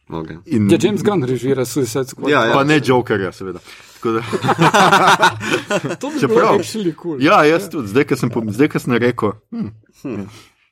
Okay. 0.06 0.36
In, 0.46 0.68
ja 0.70 0.78
James 0.78 1.02
Gunn 1.02 1.24
režira 1.26 1.64
Suicide 1.66 2.06
Squad. 2.06 2.30
Ja, 2.30 2.44
ja. 2.46 2.52
pa 2.54 2.62
ne 2.64 2.78
Jokerja, 2.78 3.32
seveda. 3.34 3.58
Da, 4.06 4.22
to 5.98 6.10
bi 6.10 6.20
Čeprav- 6.20 6.62
bilo 6.62 6.92
cool. 6.94 7.18
ja, 7.18 7.40
jaz 7.42 7.66
tudi, 7.70 7.88
zdaj, 7.90 8.04
ko 8.06 8.16
sem, 8.16 8.30
pom- 8.30 8.52
zdaj, 8.54 8.68
ko 8.70 8.78
sem 8.78 8.94
rekel, 8.94 9.32
hm, 9.50 9.72
hm, 10.04 10.28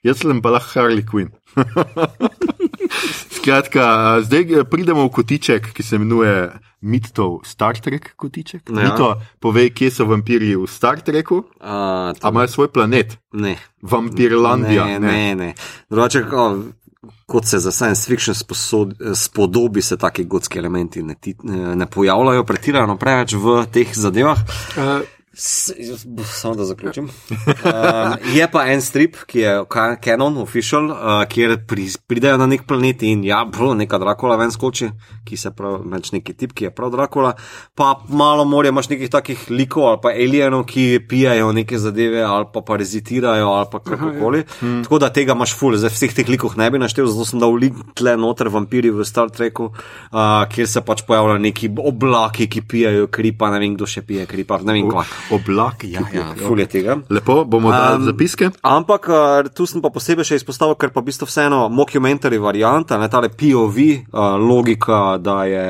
jaz 0.07 0.23
sem 0.23 0.39
pa 0.39 0.55
lahko 0.55 0.71
Harley 0.79 1.03
Quinn. 1.03 1.33
Skratka, 3.37 4.21
zdaj 4.23 4.43
eh, 4.43 4.65
pridemo 4.65 5.07
v 5.07 5.11
kotiček, 5.11 5.73
ki 5.73 5.83
se 5.83 5.97
imenuje 5.97 6.51
Mitov 6.85 7.41
Star 7.45 7.79
Trek 7.81 8.13
kotiček. 8.17 8.69
Ja. 8.69 8.75
Mito, 8.77 9.09
povej, 9.41 9.73
kje 9.73 9.91
so 9.91 10.07
vampirji 10.09 10.57
v 10.57 10.69
Star 10.69 11.01
Treku, 11.01 11.45
Uh, 11.65 12.13
a 12.21 12.29
imajo 12.29 12.49
svoj 12.49 12.69
planet, 12.69 13.17
ne. 13.33 13.57
Vampirlandija. 13.83 14.85
Ne, 14.85 15.01
ne, 15.01 15.35
ne. 15.35 15.55
Drugače, 15.91 16.21
o, 16.29 16.45
kot 17.27 17.49
se 17.49 17.59
za 17.59 17.73
science 17.73 18.05
fiction 18.05 18.35
sposod, 18.35 18.93
spodobi, 19.17 19.83
se 19.83 19.97
taki 19.97 20.25
gotski 20.25 20.59
elementi 20.59 21.03
ne, 21.03 21.17
ti, 21.21 21.35
ne, 21.43 21.77
ne 21.77 21.87
pojavljajo 21.87 22.45
pretirano 22.45 22.99
preveč 23.01 23.33
v 23.33 23.65
teh 23.73 23.97
zadevah. 23.97 24.45
Uh, 24.77 25.01
samo 25.37 26.55
da 26.55 26.65
zaključim. 26.65 27.05
Uh, 27.05 28.35
je 28.37 28.49
pa 28.53 28.67
en 28.67 28.83
strip, 28.83 29.17
ki 29.27 29.39
je 29.39 29.55
Canon, 30.05 30.39
official, 30.39 30.91
uh, 30.91 31.25
kjer 31.29 31.57
pri, 31.69 31.89
pridejo 32.07 32.39
na 32.39 32.47
nek 32.47 32.67
planet 32.67 33.03
in 33.03 33.25
ja, 33.25 33.45
bro, 33.53 33.75
neka 33.75 33.99
Dracula 33.99 34.37
ven 34.37 34.53
skoči, 34.55 34.91
ki 35.27 35.37
se 35.37 35.51
pravi, 35.57 35.83
več 35.91 36.13
neki 36.15 36.35
tip, 36.39 36.55
ki 36.55 36.69
je 36.69 36.73
prav 36.75 36.93
Dracula. 36.95 37.35
Pa 37.75 37.95
malo 38.09 38.45
morja 38.45 38.73
imaš 38.73 38.89
nekih 38.93 39.11
takih 39.11 39.47
likov 39.51 39.89
ali 39.89 40.01
pa 40.03 40.13
alienov, 40.15 40.65
ki 40.71 41.01
pijajo 41.09 41.53
neke 41.53 41.79
zadeve 41.79 42.23
ali 42.23 42.47
pa 42.53 42.63
parazitirajo 42.67 43.49
ali 43.55 43.71
pa 43.73 43.81
kakorkoli. 43.81 44.45
Hmm. 44.61 44.83
Tako 44.87 44.99
da 45.03 45.11
tega 45.15 45.35
imaš 45.35 45.57
ful, 45.59 45.77
zdaj 45.79 45.95
vseh 45.95 46.15
teh 46.15 46.31
likov 46.31 46.59
ne 46.61 46.71
bi 46.71 46.79
naštel, 46.83 47.09
zato 47.11 47.27
sem 47.29 47.43
dal 47.43 47.57
lik 47.59 47.77
tle 47.99 48.17
noter 48.21 48.51
vampiri 48.53 48.93
v 48.95 49.07
Star 49.09 49.33
Treku, 49.35 49.71
uh, 49.73 50.45
kjer 50.51 50.71
se 50.71 50.85
pač 50.87 51.05
pojavljajo 51.09 51.43
neki 51.49 51.73
oblaki, 51.79 52.49
ki 52.51 52.63
pijajo 52.69 53.11
kri, 53.13 53.35
pa 53.37 53.51
ne 53.55 53.61
vem, 53.63 53.75
kdo 53.77 53.89
še 53.89 54.05
pije 54.07 54.29
kri, 54.31 54.47
pa 54.47 54.61
ne 54.63 54.77
vem, 54.77 54.89
kva. 54.91 55.05
Oblak, 55.31 55.85
Ja, 55.85 56.01
ja, 56.13 56.35
ful 56.37 56.59
je 56.61 56.67
tega. 56.67 56.99
Lepo, 57.11 57.45
bomo 57.45 57.71
dali 57.73 57.97
Um, 58.03 58.05
zapiske. 58.05 58.51
Ampak 58.63 59.09
uh, 59.09 59.49
tu 59.55 59.67
sem 59.67 59.81
pa 59.81 59.89
posebej 59.91 60.25
še 60.25 60.37
izpostavil, 60.41 60.75
ker 60.77 60.91
pa 60.93 61.01
v 61.01 61.09
bistvu 61.09 61.27
vseeno 61.29 61.69
mockumentary 61.73 62.37
varianta, 62.41 62.99
ne 62.99 63.09
tale 63.09 63.29
POV 63.33 63.79
uh, 63.79 64.37
logika, 64.41 65.17
da 65.19 65.45
je 65.49 65.65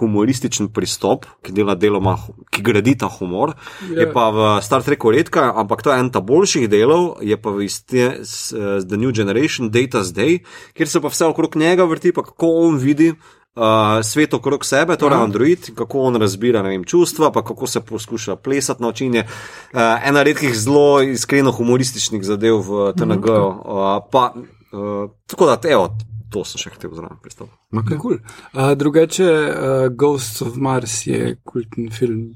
humorističen 0.00 0.68
pristop, 0.74 1.24
ki 1.42 1.52
dela 1.56 1.74
deloma, 1.74 2.16
ki 2.50 2.62
gradi 2.62 2.96
ta 2.98 3.08
humor, 3.08 3.54
Ja. 3.88 4.02
je 4.02 4.06
pa 4.12 4.28
v 4.30 4.38
Star 4.62 4.82
Treku 4.82 5.10
redka, 5.14 5.52
ampak 5.56 5.82
to 5.82 5.92
je 5.92 5.98
en 6.00 6.10
ta 6.10 6.20
boljših 6.20 6.68
delov, 6.68 7.18
je 7.22 7.36
pa 7.36 7.50
v 7.50 7.64
iste, 7.64 8.24
s, 8.24 8.52
uh, 8.52 8.80
The 8.84 8.96
New 8.96 9.12
Generation, 9.12 9.70
Data's 9.70 10.12
Day, 10.12 10.42
kjer 10.74 10.88
se 10.88 11.00
pa 11.00 11.08
vse 11.08 11.24
okrog 11.26 11.56
njega 11.56 11.84
vrti, 11.84 12.12
pa 12.12 12.22
kako 12.22 12.68
on 12.68 12.76
vidi. 12.78 13.14
Uh, 13.56 13.62
svet 14.02 14.34
okrog 14.34 14.64
sebe, 14.64 14.96
torej 14.96 15.18
Android, 15.18 15.58
kako 15.74 16.00
on 16.00 16.16
razbira 16.16 16.62
vem, 16.62 16.84
čustva, 16.84 17.32
pa 17.32 17.44
kako 17.44 17.66
se 17.66 17.80
poskuša 17.80 18.36
plesati 18.36 18.82
na 18.82 18.88
način. 18.88 19.14
Je 19.14 19.20
uh, 19.20 19.80
ena 20.04 20.22
redkih 20.22 20.54
zelo 20.54 21.02
iskreno 21.02 21.52
humorističnih 21.52 22.24
zadev 22.24 22.56
v 22.56 22.92
TNG. 22.92 23.24
-u. 23.24 23.48
Uh, 23.96 24.04
pa, 24.12 24.32
uh, 24.34 25.10
tako 25.26 25.46
da, 25.46 25.58
evo, 25.64 25.96
to 26.30 26.44
sem 26.44 26.58
še 26.58 26.70
hotel 26.70 26.90
zraven 26.94 27.16
predstaviti. 27.22 27.56
Okay. 27.72 27.98
cool. 27.98 28.14
uh, 28.14 28.72
drugače, 28.74 29.24
uh, 29.24 29.52
Ghosts 29.92 30.42
of 30.42 30.56
Mars 30.56 31.06
je 31.06 31.36
kultni 31.44 31.90
film, 31.90 32.34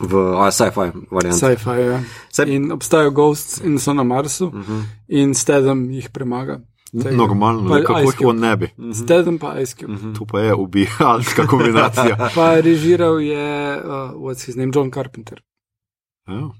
V 0.00 0.14
sci-fi 0.50 0.90
varianti. 1.10 1.38
sci-fi. 1.38 1.80
Ja. 1.80 2.00
Saj- 2.32 2.48
In 2.48 2.72
obstajajo 2.72 3.10
Ghosts 3.10 3.60
in 3.60 3.78
so 3.78 3.92
na 3.92 4.02
Marsu, 4.02 4.46
uh 4.46 4.52
-huh. 4.52 4.82
in 5.08 5.34
Stedham 5.34 5.90
jih 5.90 6.10
premaga. 6.10 6.60
Tega. 6.92 7.16
Normalno, 7.16 7.68
Pa 7.70 7.80
kako 7.80 8.00
jih 8.00 8.20
on 8.24 8.38
ne 8.38 8.56
bi. 8.56 8.68
Stedham 8.94 9.38
pa 9.38 9.60
Ice 9.60 9.74
Cube. 9.76 9.96
To 10.18 10.26
pa 10.28 10.40
je 10.40 10.54
ubijalska 10.54 11.46
kombinacija. 11.46 12.16
Pa 12.34 12.60
režiral 12.60 13.20
je, 13.20 13.76
uh, 13.76 14.12
what's 14.20 14.46
his 14.46 14.56
name, 14.56 14.72
John 14.74 14.90
Carpenter. 14.90 15.40
Ja, 16.28 16.50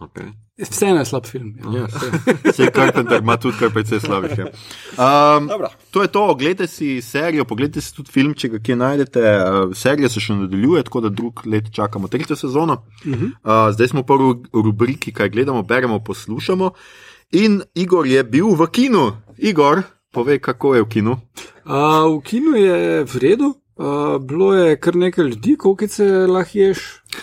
Okay. 0.00 0.32
Vseeno 0.70 0.98
je 0.98 1.04
slab 1.04 1.26
film. 1.26 1.56
Ja. 1.64 1.80
Ja. 1.80 1.86
Vse 2.44 2.70
Carpenter 2.74 3.20
ima 3.22 3.36
tudi 3.36 3.56
kar 3.58 3.70
precej 3.70 4.00
slabih. 4.00 4.30
ja. 4.38 4.46
Um, 4.46 5.46
Dobro. 5.48 5.68
to 5.90 6.02
je 6.02 6.08
to, 6.08 6.26
oglejte 6.26 6.66
si 6.66 7.02
serijo, 7.02 7.44
pogledajte 7.44 7.80
si 7.80 7.94
tudi 7.96 8.12
film, 8.12 8.34
če 8.34 8.48
ga 8.48 8.58
kje 8.58 8.76
najdete. 8.76 9.20
Uh, 9.20 9.74
serija 9.76 10.08
se 10.08 10.20
še 10.20 10.38
nadaljuje, 10.38 10.82
tako 10.88 11.00
da 11.00 11.08
drug 11.08 11.42
let 11.46 11.68
čakamo 11.72 12.08
tretjo 12.08 12.36
sezono. 12.36 12.82
Uh 13.04 13.12
-huh. 13.12 13.24
uh, 13.24 13.74
zdaj 13.74 13.88
smo 13.88 14.02
pa 14.02 14.14
v 14.14 14.36
rubriki, 14.52 15.12
kaj 15.12 15.28
gledamo, 15.28 15.62
beremo, 15.62 15.98
poslušamo. 16.04 16.70
In 17.32 17.62
Igor 17.74 18.06
je 18.06 18.24
bil 18.24 18.54
v 18.54 18.66
kinu. 18.66 19.12
Igor, 19.40 19.82
povej, 20.12 20.38
kako 20.38 20.74
je 20.74 20.82
v 20.82 20.88
kinu. 20.88 21.12
Uh, 21.64 22.18
v 22.18 22.22
kinu 22.22 22.56
je 22.56 22.76
v 23.04 23.14
redu. 23.16 23.54
Uh, 23.80 24.20
bilo 24.20 24.52
je 24.52 24.76
kar 24.76 24.92
nekaj 24.92 25.24
ljudi, 25.24 25.56
koliko 25.56 25.88
se 25.88 26.04
lahko 26.28 26.58
ješ 26.58 26.78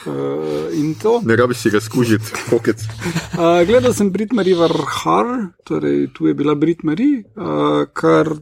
uh, 0.09 0.74
in 0.74 0.95
to. 0.95 1.22
Ne 1.22 1.36
rabi 1.36 1.53
si 1.53 1.70
razkužiti, 1.70 2.26
kokec. 2.49 2.82
Uh, 2.82 3.61
gledal 3.61 3.93
sem 3.93 4.09
Brit 4.09 4.34
Marie 4.34 4.55
Varhar, 4.57 5.53
torej 5.63 6.07
tu 6.13 6.26
je 6.26 6.34
bila 6.34 6.55
Brit 6.55 6.82
Marie, 6.84 7.22
uh, 7.38 7.86
kar 7.93 8.34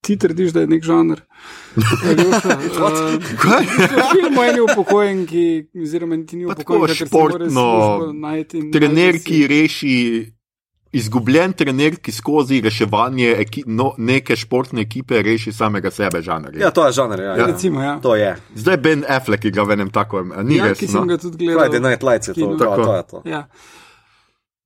ti 0.00 0.16
trdiš, 0.16 0.56
da 0.56 0.64
je 0.64 0.72
nek 0.72 0.80
žanr. 0.82 1.20
Aljoša, 2.08 2.56
uh, 2.80 3.20
Kaj? 3.36 3.64
film 4.08 4.38
o 4.38 4.44
eni 4.44 4.60
upokojenki, 4.60 5.44
oziroma 5.76 6.16
niti 6.16 6.40
ni 6.40 6.48
Pa 6.48 6.54
tako 6.54 6.80
upokojenka, 6.80 6.96
ker 6.96 7.08
si 7.08 7.12
mora 7.12 7.28
športno, 7.36 7.66
službo 7.68 8.12
najti 8.16 8.58
in 8.58 8.72
Trener, 8.72 9.12
najti 9.12 9.18
si- 9.18 9.24
ki 9.28 9.46
reši. 9.46 9.96
Izgubljen 10.92 11.52
trener, 11.54 11.96
ki 12.02 12.12
skozi 12.12 12.60
reševanje 12.60 13.28
eki, 13.38 13.62
no, 13.66 13.92
neke 13.98 14.34
športne 14.36 14.82
ekipe 14.82 15.22
reši 15.22 15.52
samega 15.54 15.90
sebe, 15.90 16.18
žanr. 16.22 16.56
Ja, 16.58 16.70
to 16.74 16.86
je 16.86 16.92
žanr. 16.92 17.20
Ja, 17.22 17.36
ja. 17.38 17.46
Recimo, 17.46 17.82
ja. 17.82 17.92
To 18.02 18.16
je. 18.18 18.32
Zdaj 18.54 18.76
Ben 18.76 19.04
Affleck 19.08 19.44
igra 19.44 19.62
v 19.62 19.76
enem 19.78 19.90
takem, 19.94 20.32
ni 20.42 20.58
ja, 20.58 20.66
res. 20.72 20.78
ki 20.78 20.86
No? 20.86 20.92
sem 20.92 21.08
ga 21.08 21.18
tudi 21.18 21.44
gledal. 21.44 21.60
Friday 21.62 21.80
Night 21.80 22.02
Lights 22.02 22.28
je 22.28 22.34
to, 22.34 22.40
Kino. 22.40 22.58
to, 22.58 22.64
Tako. 22.64 22.82
to 22.84 22.94
je 22.96 23.02
to. 23.02 23.22
Ja. 23.24 23.44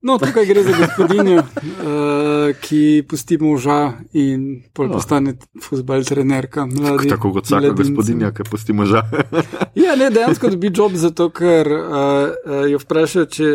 No, 0.04 0.18
tukaj 0.18 0.44
gre 0.46 0.62
za 0.62 0.72
gospodinjo, 0.78 1.38
uh, 1.40 2.56
ki 2.64 3.04
pusti 3.08 3.38
moža 3.40 3.92
in 4.12 4.62
pol 4.76 4.90
postane 4.92 5.32
futbal 5.64 6.04
trenerka. 6.04 6.66
Mladi, 6.68 7.08
Tako 7.08 7.32
kot 7.32 7.48
vsaka 7.48 7.70
mladinci. 7.70 7.94
gospodinja, 7.94 8.32
ki 8.36 8.44
pusti 8.50 8.76
moža. 8.76 9.02
Ja, 9.84 9.96
ne, 9.96 10.10
dejansko 10.10 10.50
dobi 10.52 10.70
job 10.74 10.92
zato, 11.00 11.30
ker 11.32 11.68
uh, 11.72 11.88
uh, 11.88 12.60
jo 12.70 12.78
vpraša, 12.82 13.24
če 13.32 13.48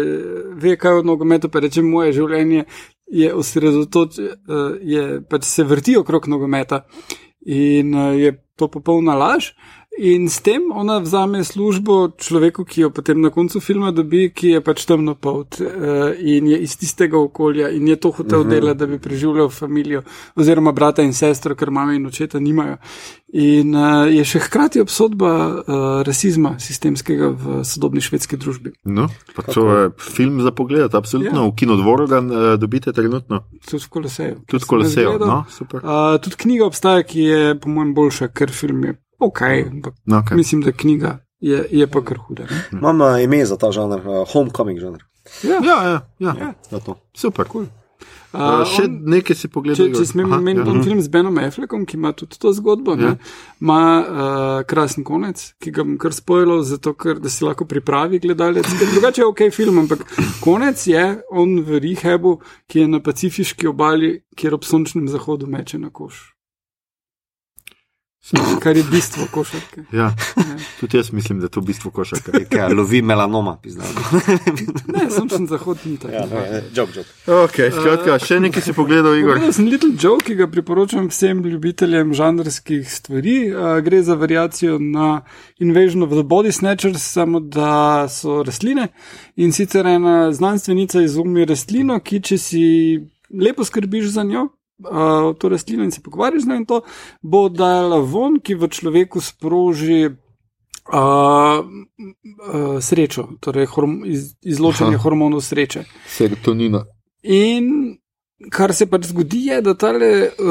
ve, 0.57 0.73
kaj 0.77 1.03
od 1.03 1.07
nogometu, 1.07 1.49
pa 1.53 1.61
reče 1.61 1.85
moje 1.85 2.17
življenje 2.17 2.65
je 3.13 3.29
osredotočeno, 3.33 4.33
uh, 4.49 4.73
je 4.81 5.21
pač 5.29 5.45
se 5.45 5.63
vrti 5.63 5.97
okrog 6.01 6.27
nogometa 6.27 6.81
in 7.45 7.93
uh, 7.93 8.17
je 8.17 8.33
to 8.57 8.67
popolna 8.67 9.15
laž. 9.15 9.53
In 9.99 10.29
s 10.29 10.39
tem 10.39 10.71
ona 10.71 10.99
vzame 11.03 11.43
službo 11.43 12.15
človeku, 12.15 12.63
ki 12.63 12.81
jo 12.81 12.89
potem 12.89 13.21
na 13.21 13.29
koncu 13.29 13.59
filma 13.59 13.91
dobi, 13.91 14.29
ki 14.31 14.55
je 14.55 14.61
pač 14.63 14.85
temno 14.87 15.15
polt 15.15 15.59
uh, 15.59 16.15
in 16.15 16.47
je 16.47 16.59
iz 16.63 16.77
tistega 16.79 17.19
okolja 17.19 17.69
in 17.69 17.87
je 17.87 17.95
to 17.95 18.11
hotel 18.11 18.39
uh 18.39 18.45
-huh. 18.45 18.49
delati, 18.49 18.79
da 18.79 18.87
bi 18.87 18.99
preživljal 18.99 19.49
družino, 19.49 20.01
oziroma 20.35 20.71
brata 20.71 21.01
in 21.01 21.13
sestro, 21.13 21.55
ker 21.55 21.71
mame 21.71 21.95
in 21.95 22.05
očeta 22.05 22.39
nimajo. 22.39 22.77
In 23.33 23.75
uh, 23.75 24.07
je 24.09 24.23
še 24.25 24.39
hkrati 24.39 24.81
obsodba 24.81 25.31
uh, 25.47 26.01
rasizma 26.03 26.55
sistemskega 26.59 27.27
v 27.29 27.63
sodobni 27.63 28.01
švedski 28.01 28.37
družbi. 28.37 28.71
No, 28.85 29.07
pa 29.35 29.41
to 29.41 29.67
je 29.69 29.91
film 29.99 30.41
za 30.41 30.51
pogled, 30.51 30.95
absolutno. 30.95 31.43
Ja. 31.43 31.49
V 31.51 31.55
kinodvoru 31.55 32.07
ga 32.07 32.19
uh, 32.19 32.55
dobite 32.59 32.93
trenutno. 32.93 33.43
Tudi 33.69 33.83
v 33.83 33.89
Koloseju. 33.89 34.39
Tudi 34.47 34.63
v 34.63 34.67
Koloseju, 34.67 35.19
no, 35.19 35.43
super. 35.49 35.83
Uh, 35.83 36.17
tudi 36.21 36.35
knjiga 36.35 36.65
obstaja, 36.65 37.03
ki 37.03 37.19
je 37.19 37.59
po 37.59 37.69
mojem 37.69 37.93
boljša, 37.93 38.31
ker 38.33 38.51
film 38.51 38.83
je 38.83 38.95
ok, 39.19 39.41
ampak 39.71 39.93
okay. 40.05 40.35
mislim, 40.35 40.61
da 40.61 40.71
knjiga 40.71 41.17
je, 41.39 41.65
je 41.71 41.87
pa 41.87 42.03
kar 42.03 42.17
huda. 42.17 42.47
Imam 42.71 43.01
uh, 43.01 43.21
ime 43.23 43.45
za 43.45 43.57
ta 43.57 43.71
žanr, 43.71 44.07
uh, 44.07 44.23
homecoming 44.33 44.79
žanr. 44.79 45.03
Ja, 45.43 45.59
ja, 45.63 45.83
ja. 45.83 46.01
ja. 46.19 46.53
ja. 46.71 46.79
super. 47.13 47.47
Cool. 47.51 47.67
Uh, 48.29 48.61
še 48.69 48.83
on, 48.85 48.97
nekaj 49.09 49.35
si 49.39 49.49
pogledal. 49.49 49.89
Če, 49.89 50.03
če 50.03 50.05
smem 50.11 50.29
omeniti 50.37 50.69
ja. 50.69 50.81
film 50.85 50.99
z 51.01 51.09
Benom 51.09 51.37
Affleckom, 51.41 51.85
ki 51.89 51.97
ima 51.97 52.11
tudi 52.13 52.37
to 52.37 52.51
zgodbo, 52.53 52.93
ja. 53.01 53.15
ima 53.57 53.79
uh, 53.99 54.59
krasen 54.69 55.05
konec, 55.07 55.41
ki 55.57 55.73
ga 55.73 55.85
bom 55.87 55.97
kar 56.01 56.13
spojil, 56.13 56.53
zato 56.67 56.93
ker 56.93 57.23
si 57.25 57.47
lahko 57.47 57.65
pripravi 57.69 58.21
gledalec. 58.21 58.69
Drugače 58.93 59.23
je 59.23 59.29
ok 59.31 59.45
film, 59.55 59.81
ampak 59.81 60.05
konec 60.45 60.85
je 60.85 61.05
on 61.33 61.57
v 61.65 61.81
Rehabu, 61.87 62.37
ki 62.69 62.85
je 62.85 62.91
na 62.93 63.01
pacifiški 63.01 63.71
obali, 63.71 64.19
kjer 64.37 64.59
ob 64.59 64.67
sončnem 64.67 65.09
zahodu 65.09 65.49
meče 65.49 65.81
na 65.81 65.89
koš. 65.89 66.21
Kar 68.59 68.77
je 68.77 68.83
bistvo 68.91 69.27
košarke. 69.31 69.81
Ja. 69.91 70.15
Tudi 70.79 70.97
jaz 70.97 71.11
mislim, 71.11 71.39
da 71.39 71.45
je 71.45 71.49
to 71.49 71.61
bistvo 71.61 71.91
košarke. 71.91 72.31
Kaj, 72.51 72.73
lovi 72.73 73.01
melanoma, 73.01 73.57
pizdano. 73.63 73.89
ne, 74.93 75.09
sem 75.11 75.29
sem 75.29 75.47
zahodni. 75.47 75.97
Ja, 76.13 76.25
jok, 76.75 76.89
jok. 76.95 77.07
Okay, 77.25 77.71
skratka, 77.71 78.19
še 78.19 78.41
nekaj 78.43 78.65
si 78.67 78.75
pogledal, 78.75 79.15
Igor. 79.17 79.39
Jaz 79.39 79.57
sem 79.57 79.69
Little 79.71 79.95
Joe, 79.95 80.19
ki 80.21 80.35
ga 80.35 80.49
priporočam 80.51 81.07
vsem 81.09 81.41
ljubiteljem 81.47 82.13
žanrskih 82.13 82.83
stvari. 82.91 83.37
Gre 83.87 84.03
za 84.03 84.19
variacijo 84.19 84.77
na 84.83 85.21
Invasion 85.63 86.03
of 86.03 86.13
the 86.13 86.27
Body 86.27 86.51
Snatchers, 86.51 87.01
samo 87.01 87.39
da 87.39 88.05
so 88.11 88.43
rastline. 88.43 88.91
In 89.39 89.55
sicer 89.55 89.87
ena 89.87 90.29
znanstvenica 90.35 91.01
izumi 91.07 91.47
rastlino, 91.49 91.97
ki 92.03 92.21
če 92.21 92.37
si 92.37 92.63
lepo 93.31 93.63
skrbiš 93.65 94.11
za 94.11 94.27
njo, 94.27 94.49
uh, 94.79 95.35
to 95.37 95.49
rastlino 95.49 95.83
in 95.83 95.91
se 95.91 96.01
pogovarjaš 96.01 96.43
z 96.43 96.47
njo, 96.47 96.55
in 96.55 96.65
to 96.65 96.81
bo 97.21 97.49
dala 97.49 97.99
von, 97.99 98.39
ki 98.39 98.55
v 98.55 98.67
človeku 98.67 99.21
sproži 99.21 100.09
uh, 100.09 100.13
uh, 100.93 102.81
srečo, 102.81 103.27
torej 103.39 103.65
horm 103.65 104.01
iz, 104.05 104.35
izločanje 104.41 104.95
Aha. 104.95 105.03
hormonov 105.03 105.41
sreče. 105.41 105.83
Serotonina. 106.07 106.85
In 107.23 107.97
kar 108.51 108.73
se 108.73 108.87
pač 108.87 109.09
zgodi, 109.11 109.45
je, 109.49 109.61
da 109.61 109.73
ta 109.73 109.91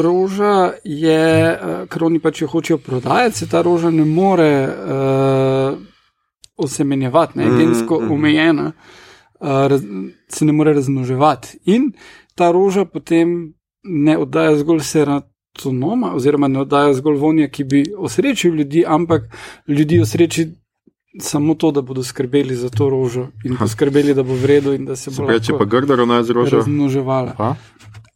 roža 0.04 0.72
je, 0.84 1.52
uh, 1.52 1.84
ker 1.88 2.04
oni 2.04 2.20
pač 2.20 2.42
jo 2.42 2.48
hočejo 2.48 2.78
prodajati, 2.78 3.38
se 3.38 3.48
ta 3.48 3.62
roža 3.62 3.90
ne 3.90 4.04
more 4.04 4.52
uh, 4.68 5.78
osemenjevati, 6.58 7.38
ne, 7.38 7.50
gensko 7.58 8.00
mm, 8.00 8.04
mm. 8.04 8.12
omejena. 8.12 8.72
Uh, 9.40 9.48
raz, 9.70 9.82
se 10.28 10.44
ne 10.44 10.52
more 10.52 10.72
razmnoževati. 10.74 11.58
In 11.64 11.92
ta 12.34 12.50
roža 12.50 12.84
potem 12.84 13.54
ne 13.82 14.18
oddaja 14.18 14.56
zgolj 14.58 14.80
serotonoma, 14.80 16.14
oziroma 16.14 16.48
ne 16.48 16.60
oddaja 16.60 16.94
zgolj 16.94 17.16
vonja, 17.16 17.48
ki 17.48 17.64
bi 17.64 17.84
osrečil 17.96 18.54
ljudi, 18.54 18.84
ampak 18.86 19.28
ljudi 19.68 20.00
osreči 20.00 20.48
samo 21.20 21.54
to, 21.54 21.70
da 21.70 21.82
bodo 21.82 22.02
skrbeli 22.04 22.56
za 22.56 22.68
to 22.70 22.90
rožo 22.90 23.28
in 23.44 23.56
poskrbeli, 23.56 24.14
da 24.14 24.22
bo 24.22 24.34
vredno 24.34 24.72
in 24.72 24.84
da 24.84 24.96
se 24.96 25.10
bo 25.10 25.22
lahko. 25.22 25.44
Če 25.44 25.58
pa 25.58 25.64
grdo 25.64 25.96
ravna 25.96 26.22
z 26.22 26.30
rožo. 26.30 26.56
Razmnoževala. 26.56 27.56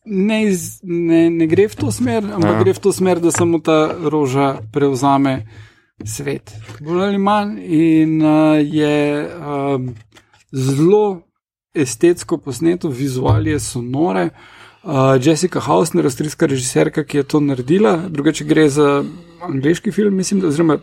Ne, 0.04 0.44
iz, 0.46 0.80
ne, 0.82 1.30
ne 1.30 1.46
gre 1.46 1.68
v 1.70 1.76
to 1.78 1.92
smer, 1.94 2.24
ampak 2.26 2.56
ja. 2.56 2.62
gre 2.62 2.72
v 2.74 2.82
to 2.82 2.92
smer, 2.92 3.20
da 3.22 3.30
samo 3.30 3.58
ta 3.62 3.94
roža 4.02 4.56
prevzame 4.72 5.44
svet. 6.04 6.50
Bolj 6.82 7.04
ali 7.06 7.18
manj 7.18 7.58
in 7.62 8.16
uh, 8.22 8.58
je 8.58 9.28
um, 9.38 9.92
zelo 10.52 11.22
estetsko 11.74 12.38
posneto, 12.42 12.90
vizualije 12.90 13.60
so 13.60 13.82
nore. 13.82 14.24
Uh, 14.24 14.62
Uh, 14.82 15.26
Jessica 15.26 15.60
Hausner, 15.60 16.04
avstrijska 16.04 16.46
režiserka, 16.46 17.04
ki 17.04 17.16
je 17.16 17.22
to 17.22 17.40
naredila, 17.40 17.96
drugače 18.08 18.44
gre 18.44 18.68
za 18.68 19.04
angliški 19.42 19.92
film, 19.92 20.16
mislim, 20.16 20.40
da, 20.40 20.48
oziroma 20.48 20.78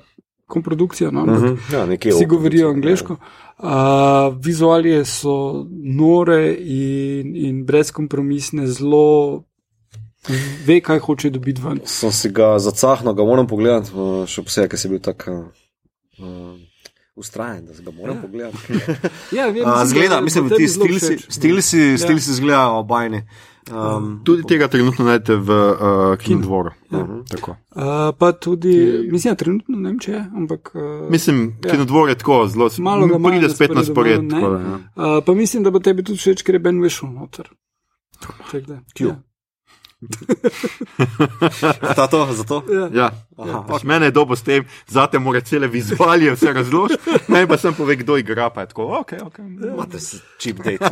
komprodukcija. 0.47 1.11
No, 1.11 1.23
uh 1.23 1.27
mhm. 1.27 1.45
-huh. 1.45 2.07
ja, 2.07 2.15
vsi 2.15 2.25
govorijo 2.25 2.69
angliško. 2.69 3.15
Uh, 3.57 3.67
vizualije 4.39 5.05
so 5.05 5.65
nore 5.83 6.55
in, 6.59 7.35
in 7.35 7.65
brezkompromisne, 7.65 8.67
zelo 8.67 9.43
ve, 10.65 10.79
kaj 10.81 10.99
hoče 10.99 11.29
dobiti 11.29 11.61
ven. 11.61 11.79
Sem 11.85 12.11
si 12.11 12.29
ga 12.29 12.59
zacahnil, 12.59 13.13
ga 13.13 13.23
moram 13.23 13.47
pogledati, 13.47 13.91
še 14.27 14.43
posebej, 14.43 14.69
ker 14.69 14.79
si 14.79 14.89
bil 14.89 14.99
tako. 14.99 15.31
Uh, 16.19 16.25
Ustrajen, 17.15 17.65
da 17.65 17.73
se 17.73 17.83
ga 17.83 17.91
moram 17.91 18.15
ja. 18.15 18.21
pogledati. 18.21 18.57
ja, 19.37 19.45
vem, 19.49 19.63
uh, 19.63 19.83
zgleda, 19.85 20.21
mislim, 20.21 20.49
da 20.49 20.55
ti 20.55 20.67
stili 21.29 21.61
si 22.21 22.33
zgleda 22.33 22.67
obajni. 22.67 23.17
Uh, 23.17 23.23
Um, 23.72 24.22
tudi 24.26 24.43
tega 24.47 24.67
trenutno 24.67 25.05
najdete 25.05 25.36
v 25.36 25.49
uh, 25.51 26.17
kinodvoru. 26.17 26.72
Ja. 26.91 26.99
Uh, 26.99 27.53
pa 28.17 28.32
tudi, 28.32 28.74
mislim, 29.11 29.36
trenutno 29.36 29.78
ne 29.78 29.89
vem, 29.89 29.99
če 29.99 30.11
je. 30.11 30.24
Ampak, 30.36 30.72
uh, 30.74 31.09
mislim, 31.11 31.43
ja. 31.63 31.72
kinodvor 31.72 32.09
je 32.09 32.17
tako 32.17 32.41
zelo 32.47 32.70
malo. 32.80 33.07
Malo 33.07 33.30
pride 33.30 33.49
spet 33.49 33.76
na 33.76 33.84
spored. 33.84 34.30
Tako, 34.30 34.53
ja. 34.53 34.76
uh, 34.95 35.24
pa 35.26 35.34
mislim, 35.34 35.63
da 35.63 35.72
bo 35.72 35.80
tebi 35.80 36.03
tudi 36.03 36.17
všeč, 36.17 36.43
ker 36.43 36.57
je 36.57 36.63
Ben 36.65 36.82
Vešel 36.82 37.11
noter. 37.13 37.51
Kje? 41.59 42.07
to, 42.11 42.27
zato? 42.33 42.63
Ja. 42.71 42.89
Ja. 42.93 43.11
Ja. 43.37 43.65
Okay. 43.67 43.85
Mene 43.85 44.05
je 44.05 44.11
dobro 44.11 44.35
s 44.35 44.41
tem, 44.41 44.65
zate 44.87 45.19
mora 45.19 45.41
cele 45.41 45.67
vizualije 45.67 46.33
vse 46.33 46.53
razložiti, 46.53 47.03
naj 47.27 47.47
pa 47.47 47.57
sem 47.57 47.73
pove, 47.73 47.95
kdo 47.95 48.17
igra. 48.17 48.49
Pa 48.49 48.61
je 48.61 48.67
tako, 48.67 48.83
ok, 48.99 49.13
ok. 49.25 49.39
Imate 49.39 49.97
čip 50.37 50.57
date. 50.57 50.89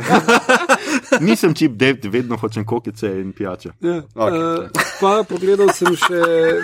Nisem 1.26 1.54
čip 1.54 1.72
date, 1.72 2.08
vedno 2.08 2.36
hočem 2.36 2.64
kokice 2.66 3.20
in 3.20 3.32
pijače. 3.32 3.70
Ja. 3.80 4.02
Okay. 4.14 4.60
Uh, 4.60 4.68
pa 5.00 5.24
pogledal 5.28 5.72
sem 5.74 5.96
še 5.96 6.22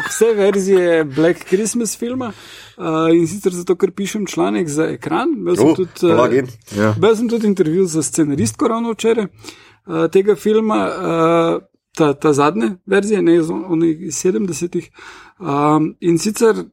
vse 0.08 0.32
verzije 0.36 1.04
Black 1.04 1.44
Christmas 1.48 1.98
filma. 1.98 2.32
Uh, 2.76 3.12
in 3.14 3.28
sicer 3.28 3.52
zato, 3.52 3.76
ker 3.76 3.92
pišem 3.92 4.26
članek 4.26 4.68
za 4.68 4.88
ekran. 4.96 5.36
Bil 5.44 5.56
sem, 5.56 5.68
uh, 5.68 5.76
tudi, 5.76 5.90
uh, 6.08 6.16
ja. 6.78 7.14
sem 7.14 7.28
tudi 7.28 7.46
intervju 7.46 7.86
za 7.86 8.02
scenaristko 8.02 8.68
ravno 8.68 8.96
včeraj 8.96 9.28
uh, 9.28 10.08
tega 10.12 10.34
filma. 10.36 10.80
Uh, 10.88 11.73
ta, 11.94 12.12
ta 12.14 12.32
zadnje 12.32 12.76
verzije, 12.86 13.22
ne 13.22 13.36
iz 13.36 13.48
70-ih. 14.24 14.90
Um, 15.38 15.96
in 16.00 16.18
sicer 16.18 16.64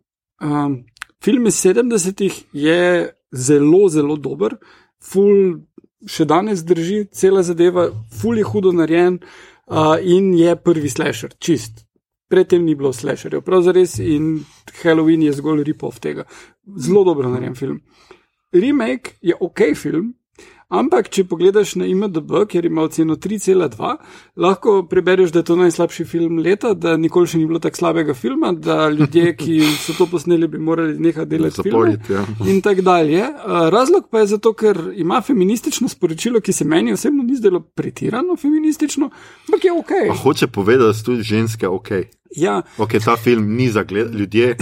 um, 0.42 0.84
film 1.24 1.48
iz 1.48 1.62
70-ih 1.66 2.44
je 2.54 3.10
zelo, 3.32 3.90
zelo 3.90 4.16
dober, 4.16 4.58
ful 5.04 5.62
še 6.10 6.26
danes 6.26 6.66
drži, 6.66 7.06
cela 7.14 7.44
zadeva, 7.46 7.90
ful 8.22 8.40
je 8.42 8.46
hudo 8.48 8.72
narejen 8.74 9.20
uh, 9.22 9.96
in 10.02 10.34
je 10.38 10.56
prvi 10.56 10.90
slasher, 10.90 11.36
čist. 11.40 11.86
Predtem 12.32 12.64
ni 12.66 12.78
bilo 12.80 12.94
slasherjev, 12.96 13.44
pravzaprav 13.44 14.00
in 14.00 14.40
Halloween 14.82 15.26
je 15.26 15.34
zgolj 15.36 15.66
ripov 15.68 16.00
tega. 16.00 16.24
Zelo 16.80 17.04
dobro 17.04 17.30
narejen 17.30 17.56
film. 17.56 17.82
Remake 18.52 19.18
je 19.22 19.36
ok 19.36 19.60
film, 19.76 20.14
Ampak, 20.72 21.10
če 21.12 21.26
pogledaš 21.28 21.74
na 21.82 21.88
IMDB, 21.92 22.46
kjer 22.48 22.66
ima 22.70 22.86
oceno 22.88 23.18
3,2, 23.20 23.90
lahko 24.40 24.76
prebereš, 24.88 25.34
da 25.36 25.42
je 25.42 25.48
to 25.50 25.58
najslabši 25.60 26.06
film 26.08 26.40
leta, 26.40 26.72
da 26.74 26.96
nikoli 26.98 27.28
še 27.28 27.42
ni 27.42 27.48
bilo 27.50 27.60
tako 27.60 27.82
slabega 27.82 28.16
filma, 28.16 28.54
da 28.56 28.88
ljudje, 28.90 29.34
ki 29.36 29.58
so 29.82 29.98
to 29.98 30.08
posneli, 30.12 30.48
bi 30.48 30.62
morali 30.64 30.96
nekaj 31.00 31.28
delati 31.28 31.60
zapojit, 31.60 32.08
ja. 32.14 32.24
in 32.48 32.64
tako 32.64 32.88
dalje. 32.88 33.28
Razlog 33.76 34.08
pa 34.12 34.24
je 34.24 34.32
zato, 34.38 34.54
ker 34.56 34.80
ima 34.96 35.20
feministično 35.22 35.92
sporočilo, 35.92 36.40
ki 36.40 36.56
se 36.56 36.66
meni 36.66 36.96
osebno 36.96 37.28
ni 37.28 37.36
zdelo 37.36 37.60
pretirano 37.60 38.40
feministično, 38.40 39.12
ampak 39.48 39.68
je 39.68 39.76
ok. 39.76 39.94
Pa 40.08 40.18
hoče 40.24 40.48
povedati, 40.48 40.88
da 40.88 40.94
so 40.96 41.12
tudi 41.12 41.28
ženske 41.28 41.68
ok. 41.68 41.92
Ja. 42.36 42.62
Okay, 42.78 43.00
ta 43.06 43.18
film 43.18 43.56
ni 43.56 43.70
za 43.70 43.84
gled, 43.84 44.16
ljudi, 44.16 44.56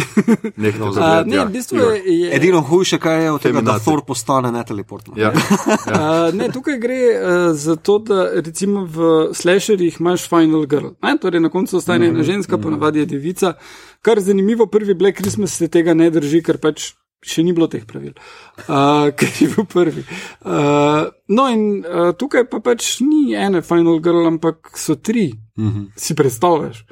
nekdo 0.56 0.92
za 0.92 1.02
gledanje. 1.02 1.38
Ne, 1.38 1.46
v 1.46 1.50
bistvu 1.50 1.78
je, 1.78 2.20
je 2.20 2.36
edino 2.36 2.62
hujše, 2.62 2.98
kaj 2.98 3.24
je 3.24 3.32
od 3.32 3.42
tega, 3.42 3.62
da 3.62 3.80
Thor 3.80 4.02
postane 4.08 4.52
ne 4.52 4.64
teleportno. 4.66 5.14
Ja. 5.18 5.34
ja. 5.92 6.32
ne, 6.34 6.50
tukaj 6.54 6.80
gre 6.80 7.00
uh, 7.14 7.56
za 7.56 7.76
to, 7.76 8.00
da 8.00 8.30
recimo 8.34 8.86
v 8.86 9.30
slasherjih 9.34 10.00
imaš 10.00 10.30
Final 10.30 10.66
Girl. 10.66 10.96
Ne? 11.04 11.18
Torej, 11.22 11.42
na 11.42 11.50
koncu 11.50 11.78
ostane 11.78 12.08
mm 12.08 12.12
-hmm. 12.12 12.16
ena 12.16 12.24
ženska, 12.24 12.58
mm 12.58 12.60
-hmm. 12.60 12.64
ponavadi 12.64 13.00
je 13.00 13.06
devica. 13.06 13.54
Kar 14.02 14.20
zanimivo, 14.20 14.66
prvi 14.66 14.94
Black 14.94 15.18
Christmas 15.18 15.58
se 15.58 15.68
tega 15.68 15.94
ne 15.94 16.10
drži, 16.10 16.44
ker 16.44 16.58
pač. 16.58 16.94
Še 17.22 17.44
ni 17.44 17.52
bilo 17.54 17.68
teh 17.68 17.84
pravil, 17.86 18.14
uh, 18.58 19.12
ker 19.18 19.28
je 19.40 19.48
bil 19.48 19.66
prvi. 19.66 20.04
Uh, 20.46 21.12
no, 21.28 21.50
in 21.50 21.84
uh, 21.84 22.16
tukaj 22.16 22.46
pa 22.50 22.60
pač 22.60 23.00
ni 23.00 23.36
ene 23.36 23.62
Final 23.62 24.00
Girl, 24.00 24.28
ampak 24.28 24.72
so 24.76 24.96
tri. 24.96 25.34
Mm 25.58 25.68
-hmm. 25.68 25.88
Si 25.96 26.16
predstavljaš? 26.16 26.86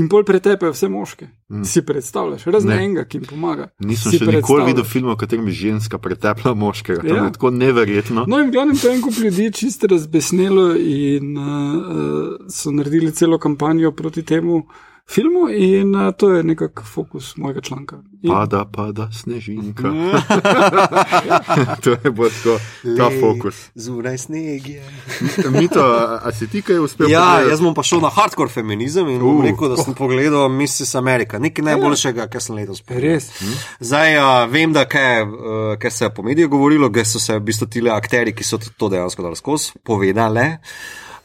In 0.00 0.06
pol 0.08 0.22
pretepejo 0.24 0.72
vse 0.72 0.88
moške. 0.88 1.26
Mm. 1.52 1.66
Si 1.68 1.82
predstavljaš, 1.84 2.46
razen 2.54 2.70
enega, 2.72 3.02
ki 3.04 3.18
jim 3.18 3.26
pomaga. 3.28 3.66
Nisem 3.84 4.14
si 4.14 4.20
še 4.22 4.28
nikoli 4.38 4.70
videl 4.70 4.86
filma, 4.88 5.12
v 5.12 5.20
katerem 5.20 5.44
bi 5.44 5.52
ženska 5.52 6.00
pretepla 6.00 6.54
moškega. 6.56 7.02
Ja. 7.04 7.18
To 7.18 7.26
je 7.26 7.34
tako 7.34 7.50
neverjetno. 7.52 8.24
No, 8.24 8.40
in 8.40 8.48
glavnem 8.54 8.78
to 8.80 8.88
je 8.88 8.96
en 8.96 9.02
kup 9.04 9.18
ljudi 9.20 9.50
čisto 9.52 9.90
razbesnelo 9.92 10.70
in 10.80 11.36
uh, 11.36 12.48
so 12.48 12.72
naredili 12.72 13.12
celo 13.12 13.36
kampanjo 13.42 13.92
proti 13.92 14.24
temu 14.24 14.62
filmu, 15.10 15.48
in 15.48 15.94
uh, 15.94 16.14
to 16.16 16.30
je 16.30 16.42
nekako 16.42 16.82
fokus 16.82 17.36
mojega 17.36 17.60
članka. 17.60 17.96
In... 18.22 18.30
Pada, 18.30 18.64
pada, 18.64 19.08
snežinka. 19.12 19.82
to 21.84 21.90
je 22.04 22.10
bolj 22.10 22.30
tako, 22.30 22.58
ta 22.98 23.10
fokus. 23.20 23.70
Zunaj 23.74 24.18
sneg 24.18 24.68
je. 24.68 24.82
Mito, 25.50 25.82
a, 25.82 26.20
a 26.24 26.32
si 26.32 26.48
ti 26.48 26.62
kaj 26.62 26.78
uspel? 26.78 27.10
Ja, 27.10 27.20
pogledati? 27.20 27.50
jaz 27.50 27.60
bom 27.60 27.74
pa 27.74 27.82
šel 27.82 28.00
na 28.00 28.10
hardcore 28.14 28.50
feminizem 28.50 29.08
in 29.08 29.20
bom 29.20 29.42
rekel, 29.42 29.68
da 29.68 29.82
sem 29.82 29.94
pogledal 29.94 30.48
Mrs. 30.48 30.94
America, 30.94 31.38
nekaj 31.38 31.64
najboljšega, 31.64 32.28
kar 32.30 32.42
sem 32.42 32.56
letos 32.56 32.82
pogledal. 32.82 33.02
Res. 33.02 33.30
Zdaj 33.80 34.18
uh, 34.18 34.52
vem, 34.52 34.72
da 34.72 34.86
kaj, 34.88 35.22
uh, 35.22 35.76
kaj 35.82 35.90
se 35.90 36.04
je 36.04 36.14
po 36.14 36.22
medijih 36.22 36.48
govorilo, 36.48 36.88
da 36.88 37.04
so 37.04 37.18
se 37.18 37.38
v 37.38 37.46
bistvu 37.50 37.66
ti 37.66 37.82
akteri, 37.90 38.34
ki 38.34 38.44
so 38.44 38.58
to 38.76 38.88
dejansko 38.88 39.22
dali 39.22 39.36
skozi, 39.36 39.72
povedali. 39.82 40.46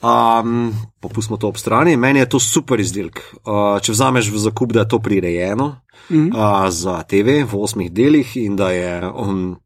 Um, 0.08 0.74
popustimo 1.00 1.38
to 1.38 1.48
ob 1.48 1.58
strani. 1.58 1.98
Meni 1.98 2.20
je 2.20 2.30
to 2.30 2.40
super 2.40 2.80
izdelek. 2.80 3.20
Uh, 3.44 3.78
če 3.84 3.92
vzameš 3.92 4.32
v 4.32 4.40
zakup, 4.40 4.72
da 4.74 4.86
je 4.86 4.92
to 4.94 5.00
prirejeno 5.04 5.68
mm. 6.10 6.30
uh, 6.32 6.70
za 6.72 7.02
TV 7.04 7.42
v 7.44 7.60
osmih 7.60 7.92
delih 7.92 8.38
in 8.40 8.56
da 8.56 8.72
je 8.72 8.94
um, 9.10 9.58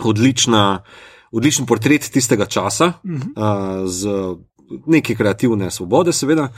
odlična, 0.00 0.80
odličen 1.32 1.66
portret 1.66 2.08
tistega 2.12 2.46
časa 2.46 2.92
mm 3.04 3.16
-hmm. 3.16 3.32
uh, 3.36 3.88
z 3.88 4.08
neke 4.86 5.14
kreativne 5.14 5.70
svobode, 5.70 6.12
seveda. 6.12 6.48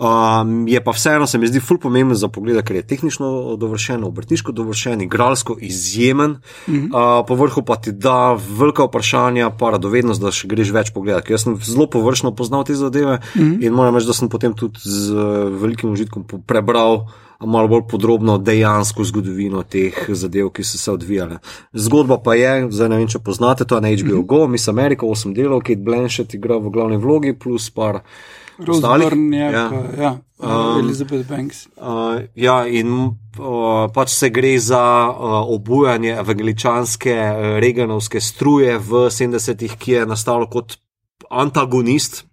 Um, 0.00 0.68
je 0.68 0.80
pa 0.84 0.92
vseeno, 0.96 1.26
se 1.26 1.38
mi 1.38 1.48
zdi, 1.48 1.60
ful 1.60 1.78
pomemben 1.78 2.16
za 2.16 2.28
pogled, 2.28 2.58
ker 2.64 2.76
je 2.76 2.86
tehnično 2.88 3.56
dovršen, 3.60 4.04
obrtniško 4.04 4.52
dovršen, 4.52 5.00
igralsko 5.04 5.56
izjemen, 5.60 6.30
mm 6.66 6.74
-hmm. 6.74 6.88
uh, 6.88 7.26
povrhu 7.28 7.62
pa 7.62 7.76
ti 7.76 7.92
da 7.92 8.38
velika 8.58 8.84
vprašanja, 8.84 9.50
pa 9.50 9.70
radovednost, 9.70 10.20
da 10.20 10.30
še 10.30 10.48
greš 10.48 10.70
več 10.70 10.90
pogledati. 10.90 11.32
Jaz 11.32 11.42
sem 11.42 11.56
zelo 11.62 11.86
površno 11.86 12.34
poznal 12.34 12.64
te 12.64 12.74
zadeve 12.74 13.20
mm 13.34 13.40
-hmm. 13.40 13.66
in 13.66 13.72
moram 13.72 13.94
reči, 13.94 14.06
da 14.06 14.12
sem 14.12 14.28
potem 14.28 14.54
tudi 14.54 14.78
z 14.82 15.14
velikim 15.60 15.92
užitkom 15.92 16.24
prebral. 16.46 17.06
Malo 17.40 17.68
bolj 17.68 17.86
podrobno 17.88 18.38
dejansko 18.38 19.04
zgodovino 19.04 19.62
teh 19.62 19.96
zadev, 20.08 20.50
ki 20.52 20.64
so 20.64 20.78
se 20.78 20.92
odvijale. 20.92 21.38
Zgodba 21.72 22.18
pa 22.20 22.34
je, 22.34 22.66
zdaj 22.70 22.88
ne 22.88 22.96
vem, 22.96 23.08
če 23.08 23.18
poznate, 23.18 23.64
to 23.64 23.78
je 23.78 23.80
na 23.80 23.88
HBO 23.88 24.04
mm 24.04 24.22
-hmm. 24.22 24.26
Go, 24.26 24.46
Miss 24.46 24.68
America, 24.68 25.06
8 25.06 25.34
delov, 25.34 25.60
Kate 25.60 25.80
Blanchett 25.80 26.34
igra 26.34 26.56
v 26.56 26.70
glavni 26.70 26.96
vlogi, 26.96 27.38
plus 27.38 27.70
par 27.70 28.00
Rosborn 28.58 29.34
je, 29.34 29.52
Ja. 29.52 29.70
pa, 29.70 30.02
ja, 30.02 30.18
Um, 30.42 30.80
Elizabeth 30.80 31.28
Banks. 31.28 31.68
Uh, 31.76 32.24
ja, 32.34 32.64
in 32.64 32.92
uh, 32.96 33.90
pač 33.92 34.14
se 34.16 34.30
gre 34.32 34.54
za 34.56 34.80
uh, 35.12 35.44
obujanje 35.52 36.14
evangeličanske, 36.16 37.12
uh, 37.12 37.58
reganovske 37.60 38.20
struje 38.24 38.78
v 38.78 39.04
70-ih, 39.12 39.76
ki 39.76 39.92
je 39.92 40.06
nastalo 40.08 40.48
kot 40.48 40.78
antagonist. 41.28 42.24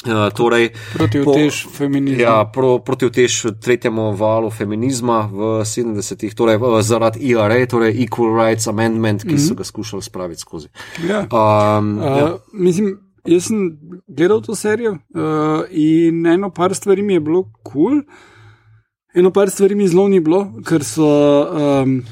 Uh, 0.00 0.32
torej, 0.32 0.70
Proti 0.96 1.20
po- 1.20 1.30
utež 1.30 1.66
feminizma. 1.68 2.22
Ja, 2.22 2.44
pro, 2.48 2.78
proti 2.78 3.04
utež 3.06 3.60
tretjemu 3.60 4.16
valu 4.16 4.48
feminizma 4.50 5.28
v 5.28 5.60
70-ih, 5.60 6.32
torej 6.34 6.56
zaradi 6.82 7.20
ERA, 7.32 7.66
torej 7.68 8.00
Equal 8.00 8.32
Rights 8.32 8.68
Amendment, 8.68 9.22
ki 9.22 9.28
mm 9.28 9.36
-hmm. 9.36 9.48
so 9.48 9.54
ga 9.54 9.64
skušali 9.64 10.02
spraviti 10.02 10.40
skozi. 10.40 10.68
Ja. 11.08 11.28
Um, 11.28 11.98
Uh, 11.98 12.04
ja. 12.04 12.36
Mislim, 12.52 12.98
jaz 13.24 13.44
sem 13.44 13.78
gledal 14.06 14.40
to 14.42 14.54
serijo 14.54 14.92
uh, 14.92 15.64
in 15.70 16.26
eno 16.26 16.50
par 16.50 16.74
stvari 16.74 17.02
mi 17.02 17.14
je 17.14 17.20
bilo 17.20 17.42
kul, 17.62 17.72
cool, 17.72 18.02
eno 19.14 19.30
par 19.30 19.50
stvari 19.50 19.74
mi 19.74 19.88
zelo 19.88 20.08
ni 20.08 20.20
bilo, 20.20 20.52
ker 20.66 20.84
so 20.84 21.06
um, 21.82 22.02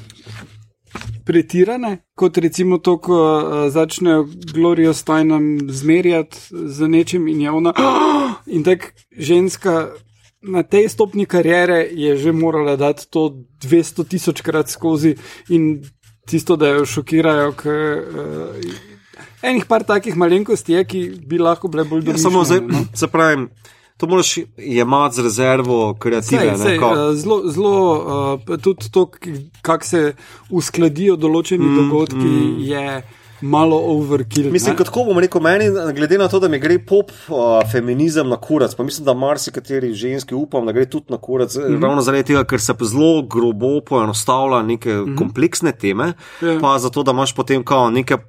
pretirane, 1.28 1.98
kot 2.16 2.38
recimo 2.40 2.78
to, 2.80 2.96
ko 3.04 3.16
uh, 3.36 3.68
začnejo 3.68 4.24
Glorijo 4.54 4.94
Steinom 4.96 5.58
zmerjati 5.68 6.38
z 6.50 6.88
nečim 6.88 7.28
in 7.28 7.40
je 7.44 7.50
ona. 7.52 7.72
In 8.56 8.64
tako 8.64 8.94
ženska. 9.12 9.88
Na 10.40 10.62
tej 10.62 10.86
stopni 10.88 11.26
karijere 11.26 11.80
je 11.90 12.16
že 12.16 12.32
morala 12.32 12.76
dati 12.78 13.08
to 13.10 13.42
200 13.58 14.04
tisoč 14.08 14.40
krat 14.40 14.70
skozi 14.70 15.16
in 15.50 15.82
tisto, 16.30 16.56
da 16.56 16.68
jo 16.68 16.84
šokirajo, 16.86 17.52
ker 17.58 17.74
uh, 17.98 18.76
enih 19.42 19.66
par 19.66 19.82
takih 19.82 20.14
malenkosti 20.16 20.72
je, 20.76 20.84
ki 20.84 21.00
bi 21.26 21.40
lahko 21.42 21.68
bile 21.68 21.84
bolj 21.84 22.00
Ja, 22.00 22.12
domišljene. 22.12 22.22
samo 22.22 22.44
zdaj, 22.44 22.60
no. 22.60 22.84
se 22.94 23.08
pravi, 23.08 23.48
to 23.98 24.06
moraš 24.06 24.36
jemati 24.56 25.16
z 25.16 25.22
rezervo 25.22 25.94
kreative. 25.94 26.40
Sej, 26.40 26.50
ne, 26.50 26.58
sej, 26.58 26.78
ko- 26.78 26.92
eh, 26.94 27.14
Zelo, 27.14 27.42
zelo 27.50 27.72
uh, 28.46 28.56
tudi 28.56 28.90
to, 28.90 29.08
kako 29.62 29.84
se 29.84 30.02
uskladijo 30.50 31.16
določeni 31.16 31.66
mm, 31.66 31.76
dogodki, 31.76 32.16
mm. 32.16 32.56
je 32.60 33.02
malo 33.40 33.76
overkill. 33.76 34.52
Mislim, 34.52 34.72
ne. 34.72 34.78
kot 34.78 34.88
ko 34.88 35.04
bom 35.04 35.18
rekel, 35.18 35.40
meni, 35.42 35.70
glede 35.94 36.18
na 36.18 36.28
to, 36.28 36.40
da 36.40 36.48
mi 36.48 36.58
gre 36.58 36.78
pop 36.78 37.10
uh, 37.28 37.36
feminizem 37.72 38.28
na 38.28 38.36
kurac, 38.36 38.74
pa 38.74 38.84
mislim, 38.84 39.04
da 39.04 39.14
marsikateri 39.14 39.92
ženski 39.94 40.34
upam, 40.34 40.66
da 40.66 40.72
gre 40.72 40.86
tudi 40.86 41.12
na 41.12 41.18
kurac, 41.18 41.56
mm. 41.56 41.60
-hmm. 41.60 41.82
ravno 41.82 42.02
zaradi 42.02 42.24
tega, 42.24 42.44
ker 42.44 42.60
se 42.60 42.74
zelo 42.82 43.22
grobo 43.22 43.80
poenostavlja 43.80 44.62
neke 44.62 44.92
mm 44.94 45.04
-hmm. 45.04 45.18
kompleksne 45.18 45.72
teme, 45.72 46.12
Mhm. 46.42 46.50
Ja. 46.50 46.60
pa 46.60 46.78
zato, 46.78 47.02
da 47.02 47.10
imaš 47.10 47.34
potem 47.34 47.64
kao 47.64 47.90
neke 47.90 48.14
uh, 48.14 48.20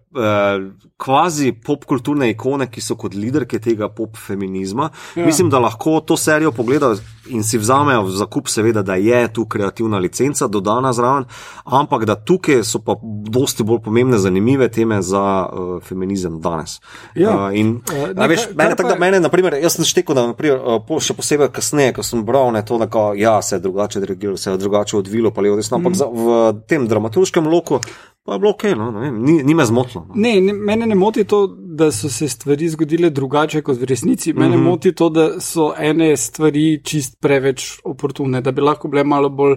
kvazi 0.98 1.54
popkulturne 1.66 2.30
ikone, 2.30 2.68
ki 2.72 2.82
so 2.82 2.96
kot 2.96 3.16
liderke 3.16 3.60
tega 3.60 3.90
pop 3.90 4.18
feminizma. 4.18 4.90
Ja. 5.16 5.22
Ja. 5.22 5.26
Mislim, 5.26 5.50
da 5.50 5.60
lahko 5.60 6.00
to 6.00 6.18
serijo 6.18 6.52
pogledajo 6.52 6.98
in 7.30 7.44
si 7.44 7.58
vzamejo 7.58 8.04
v 8.04 8.12
zakup, 8.12 8.48
seveda, 8.48 8.82
da 8.82 8.96
je 8.96 9.28
tu 9.30 9.46
kreativna 9.46 9.98
licenca 9.98 10.48
dodana 10.48 10.94
zraven, 10.94 11.26
ampak 11.66 12.06
da 12.06 12.16
tukaj 12.18 12.64
so 12.64 12.80
pa 12.80 12.96
dosti 13.26 13.64
bolj 13.64 13.80
pomembne, 13.80 14.18
zanimive 14.18 14.68
teme 14.70 15.02
za 15.02 15.22
uh, 15.44 15.58
feminizem 15.82 16.40
danes. 16.40 16.80
Ja. 17.16 17.36
Uh, 17.40 17.54
in, 17.54 17.82
Eh, 17.86 17.94
uh, 17.94 18.08
nekaj- 18.10 18.28
veš, 18.28 18.42
kar 18.42 18.56
mene, 18.56 18.70
pa- 18.70 18.76
tako, 18.76 18.90
da, 18.90 18.96
mene, 18.98 19.20
naprimer, 19.20 19.54
jaz 19.56 19.74
sem 19.74 19.86
štekel, 19.86 20.14
da 20.14 20.28
naprimer, 20.28 20.58
uh, 20.58 20.82
po, 20.82 21.00
še 21.00 21.14
posebej 21.14 21.50
kasneje, 21.50 21.94
ko 21.94 22.04
sem 22.04 22.24
bral 22.24 22.52
ne, 22.52 22.62
to, 22.62 22.78
da 22.78 22.88
kao, 22.88 23.14
ja, 23.14 23.42
se 23.42 23.56
je 23.56 23.60
drugače 23.60 24.00
reagiralo, 24.02 24.38
se 24.38 24.52
je 24.52 24.58
drugače 24.58 24.98
odvilo, 24.98 25.32
pa 25.32 25.42
levo 25.42 25.56
desno, 25.56 25.78
ampak 25.78 25.92
Mhm. 25.92 25.98
za, 25.98 26.06
v 26.06 26.28
tem 26.64 26.88
dramaturškem 26.88 27.46
loku 27.46 27.80
pa 28.22 28.34
je 28.34 28.40
bilo 28.40 28.52
ok, 28.52 28.64
no, 28.76 28.92
ne 28.92 29.00
vem, 29.02 29.16
ni, 29.20 29.44
ni 29.44 29.54
me 29.54 29.66
zmotilo. 29.66 30.06
No. 30.06 30.14
Ne, 30.16 30.40
ne, 30.40 30.54
mene 30.54 30.86
ne 30.86 30.96
moti 30.96 31.24
to, 31.24 31.48
da 31.80 31.92
so 31.92 32.10
se 32.10 32.28
stvari 32.28 32.70
zgodile 32.70 33.10
drugače 33.10 33.62
kot 33.62 33.80
v 33.82 33.90
resnici. 33.94 34.34
Mene 34.34 34.48
mm 34.48 34.52
Mhm. 34.52 34.60
-hmm. 34.60 34.70
moti 34.70 34.92
to, 34.96 35.10
da 35.10 35.40
so 35.40 35.74
ene 35.78 36.18
stvari 36.18 36.82
čist 36.84 37.18
preveč 37.22 37.80
oportune, 37.84 38.42
da 38.42 38.52
bi 38.52 38.62
lahko 38.62 38.88
bile 38.88 39.04
malo 39.04 39.30
bolj 39.30 39.56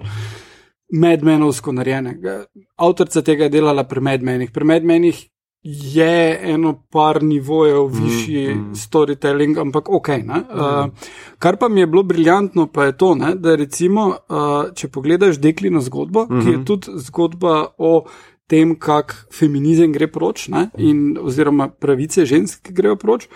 medmenovsko 0.93 1.73
narejene. 1.73 2.17
Avtorica 2.77 3.23
tega 3.23 3.45
je 3.45 3.51
delala 3.51 3.85
pri 3.85 4.01
medmenih. 4.01 4.51
Pri 4.51 4.65
medmenih 4.65 5.29
je 5.65 6.41
eno 6.43 6.83
par 6.91 7.23
nivojev 7.23 7.87
višji 7.87 8.55
mm 8.55 8.59
-hmm. 8.59 8.75
storytelling, 8.75 9.61
ampak 9.61 9.89
ok. 9.89 10.09
Mm 10.09 10.13
-hmm. 10.13 10.85
uh, 10.87 10.93
kar 11.39 11.57
pa 11.57 11.69
mi 11.69 11.81
je 11.81 11.87
bilo 11.87 12.03
briljantno, 12.03 12.67
pa 12.67 12.85
je 12.85 12.97
to, 12.97 13.15
ne, 13.15 13.35
da 13.35 13.55
recimo, 13.55 14.07
uh, 14.07 14.75
če 14.75 14.89
pogledaš 14.89 15.39
deklino 15.39 15.81
zgodbo, 15.81 16.27
mm 16.31 16.37
-hmm. 16.37 16.45
ki 16.45 16.51
je 16.51 16.65
tudi 16.65 16.87
zgodba 16.95 17.67
o 17.79 18.05
tem, 18.53 18.75
kako 18.77 19.17
feminizem 19.33 19.95
gre 19.95 20.11
proč, 20.13 20.47
ne, 20.53 20.67
in, 20.77 21.17
oziroma 21.21 21.71
pravice 21.73 22.27
žensk, 22.29 22.67
ki 22.69 22.77
grejo 22.77 22.99
proč. 23.01 23.29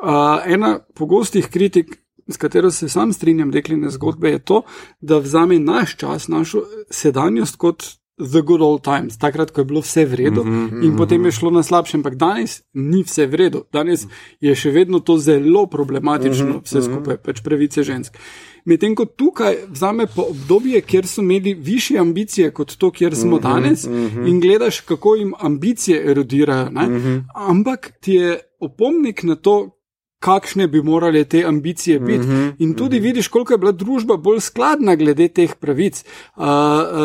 Uh, 0.00 0.40
ena 0.48 0.78
pogostih 0.96 1.48
kritik, 1.52 1.96
s 2.30 2.38
katero 2.40 2.70
se 2.70 2.88
sam 2.88 3.12
strinjam, 3.12 3.50
dekline 3.50 3.90
zgodbe, 3.90 4.36
je 4.36 4.42
to, 4.52 4.60
da 5.00 5.18
vzame 5.18 5.58
naš 5.58 5.96
čas, 5.96 6.28
našo 6.28 6.62
sedanjost 6.90 7.56
kot 7.56 7.88
the 8.20 8.42
good 8.44 8.60
old 8.60 8.84
times, 8.84 9.16
takrat, 9.16 9.50
ko 9.50 9.64
je 9.64 9.64
bilo 9.64 9.80
vse 9.80 10.04
v 10.04 10.14
redu, 10.14 10.44
mm 10.44 10.68
-hmm, 10.68 10.84
in 10.84 10.96
potem 10.96 11.24
je 11.24 11.32
šlo 11.32 11.50
na 11.50 11.62
slabše. 11.62 11.96
Ampak 11.96 12.14
danes 12.14 12.62
ni 12.74 13.02
vse 13.02 13.26
v 13.26 13.34
redu, 13.34 13.64
danes 13.72 14.06
je 14.40 14.54
še 14.54 14.70
vedno 14.70 15.00
to 15.00 15.18
zelo 15.18 15.66
problematično, 15.66 16.60
vse 16.64 16.82
skupaj, 16.82 17.16
pač 17.16 17.40
pravice 17.40 17.82
žensk. 17.82 18.18
Medtem 18.64 18.94
ko 18.94 19.04
tukaj 19.04 19.56
vzame 19.68 20.06
pa 20.06 20.22
obdobje, 20.22 20.80
kjer 20.80 21.06
so 21.06 21.20
imeli 21.20 21.54
više 21.54 21.98
ambicije 21.98 22.50
kot 22.50 22.76
to, 22.76 22.90
kjer 22.90 23.16
smo 23.16 23.38
danes, 23.38 23.84
in 24.26 24.40
gledaš, 24.40 24.80
kako 24.80 25.14
jim 25.14 25.34
ambicije 25.38 26.10
erodirajo. 26.10 26.70
ne. 26.70 27.22
Ampak 27.34 27.92
ti 28.00 28.12
je 28.12 28.40
opomnik 28.60 29.22
na 29.22 29.34
to, 29.36 29.80
kakšne 30.20 30.66
bi 30.68 30.82
morale 30.82 31.24
te 31.24 31.44
ambicije 31.46 32.00
biti. 32.00 32.26
Mm 32.26 32.30
-hmm, 32.30 32.52
in 32.58 32.74
tudi 32.74 32.96
mm 32.96 33.02
-hmm. 33.02 33.06
vidiš, 33.06 33.28
koliko 33.28 33.52
je 33.52 33.58
bila 33.58 33.72
družba 33.72 34.16
bolj 34.16 34.40
skladna 34.40 34.94
glede 34.94 35.28
teh 35.28 35.54
pravic. 35.60 36.04
Uh, 36.36 36.44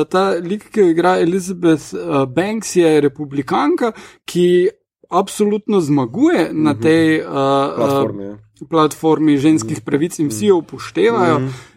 ta 0.09 0.29
lik, 0.29 0.69
ki 0.71 0.79
jo 0.79 0.89
igra 0.89 1.19
Elizabeth 1.19 1.93
uh, 1.93 2.25
Banks, 2.33 2.75
je 2.75 3.01
republikanka, 3.01 3.91
ki 4.25 4.69
absolutno 5.09 5.81
zmaguje 5.81 6.49
mm 6.51 6.57
-hmm. 6.57 6.63
na 6.63 6.73
tej 6.79 7.19
uh, 7.19 7.25
Platformi, 7.75 8.23
ja. 8.23 8.37
Platformi 8.69 9.37
ženskih 9.37 9.81
pravic 9.81 10.19
in 10.19 10.27
vsi 10.27 10.45
jo 10.45 10.57
upoštevajo. 10.57 11.39
Mm 11.39 11.45
-hmm. 11.45 11.73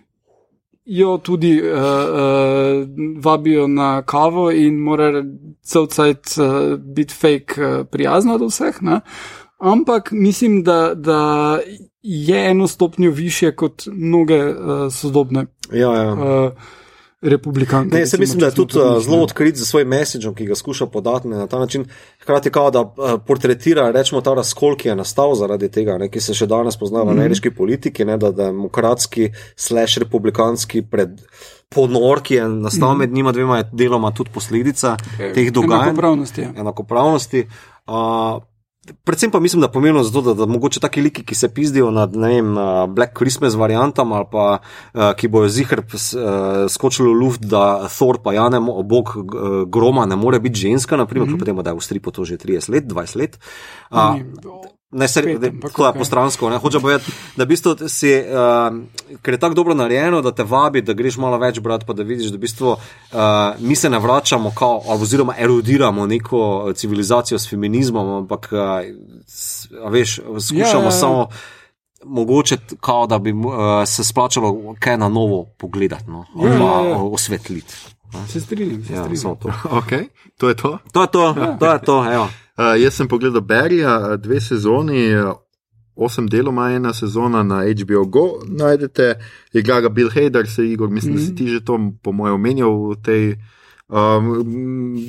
Jo 0.84 1.18
tudi 1.18 1.62
uh, 1.62 1.68
uh, 1.68 2.88
vabijo 3.24 3.66
na 3.66 4.02
kavo 4.02 4.50
in 4.50 4.78
mora 4.78 5.24
cel 5.62 5.86
cajt 5.86 6.26
uh, 6.38 6.78
biti 6.80 7.14
fake 7.14 7.64
uh, 7.64 7.86
prijazna 7.86 8.38
do 8.38 8.46
vseh. 8.46 8.82
Ne? 8.82 9.00
Ampak 9.58 10.08
mislim, 10.12 10.62
da, 10.64 10.94
da 10.94 11.58
je 12.02 12.50
eno 12.50 12.66
stopnjo 12.66 13.10
više 13.10 13.56
kot 13.56 13.82
mnoge 13.86 14.44
uh, 14.44 14.54
sodobne 14.92 15.46
Ja, 15.72 15.94
ja. 15.94 16.12
uh, 16.12 16.52
republikanke. 17.20 17.94
Ne, 17.94 18.00
recimo, 18.00 18.20
mislim, 18.20 18.40
da 18.40 18.46
je 18.46 18.54
tudi 18.54 18.74
mislili. 18.74 19.02
zelo 19.04 19.22
odkrit 19.22 19.56
za 19.56 19.64
svoj 19.64 19.84
message, 19.84 20.34
ki 20.34 20.46
ga 20.46 20.54
skuša 20.54 20.86
podati 20.86 21.28
ne, 21.28 21.36
na 21.36 21.46
ta 21.46 21.58
način. 21.58 21.84
Hkrati 22.22 22.50
kao, 22.50 22.70
da 22.70 22.80
uh, 22.80 22.94
portretira 23.26 23.90
rečemo, 23.90 24.20
ta 24.20 24.34
razkol, 24.34 24.76
ki 24.76 24.88
je 24.88 24.96
nastal 24.96 25.34
zaradi 25.34 25.68
tega, 25.68 25.98
ne, 25.98 26.08
ki 26.10 26.20
se 26.20 26.34
še 26.34 26.46
danes 26.46 26.76
pozna 26.78 27.02
v 27.02 27.16
ameriški 27.16 27.50
politiki, 27.50 28.04
ne, 28.04 28.18
da 28.18 28.30
demokratski 28.30 29.32
slash 29.56 29.98
republikanski 29.98 30.82
pred. 30.82 31.20
Ponor, 31.68 32.22
ki 32.24 32.34
je 32.34 32.44
nastal 32.48 32.94
med 32.96 33.12
njima 33.12 33.32
dvema, 33.32 33.58
je 33.58 33.64
deloma 33.76 34.08
tudi 34.16 34.30
posledica 34.32 34.94
teh 35.18 35.50
dogajanj. 35.52 35.90
Enakopravnosti, 35.90 36.40
ja. 36.40 36.52
enakopravnosti. 36.56 37.42
Uh, 37.84 38.40
predvsem 39.04 39.30
pa 39.30 39.40
mislim, 39.40 39.60
da 39.60 39.66
je 39.66 39.72
pomembno 39.72 40.02
zato, 40.02 40.20
da, 40.22 40.34
da 40.34 40.46
mogoče 40.46 40.80
taki 40.80 41.00
liki, 41.00 41.24
ki 41.24 41.34
se 41.34 41.48
pizdijo 41.54 41.90
nad 41.90 42.16
vem, 42.16 42.56
uh, 42.56 42.86
Black 42.88 43.16
Christmas 43.16 43.54
variantami 43.54 44.14
ali 44.14 44.26
pa 44.32 44.58
uh, 44.58 45.12
ki 45.16 45.28
bojo 45.28 45.48
zihr 45.48 45.80
uh, 45.80 46.68
skočili 46.68 47.08
v 47.08 47.18
luft, 47.18 47.44
da 47.44 47.88
Thor 47.88 48.22
pa 48.22 48.32
ja 48.32 48.48
bog 48.84 49.14
uh, 49.16 49.24
groma 49.68 50.06
ne 50.06 50.16
more 50.16 50.40
biti 50.40 50.60
ženska, 50.60 50.96
naprimer, 50.96 51.28
mm 51.28 51.34
-hmm. 51.34 51.38
potem 51.38 51.62
da 51.62 51.70
je 51.70 51.76
v 51.76 51.80
stripu 51.80 52.10
to 52.10 52.24
že 52.24 52.36
30 52.36 52.70
let, 52.70 52.84
20 52.84 53.16
let. 53.16 53.38
Ni- 53.92 54.77
Ne, 54.90 55.08
se, 55.08 55.20
ampak 55.20 55.72
to 55.76 55.86
je 55.86 55.92
postransko. 55.92 56.50
ne. 56.50 56.56
Hočem 56.56 56.80
povedati, 56.80 57.12
da 57.36 57.44
v 57.44 57.48
bistvu 57.48 57.74
si, 57.92 58.08
uh, 58.08 58.72
ker 59.22 59.34
je 59.34 59.40
tako 59.40 59.54
dobro 59.54 59.74
narejeno, 59.74 60.22
da 60.24 60.32
te 60.32 60.44
vabi, 60.48 60.80
da 60.82 60.96
greš 60.96 61.18
malo 61.20 61.36
več 61.38 61.60
brati, 61.60 61.84
pa 61.86 61.92
da 61.92 62.02
vidiš, 62.08 62.30
da 62.32 62.36
v 62.36 62.40
bistvu 62.40 62.70
uh, 62.72 62.78
mi 63.60 63.76
se 63.76 63.90
ne 63.90 63.98
vračamo, 64.00 64.52
kao, 64.56 64.80
oziroma 64.86 65.34
erodiramo 65.38 66.06
neko 66.06 66.72
civilizacijo 66.74 67.38
s 67.38 67.50
feminizmom, 67.50 68.14
ampak 68.22 68.48
uh, 68.52 69.90
veš, 69.92 70.20
skušamo 70.40 70.64
Ja, 70.64 70.78
ja, 70.78 70.84
ja. 70.84 70.90
samo. 70.90 71.28
Mogoče, 72.04 72.56
kao, 72.80 73.06
da 73.06 73.18
bi 73.18 73.32
uh, 73.32 73.42
se 73.86 74.04
splačalo 74.04 74.74
kaj 74.80 74.96
na 74.98 75.08
novo 75.08 75.44
pogledati, 75.58 76.10
no, 76.10 76.24
ali 76.36 76.50
Ja, 76.50 76.58
pa 76.58 76.64
ja, 76.64 76.88
ja. 76.88 76.96
osvetliti. 76.96 77.74
Se 78.28 78.40
strinjam, 78.40 78.84
se 78.84 78.92
Ja, 78.92 78.98
strinjam. 78.98 79.16
samo 79.16 79.34
to. 79.34 79.48
Okay, 79.80 80.08
to 80.38 80.48
je 80.48 80.54
to. 80.54 80.78
To 80.92 81.02
je 81.02 81.08
to, 81.08 81.56
to 81.60 81.72
je 81.72 81.80
to. 81.80 82.12
Evo. 82.12 82.24
Uh, 82.24 82.80
jaz 82.82 82.94
sem 82.94 83.08
pogledal 83.08 83.40
Berija, 83.40 84.16
dve 84.16 84.40
sezoni, 84.40 85.14
uh, 85.16 85.32
osem 85.96 86.26
delov 86.28 86.52
ima 86.52 86.70
ena 86.70 86.94
sezona 86.94 87.42
na 87.42 87.62
HBO 87.64 88.04
Go. 88.04 88.26
Najdete, 88.46 89.14
igra 89.52 89.80
ga 89.80 89.88
Bill 89.88 90.10
Hader, 90.14 90.50
se 90.50 90.66
Igor, 90.70 90.88
mislim, 90.88 91.14
mm 91.14 91.18
-hmm. 91.18 91.20
da 91.20 91.26
si 91.26 91.34
ti 91.34 91.48
že 91.48 91.64
to, 91.64 91.78
po 92.02 92.12
mojem, 92.12 92.34
omenjal 92.34 92.90
v 92.90 92.96
tej. 93.02 93.36
Um, 93.88 94.44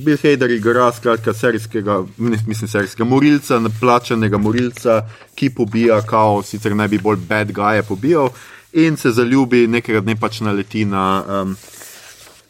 Bill 0.06 0.18
Hader 0.24 0.52
igra 0.52 0.92
skratka 0.92 1.34
serijskega, 1.34 2.04
ne, 2.18 2.38
mislim, 2.48 2.68
serijskega 2.68 3.10
morilca, 3.10 3.62
plačanega 3.80 4.38
morilca, 4.38 5.02
ki 5.36 5.50
pobija, 5.50 6.02
kao, 6.02 6.44
sicer 6.44 6.76
naj 6.76 6.88
bi 6.88 6.98
bolj 6.98 7.18
bad 7.30 7.52
guy 7.52 7.84
pobijal 7.88 8.30
in 8.74 8.98
se 8.98 9.12
zaljubi, 9.12 9.68
nekega 9.68 10.00
dne 10.00 10.16
pač 10.16 10.42
naleti 10.42 10.86
na. 10.86 11.24
Um, 11.42 11.56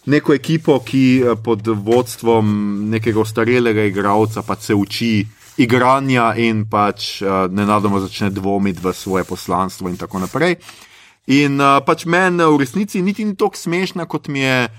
neko 0.09 0.33
ekipo, 0.33 0.79
ki 0.85 1.03
eh, 1.21 1.35
pod 1.43 1.67
vodstvom 1.67 2.49
nekega 2.89 3.21
ostarelega 3.21 3.85
igralca 3.89 4.43
pač 4.45 4.71
se 4.71 4.75
uči 4.75 5.11
igranja 5.59 6.31
in 6.39 6.63
pač 6.71 7.19
uh, 7.19 7.49
nenadoma 7.51 7.99
začne 7.99 8.29
dvomiti 8.31 8.79
v 8.79 8.93
svoje 8.95 9.25
poslanstvo 9.27 9.89
in 9.91 9.97
tako 9.99 10.21
naprej. 10.23 10.55
In 11.35 11.59
uh, 11.59 11.81
pač 11.83 12.05
meni 12.07 12.47
v 12.47 12.61
resnici 12.61 13.03
niti 13.03 13.25
ni 13.27 13.35
tako 13.35 13.59
smešna, 13.59 14.07
kot 14.07 14.31
mi 14.31 14.39
je 14.39 14.69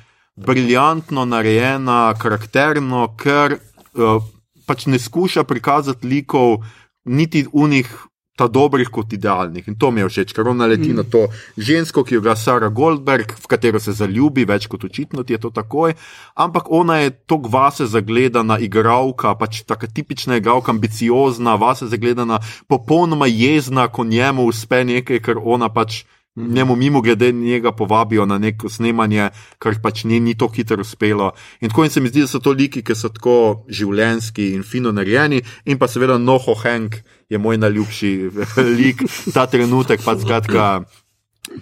briljantno 0.41 1.27
narejena, 1.29 2.15
karakterno, 2.17 3.11
ker 3.21 3.59
uh, 3.61 4.25
pač 4.65 4.89
ne 4.89 4.97
skuša 4.97 5.45
prikazati 5.45 6.09
likov 6.09 6.65
niti 7.05 7.45
unih. 7.53 8.10
Ta 8.41 8.47
dobrih 8.49 8.89
kot 8.89 9.13
idealnih. 9.13 9.67
In 9.69 9.77
to 9.77 9.91
mi 9.93 10.01
je 10.01 10.09
všeč, 10.09 10.33
ker 10.33 10.49
ona 10.49 10.65
leti 10.71 10.95
mm. 10.95 10.97
na 10.97 11.05
to 11.05 11.27
žensko, 11.61 12.07
ki 12.09 12.17
jo 12.17 12.23
igra 12.23 12.33
Sara 12.41 12.71
Goldberg, 12.73 13.35
v 13.37 13.51
katero 13.53 13.81
se 13.83 13.93
zaljubi, 13.93 14.47
več 14.49 14.65
kot 14.73 14.87
očitno 14.89 15.27
ti 15.29 15.37
je 15.37 15.43
to 15.43 15.51
takoj. 15.53 15.93
Ampak 16.41 16.71
ona 16.73 17.03
je 17.03 17.11
tako 17.29 17.53
vase 17.53 17.85
zagledana 17.91 18.57
igralka, 18.57 19.35
pač 19.37 19.61
taka 19.69 19.91
tipična 19.93 20.41
igralka, 20.41 20.73
ambiciozna, 20.73 21.59
vase 21.61 21.91
zagledana, 21.93 22.41
popolnoma 22.65 23.29
jezna, 23.29 23.91
ko 23.93 24.09
njemu 24.09 24.49
uspe 24.49 24.87
nekaj, 24.89 25.21
ker 25.21 25.45
ona 25.45 25.69
pač. 25.69 26.07
Njemu 26.37 26.77
mimo 26.79 27.01
grede 27.03 27.33
njega 27.33 27.73
povabijo 27.73 28.23
na 28.27 28.39
neko 28.39 28.69
snemanje, 28.71 29.33
kar 29.59 29.75
pač 29.83 30.05
ni, 30.07 30.21
ni 30.21 30.37
tako 30.39 30.55
hitro 30.55 30.81
uspelo. 30.81 31.33
In 31.61 31.69
tako 31.69 31.85
in 31.85 31.91
se 31.91 32.01
mi 32.01 32.09
zdi, 32.09 32.23
da 32.23 32.31
so 32.31 32.39
to 32.39 32.55
liki, 32.55 32.85
ki 32.87 32.95
so 32.95 33.11
tako 33.11 33.65
življenski 33.69 34.53
in 34.55 34.63
fino 34.63 34.93
narejeni, 34.95 35.43
in 35.67 35.79
pa 35.79 35.91
seveda 35.91 36.19
Noho 36.23 36.55
Hank 36.55 37.03
je 37.31 37.39
moj 37.39 37.59
najljubši 37.59 38.31
lik, 38.79 39.03
ta 39.35 39.47
trenutek 39.47 40.03
pa 40.05 40.17
skratka 40.19 40.83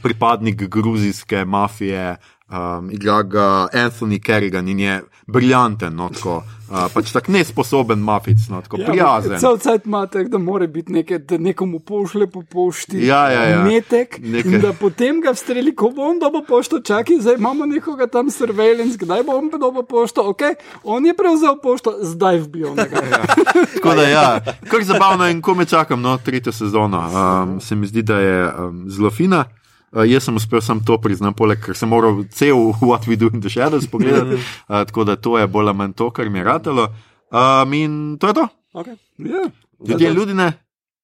pripadnik 0.02 0.68
gruzijske 0.68 1.44
mafije, 1.44 2.16
um, 2.50 2.90
igra 2.90 3.22
ga 3.22 3.48
Anthony 3.72 4.20
Kerrigan 4.20 4.68
in 4.68 4.80
je 4.80 5.00
briljanten, 5.26 5.92
no, 5.96 6.08
tako, 6.08 6.38
uh, 6.70 6.86
pač 6.94 7.10
tak 7.12 7.28
nesposoben 7.28 7.98
mafic, 8.00 8.46
no, 8.48 8.62
tako 8.64 8.78
prijazen. 8.86 9.36
Cel 9.36 9.58
cel 9.58 9.58
cel 9.58 9.78
imate, 9.84 10.22
da 10.24 10.38
mora 10.38 10.66
biti 10.66 10.92
nekaj, 10.92 11.18
da 11.18 11.38
nekomu 11.38 11.78
pošle 11.80 12.26
po 12.26 12.42
pošti, 12.42 13.02
Ja, 13.06 13.28
ja, 13.30 13.42
ja. 13.44 13.62
metek, 13.62 14.16
Nekaj- 14.20 14.54
in 14.54 14.60
da 14.60 14.72
potem 14.72 15.20
ga 15.20 15.30
vstreli, 15.30 15.74
ko 15.76 15.90
bo 15.90 16.02
on 16.02 16.18
dobo 16.18 16.40
pošto, 16.48 16.80
čakaj, 16.80 17.20
zdaj 17.20 17.34
imamo 17.34 17.66
nekoga 17.66 18.06
tam 18.06 18.30
surveillance, 18.30 18.96
kdaj 18.98 19.22
bo 19.22 19.32
on 19.32 19.50
dobo 19.50 19.82
pošto, 19.82 20.24
ok, 20.24 20.42
on 20.84 21.06
je 21.06 21.14
prevzel 21.14 21.58
pošto, 21.62 21.98
zdaj 22.02 22.38
vbijo 22.38 22.68
njega. 22.70 23.02
Tako 23.74 23.94
da, 23.94 24.02
ja, 24.02 24.40
kar 24.70 24.84
zabavno 24.84 25.28
in 25.28 25.42
ko 25.42 25.54
me 25.54 25.64
čakam, 25.64 26.00
no, 26.00 26.16
tretjo 26.18 26.52
sezono. 26.52 26.98
Um, 27.42 27.60
se 27.60 27.74
mi 27.74 27.86
zdi, 27.86 28.02
da 28.02 28.18
je 28.18 28.54
um, 28.54 28.84
zelo 28.88 29.10
fina. 29.10 29.44
Uh, 29.92 30.04
jaz 30.04 30.24
sem 30.28 30.36
uspel 30.36 30.60
samo 30.60 30.80
to 30.86 30.98
priznati, 31.00 31.36
poleg 31.36 31.60
ker 31.64 31.76
sem 31.76 31.88
moral 31.88 32.24
cel 32.30 32.56
What 32.88 33.08
We 33.08 33.16
Do 33.16 33.30
in 33.32 33.40
the 33.40 33.48
Shadows 33.48 33.88
pogledati, 33.88 34.36
uh, 34.36 34.84
tako 34.86 35.04
da 35.04 35.16
to 35.16 35.38
je 35.38 35.46
bolj 35.46 35.68
ali 35.68 35.76
manj 35.76 35.92
to, 35.96 36.10
kar 36.10 36.30
mi 36.30 36.38
je 36.38 36.44
ratalo. 36.44 36.88
Um, 37.32 37.72
in 37.72 38.18
to 38.20 38.26
je 38.26 38.34
to. 38.34 38.48
Okay. 38.72 38.96
Ja. 39.18 39.50
Ljudje, 39.88 40.12
ljudi 40.12 40.34
ne. 40.34 40.52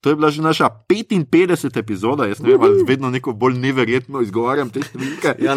To 0.05 0.13
je 0.13 0.17
bila 0.17 0.29
že 0.29 0.43
naša 0.43 0.69
55. 0.85 1.33
epizoda, 1.75 2.27
jaz 2.27 2.39
ne 2.39 2.51
vem, 2.51 2.61
ali 2.61 2.85
vedno 2.85 3.09
neko 3.09 3.33
bolj 3.33 3.57
neverjetno 3.57 4.21
izgovarjam 4.21 4.69
te 4.69 4.83
številke. 4.83 5.33
Ja, 5.41 5.57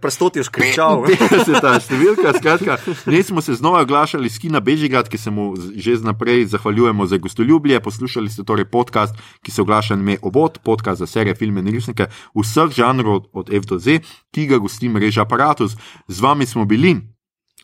Prestotiš 0.00 0.48
kričal. 0.48 1.04
50. 1.04 1.60
številka, 1.78 2.32
skratka, 2.32 2.78
ne 3.06 3.20
smo 3.20 3.38
se 3.38 3.52
znova 3.52 3.82
oglašali 3.82 4.26
s 4.26 4.38
Kina 4.38 4.60
Bežigrad, 4.60 5.06
ki 5.06 5.18
se 5.18 5.28
mu 5.28 5.52
z- 5.54 5.76
že 5.76 5.96
znaprej 5.98 6.48
zahvaljujemo 6.48 7.04
za 7.04 7.18
gostoljubje. 7.18 7.76
Poslušali 7.78 8.26
ste 8.26 8.42
torej 8.42 8.64
podcast, 8.66 9.12
ki 9.38 9.50
se 9.50 9.60
oglaša 9.60 9.92
na 9.94 10.02
ime 10.02 10.16
Obod, 10.22 10.56
podcast 10.58 10.98
za 10.98 11.06
serije, 11.06 11.34
filme 11.34 11.60
in 11.60 11.68
resnike 11.68 12.08
vseh 12.32 12.72
žanrov 12.72 13.28
od 13.30 13.52
F 13.52 13.66
do 13.66 13.76
Z, 13.76 14.00
ki 14.32 14.46
ga 14.46 14.56
gosti 14.56 14.88
mreža 14.88 15.20
Apparatus. 15.20 15.76
Z 16.08 16.16
vami 16.18 16.46
smo 16.46 16.64
bili. 16.64 16.96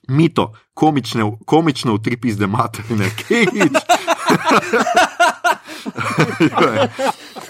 Mito, 0.05 0.51
komične, 0.74 1.22
komično 1.47 1.94
v 1.94 2.02
tri 2.02 2.16
pizde 2.16 2.44
materine, 2.44 3.06
Kegič. 3.16 3.70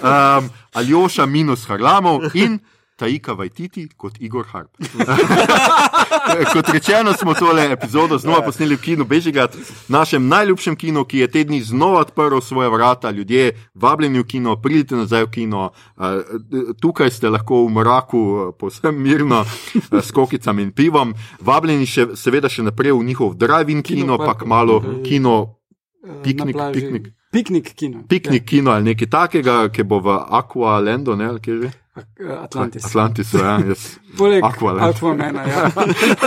um, 0.03 0.51
Aljoša 0.73 1.27
minus 1.27 1.67
Harlamov 1.69 2.21
in 2.35 2.59
Taika 3.03 3.33
Vajtiti 3.33 3.89
kot 3.97 4.21
Igor 4.21 4.47
Harp. 4.53 4.71
kot 6.55 6.69
rečeno, 6.69 7.13
smo 7.13 7.35
tole 7.35 7.73
epizodo 7.73 8.19
znova 8.19 8.43
posneli 8.47 8.77
v 8.77 8.81
kinu 8.81 9.05
Bežigat, 9.05 9.57
našem 9.89 10.29
najljubšem 10.29 10.77
kinu, 10.77 11.05
ki 11.05 11.19
je 11.19 11.29
te 11.29 11.45
dni 11.45 11.63
znova 11.63 12.01
odprl 12.01 12.41
svoje 12.41 12.71
vrata. 12.71 13.11
Ljudje, 13.11 13.57
vabljeni 13.75 14.19
v 14.19 14.27
kino, 14.27 14.57
pridite 14.57 14.97
nazaj 14.97 15.25
v 15.25 15.31
kino. 15.31 15.71
Uh, 15.97 16.05
tukaj 16.81 17.11
ste 17.11 17.29
lahko 17.29 17.65
v 17.67 17.73
mraku, 17.75 18.19
uh, 18.19 18.55
povsem 18.59 19.03
mirno, 19.03 19.41
uh, 19.41 19.99
s 20.03 20.13
kokicami 20.13 20.63
in 20.63 20.71
pivom. 20.73 21.15
Vabljeni 21.41 21.87
še, 21.87 22.13
seveda 22.15 22.49
še 22.49 22.63
naprej 22.63 22.95
v 22.95 23.09
njihov 23.09 23.35
drive-in 23.35 23.83
kino, 23.83 24.19
pa 24.19 24.35
park, 24.35 24.47
malo 24.47 24.79
tukaj, 24.81 25.03
kino. 25.09 25.62
Na 26.03 26.15
Piknik, 26.23 26.57
piknik. 26.73 27.13
Piknik 27.33 27.75
kino. 27.75 28.03
Piknik 28.09 28.45
kino 28.45 28.71
ali 28.71 28.91
nekaj 28.91 29.09
takega, 29.09 29.69
ki 29.71 29.87
bo 29.87 30.01
v 30.03 30.17
Aqualandu, 30.19 31.15
ne, 31.17 31.31
ali 31.31 31.41
kje 31.41 31.61
že? 31.63 31.71
Ja. 31.93 32.43
Atlantis. 32.43 32.85
Atlantisu, 32.89 33.39
ja, 33.39 33.61
jaz. 33.69 34.01
Poleg 34.19 34.45
Aqualand. 34.45 34.97
Aquamena, 34.97 35.45
ja. 35.45 35.69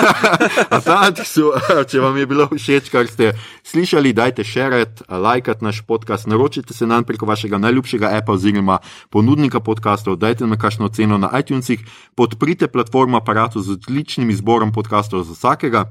Atlantisu, 0.77 1.49
če 1.89 2.03
vam 2.03 2.15
je 2.21 2.25
bilo 2.29 2.45
všeč, 2.53 2.87
kar 2.93 3.09
ste 3.09 3.33
slišali, 3.65 4.13
dajte 4.13 4.45
šeret, 4.45 5.03
lajkat 5.09 5.65
naš 5.65 5.81
podcast, 5.89 6.29
naročite 6.29 6.77
se 6.77 6.87
nam 6.87 7.03
preko 7.03 7.25
vašega 7.25 7.57
najljubšega 7.57 8.13
appa 8.13 8.37
oziroma 8.37 8.77
ponudnika 9.09 9.59
podcastov, 9.59 10.21
dajte 10.21 10.45
nam 10.45 10.55
kakšno 10.61 10.93
ceno 10.93 11.17
na 11.17 11.33
iTunesih, 11.33 11.81
podprite 12.15 12.69
platformo 12.69 13.17
aparatu 13.17 13.59
z 13.65 13.75
odličnim 13.75 14.29
izborom 14.29 14.71
podcastov 14.71 15.25
za 15.25 15.33
vsakega. 15.33 15.89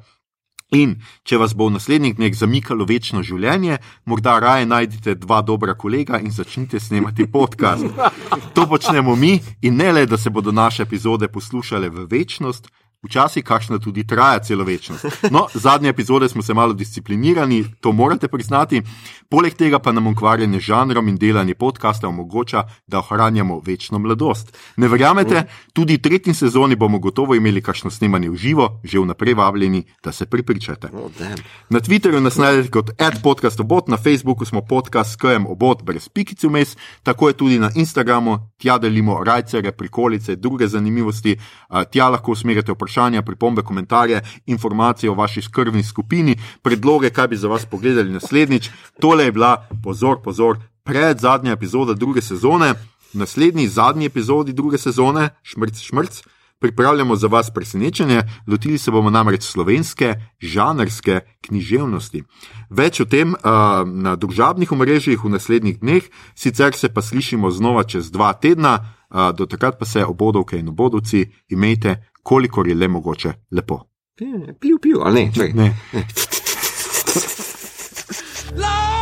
In 0.74 0.96
če 1.22 1.38
vas 1.38 1.54
bo 1.54 1.68
v 1.68 1.76
naslednjih 1.76 2.16
dneh 2.18 2.34
zamikalo 2.34 2.86
večno 2.88 3.22
življenje, 3.22 3.78
morda 4.10 4.38
raje 4.42 4.66
najdete 4.66 5.14
dva 5.22 5.40
dobra 5.42 5.76
kolega 5.78 6.18
in 6.18 6.34
začnite 6.34 6.80
snemati 6.80 7.26
podcast. 7.30 7.86
To 8.54 8.66
počnemo 8.66 9.14
mi 9.16 9.38
in 9.62 9.76
ne 9.76 9.92
le, 9.92 10.06
da 10.06 10.18
se 10.18 10.30
bodo 10.30 10.52
naše 10.52 10.82
epizode 10.82 11.28
poslušale 11.28 11.88
v 11.88 12.06
večnost, 12.10 12.70
včasih 13.04 13.44
kakšna 13.44 13.78
tudi 13.78 14.06
traja 14.06 14.38
celo 14.38 14.64
večnost. 14.64 15.04
No, 15.30 15.46
zadnje 15.54 15.88
epizode 15.88 16.28
smo 16.28 16.42
se 16.42 16.54
malo 16.54 16.72
disciplinirani, 16.72 17.64
to 17.80 17.92
morate 17.92 18.28
priznati. 18.28 18.82
Poleg 19.28 19.54
tega 19.54 19.78
pa 19.78 19.92
nam 19.92 20.06
ukvarjanje 20.06 20.60
z 20.60 20.62
žanrom 20.62 21.08
in 21.08 21.16
delanje 21.16 21.54
podcasta 21.54 22.08
omogoča, 22.08 22.64
da 22.86 22.98
ohranjamo 22.98 23.60
večno 23.64 23.98
mladost. 23.98 24.56
Ne 24.76 24.88
verjamete, 24.88 25.44
tudi 25.72 25.96
v 25.96 26.02
tretji 26.02 26.34
sezoni 26.34 26.76
bomo 26.76 26.98
gotovo 26.98 27.34
imeli 27.34 27.62
kakšno 27.62 27.90
snemanje 27.90 28.30
v 28.30 28.36
živo, 28.36 28.68
že 28.84 29.00
vnaprej 29.00 29.34
vabljeni, 29.34 29.84
da 30.04 30.12
se 30.12 30.26
pripričate. 30.26 30.88
Oh. 30.92 31.10
Na 31.70 31.80
Twitterju 31.80 32.20
nas 32.20 32.36
najdete 32.36 32.70
kot 32.70 32.90
adpodcastobot, 33.00 33.88
na 33.88 33.96
Facebooku 33.96 34.44
smo 34.44 34.60
podcast 34.62 35.16
KM 35.20 35.46
obot 35.46 35.82
brez 35.82 36.08
pikic 36.08 36.44
vmes, 36.44 36.76
tako 37.02 37.28
je 37.28 37.34
tudi 37.34 37.58
na 37.58 37.70
Instagramu, 37.74 38.38
tja 38.58 38.78
delimo 38.78 39.24
rajcere, 39.24 39.72
prikolice, 39.72 40.36
druge 40.36 40.68
zanimivosti, 40.68 41.36
tja 41.90 42.08
lahko 42.08 42.32
usmerjate 42.32 42.72
vprašanja, 42.94 43.22
pripombe, 43.22 43.62
komentarje, 43.62 44.22
informacije 44.46 45.10
o 45.10 45.14
vaši 45.14 45.42
skrbni 45.42 45.82
skupini, 45.82 46.36
predloge, 46.62 47.10
kaj 47.10 47.28
bi 47.28 47.36
za 47.36 47.48
vas 47.48 47.66
pogledali 47.66 48.10
naslednjič. 48.10 48.70
Tole 49.00 49.24
je 49.24 49.32
bila, 49.32 49.66
pozor, 49.82 50.22
pozor, 50.22 50.58
pred 50.84 51.18
zadnja 51.18 51.52
epizoda 51.52 51.94
druge 51.94 52.22
sezone, 52.22 52.74
naslednji 53.12 53.68
zadnji 53.68 54.06
epizodi 54.06 54.52
druge 54.52 54.78
sezone, 54.78 55.30
šmrc, 55.42 55.80
šmrc. 55.80 56.22
Pripravljamo 56.60 57.16
za 57.16 57.26
vas 57.26 57.50
presenečenje, 57.50 58.22
lotili 58.46 58.78
se 58.78 58.90
bomo 58.90 59.10
namreč 59.10 59.42
slovenske 59.42 60.14
žanrske 60.40 61.20
književnosti. 61.40 62.22
Več 62.70 63.00
o 63.00 63.04
tem 63.04 63.34
uh, 63.34 63.82
na 63.84 64.16
družabnih 64.16 64.72
omrežjih 64.72 65.24
v 65.24 65.34
naslednjih 65.34 65.80
dneh, 65.80 66.02
sicer 66.34 66.74
se 66.74 66.88
pa 66.88 67.02
slišimo 67.02 67.50
znova 67.50 67.84
čez 67.84 68.10
dva 68.10 68.32
tedna, 68.32 68.78
uh, 69.10 69.34
do 69.36 69.46
takrat 69.46 69.78
pa 69.78 69.84
se 69.84 70.04
obodovke 70.04 70.58
in 70.58 70.68
obodovci 70.68 71.26
imejte, 71.50 71.98
kolikor 72.24 72.68
je 72.68 72.74
le 72.74 72.88
mogoče 72.88 73.32
lepo. 73.50 73.80
Piv, 74.60 74.78
piv, 74.82 74.96
ali 75.04 75.24
ne? 75.24 75.32
Čakaj. 75.34 75.52
Ne. 75.52 75.74
Love 78.56 78.90